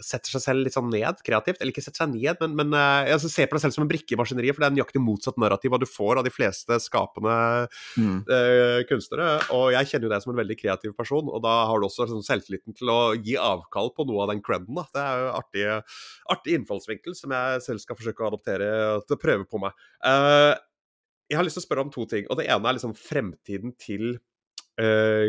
setter 0.00 0.32
seg 0.34 0.42
selv 0.44 0.64
litt 0.64 0.74
sånn 0.74 0.90
ned 0.92 1.20
kreativt. 1.26 1.60
Eller 1.60 1.72
ikke 1.74 1.84
setter 1.84 2.04
seg 2.04 2.14
ned, 2.14 2.38
men, 2.40 2.54
men 2.58 2.76
uh, 2.76 3.08
altså, 3.14 3.30
ser 3.32 3.48
på 3.50 3.56
deg 3.56 3.64
selv 3.64 3.76
som 3.76 3.84
en 3.84 3.90
brikke 3.90 4.14
i 4.14 4.18
maskineriet, 4.18 4.56
for 4.56 4.64
det 4.64 4.70
er 4.70 4.76
nøyaktig 4.76 5.02
motsatt 5.02 5.38
narrativ 5.42 5.72
hva 5.72 5.80
du 5.82 5.88
får 5.88 6.20
av 6.20 6.26
de 6.26 6.32
fleste 6.32 6.78
skapende 6.82 7.36
mm. 8.00 8.16
uh, 8.30 8.80
kunstnere. 8.88 9.28
Og 9.56 9.68
jeg 9.76 9.90
kjenner 9.90 10.08
jo 10.08 10.14
deg 10.14 10.24
som 10.24 10.34
en 10.34 10.40
veldig 10.42 10.58
kreativ 10.60 10.96
person, 10.98 11.28
og 11.28 11.44
da 11.44 11.54
har 11.68 11.82
du 11.82 11.88
også 11.88 12.08
sånn, 12.10 12.24
selvtilliten 12.26 12.76
til 12.78 12.92
å 12.92 12.98
gi 13.18 13.36
avkall 13.40 13.92
på 13.96 14.06
noe 14.08 14.24
av 14.24 14.32
den 14.32 14.42
creden. 14.44 14.72
Da. 14.78 14.86
Det 14.92 15.04
er 15.04 15.22
jo 15.22 15.30
artig, 15.38 15.68
artig 16.36 16.58
innfallsvinkel 16.58 17.16
som 17.18 17.34
jeg 17.36 17.62
selv 17.68 17.84
skal 17.84 17.98
forsøke 17.98 18.24
å 18.24 18.32
adoptere 18.32 18.72
til 19.06 19.18
å 19.18 19.22
prøve 19.22 19.48
på 19.48 19.62
meg. 19.62 19.86
Uh, 20.04 20.52
jeg 21.30 21.38
har 21.40 21.46
lyst 21.46 21.56
til 21.60 21.64
å 21.64 21.68
spørre 21.68 21.86
om 21.86 21.92
to 21.92 22.04
ting, 22.08 22.26
og 22.28 22.40
det 22.40 22.48
ene 22.52 22.68
er 22.68 22.76
liksom 22.76 22.96
fremtiden 22.98 23.76
til 23.80 24.18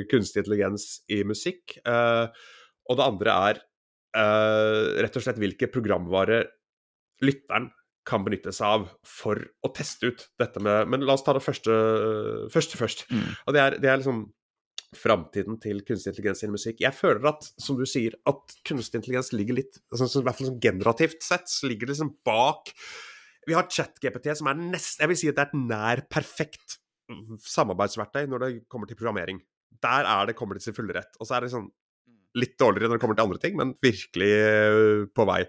kunstig 0.10 0.40
intelligens 0.40 0.86
i 1.12 1.18
musikk. 1.28 1.76
og 1.84 2.96
det 2.98 3.06
andre 3.06 3.34
er 3.50 3.60
uh, 4.18 5.00
rett 5.04 5.18
og 5.18 5.26
slett 5.26 5.42
hvilke 5.42 5.70
programvare 5.74 6.44
lytteren 7.24 7.70
kan 8.08 8.24
benytte 8.26 8.52
seg 8.52 8.68
av 8.68 8.88
for 9.08 9.40
å 9.64 9.72
teste 9.76 10.12
ut 10.12 10.24
dette 10.42 10.60
med 10.64 10.90
Men 10.92 11.06
la 11.08 11.16
oss 11.16 11.24
ta 11.24 11.36
det 11.36 11.44
første, 11.44 11.76
første 12.52 12.80
først. 12.80 13.06
Mm. 13.12 13.30
Og 13.48 13.56
det 13.56 13.62
er, 13.64 13.78
det 13.80 13.92
er 13.92 14.02
liksom 14.02 14.26
framtiden 14.94 15.58
til 15.62 15.82
kunstig 15.88 16.12
intelligens 16.12 16.44
i 16.46 16.52
musikk. 16.52 16.84
Jeg 16.84 16.96
føler 16.96 17.26
at, 17.32 17.48
som 17.62 17.80
du 17.80 17.86
sier, 17.90 18.14
at 18.30 18.56
kunstig 18.68 19.00
intelligens 19.00 19.32
ligger 19.34 19.58
litt 19.58 19.80
altså, 19.90 20.22
I 20.22 20.28
hvert 20.28 20.40
fall 20.40 20.52
sånn 20.52 20.62
generativt 20.62 21.26
sett 21.26 21.50
så 21.50 21.70
ligger 21.70 21.90
det 21.90 21.96
liksom 21.96 22.14
bak 22.28 22.74
Vi 23.48 23.56
har 23.58 23.68
ChatGPT, 23.68 24.30
som 24.40 24.52
er 24.52 24.60
nest 24.60 25.02
Jeg 25.02 25.12
vil 25.12 25.20
si 25.20 25.32
at 25.32 25.40
det 25.40 25.48
er 25.48 25.52
et 25.52 25.72
nær 25.74 26.04
perfekt 26.14 26.78
samarbeidsverktøy 27.44 28.28
når 28.32 28.44
det 28.44 28.52
kommer 28.72 28.88
til 28.90 28.98
programmering. 28.98 29.42
Der 29.84 30.08
er 30.08 30.30
det 30.30 30.38
kommer 30.40 30.56
det 30.56 30.64
til 30.64 30.76
fulle 30.76 30.96
rett. 30.96 31.18
Og 31.20 31.28
så 31.28 31.36
er 31.36 31.44
det 31.44 31.52
sånn 31.54 31.68
litt 32.40 32.58
dårligere 32.62 32.92
når 32.92 33.00
det 33.00 33.04
kommer 33.04 33.18
til 33.20 33.28
andre 33.28 33.42
ting, 33.42 33.56
men 33.60 33.74
virkelig 33.84 34.34
eh, 34.34 35.06
på 35.14 35.26
vei. 35.30 35.42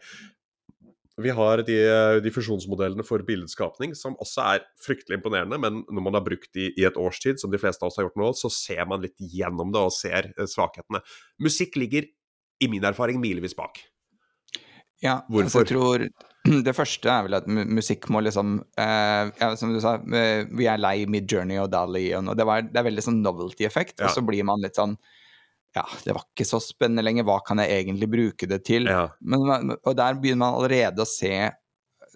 Vi 1.22 1.30
har 1.30 1.62
de, 1.62 1.76
de 2.24 2.30
fusjonsmodellene 2.34 3.04
for 3.06 3.22
billedskapning, 3.26 3.92
som 3.94 4.16
også 4.22 4.46
er 4.56 4.64
fryktelig 4.82 5.20
imponerende, 5.20 5.60
men 5.62 5.84
når 5.86 6.02
man 6.08 6.18
har 6.18 6.24
brukt 6.26 6.50
de 6.58 6.72
i 6.74 6.86
et 6.88 6.98
års 6.98 7.20
tid, 7.22 7.38
som 7.38 7.52
de 7.52 7.60
fleste 7.62 7.84
av 7.84 7.92
oss 7.92 8.00
har 8.00 8.08
gjort 8.08 8.18
nå, 8.18 8.32
så 8.34 8.50
ser 8.50 8.82
man 8.90 9.04
litt 9.04 9.14
gjennom 9.22 9.70
det 9.74 9.82
og 9.84 9.94
ser 9.94 10.32
eh, 10.34 10.48
svakhetene. 10.50 11.04
Musikk 11.42 11.78
ligger, 11.80 12.10
i 12.62 12.68
min 12.70 12.84
erfaring, 12.86 13.18
milevis 13.20 13.54
bak. 13.58 13.80
Ja, 15.02 15.18
Hvorfor? 15.28 15.44
Altså 15.44 15.62
jeg 15.64 15.70
tror 15.72 16.04
det 16.66 16.74
første 16.76 17.10
er 17.10 17.26
vel 17.26 17.36
at 17.38 17.48
musikk 17.48 18.08
må 18.14 18.22
liksom 18.24 18.56
uh, 18.62 19.24
ja, 19.40 19.48
Som 19.58 19.74
du 19.74 19.80
sa, 19.82 19.96
uh, 19.98 20.44
vi 20.54 20.68
er 20.70 20.80
lei 20.80 21.04
Midjourney 21.10 21.58
og 21.60 21.70
Dali, 21.72 22.06
og 22.18 22.30
det, 22.38 22.46
var, 22.48 22.64
det 22.68 22.80
er 22.80 22.88
veldig 22.88 23.04
sånn 23.04 23.20
novelty-effekt, 23.24 23.98
ja. 23.98 24.08
og 24.08 24.16
så 24.16 24.24
blir 24.26 24.46
man 24.46 24.62
litt 24.64 24.78
sånn 24.78 24.96
ja, 25.74 25.84
det 26.04 26.14
var 26.14 26.24
ikke 26.28 26.46
så 26.46 26.60
spennende 26.62 27.02
lenger, 27.04 27.26
hva 27.26 27.40
kan 27.46 27.58
jeg 27.62 27.82
egentlig 27.82 28.08
bruke 28.12 28.48
det 28.50 28.60
til? 28.66 28.86
Ja. 28.90 29.08
Men, 29.26 29.74
og 29.74 29.92
der 29.98 30.18
begynner 30.20 30.44
man 30.44 30.58
allerede 30.60 31.02
å 31.02 31.08
se 31.08 31.34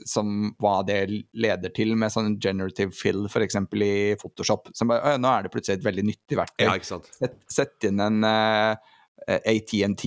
som 0.07 0.53
hva 0.63 0.77
det 0.87 1.01
leder 1.35 1.73
til, 1.75 1.95
med 1.99 2.13
sånn 2.15 2.37
generative 2.43 2.95
fill 2.95 3.27
f.eks. 3.27 3.59
i 3.83 3.91
Photoshop. 4.21 4.71
Som 4.77 4.93
bare, 4.93 5.17
nå 5.21 5.31
er 5.33 5.47
det 5.47 5.53
plutselig 5.55 5.81
et 5.81 5.89
veldig 5.89 6.07
nyttig 6.07 6.39
verktøy. 6.39 6.69
Ja, 6.69 6.77
sett, 7.19 7.39
sett, 7.51 7.77
inn 7.89 8.03
en 8.05 8.23
uh, 8.23 8.79
eh, 9.27 9.51
ATNT 9.55 10.07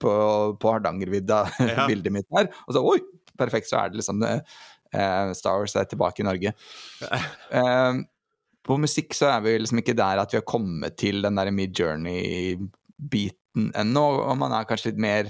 på, 0.00 0.12
på 0.56 0.74
Hardangervidda, 0.74 1.42
ja. 1.74 1.88
bildet 1.90 2.14
mitt 2.14 2.28
der, 2.32 2.48
og 2.66 2.76
så 2.76 2.84
oi, 2.94 2.98
perfekt, 3.38 3.70
så 3.70 3.82
er 3.82 3.92
det 3.92 4.00
liksom 4.00 4.24
uh, 4.24 4.40
Star 5.36 5.60
Wars 5.60 5.76
er 5.78 5.88
tilbake 5.90 6.24
i 6.24 6.28
Norge. 6.28 6.54
Uh, 7.04 8.06
på 8.68 8.76
musikk 8.80 9.14
så 9.16 9.26
er 9.32 9.40
vi 9.46 9.58
liksom 9.62 9.78
ikke 9.80 9.96
der 9.96 10.20
at 10.20 10.32
vi 10.32 10.38
har 10.40 10.46
kommet 10.48 10.92
til 11.00 11.16
den 11.24 11.36
der 11.40 11.48
mid-journey-biten 11.54 13.64
ennå, 13.80 14.06
og 14.28 14.34
man 14.40 14.52
er 14.54 14.68
kanskje 14.68 14.90
litt 14.92 15.02
mer 15.02 15.24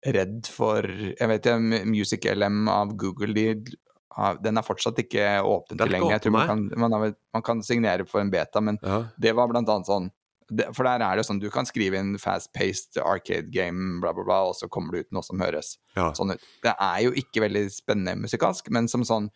redd 0.00 0.48
for 0.48 0.80
Jeg 0.88 1.28
vet 1.28 1.44
ikke, 1.44 1.84
Music 1.90 2.24
LM 2.30 2.68
av 2.72 2.96
Google, 2.96 3.34
de, 3.36 3.46
den 4.40 4.56
er 4.56 4.64
fortsatt 4.64 4.96
ikke 5.02 5.44
åpen 5.44 5.76
tilgjengelig. 5.76 6.14
Jeg 6.14 6.22
tror 6.24 6.32
man 6.38 6.48
kan, 6.48 6.60
man, 6.86 7.14
man 7.34 7.44
kan, 7.44 7.60
signere 7.66 8.06
for 8.08 8.18
en 8.22 8.32
beta, 8.32 8.60
men 8.64 8.80
ja. 8.80 9.12
det 9.20 9.32
var 9.36 9.50
blant 9.50 9.68
annet 9.68 9.90
sånn 9.90 10.08
for 10.74 10.82
der 10.82 10.98
er 11.06 11.14
det 11.14 11.22
sånn, 11.28 11.38
du 11.38 11.46
kan 11.54 11.62
skrive 11.68 11.94
inn 12.00 12.18
fast-paced 12.18 12.98
arcade 12.98 13.54
game, 13.54 14.00
bla, 14.02 14.10
bla, 14.16 14.24
bla, 14.26 14.38
og 14.48 14.54
så 14.58 14.66
kommer 14.72 14.90
det 14.96 15.00
ut 15.04 15.12
noe 15.14 15.22
som 15.22 15.38
høres 15.38 15.78
ja. 15.94 16.10
sånn 16.16 16.32
ut. 16.34 16.42
Det 16.64 16.72
er 16.74 16.98
jo 17.04 17.10
ikke 17.22 17.44
veldig 17.44 17.70
spennende 17.70 18.18
musikalsk, 18.18 18.66
men 18.74 18.90
som 18.90 19.04
sånn 19.06 19.28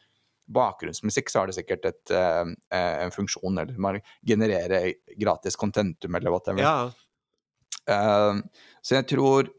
bakgrunnsmusikk, 0.53 1.31
så 1.33 1.41
har 1.41 1.51
det 1.51 1.57
sikkert 1.57 1.89
et, 1.89 2.13
uh, 2.13 2.45
en 2.75 3.15
funksjon, 3.15 3.59
eller 3.63 3.81
man 3.81 4.01
genererer 4.27 4.93
gratis 5.21 5.57
contentum, 5.57 6.15
eller 6.15 6.35
whatever. 6.35 6.65
Ja. 6.65 6.93
Uh, 7.89 8.41
så 8.85 8.99
jeg 9.01 9.09
tror 9.13 9.51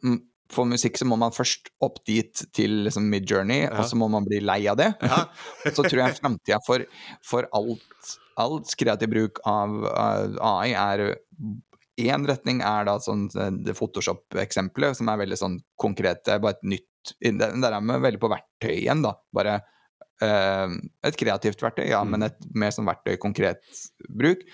for 0.53 0.69
musikk 0.69 0.99
så 0.99 1.07
må 1.09 1.17
man 1.19 1.33
først 1.33 1.71
opp 1.83 2.01
dit 2.07 2.43
til 2.55 2.83
liksom 2.85 3.07
mid-journey, 3.11 3.65
ja. 3.65 3.73
og 3.79 3.89
så 3.89 3.97
må 3.99 4.09
man 4.11 4.27
bli 4.27 4.41
lei 4.43 4.61
av 4.71 4.77
det. 4.79 4.91
Ja. 5.01 5.25
så 5.75 5.85
tror 5.85 6.03
jeg 6.03 6.19
framtida 6.19 6.61
for, 6.65 6.85
for 7.25 7.47
alt, 7.57 8.11
alt 8.41 8.75
kreativ 8.77 9.11
bruk 9.13 9.41
av 9.49 9.79
av 9.89 10.37
AI 10.55 10.75
er 10.77 11.07
Én 11.95 12.25
retning 12.27 12.57
er 12.59 12.83
da 12.83 12.97
sånn 12.99 13.29
det 13.63 13.71
Photoshop-eksempelet, 13.77 14.97
som 14.97 15.07
er 15.07 15.21
veldig 15.21 15.37
sånn 15.39 15.53
konkret. 15.79 16.25
Det 16.27 16.33
er 16.33 16.41
bare 16.43 16.57
et 16.57 16.65
nytt 16.73 17.13
Der 17.39 17.69
er 17.69 17.85
vi 17.85 17.95
veldig 18.03 18.19
på 18.19 18.29
verktøy 18.33 18.73
igjen, 18.73 19.03
da. 19.05 19.13
Bare 19.31 19.61
et 20.23 21.17
kreativt 21.19 21.59
verktøy, 21.59 21.89
ja, 21.89 21.99
men 22.07 22.21
mm. 22.23 22.27
et 22.29 22.45
mer 22.55 22.71
sånn 22.71 22.87
verktøy 22.87 23.17
konkret 23.19 23.65
bruk. 24.07 24.45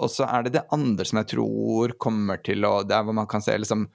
Og 0.00 0.10
så 0.12 0.26
er 0.28 0.44
det 0.44 0.54
det 0.58 0.66
andre 0.74 1.06
som 1.08 1.20
jeg 1.20 1.30
tror 1.34 1.94
kommer 2.00 2.40
til 2.44 2.64
å 2.68 2.80
Det 2.86 2.94
er 2.96 3.06
hvor 3.06 3.16
man 3.16 3.28
kan 3.30 3.42
se 3.44 3.56
liksom 3.56 3.88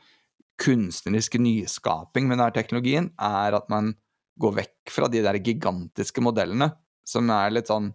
kunstnerisk 0.61 1.37
nyskaping 1.41 2.29
med 2.29 2.39
denne 2.39 2.53
teknologien, 2.55 3.09
er 3.19 3.57
at 3.57 3.69
man 3.71 3.93
går 4.39 4.57
vekk 4.61 4.91
fra 4.91 5.09
de 5.11 5.21
der 5.23 5.39
gigantiske 5.43 6.23
modellene, 6.23 6.69
som 7.07 7.29
er 7.31 7.53
litt 7.53 7.71
sånn 7.71 7.91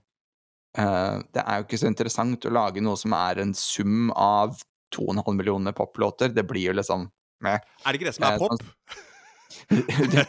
uh, 0.79 1.21
Det 1.25 1.43
er 1.43 1.61
jo 1.61 1.67
ikke 1.67 1.81
så 1.81 1.91
interessant 1.91 2.47
å 2.47 2.53
lage 2.55 2.85
noe 2.85 3.01
som 3.01 3.17
er 3.17 3.43
en 3.43 3.55
sum 3.57 4.13
av 4.15 4.59
2,5 4.95 5.23
millioner 5.37 5.77
poplåter. 5.77 6.35
Det 6.35 6.45
blir 6.49 6.71
jo 6.71 6.77
liksom 6.77 7.09
med. 7.45 7.65
Er 7.85 7.89
det 7.89 8.01
ikke 8.01 8.11
det 8.11 8.17
som 8.17 8.29
er 8.29 8.37
eh, 8.37 8.43
pop? 8.43 8.99
Sånn, 9.51 10.11
det, 10.15 10.27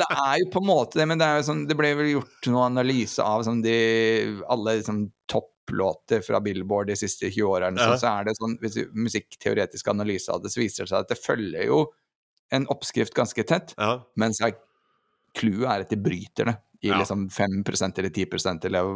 det 0.00 0.06
er 0.06 0.38
jo 0.42 0.48
på 0.52 0.62
en 0.62 0.68
måte 0.68 1.00
det, 1.00 1.06
men 1.10 1.20
det, 1.20 1.28
sånn, 1.46 1.64
det 1.68 1.76
ble 1.78 1.92
vel 1.98 2.12
gjort 2.16 2.48
noen 2.50 2.72
analyse 2.72 3.22
av 3.22 3.44
sånn 3.46 3.62
de, 3.64 3.76
alle 4.52 4.78
liksom, 4.80 5.04
topplåter 5.30 6.24
fra 6.26 6.40
Billboard 6.44 6.90
de 6.90 6.98
siste 6.98 7.30
20 7.30 7.50
årene. 7.50 7.82
Ja. 7.82 7.96
Så, 8.00 8.10
er 8.10 8.28
det 8.28 8.36
sånn, 8.38 8.58
Hvis 8.62 8.78
musikkteoretisk 8.94 9.92
analyse 9.92 10.32
av 10.32 10.44
det, 10.44 10.52
så 10.54 10.62
viser 10.62 10.84
det 10.84 10.92
seg 10.94 11.04
at 11.04 11.12
det 11.14 11.20
følger 11.22 11.68
jo 11.70 11.84
en 12.54 12.68
oppskrift 12.70 13.14
ganske 13.14 13.42
tett, 13.42 13.74
ja. 13.74 13.96
mens 14.20 14.38
clouet 15.36 15.66
er 15.66 15.82
at 15.84 15.90
de 15.90 15.98
bryter 15.98 16.46
det 16.48 16.54
i 16.86 16.90
ja. 16.92 16.98
liksom 17.00 17.26
5% 17.32 17.98
eller 17.98 18.12
10% 18.12 18.68
eller 18.68 18.90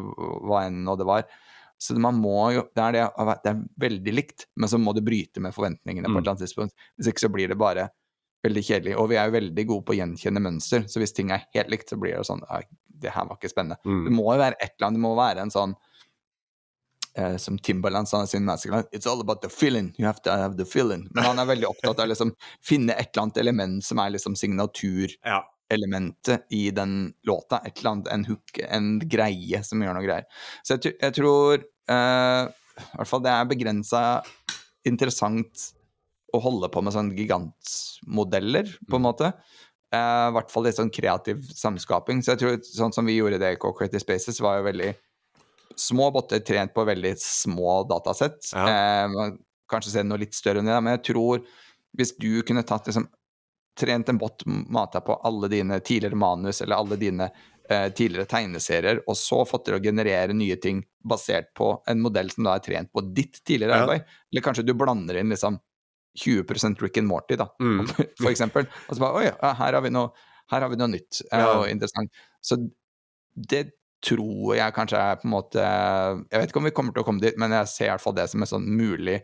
hva 0.46 0.64
enn 0.66 0.84
det 0.86 1.06
var. 1.08 1.24
Så 1.80 1.96
man 1.96 2.18
må 2.20 2.36
jo 2.52 2.66
det 2.76 2.82
er, 2.84 2.96
det, 2.98 3.04
det 3.44 3.52
er, 3.54 3.60
veldig 3.80 4.12
likt, 4.12 4.44
men 4.60 4.68
så 4.68 4.78
må 4.78 4.92
du 4.92 5.00
bryte 5.04 5.40
med 5.40 5.54
forventningene 5.56 6.08
mm. 6.08 6.12
på 6.12 6.18
et 6.18 6.18
mm. 6.18 6.22
eller 6.22 6.34
annet 6.34 6.44
tidspunkt. 6.44 6.88
Hvis 6.98 7.08
ikke 7.10 7.24
så 7.24 7.32
blir 7.32 7.48
det 7.48 7.56
bare 7.60 7.88
veldig 8.46 8.62
kjedelig. 8.64 8.94
Og 9.00 9.06
vi 9.10 9.16
er 9.20 9.24
jo 9.28 9.36
veldig 9.36 9.64
gode 9.68 9.84
på 9.86 9.92
å 9.94 9.98
gjenkjenne 10.00 10.40
mønster, 10.44 10.80
så 10.88 10.96
hvis 11.02 11.14
ting 11.16 11.28
er 11.34 11.46
helt 11.54 11.70
likt, 11.72 11.88
så 11.92 11.96
blir 12.00 12.12
det 12.16 12.28
sånn 12.28 12.42
Det 13.00 13.10
her 13.14 13.24
var 13.28 13.36
ikke 13.38 13.52
spennende. 13.52 13.78
Mm. 13.84 14.04
Det 14.06 14.12
må 14.16 14.24
jo 14.28 14.38
være 14.40 14.56
et 14.58 14.72
eller 14.74 14.86
annet, 14.88 14.98
det 14.98 15.06
må 15.06 15.12
være 15.16 15.40
en 15.44 15.54
sånn 15.54 15.72
eh, 17.16 17.36
som 17.40 17.54
Timbaland 17.58 18.06
sa 18.08 18.22
i 18.24 18.26
sin 18.28 18.44
Masterclass 18.44 18.86
It's 18.92 19.06
all 19.08 19.20
about 19.20 19.40
the 19.42 19.48
feeling. 19.48 19.94
You 19.96 20.06
have 20.06 20.20
to 20.26 20.30
have 20.30 20.56
the 20.58 20.64
feeling. 20.68 21.08
Men 21.14 21.24
han 21.24 21.38
er 21.40 21.46
veldig 21.48 21.68
opptatt 21.70 21.98
av 21.98 22.04
å 22.04 22.08
liksom, 22.12 22.34
finne 22.64 22.92
et 22.92 23.10
eller 23.12 23.22
annet 23.26 23.38
element 23.44 23.84
som 23.84 23.98
er 24.04 24.10
liksom 24.16 24.34
signaturelementet 24.36 26.36
ja. 26.36 26.56
i 26.56 26.70
den 26.76 26.92
låta. 27.28 27.56
Et 27.64 27.78
eller 27.78 27.90
annet, 27.94 28.08
en 28.12 28.24
hook, 28.28 28.48
en 28.68 28.86
greie 29.00 29.62
som 29.64 29.82
gjør 29.82 29.94
noe 29.96 30.06
greier. 30.06 30.24
Så 30.60 30.68
jeg, 30.76 30.80
jeg 31.00 31.12
tror 31.16 31.54
eh, 31.56 32.44
i 32.80 32.96
hvert 32.96 33.10
fall 33.10 33.24
det 33.24 33.32
er 33.32 33.48
begrensa 33.48 34.00
interessant 34.88 35.52
å 36.34 36.40
holde 36.42 36.70
på 36.72 36.82
med 36.84 36.94
sånne 36.94 37.16
gigantmodeller, 37.18 38.72
på 38.86 38.98
en 38.98 39.04
mm. 39.04 39.08
måte. 39.08 39.32
Uh, 39.90 40.30
I 40.30 40.34
hvert 40.36 40.52
fall 40.52 40.68
litt 40.68 40.78
sånn 40.78 40.92
kreativ 40.94 41.42
samskaping. 41.56 42.22
Så 42.22 42.34
jeg 42.34 42.42
tror 42.42 42.58
sånn 42.66 42.94
som 42.94 43.08
vi 43.08 43.18
gjorde 43.18 43.40
det 43.42 43.54
i 43.56 43.60
Co-Creative 43.60 44.02
Spaces, 44.02 44.42
var 44.42 44.60
jo 44.60 44.68
veldig 44.68 44.92
små 45.80 46.10
botter 46.14 46.42
trent 46.44 46.74
på 46.76 46.84
veldig 46.86 47.14
små 47.22 47.80
datasett. 47.90 48.52
Ja. 48.54 49.06
Uh, 49.08 49.32
kanskje 49.70 49.94
se 49.94 50.04
noe 50.06 50.20
litt 50.22 50.36
større 50.36 50.62
enn 50.62 50.70
det, 50.70 50.78
men 50.82 50.98
jeg 50.98 51.06
tror 51.12 51.44
hvis 51.98 52.14
du 52.18 52.42
kunne 52.46 52.66
tatt 52.66 52.86
liksom 52.86 53.08
trent 53.78 54.08
en 54.08 54.18
bot 54.18 54.42
mata 54.46 55.00
på 55.00 55.14
alle 55.14 55.48
dine 55.48 55.80
tidligere 55.80 56.18
manus 56.18 56.60
eller 56.60 56.76
alle 56.76 56.98
dine 57.00 57.30
eh, 57.70 57.88
tidligere 57.92 58.28
tegneserier, 58.28 59.02
og 59.06 59.16
så 59.16 59.44
fått 59.48 59.68
til 59.68 59.78
å 59.78 59.82
generere 59.82 60.36
nye 60.36 60.58
ting 60.60 60.82
basert 61.06 61.52
på 61.56 61.72
en 61.88 62.02
modell 62.02 62.30
som 62.30 62.46
da 62.46 62.56
er 62.58 62.64
trent 62.66 62.92
på 62.92 63.04
ditt 63.14 63.40
tidligere 63.46 63.78
ja. 63.78 63.86
arbeid. 63.86 64.16
Eller 64.32 64.44
kanskje 64.44 64.66
du 64.66 64.74
blander 64.78 65.20
inn 65.20 65.32
liksom 65.32 65.58
20 66.18 66.80
Rick 66.82 66.98
and 66.98 67.08
Morty, 67.08 67.36
da, 67.38 67.46
mm. 67.60 67.86
for 68.22 68.30
eksempel. 68.30 68.66
Og 68.88 68.96
så 68.96 69.02
bare 69.02 69.20
Oi, 69.20 69.30
her 69.30 69.78
har 69.78 69.84
vi 69.84 69.92
noe, 69.94 70.10
har 70.50 70.68
vi 70.70 70.78
noe 70.80 70.90
nytt 70.90 71.22
ja. 71.30 71.44
og 71.54 71.68
interessant. 71.70 72.10
Så 72.42 72.58
det 73.34 73.68
tror 74.04 74.54
jeg 74.56 74.74
kanskje 74.74 75.00
er 75.00 75.18
på 75.20 75.26
en 75.28 75.34
måte 75.34 75.60
Jeg 75.60 76.40
vet 76.40 76.50
ikke 76.50 76.60
om 76.62 76.66
vi 76.66 76.72
kommer 76.74 76.94
til 76.96 77.04
å 77.04 77.06
komme 77.06 77.22
dit, 77.22 77.36
men 77.40 77.52
jeg 77.52 77.68
ser 77.72 77.90
i 77.90 77.92
hvert 77.92 78.04
fall 78.04 78.16
det 78.16 78.30
som 78.32 78.42
en 78.42 78.48
sånn 78.48 78.66
mulig 78.66 79.20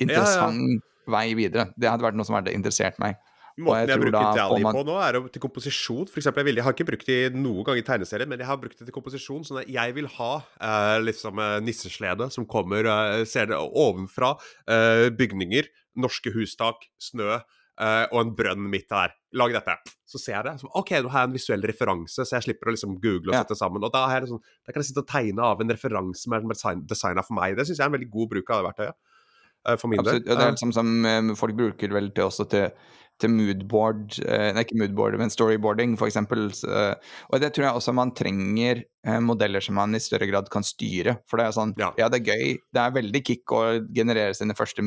interessant 0.00 0.58
ja, 0.58 0.78
ja. 0.78 1.12
vei 1.14 1.26
videre. 1.38 1.68
Det 1.78 1.90
hadde 1.90 2.04
vært 2.04 2.18
noe 2.18 2.26
som 2.26 2.38
hadde 2.38 2.54
interessert 2.56 2.98
meg. 3.02 3.20
Måten 3.60 3.84
jeg, 3.84 3.90
jeg 3.90 4.00
bruker 4.00 4.38
Dali 4.38 4.64
man... 4.64 4.76
på 4.78 4.82
nå, 4.88 4.94
er 5.04 5.18
til 5.32 5.42
komposisjon. 5.42 6.06
For 6.08 6.22
eksempel, 6.22 6.40
jeg, 6.40 6.48
vil, 6.48 6.58
jeg, 6.58 6.64
har 6.64 6.76
ikke 6.76 6.86
brukt 6.88 7.10
det 7.10 7.18
noen 7.36 7.66
gang 7.66 7.80
i 7.80 7.84
tegneserien, 7.84 8.30
men 8.30 8.40
jeg 8.40 8.48
har 8.48 8.58
brukt 8.60 8.78
det 8.80 8.88
til 8.88 8.96
komposisjon. 8.96 9.44
Sånn 9.44 9.60
at 9.60 9.68
jeg 9.70 9.96
vil 9.98 10.08
ha 10.14 10.30
uh, 10.40 10.96
liksom 11.04 11.42
eh, 11.42 11.58
nisseslede 11.64 12.30
som 12.32 12.48
kommer 12.48 12.88
uh, 12.88 13.20
ser 13.28 13.50
det 13.52 13.60
ovenfra. 13.60 14.32
uh, 14.72 15.10
bygninger, 15.18 15.68
norske 15.98 16.32
hustak, 16.34 16.88
snø. 17.00 17.40
Uh, 17.80 18.04
og 18.12 18.18
en 18.20 18.32
brønn 18.36 18.66
midt 18.70 18.90
der. 18.92 19.14
Lag 19.40 19.54
dette. 19.54 19.74
Så 20.06 20.20
ser 20.20 20.36
jeg 20.36 20.44
det. 20.44 20.52
Så, 20.60 20.68
OK, 20.78 20.92
nå 21.02 21.10
har 21.12 21.24
jeg 21.24 21.30
en 21.30 21.36
visuell 21.38 21.64
referanse, 21.66 22.26
så 22.28 22.36
jeg 22.36 22.46
slipper 22.46 22.68
å 22.68 22.74
liksom 22.76 22.98
google 23.00 23.32
og 23.32 23.38
sette 23.38 23.56
sammen. 23.58 23.82
Og 23.82 23.94
da, 23.94 24.04
sånn, 24.28 24.42
da, 24.42 24.74
kan 24.74 24.82
jeg 24.82 24.90
sitte 24.90 25.02
og 25.02 25.08
tegne 25.08 25.46
av 25.48 25.62
en 25.64 25.72
referanse 25.72 26.26
som 26.26 26.36
er 26.36 26.44
designa 26.84 27.24
for 27.24 27.38
meg. 27.40 27.56
Det 27.56 27.64
syns 27.66 27.80
jeg 27.80 27.86
er 27.86 27.90
en 27.90 27.96
veldig 27.96 28.10
god 28.12 28.34
bruk 28.34 28.52
av 28.52 28.60
det 28.60 28.68
verktøyet. 28.68 29.00
For 29.78 29.86
min 29.86 30.02
Absolutt. 30.02 30.26
Ja, 30.26 30.34
det 30.36 30.44
er 30.44 30.54
liksom 30.56 30.72
som 30.74 30.88
um, 31.06 31.32
folk 31.38 31.54
bruker 31.54 31.92
vel 31.94 32.10
til 32.14 32.26
også 32.26 32.48
til 32.50 32.72
til 33.20 33.30
moodboard 33.30 34.16
eh, 34.24 34.50
Nei, 34.54 34.64
ikke 34.64 34.78
moodboard, 34.80 35.16
men 35.20 35.30
storyboarding, 35.30 35.96
f.eks. 35.98 36.18
Og 36.22 37.42
det 37.42 37.52
tror 37.54 37.66
jeg 37.68 37.78
også 37.78 37.94
man 37.94 38.10
trenger 38.18 38.82
eh, 38.82 39.18
modeller 39.22 39.62
som 39.62 39.76
man 39.78 39.94
i 39.94 40.02
større 40.02 40.26
grad 40.30 40.48
kan 40.52 40.66
styre. 40.66 41.18
For 41.30 41.38
det 41.38 41.46
er 41.46 41.56
sånn, 41.56 41.74
ja, 41.78 41.92
ja 42.00 42.08
det 42.12 42.22
er 42.22 42.32
gøy, 42.32 42.56
det 42.74 42.82
er 42.82 42.96
veldig 42.96 43.22
kick 43.26 43.54
å 43.54 43.62
generere 43.94 44.34
sine 44.38 44.56
første 44.58 44.84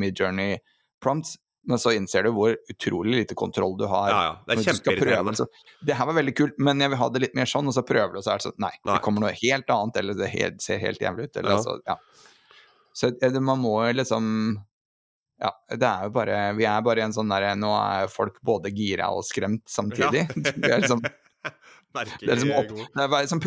mid-journey-prompts, 1.06 1.36
men 1.68 1.80
så 1.80 1.92
innser 1.92 2.24
du 2.24 2.32
hvor 2.32 2.58
utrolig 2.70 3.16
lite 3.16 3.36
kontroll 3.36 3.78
du 3.78 3.86
har. 3.86 4.10
Ja, 4.10 4.24
ja. 4.24 4.44
Det 4.46 4.60
er 4.60 4.74
kjempeirriterende. 4.74 5.48
Det 5.82 5.94
her 5.98 6.06
var 6.06 6.14
veldig 6.14 6.36
kult, 6.38 6.54
men 6.58 6.82
jeg 6.82 6.94
vil 6.94 7.00
ha 7.00 7.10
det 7.10 7.22
litt 7.24 7.36
mer 7.36 7.46
sånn, 7.46 7.68
og 7.68 7.74
så 7.74 7.82
prøver 7.82 8.14
du, 8.14 8.20
og 8.20 8.24
så 8.24 8.36
er 8.36 8.42
det 8.42 8.48
sånn 8.50 8.60
Nei, 8.62 8.72
nei. 8.84 8.94
det 8.94 9.02
kommer 9.06 9.26
noe 9.26 9.34
helt 9.34 9.70
annet, 9.70 9.98
eller 9.98 10.20
det 10.20 10.30
helt, 10.34 10.62
ser 10.62 10.80
helt 10.80 11.02
jævlig 11.02 11.30
ut. 11.30 11.38
Eller, 11.42 11.52
ja. 11.52 11.62
Så, 11.64 11.80
ja. 11.86 11.98
så 12.94 13.12
det, 13.18 13.34
man 13.42 13.62
må 13.64 13.80
liksom 13.94 14.32
ja, 15.42 15.50
det 15.68 15.84
er 15.84 16.06
jo 16.08 16.12
bare 16.16 16.36
Vi 16.56 16.64
er 16.64 16.84
bare 16.86 17.02
i 17.02 17.04
en 17.04 17.12
sånn 17.12 17.28
derre 17.28 17.50
Nå 17.60 17.68
er 17.76 18.06
folk 18.08 18.38
både 18.40 18.70
gira 18.72 19.10
og 19.12 19.26
skremt 19.28 19.66
samtidig. 19.68 20.22
Ja. 20.30 20.54
vi 20.62 20.70
er 20.70 20.86
liksom 20.86 21.02
det 21.96 22.28
er, 22.28 22.36
liksom 22.36 22.52
opp, 22.58 22.72
det 22.96 23.06
er 23.06 23.26
liksom 23.26 23.42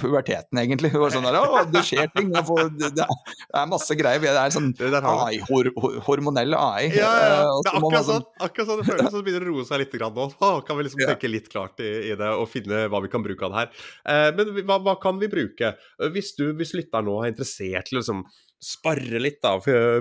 puberteten, 0.00 0.60
egentlig. 0.60 0.90
Det, 0.94 1.10
sånn 1.14 1.26
der, 1.26 1.38
å, 1.38 1.62
det 1.70 1.82
skjer 1.86 2.10
ting. 2.14 2.30
Det, 2.34 2.90
det, 2.98 3.06
er 3.06 3.68
masse 3.70 3.96
greier. 3.98 4.22
Det 4.24 4.32
er 4.34 4.54
sånn 4.54 4.72
AI, 4.74 5.40
hor, 5.48 5.70
hormonell 6.08 6.56
AI. 6.58 6.88
Ja, 6.90 7.10
ja. 7.22 7.40
Eh, 7.44 7.60
det 7.64 7.72
er 7.72 7.78
akkurat 7.80 8.08
sånn, 8.08 8.26
akkurat 8.48 8.70
sånn 8.70 8.82
det 8.82 8.88
føles 8.90 9.10
som 9.10 9.18
det 9.20 9.26
begynner 9.28 9.46
å 9.46 9.52
roe 9.52 9.66
seg 9.68 9.84
litt 9.84 9.98
nå. 10.04 10.28
Å, 10.48 10.52
kan 10.66 10.80
vi 10.80 10.88
liksom 10.88 11.04
tenke 11.04 11.30
litt 11.30 11.50
klart 11.52 11.82
i, 11.84 11.92
i, 12.10 12.16
det 12.18 12.32
og 12.34 12.48
finne 12.50 12.86
hva 12.92 13.02
vi 13.04 13.12
kan 13.12 13.24
bruke 13.24 13.46
av 13.46 13.54
det 13.54 13.62
her. 13.62 13.84
Eh, 14.14 14.30
men 14.38 14.64
hva, 14.64 14.80
hva, 14.82 14.96
kan 15.02 15.20
vi 15.22 15.30
bruke? 15.32 15.74
Hvis 16.14 16.34
du, 16.38 16.48
hvis 16.58 16.74
lytteren 16.76 17.08
nå 17.08 17.20
er 17.22 17.34
interessert 17.34 17.92
i 17.92 17.98
liksom 18.00 18.24
sparre 18.64 19.20
litt, 19.20 19.40
da. 19.44 19.54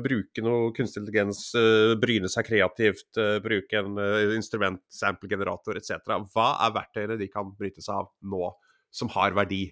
Bruke 0.04 0.44
noe 0.46 0.72
kunstig 0.76 1.02
intelligens, 1.02 1.46
uh, 1.58 1.94
bryne 2.00 2.32
seg 2.32 2.48
kreativt, 2.48 3.10
uh, 3.20 3.38
bruke 3.44 3.80
en 3.80 4.00
uh, 4.00 4.34
instrument, 4.38 4.82
sample-generator 4.94 5.80
etc. 5.80 5.98
Hva 6.34 6.50
er 6.64 6.76
verktøyene 6.78 7.20
de 7.20 7.30
kan 7.32 7.52
bryte 7.58 7.84
seg 7.84 8.04
av 8.04 8.12
nå, 8.34 8.52
som 8.94 9.12
har 9.16 9.36
verdi? 9.38 9.66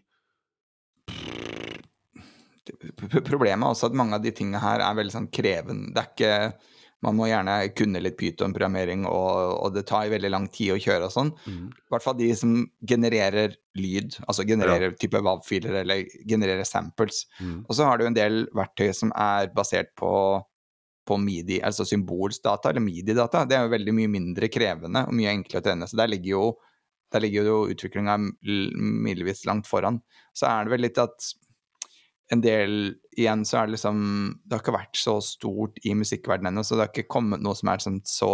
Problemet 3.26 3.64
er 3.64 3.72
også 3.72 3.90
at 3.90 3.98
mange 3.98 4.18
av 4.18 4.24
de 4.24 4.34
tingene 4.36 4.62
her 4.62 4.84
er 4.86 5.00
veldig 5.00 5.16
sånn 5.16 5.32
krevende. 5.34 5.92
Det 5.96 6.04
er 6.04 6.12
ikke 6.12 6.36
man 7.02 7.18
må 7.18 7.28
gjerne 7.32 7.56
kunne 7.74 8.02
litt 8.04 8.18
Python-programmering, 8.20 9.08
og, 9.10 9.56
og, 9.56 9.74
det 9.74 9.88
tar 9.90 10.12
veldig 10.12 10.30
lang 10.30 10.46
tid 10.54 10.76
å 10.76 10.80
kjøre 10.82 11.08
og 11.08 11.14
sånn. 11.16 11.32
Mm. 11.50 11.66
I 11.74 11.94
hvert 11.94 12.06
fall 12.06 12.18
de 12.20 12.30
som 12.38 12.54
genererer 12.88 13.56
lyd, 13.80 14.20
altså 14.28 14.46
genererer 14.46 14.92
ja. 14.92 14.98
type 15.02 15.22
WAV-filer 15.26 15.82
eller 15.82 16.06
genererer 16.30 16.68
samples. 16.68 17.24
Mm. 17.42 17.64
Og 17.66 17.78
så 17.78 17.90
har 17.90 17.98
du 17.98 18.06
en 18.06 18.18
del 18.18 18.44
verktøy 18.58 18.92
som 18.94 19.14
er 19.18 19.50
basert 19.56 19.96
på, 19.98 20.14
på 21.10 21.18
MIDI, 21.18 21.62
altså 21.66 21.88
symbolsdata 21.90 22.70
eller 22.70 22.86
MIDI-data. 22.86 23.48
Det 23.50 23.58
er 23.58 23.66
jo 23.66 23.76
veldig 23.76 23.98
mye 23.98 24.16
mindre 24.20 24.52
krevende 24.54 25.08
og 25.10 25.18
mye 25.18 25.34
enklere 25.34 25.64
å 25.64 25.70
trene. 25.72 25.90
Så 25.90 25.98
der 25.98 26.12
ligger 26.14 26.36
jo, 26.36 26.46
der 27.12 27.26
ligger 27.26 27.50
jo 27.50 27.62
utviklinga 27.74 28.20
milevis 28.46 29.48
langt 29.50 29.66
foran. 29.70 30.04
Så 30.38 30.46
er 30.54 30.70
det 30.70 30.76
vel 30.78 30.86
litt 30.86 31.02
at 31.02 31.34
en 32.32 32.42
del 32.44 32.96
Igjen 33.20 33.44
så 33.48 33.58
er 33.60 33.68
det 33.68 33.76
liksom 33.76 33.98
Det 34.46 34.56
har 34.56 34.62
ikke 34.64 34.78
vært 34.78 35.00
så 35.00 35.18
stort 35.26 35.80
i 35.84 35.94
musikkverdenen 35.98 36.54
ennå, 36.54 36.64
så 36.64 36.78
det 36.78 36.86
har 36.86 36.94
ikke 36.94 37.12
kommet 37.12 37.44
noe 37.44 37.58
som 37.60 37.72
er 37.72 37.84
sånn, 37.84 38.00
så 38.08 38.32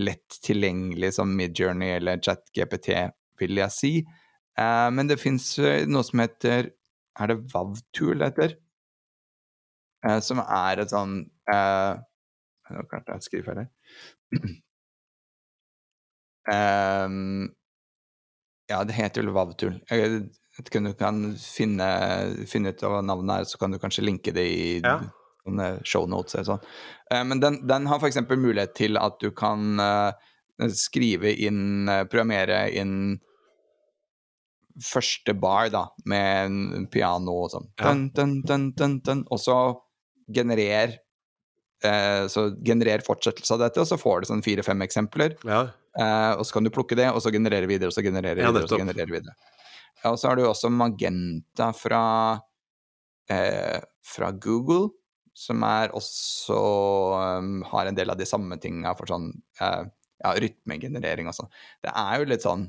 lett 0.00 0.38
tilgjengelig 0.42 1.12
som 1.18 1.36
Midjourney 1.38 1.90
eller 1.98 2.22
ChatGPT, 2.24 2.88
vil 3.38 3.60
jeg 3.60 3.70
si. 3.74 3.92
Uh, 4.58 4.88
men 4.94 5.10
det 5.10 5.20
fins 5.22 5.58
noe 5.90 6.04
som 6.06 6.22
heter 6.22 6.70
Er 7.18 7.26
det 7.30 7.36
Vavtool 7.52 8.18
det 8.22 8.28
heter? 8.30 8.52
Uh, 10.06 10.20
som 10.22 10.38
er 10.42 10.82
et 10.82 10.90
sånn 10.94 11.14
uh, 11.50 11.94
Nå 12.70 12.84
klarte 12.90 13.12
jeg 13.12 13.18
å 13.20 13.26
skrive 13.26 13.46
feil 13.50 13.60
her. 13.60 13.70
ja, 18.72 18.78
det 18.88 18.96
heter 18.96 19.20
vel 19.20 19.34
Vavtool. 19.36 19.76
Vet 20.58 20.70
ikke 20.70 20.80
om 20.80 20.88
du 20.88 20.94
kan 20.98 21.20
finne, 21.40 21.88
finne, 22.50 22.70
ut 22.74 22.86
av 22.86 23.00
navnet 23.06 23.40
her, 23.40 23.50
så 23.50 23.60
kan 23.60 23.74
du 23.74 23.80
kanskje 23.82 24.06
linke 24.06 24.34
det 24.34 24.46
i 24.46 24.66
ja. 24.84 24.98
shownotes 25.82 26.36
eller 26.36 26.48
sånn. 26.52 26.66
Uh, 27.10 27.22
men 27.26 27.42
den, 27.42 27.60
den 27.68 27.88
har 27.90 28.00
f.eks. 28.00 28.22
mulighet 28.30 28.76
til 28.78 29.00
at 29.00 29.18
du 29.22 29.30
kan 29.34 29.80
uh, 29.82 30.14
skrive 30.70 31.34
inn, 31.34 31.88
uh, 31.90 32.04
programmere 32.06 32.68
inn 32.74 33.16
første 34.82 35.34
bar, 35.38 35.68
da, 35.70 35.86
med 36.10 36.46
en 36.48 36.86
piano 36.90 37.36
og 37.44 37.52
sånn. 37.52 37.68
Ja. 37.78 37.92
Og 39.30 39.38
så 39.38 39.58
generer 40.34 41.00
så 42.32 42.46
generer 42.64 43.02
fortsettelse 43.04 43.52
av 43.52 43.60
dette, 43.60 43.82
og 43.82 43.84
så 43.90 43.98
får 44.00 44.22
du 44.22 44.28
sånn 44.30 44.42
fire-fem 44.46 44.80
eksempler. 44.86 45.34
Ja. 45.44 45.58
og 46.38 46.46
så 46.48 46.56
kan 46.56 46.64
du 46.64 46.70
plukke 46.72 46.96
det, 46.96 47.10
og 47.12 47.20
så 47.20 47.28
generere 47.34 47.68
videre, 47.68 47.90
og 47.92 47.94
så 47.94 48.00
generere 48.00 48.38
videre, 48.38 48.54
ja, 48.56 48.62
og 48.64 48.72
så 48.72 48.78
generere 48.80 49.12
videre. 49.12 49.34
Og 50.10 50.18
så 50.20 50.30
har 50.30 50.38
du 50.38 50.44
også 50.46 50.70
Magenta 50.72 51.70
fra 51.76 52.04
eh, 53.30 53.80
fra 54.04 54.30
Google, 54.32 54.90
som 55.34 55.64
også 55.64 56.58
um, 57.40 57.62
har 57.72 57.88
en 57.88 57.96
del 57.96 58.12
av 58.12 58.18
de 58.20 58.26
samme 58.28 58.58
tinga 58.62 58.92
for 58.94 59.10
sånn 59.10 59.30
eh, 59.60 59.82
ja, 60.22 60.34
rytmegenerering 60.38 61.30
og 61.30 61.36
sånn. 61.38 61.50
Det 61.82 61.90
er 61.90 62.20
jo 62.20 62.28
litt 62.30 62.44
sånn 62.44 62.68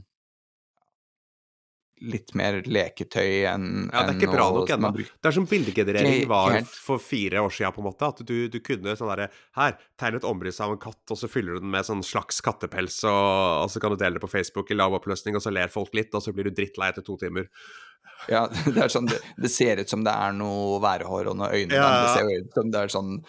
litt 2.03 2.34
mer 2.35 2.57
leketøy 2.67 3.45
enn 3.47 3.67
Ja, 3.88 4.03
det 4.03 4.15
er 4.15 4.17
ikke 4.17 4.34
bra 4.34 4.49
nok 4.51 4.72
ennå. 4.76 4.91
Det 4.99 5.30
er 5.30 5.35
som 5.38 5.47
bildegenerering 5.47 6.26
var 6.27 6.57
for 6.67 7.01
fire 7.01 7.39
år 7.45 7.53
siden, 7.55 7.72
på 7.76 7.81
en 7.81 7.88
måte. 7.88 8.09
At 8.11 8.22
du, 8.27 8.35
du 8.51 8.59
kunne 8.63 8.97
sånn 8.99 9.11
derre 9.13 9.30
Her, 9.55 9.77
tegn 9.99 10.19
et 10.19 10.27
omriss 10.27 10.59
av 10.63 10.76
en 10.76 10.81
katt, 10.81 11.01
og 11.07 11.19
så 11.19 11.30
fyller 11.31 11.55
du 11.55 11.63
den 11.63 11.72
med 11.73 11.88
sånn 11.88 12.03
slags 12.05 12.41
kattepels, 12.45 13.01
og, 13.07 13.15
og, 13.63 13.72
så 13.72 13.81
kan 13.84 13.95
du 13.95 13.99
dele 14.01 14.19
det 14.19 14.26
på 14.26 14.31
Facebook 14.31 14.72
i 14.72 14.77
lav 14.77 14.95
oppløsning, 14.99 15.39
og 15.39 15.45
så 15.45 15.53
ler 15.55 15.72
folk 15.72 15.95
litt, 15.95 16.13
og 16.15 16.23
så 16.26 16.35
blir 16.35 16.49
du 16.49 16.55
drittlei 16.57 16.91
etter 16.91 17.05
to 17.05 17.17
timer. 17.22 17.47
Ja, 18.31 18.45
det 18.76 18.80
er 18.81 18.91
sånn 18.91 19.09
Det, 19.09 19.19
det 19.39 19.51
ser 19.53 19.81
ut 19.81 19.91
som 19.91 20.03
det 20.05 20.13
er 20.13 20.35
noe 20.35 20.80
værhår 20.84 21.31
og 21.31 21.39
noe 21.39 21.51
øyne, 21.55 21.76
ja. 21.77 21.89
det 22.03 22.15
ser 22.17 22.31
ut 22.43 22.57
som 22.59 22.72
det 22.73 22.85
er 22.85 22.95
sånn 22.99 23.19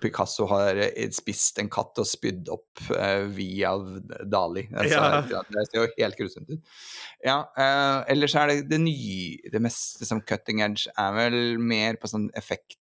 Picasso 0.00 0.44
har 0.50 0.76
spist 1.16 1.56
en 1.62 1.70
katt 1.72 1.96
og 2.02 2.08
spydd 2.08 2.50
opp 2.52 2.82
uh, 2.92 3.24
via 3.32 3.72
Dali. 4.28 4.66
Altså, 4.74 4.98
ja. 5.30 5.40
Det 5.48 5.64
ser 5.70 5.78
jo 5.78 5.86
helt 5.94 6.18
grusomt 6.18 6.52
ut. 6.52 6.74
Ja, 7.24 7.38
uh, 7.56 8.02
ellers 8.12 8.36
er 8.36 8.52
det 8.52 8.58
det 8.70 8.80
nye 8.82 9.50
Det 9.52 9.60
meste 9.62 10.08
som 10.08 10.20
cutting 10.24 10.60
edge 10.64 10.92
er 11.00 11.16
vel 11.16 11.56
mer 11.60 11.96
på 12.00 12.10
sånn 12.12 12.28
effekt 12.36 12.76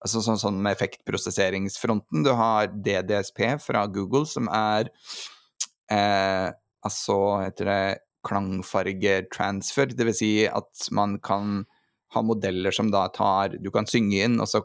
Altså 0.00 0.22
sånn, 0.24 0.38
sånn 0.40 0.58
med 0.64 0.78
effektprosesseringsfronten. 0.78 2.22
Du 2.24 2.30
har 2.32 2.70
DDSP 2.72 3.42
fra 3.60 3.84
Google, 3.92 4.24
som 4.26 4.48
er 4.48 4.88
Altså 5.90 7.16
heter 7.42 7.68
det 7.68 7.82
klangfargetransfer. 8.26 9.92
Det 9.96 10.06
vil 10.08 10.16
si 10.16 10.32
at 10.48 10.88
man 10.96 11.18
kan 11.24 11.64
ha 12.14 12.22
modeller 12.26 12.74
som 12.74 12.90
da 12.92 13.06
tar 13.14 13.56
Du 13.62 13.70
kan 13.74 13.88
synge 13.88 14.24
inn, 14.24 14.40
og 14.40 14.48
så 14.50 14.62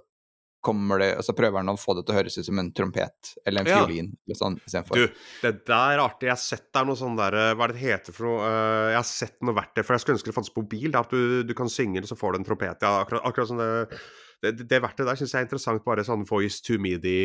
kommer 0.66 1.02
det, 1.02 1.12
og 1.20 1.26
så 1.28 1.36
prøver 1.38 1.62
han 1.62 1.72
å 1.72 1.78
få 1.80 1.96
det 1.98 2.06
til 2.06 2.16
å 2.16 2.18
høres 2.18 2.40
ut 2.40 2.48
som 2.48 2.62
en 2.62 2.72
trompet 2.76 3.32
eller 3.46 3.64
en 3.64 3.70
fiolin. 3.70 4.12
Ja. 4.12 4.26
eller 4.26 4.40
sånn. 4.42 4.60
Du, 4.92 5.06
det 5.44 5.54
der 5.70 5.96
er 5.96 6.04
artig. 6.04 6.30
Jeg 6.30 6.34
har 6.34 6.42
sett 6.42 6.68
der 6.76 6.90
noe 6.90 7.00
sånn 7.00 7.18
der 7.20 7.40
Hva 7.54 7.68
er 7.68 7.74
det 7.74 7.80
det 7.80 7.86
heter 7.86 8.16
for 8.18 8.30
noe? 8.30 8.44
Uh, 8.44 8.92
jeg 8.92 9.00
har 9.00 9.10
sett 9.10 9.40
noe 9.46 9.58
verktøy, 9.58 9.82
for 9.84 9.96
jeg 9.96 10.06
skulle 10.06 10.20
ønske 10.20 10.32
det 10.32 10.38
fantes 10.40 10.54
på 10.56 10.66
mobil. 10.66 11.00
At 11.00 11.14
du, 11.14 11.42
du, 11.48 11.56
kan 11.58 11.72
synge, 11.72 12.04
og 12.04 12.12
så 12.12 12.20
får 12.20 12.36
du 12.36 12.42
en 12.42 12.48
trompet. 12.50 12.86
Ja, 12.86 13.02
akkurat, 13.06 13.26
akkurat 13.30 13.54
sånn 13.54 13.64
det 13.64 13.74
det, 14.44 14.66
det 14.68 14.82
verktøyet 14.84 15.08
der 15.10 15.20
syns 15.20 15.34
jeg 15.34 15.44
er 15.44 15.48
interessant, 15.48 15.84
bare 15.86 16.04
sånn 16.06 16.26
voice 16.28 16.60
to 16.66 16.78
midi. 16.82 17.16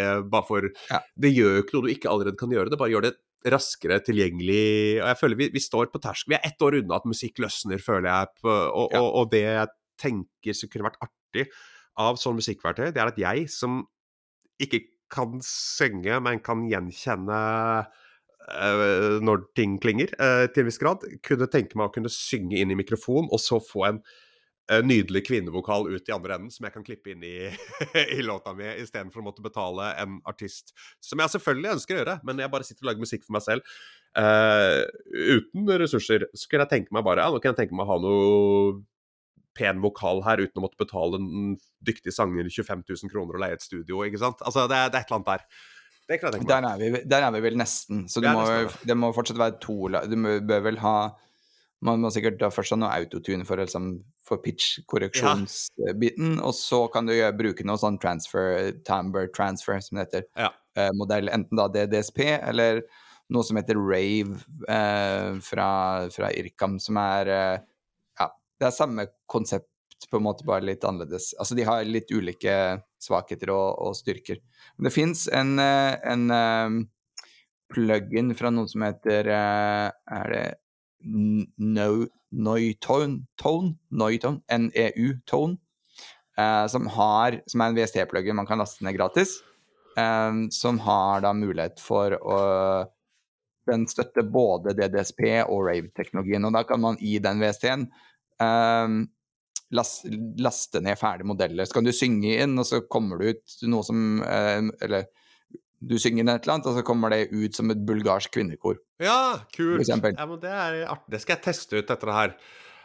Eh, 0.00 0.22
bare 0.30 0.46
for 0.48 0.66
ja. 0.88 1.00
Det 1.14 1.30
gjør 1.30 1.58
jo 1.58 1.64
ikke 1.64 1.76
noe 1.76 1.86
du 1.86 1.92
ikke 1.92 2.10
allerede 2.10 2.40
kan 2.40 2.54
gjøre, 2.54 2.72
det 2.72 2.80
bare 2.80 2.94
gjør 2.94 3.06
det 3.08 3.14
raskere 3.52 4.00
tilgjengelig. 4.04 4.64
Og 5.02 5.08
jeg 5.10 5.20
føler 5.20 5.40
vi, 5.40 5.50
vi 5.54 5.62
står 5.62 5.92
på 5.92 6.00
tersk. 6.02 6.30
Vi 6.32 6.38
er 6.38 6.48
ett 6.48 6.64
år 6.64 6.78
unna 6.80 6.98
at 6.98 7.08
musikk 7.08 7.42
løsner, 7.44 7.82
føler 7.82 8.08
jeg. 8.08 8.32
På, 8.40 8.50
og, 8.50 8.94
ja. 8.94 9.02
og, 9.02 9.10
og, 9.20 9.30
det 9.34 9.44
jeg 9.44 9.72
tenker 10.00 10.56
som 10.56 10.72
kunne 10.72 10.88
vært 10.88 11.02
artig, 11.04 11.48
av 12.00 12.18
sånn 12.20 12.38
musikkverktøy, 12.38 12.90
det 12.94 13.00
er 13.02 13.12
at 13.12 13.20
jeg 13.20 13.46
som 13.52 13.82
ikke 14.62 14.84
kan 15.12 15.38
synge, 15.44 16.18
men 16.24 16.42
kan 16.44 16.66
gjenkjenne 16.70 17.38
uh, 17.84 19.16
når 19.24 19.48
ting 19.58 19.78
klinger, 19.82 20.12
uh, 20.18 20.46
til 20.50 20.64
en 20.64 20.70
viss 20.70 20.80
grad, 20.82 21.06
kunne 21.26 21.50
tenke 21.50 21.78
meg 21.78 21.90
å 21.90 21.94
kunne 21.94 22.12
synge 22.12 22.60
inn 22.60 22.74
i 22.74 22.78
mikrofon, 22.78 23.28
og 23.30 23.42
så 23.42 23.60
få 23.62 23.84
en 23.90 24.00
uh, 24.00 24.80
nydelig 24.84 25.24
kvinnevokal 25.28 25.86
ut 25.92 26.08
i 26.10 26.14
andre 26.16 26.38
enden, 26.38 26.54
som 26.54 26.66
jeg 26.66 26.76
kan 26.76 26.86
klippe 26.86 27.14
inn 27.14 27.26
i, 27.26 27.36
i 28.18 28.24
låta 28.26 28.56
mi, 28.56 28.66
istedenfor 28.82 29.22
å 29.22 29.28
måtte 29.28 29.44
betale 29.44 29.92
en 30.02 30.18
artist. 30.30 30.74
Som 31.04 31.22
jeg 31.22 31.36
selvfølgelig 31.36 31.76
ønsker 31.76 31.98
å 31.98 32.02
gjøre, 32.02 32.18
men 32.26 32.42
jeg 32.42 32.54
bare 32.56 32.66
sitter 32.66 32.86
og 32.86 32.92
lager 32.92 33.06
musikk 33.06 33.28
for 33.28 33.38
meg 33.38 33.46
selv. 33.46 33.76
uten 34.14 35.70
ressurser, 35.82 36.28
så 36.38 36.50
kunne 36.50 36.66
jeg 36.66 36.70
tenke 36.70 36.94
meg 36.94 37.06
bare 37.06 37.24
ja, 37.24 37.30
nå 37.34 37.40
kan 37.42 37.50
jeg 37.50 37.64
tenke 37.64 37.76
meg 37.76 37.86
å 37.86 37.92
ha 37.92 38.02
noe 38.02 38.82
pen 39.56 39.82
vokal 39.84 40.22
her 40.26 40.42
uten 40.42 40.60
å 40.60 40.64
måtte 40.66 40.80
betale 40.80 41.20
en 41.20 41.54
dyktig 41.84 42.14
sanger 42.14 42.48
25 42.50 42.84
000 42.88 43.12
kroner 43.12 43.38
og 43.38 43.44
leie 43.44 43.56
et 43.58 43.64
studio, 43.64 44.02
ikke 44.06 44.20
sant. 44.22 44.42
Altså, 44.44 44.66
det, 44.70 44.80
det 44.92 45.00
er 45.00 45.04
et 45.04 45.10
eller 45.10 45.20
annet 45.20 45.32
der. 45.32 45.46
Det 46.04 46.18
kan 46.20 46.28
jeg 46.28 46.40
tenke 46.40 46.48
meg. 46.48 46.52
Der 46.52 46.64
er 46.68 46.80
vi, 46.80 47.02
der 47.08 47.26
er 47.26 47.34
vi 47.34 47.42
vel 47.46 47.60
nesten. 47.60 48.04
Så 48.12 48.20
det, 48.20 48.32
må, 48.36 48.44
nesten, 48.44 48.88
det 48.90 48.96
må 49.00 49.12
fortsatt 49.16 49.40
være 49.40 49.56
to 49.62 49.76
Du 50.10 50.16
bør 50.44 50.66
vel 50.66 50.80
ha 50.82 50.96
Man 51.84 52.02
må 52.02 52.10
sikkert 52.12 52.36
da 52.40 52.50
først 52.52 52.74
ha 52.74 52.78
noe 52.80 52.92
autotune 52.92 53.44
for, 53.48 53.60
liksom, 53.60 53.88
for 54.24 54.40
pitch-korreksjonsbiten, 54.44 56.30
ja. 56.38 56.44
og 56.46 56.54
så 56.56 56.86
kan 56.92 57.04
du 57.04 57.12
gjøre, 57.12 57.36
bruke 57.36 57.66
noe 57.68 57.76
sånn 57.80 57.98
transfer, 58.00 58.70
timber 58.88 59.28
transfer, 59.36 59.82
som 59.84 59.98
det 59.98 60.06
heter, 60.06 60.24
ja. 60.40 60.48
eh, 60.80 60.88
modell. 60.96 61.28
Enten 61.28 61.60
da 61.60 61.66
DDSP 61.68 62.22
eller 62.38 62.80
noe 63.34 63.44
som 63.44 63.60
heter 63.60 63.76
Rave 63.76 64.40
eh, 64.64 65.36
fra, 65.44 65.68
fra 66.14 66.32
Irkam, 66.32 66.78
som 66.80 66.96
er 67.00 67.32
eh, 67.34 67.60
det 68.64 68.70
er 68.70 68.76
samme 68.78 69.04
konsept, 69.28 69.68
på 70.10 70.18
en 70.18 70.24
måte 70.26 70.44
bare 70.44 70.64
litt 70.64 70.84
annerledes. 70.84 71.30
Altså 71.40 71.56
de 71.56 71.64
har 71.68 71.84
litt 71.86 72.10
ulike 72.12 72.54
svakheter 73.00 73.52
og, 73.52 73.78
og 73.84 73.96
styrker. 73.96 74.40
Men 74.76 74.88
det 74.88 74.92
fins 74.94 75.26
en, 75.32 75.54
eh, 75.60 75.96
en 76.10 76.24
um, 76.32 76.78
plug-in 77.72 78.32
fra 78.36 78.50
noen 78.52 78.68
som 78.70 78.84
heter 78.84 79.28
uh, 79.30 79.88
Er 80.18 80.32
det 80.32 80.44
no, 81.04 82.06
Noitone? 82.32 83.24
Tone? 83.40 83.74
Noitone? 83.90 84.42
NEU 84.48 85.14
Tone. 85.30 85.60
Uh, 86.36 86.66
som, 86.68 86.88
har, 86.96 87.38
som 87.46 87.62
er 87.62 87.70
en 87.70 87.78
VST-plugger 87.78 88.36
man 88.36 88.48
kan 88.48 88.60
laste 88.60 88.84
ned 88.84 88.96
gratis. 88.98 89.38
Um, 89.96 90.48
som 90.52 90.80
har 90.82 91.22
da 91.22 91.30
mulighet 91.36 91.78
for 91.78 92.16
å 92.18 92.40
Den 93.64 93.86
støtter 93.88 94.26
både 94.28 94.74
DDSP 94.76 95.22
og 95.46 95.62
Rave-teknologien. 95.70 96.44
Og 96.44 96.52
da 96.52 96.60
kan 96.68 96.82
man 96.82 96.98
i 97.00 97.14
den 97.22 97.38
VST-en 97.40 97.86
um, 98.42 99.02
laste 99.74 100.82
ned 100.84 100.98
ferdige 101.00 101.28
modeller. 101.28 101.66
Så 101.66 101.78
kan 101.78 101.86
du 101.86 101.92
synge 101.94 102.36
inn, 102.42 102.56
og 102.60 102.66
så 102.68 102.82
kommer 102.90 103.20
det 103.20 103.36
ut 103.36 103.60
noe 103.70 103.86
som 103.86 104.02
uh, 104.22 104.70
Eller 104.84 105.08
du 105.84 105.96
synger 106.00 106.22
inn 106.24 106.32
et 106.32 106.44
eller 106.46 106.56
annet, 106.56 106.68
og 106.70 106.78
så 106.78 106.84
kommer 106.86 107.12
det 107.12 107.28
ut 107.34 107.56
som 107.56 107.72
et 107.72 107.80
bulgarsk 107.86 108.32
kvinnekor. 108.32 108.78
Ja, 109.02 109.40
kult. 109.54 109.84
Ja, 109.88 109.98
men 110.00 110.38
det 110.40 110.52
er 110.52 110.84
artig. 110.86 111.10
Det 111.12 111.20
skal 111.24 111.36
jeg 111.36 111.46
teste 111.50 111.80
ut 111.80 111.90
etter 111.90 112.10
det 112.10 112.20
her. 112.20 112.36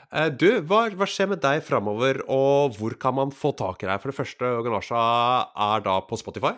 Uh, 0.09 0.27
du, 0.33 0.49
hva, 0.65 0.87
hva, 0.97 1.07
skjer 1.07 1.29
med 1.31 1.43
deg 1.43 1.61
framover, 1.65 2.23
og 2.33 2.75
hvor 2.79 2.97
kan 2.99 3.15
man 3.19 3.31
få 3.35 3.53
tak 3.57 3.85
i 3.85 3.89
deg? 3.91 4.01
For 4.01 4.11
det 4.11 4.17
første, 4.17 4.51
Ganasha 4.65 5.03
er 5.69 5.85
da 5.85 5.99
på 6.09 6.19
Spotify? 6.19 6.55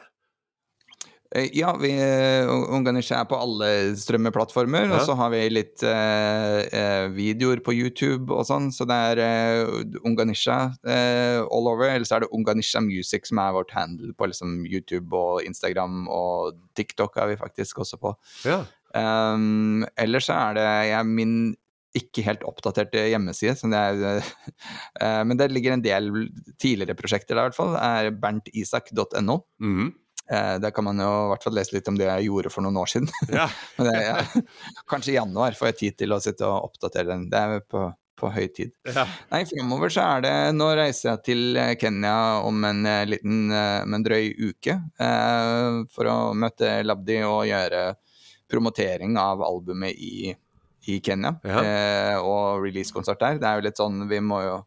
Eh, 1.36 1.48
ja, 1.56 1.72
vi 1.80 1.92
organiserer 1.96 2.72
Unganisha 2.76 3.20
er 3.22 3.28
på 3.30 3.38
alle 3.40 3.70
strømmeplattformer. 4.00 4.90
Ja. 4.90 4.98
Og 4.98 5.06
så 5.08 5.16
har 5.16 5.32
vi 5.32 5.42
litt 5.52 5.84
eh, 5.88 6.58
eh, 6.68 7.06
videoer 7.16 7.62
på 7.64 7.76
YouTube 7.76 8.34
og 8.36 8.44
sånn. 8.50 8.70
Så 8.76 8.88
det 8.90 8.98
er 9.12 9.22
eh, 9.24 9.72
Unganisha 10.08 10.60
eh, 10.84 11.40
all 11.40 11.72
over. 11.72 11.88
Eller 11.88 12.08
så 12.08 12.18
er 12.18 12.26
det 12.26 12.34
Unganisha 12.36 12.84
Music 12.84 13.32
som 13.32 13.40
er 13.44 13.56
vårt 13.56 13.72
handle 13.76 14.12
på 14.18 14.28
liksom, 14.32 14.62
YouTube 14.68 15.16
og 15.16 15.48
Instagram. 15.48 16.04
Og 16.12 16.60
TikTok 16.78 17.16
er 17.22 17.32
vi 17.32 17.40
faktisk 17.40 17.84
også 17.86 18.02
på. 18.02 18.14
Ja. 18.48 18.64
Um, 18.92 19.86
ellers 19.96 20.28
så 20.28 20.36
er 20.36 20.58
det 20.58 20.70
jeg, 20.90 21.08
min 21.08 21.36
ikke 21.96 22.24
helt 22.24 22.44
oppdaterte 22.48 23.06
hjemmeside. 23.12 23.56
Det 23.72 23.80
er, 23.80 25.24
men 25.28 25.36
det 25.40 25.50
ligger 25.52 25.74
en 25.76 25.84
del 25.84 26.06
tidligere 26.56 26.96
prosjekter 26.96 27.36
der, 27.36 27.44
i 27.44 27.50
hvert 27.50 27.58
fall. 27.58 27.76
Er 27.76 28.12
berntisak.no. 28.16 29.42
Mm 29.60 29.74
-hmm. 29.76 29.90
Eh, 30.30 30.58
der 30.64 30.72
kan 30.72 30.86
man 30.88 31.00
jo 31.02 31.10
i 31.10 31.32
hvert 31.32 31.46
fall 31.46 31.58
lese 31.58 31.76
litt 31.76 31.90
om 31.92 31.98
det 32.00 32.08
jeg 32.08 32.30
gjorde 32.30 32.52
for 32.54 32.66
noen 32.66 32.80
år 32.82 32.92
siden. 32.94 33.10
Ja. 33.32 33.48
det, 33.86 33.96
ja, 33.96 34.20
kanskje 34.90 35.16
i 35.16 35.18
januar 35.18 35.58
får 35.58 35.72
jeg 35.72 35.80
tid 35.82 35.98
til 36.04 36.16
å 36.16 36.22
sitte 36.24 36.48
og 36.48 36.72
oppdatere 36.72 37.10
den. 37.14 37.26
Det 37.32 37.42
er 37.42 37.66
på, 37.66 37.88
på 38.20 38.32
høy 38.32 38.46
tid. 38.54 38.74
Ja. 38.88 39.08
Nei, 39.32 39.44
fremover 39.50 39.94
så 39.94 40.06
er 40.18 40.26
det 40.26 40.36
Nå 40.58 40.70
reiser 40.78 41.14
jeg 41.14 41.24
til 41.30 41.62
Kenya 41.82 42.16
om 42.48 42.64
en 42.68 42.86
eh, 42.86 43.08
liten, 43.10 43.50
men 43.50 43.90
om 43.90 43.98
en 44.00 44.08
drøy 44.08 44.32
uke 44.52 44.78
eh, 44.78 45.82
for 45.92 46.12
å 46.12 46.18
møte 46.38 46.80
Labdi 46.86 47.22
og 47.26 47.46
gjøre 47.50 47.92
promotering 48.52 49.16
av 49.20 49.44
albumet 49.46 49.96
i, 49.96 50.34
i 50.92 51.00
Kenya. 51.04 51.38
Eh, 51.44 52.18
og 52.20 52.66
releasekonsert 52.66 53.22
der. 53.22 53.40
Det 53.40 53.48
er 53.48 53.60
jo 53.60 53.68
litt 53.70 53.80
sånn 53.80 54.04
Vi 54.12 54.20
må 54.24 54.42
jo 54.44 54.58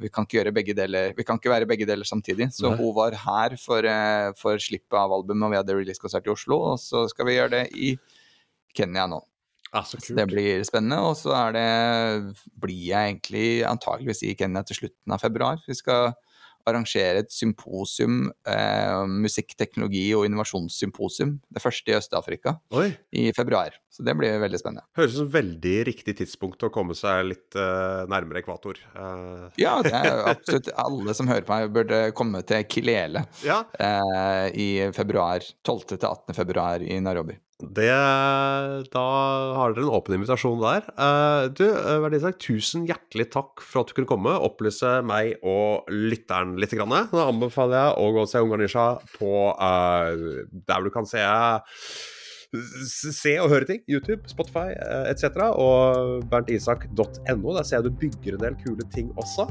vi 0.00 0.08
kan 0.12 0.24
ikke 0.24 0.38
gjøre 0.38 0.54
begge 0.56 0.74
deler 0.76 1.12
Vi 1.16 1.24
kan 1.26 1.36
ikke 1.36 1.52
være 1.52 1.68
begge 1.68 1.86
deler 1.88 2.08
samtidig. 2.08 2.48
Så 2.54 2.70
Nei. 2.70 2.78
hun 2.80 2.94
var 2.96 3.16
her 3.24 3.56
for, 3.60 3.84
eh, 3.84 4.30
for 4.38 4.60
slippet 4.62 4.96
av 4.98 5.12
albumet, 5.12 5.44
og 5.46 5.52
vi 5.52 5.60
hadde 5.60 5.76
releasekonsert 5.76 6.26
i 6.28 6.32
Oslo. 6.32 6.58
Og 6.72 6.80
så 6.80 7.04
skal 7.12 7.28
vi 7.28 7.36
gjøre 7.36 7.54
det 7.58 7.64
i 7.76 7.92
Kenya 8.76 9.06
nå. 9.10 9.20
Ah, 9.72 9.84
så, 9.88 10.00
så 10.04 10.16
det 10.16 10.26
blir 10.28 10.64
spennende. 10.68 11.00
Og 11.04 11.16
så 11.20 11.32
er 11.36 11.56
det 11.56 12.36
blir 12.60 12.88
jeg 12.90 13.14
egentlig 13.14 13.46
antageligvis 13.68 14.24
i 14.28 14.34
Kenya 14.38 14.64
til 14.68 14.82
slutten 14.82 15.16
av 15.16 15.22
februar. 15.22 15.60
Vi 15.68 15.76
skal 15.76 16.12
arrangere 16.68 17.22
et 17.24 17.32
symposium, 17.34 18.26
eh, 18.48 19.04
musikkteknologi 19.06 20.04
og 20.16 20.26
innovasjonssymposium. 20.28 21.38
Det 21.52 21.62
første 21.62 21.92
i 21.92 21.96
Øst-Afrika 21.98 22.56
i 23.12 23.30
februar. 23.36 23.76
Så 23.92 24.04
det 24.06 24.14
blir 24.16 24.38
veldig 24.40 24.60
spennende. 24.60 24.86
Høres 24.96 25.12
ut 25.12 25.20
som 25.20 25.32
veldig 25.34 25.74
riktig 25.90 26.14
tidspunkt 26.22 26.64
å 26.64 26.70
komme 26.72 26.96
seg 26.96 27.26
litt 27.28 27.58
eh, 27.58 28.04
nærmere 28.08 28.40
ekvator. 28.40 28.80
Eh. 28.96 29.48
Ja, 29.60 29.74
det 29.84 29.92
er 29.92 30.22
absolutt 30.32 30.72
alle 30.80 31.16
som 31.18 31.28
hører 31.28 31.44
på 31.44 31.58
meg, 31.58 31.72
burde 31.74 32.02
komme 32.16 32.40
til 32.48 32.64
Kilele 32.72 33.26
ja. 33.44 33.60
uh, 33.76 34.48
i 34.48 34.88
februar. 34.96 35.44
12. 35.66 35.98
til 35.98 36.08
18. 36.08 36.36
februar 36.38 36.84
i 36.84 37.00
Nairobi. 37.04 37.36
Det, 37.62 37.88
da 38.92 39.02
har 39.56 39.74
dere 39.74 39.84
en 39.86 39.94
åpen 39.94 40.16
invitasjon 40.16 40.60
der. 40.62 40.86
Uh, 40.96 41.46
du, 41.54 41.64
uh, 41.70 42.00
Verdisak, 42.02 42.40
tusen 42.42 42.86
hjertelig 42.88 43.28
takk 43.32 43.62
for 43.62 43.82
at 43.82 43.92
du 43.92 43.96
kunne 43.96 44.10
komme 44.10 44.34
opplyse 44.34 44.98
meg 45.06 45.36
og 45.46 45.90
lytteren 45.90 46.56
litt. 46.58 46.72
Grann. 46.72 46.94
Da 47.12 47.26
anbefaler 47.28 47.76
jeg 47.76 48.00
å 48.00 48.08
gå 48.14 48.24
og 48.24 48.30
se 48.30 48.40
Ungarnisha 48.40 48.86
på 49.18 49.34
uh, 49.52 50.42
der 50.66 50.86
du 50.86 50.90
kan 50.94 51.08
se 51.08 51.20
se 52.52 53.34
og 53.40 53.48
høre 53.52 53.68
ting. 53.68 53.82
YouTube, 53.88 54.28
Spotify 54.28 54.72
etc. 55.08 55.52
Og 55.52 56.24
berntisak.no. 56.32 57.54
Der 57.56 57.64
ser 57.64 57.78
jeg 57.78 57.86
du 57.86 58.00
bygger 58.02 58.36
en 58.36 58.46
del 58.46 58.58
kule 58.64 58.88
ting 58.92 59.12
også. 59.20 59.46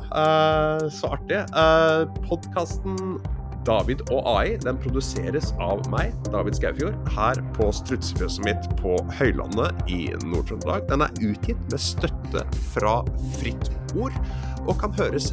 så 0.98 1.14
artig. 1.16 1.42
Podkasten 2.28 3.18
David 3.68 4.04
og 4.10 4.26
AI 4.32 4.58
den 4.62 4.80
produseres 4.82 5.52
av 5.62 5.84
meg, 5.94 6.16
David 6.34 6.58
Skaufjord, 6.58 6.98
her 7.16 7.42
på 7.58 7.70
strutsefjøset 7.82 8.46
mitt 8.48 8.68
på 8.82 8.98
Høylandet 9.20 9.86
i 9.92 10.04
Nord-Trøndelag. 10.26 10.88
Den 10.90 11.06
er 11.06 11.24
utgitt 11.32 11.62
med 11.70 11.82
støtte 11.82 12.46
fra 12.74 13.00
Fritt 13.38 13.72
Ord, 13.96 14.16
og 14.66 14.78
kan 14.82 14.96
høres 14.98 15.32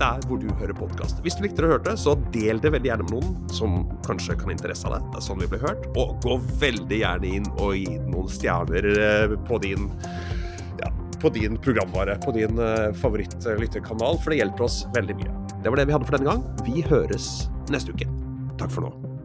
der 0.00 0.20
hvor 0.28 0.40
du 0.40 0.48
hører 0.60 0.76
podkast. 0.76 1.20
Hvis 1.24 1.36
du 1.38 1.44
likte 1.44 1.62
det 1.62 1.68
du 1.68 1.74
hørte, 1.74 1.96
så 2.00 2.16
del 2.34 2.60
det 2.60 2.72
veldig 2.74 2.90
gjerne 2.90 3.06
med 3.08 3.16
noen 3.16 3.52
som 3.54 3.78
kanskje 4.06 4.36
kan 4.40 4.52
interesse 4.52 4.90
deg. 4.92 5.04
Det 5.12 5.20
er 5.20 5.26
sånn 5.28 5.40
vi 5.40 5.48
blir 5.52 5.64
hørt. 5.64 5.86
Og 5.96 6.16
gå 6.24 6.36
veldig 6.60 7.00
gjerne 7.00 7.32
inn 7.38 7.48
og 7.56 7.76
gi 7.78 7.96
noen 8.10 8.28
stjerner 8.32 8.90
eh, 8.92 9.36
på 9.48 9.60
din 9.64 9.88
på 11.26 11.34
din 11.34 11.56
programvare, 11.58 12.18
på 12.24 12.30
din 12.30 12.58
uh, 12.58 12.92
favorittlytterkanal, 12.94 14.20
for 14.22 14.30
det 14.30 14.38
hjelper 14.44 14.68
oss 14.68 14.84
veldig 14.94 15.18
mye. 15.18 15.34
Det 15.62 15.72
var 15.72 15.80
det 15.80 15.88
vi 15.90 15.96
hadde 15.96 16.06
for 16.06 16.18
denne 16.18 16.30
gang. 16.30 16.46
Vi 16.68 16.86
høres 16.86 17.28
neste 17.72 17.90
uke. 17.90 18.06
Takk 18.60 18.70
for 18.70 18.86
nå. 18.86 19.15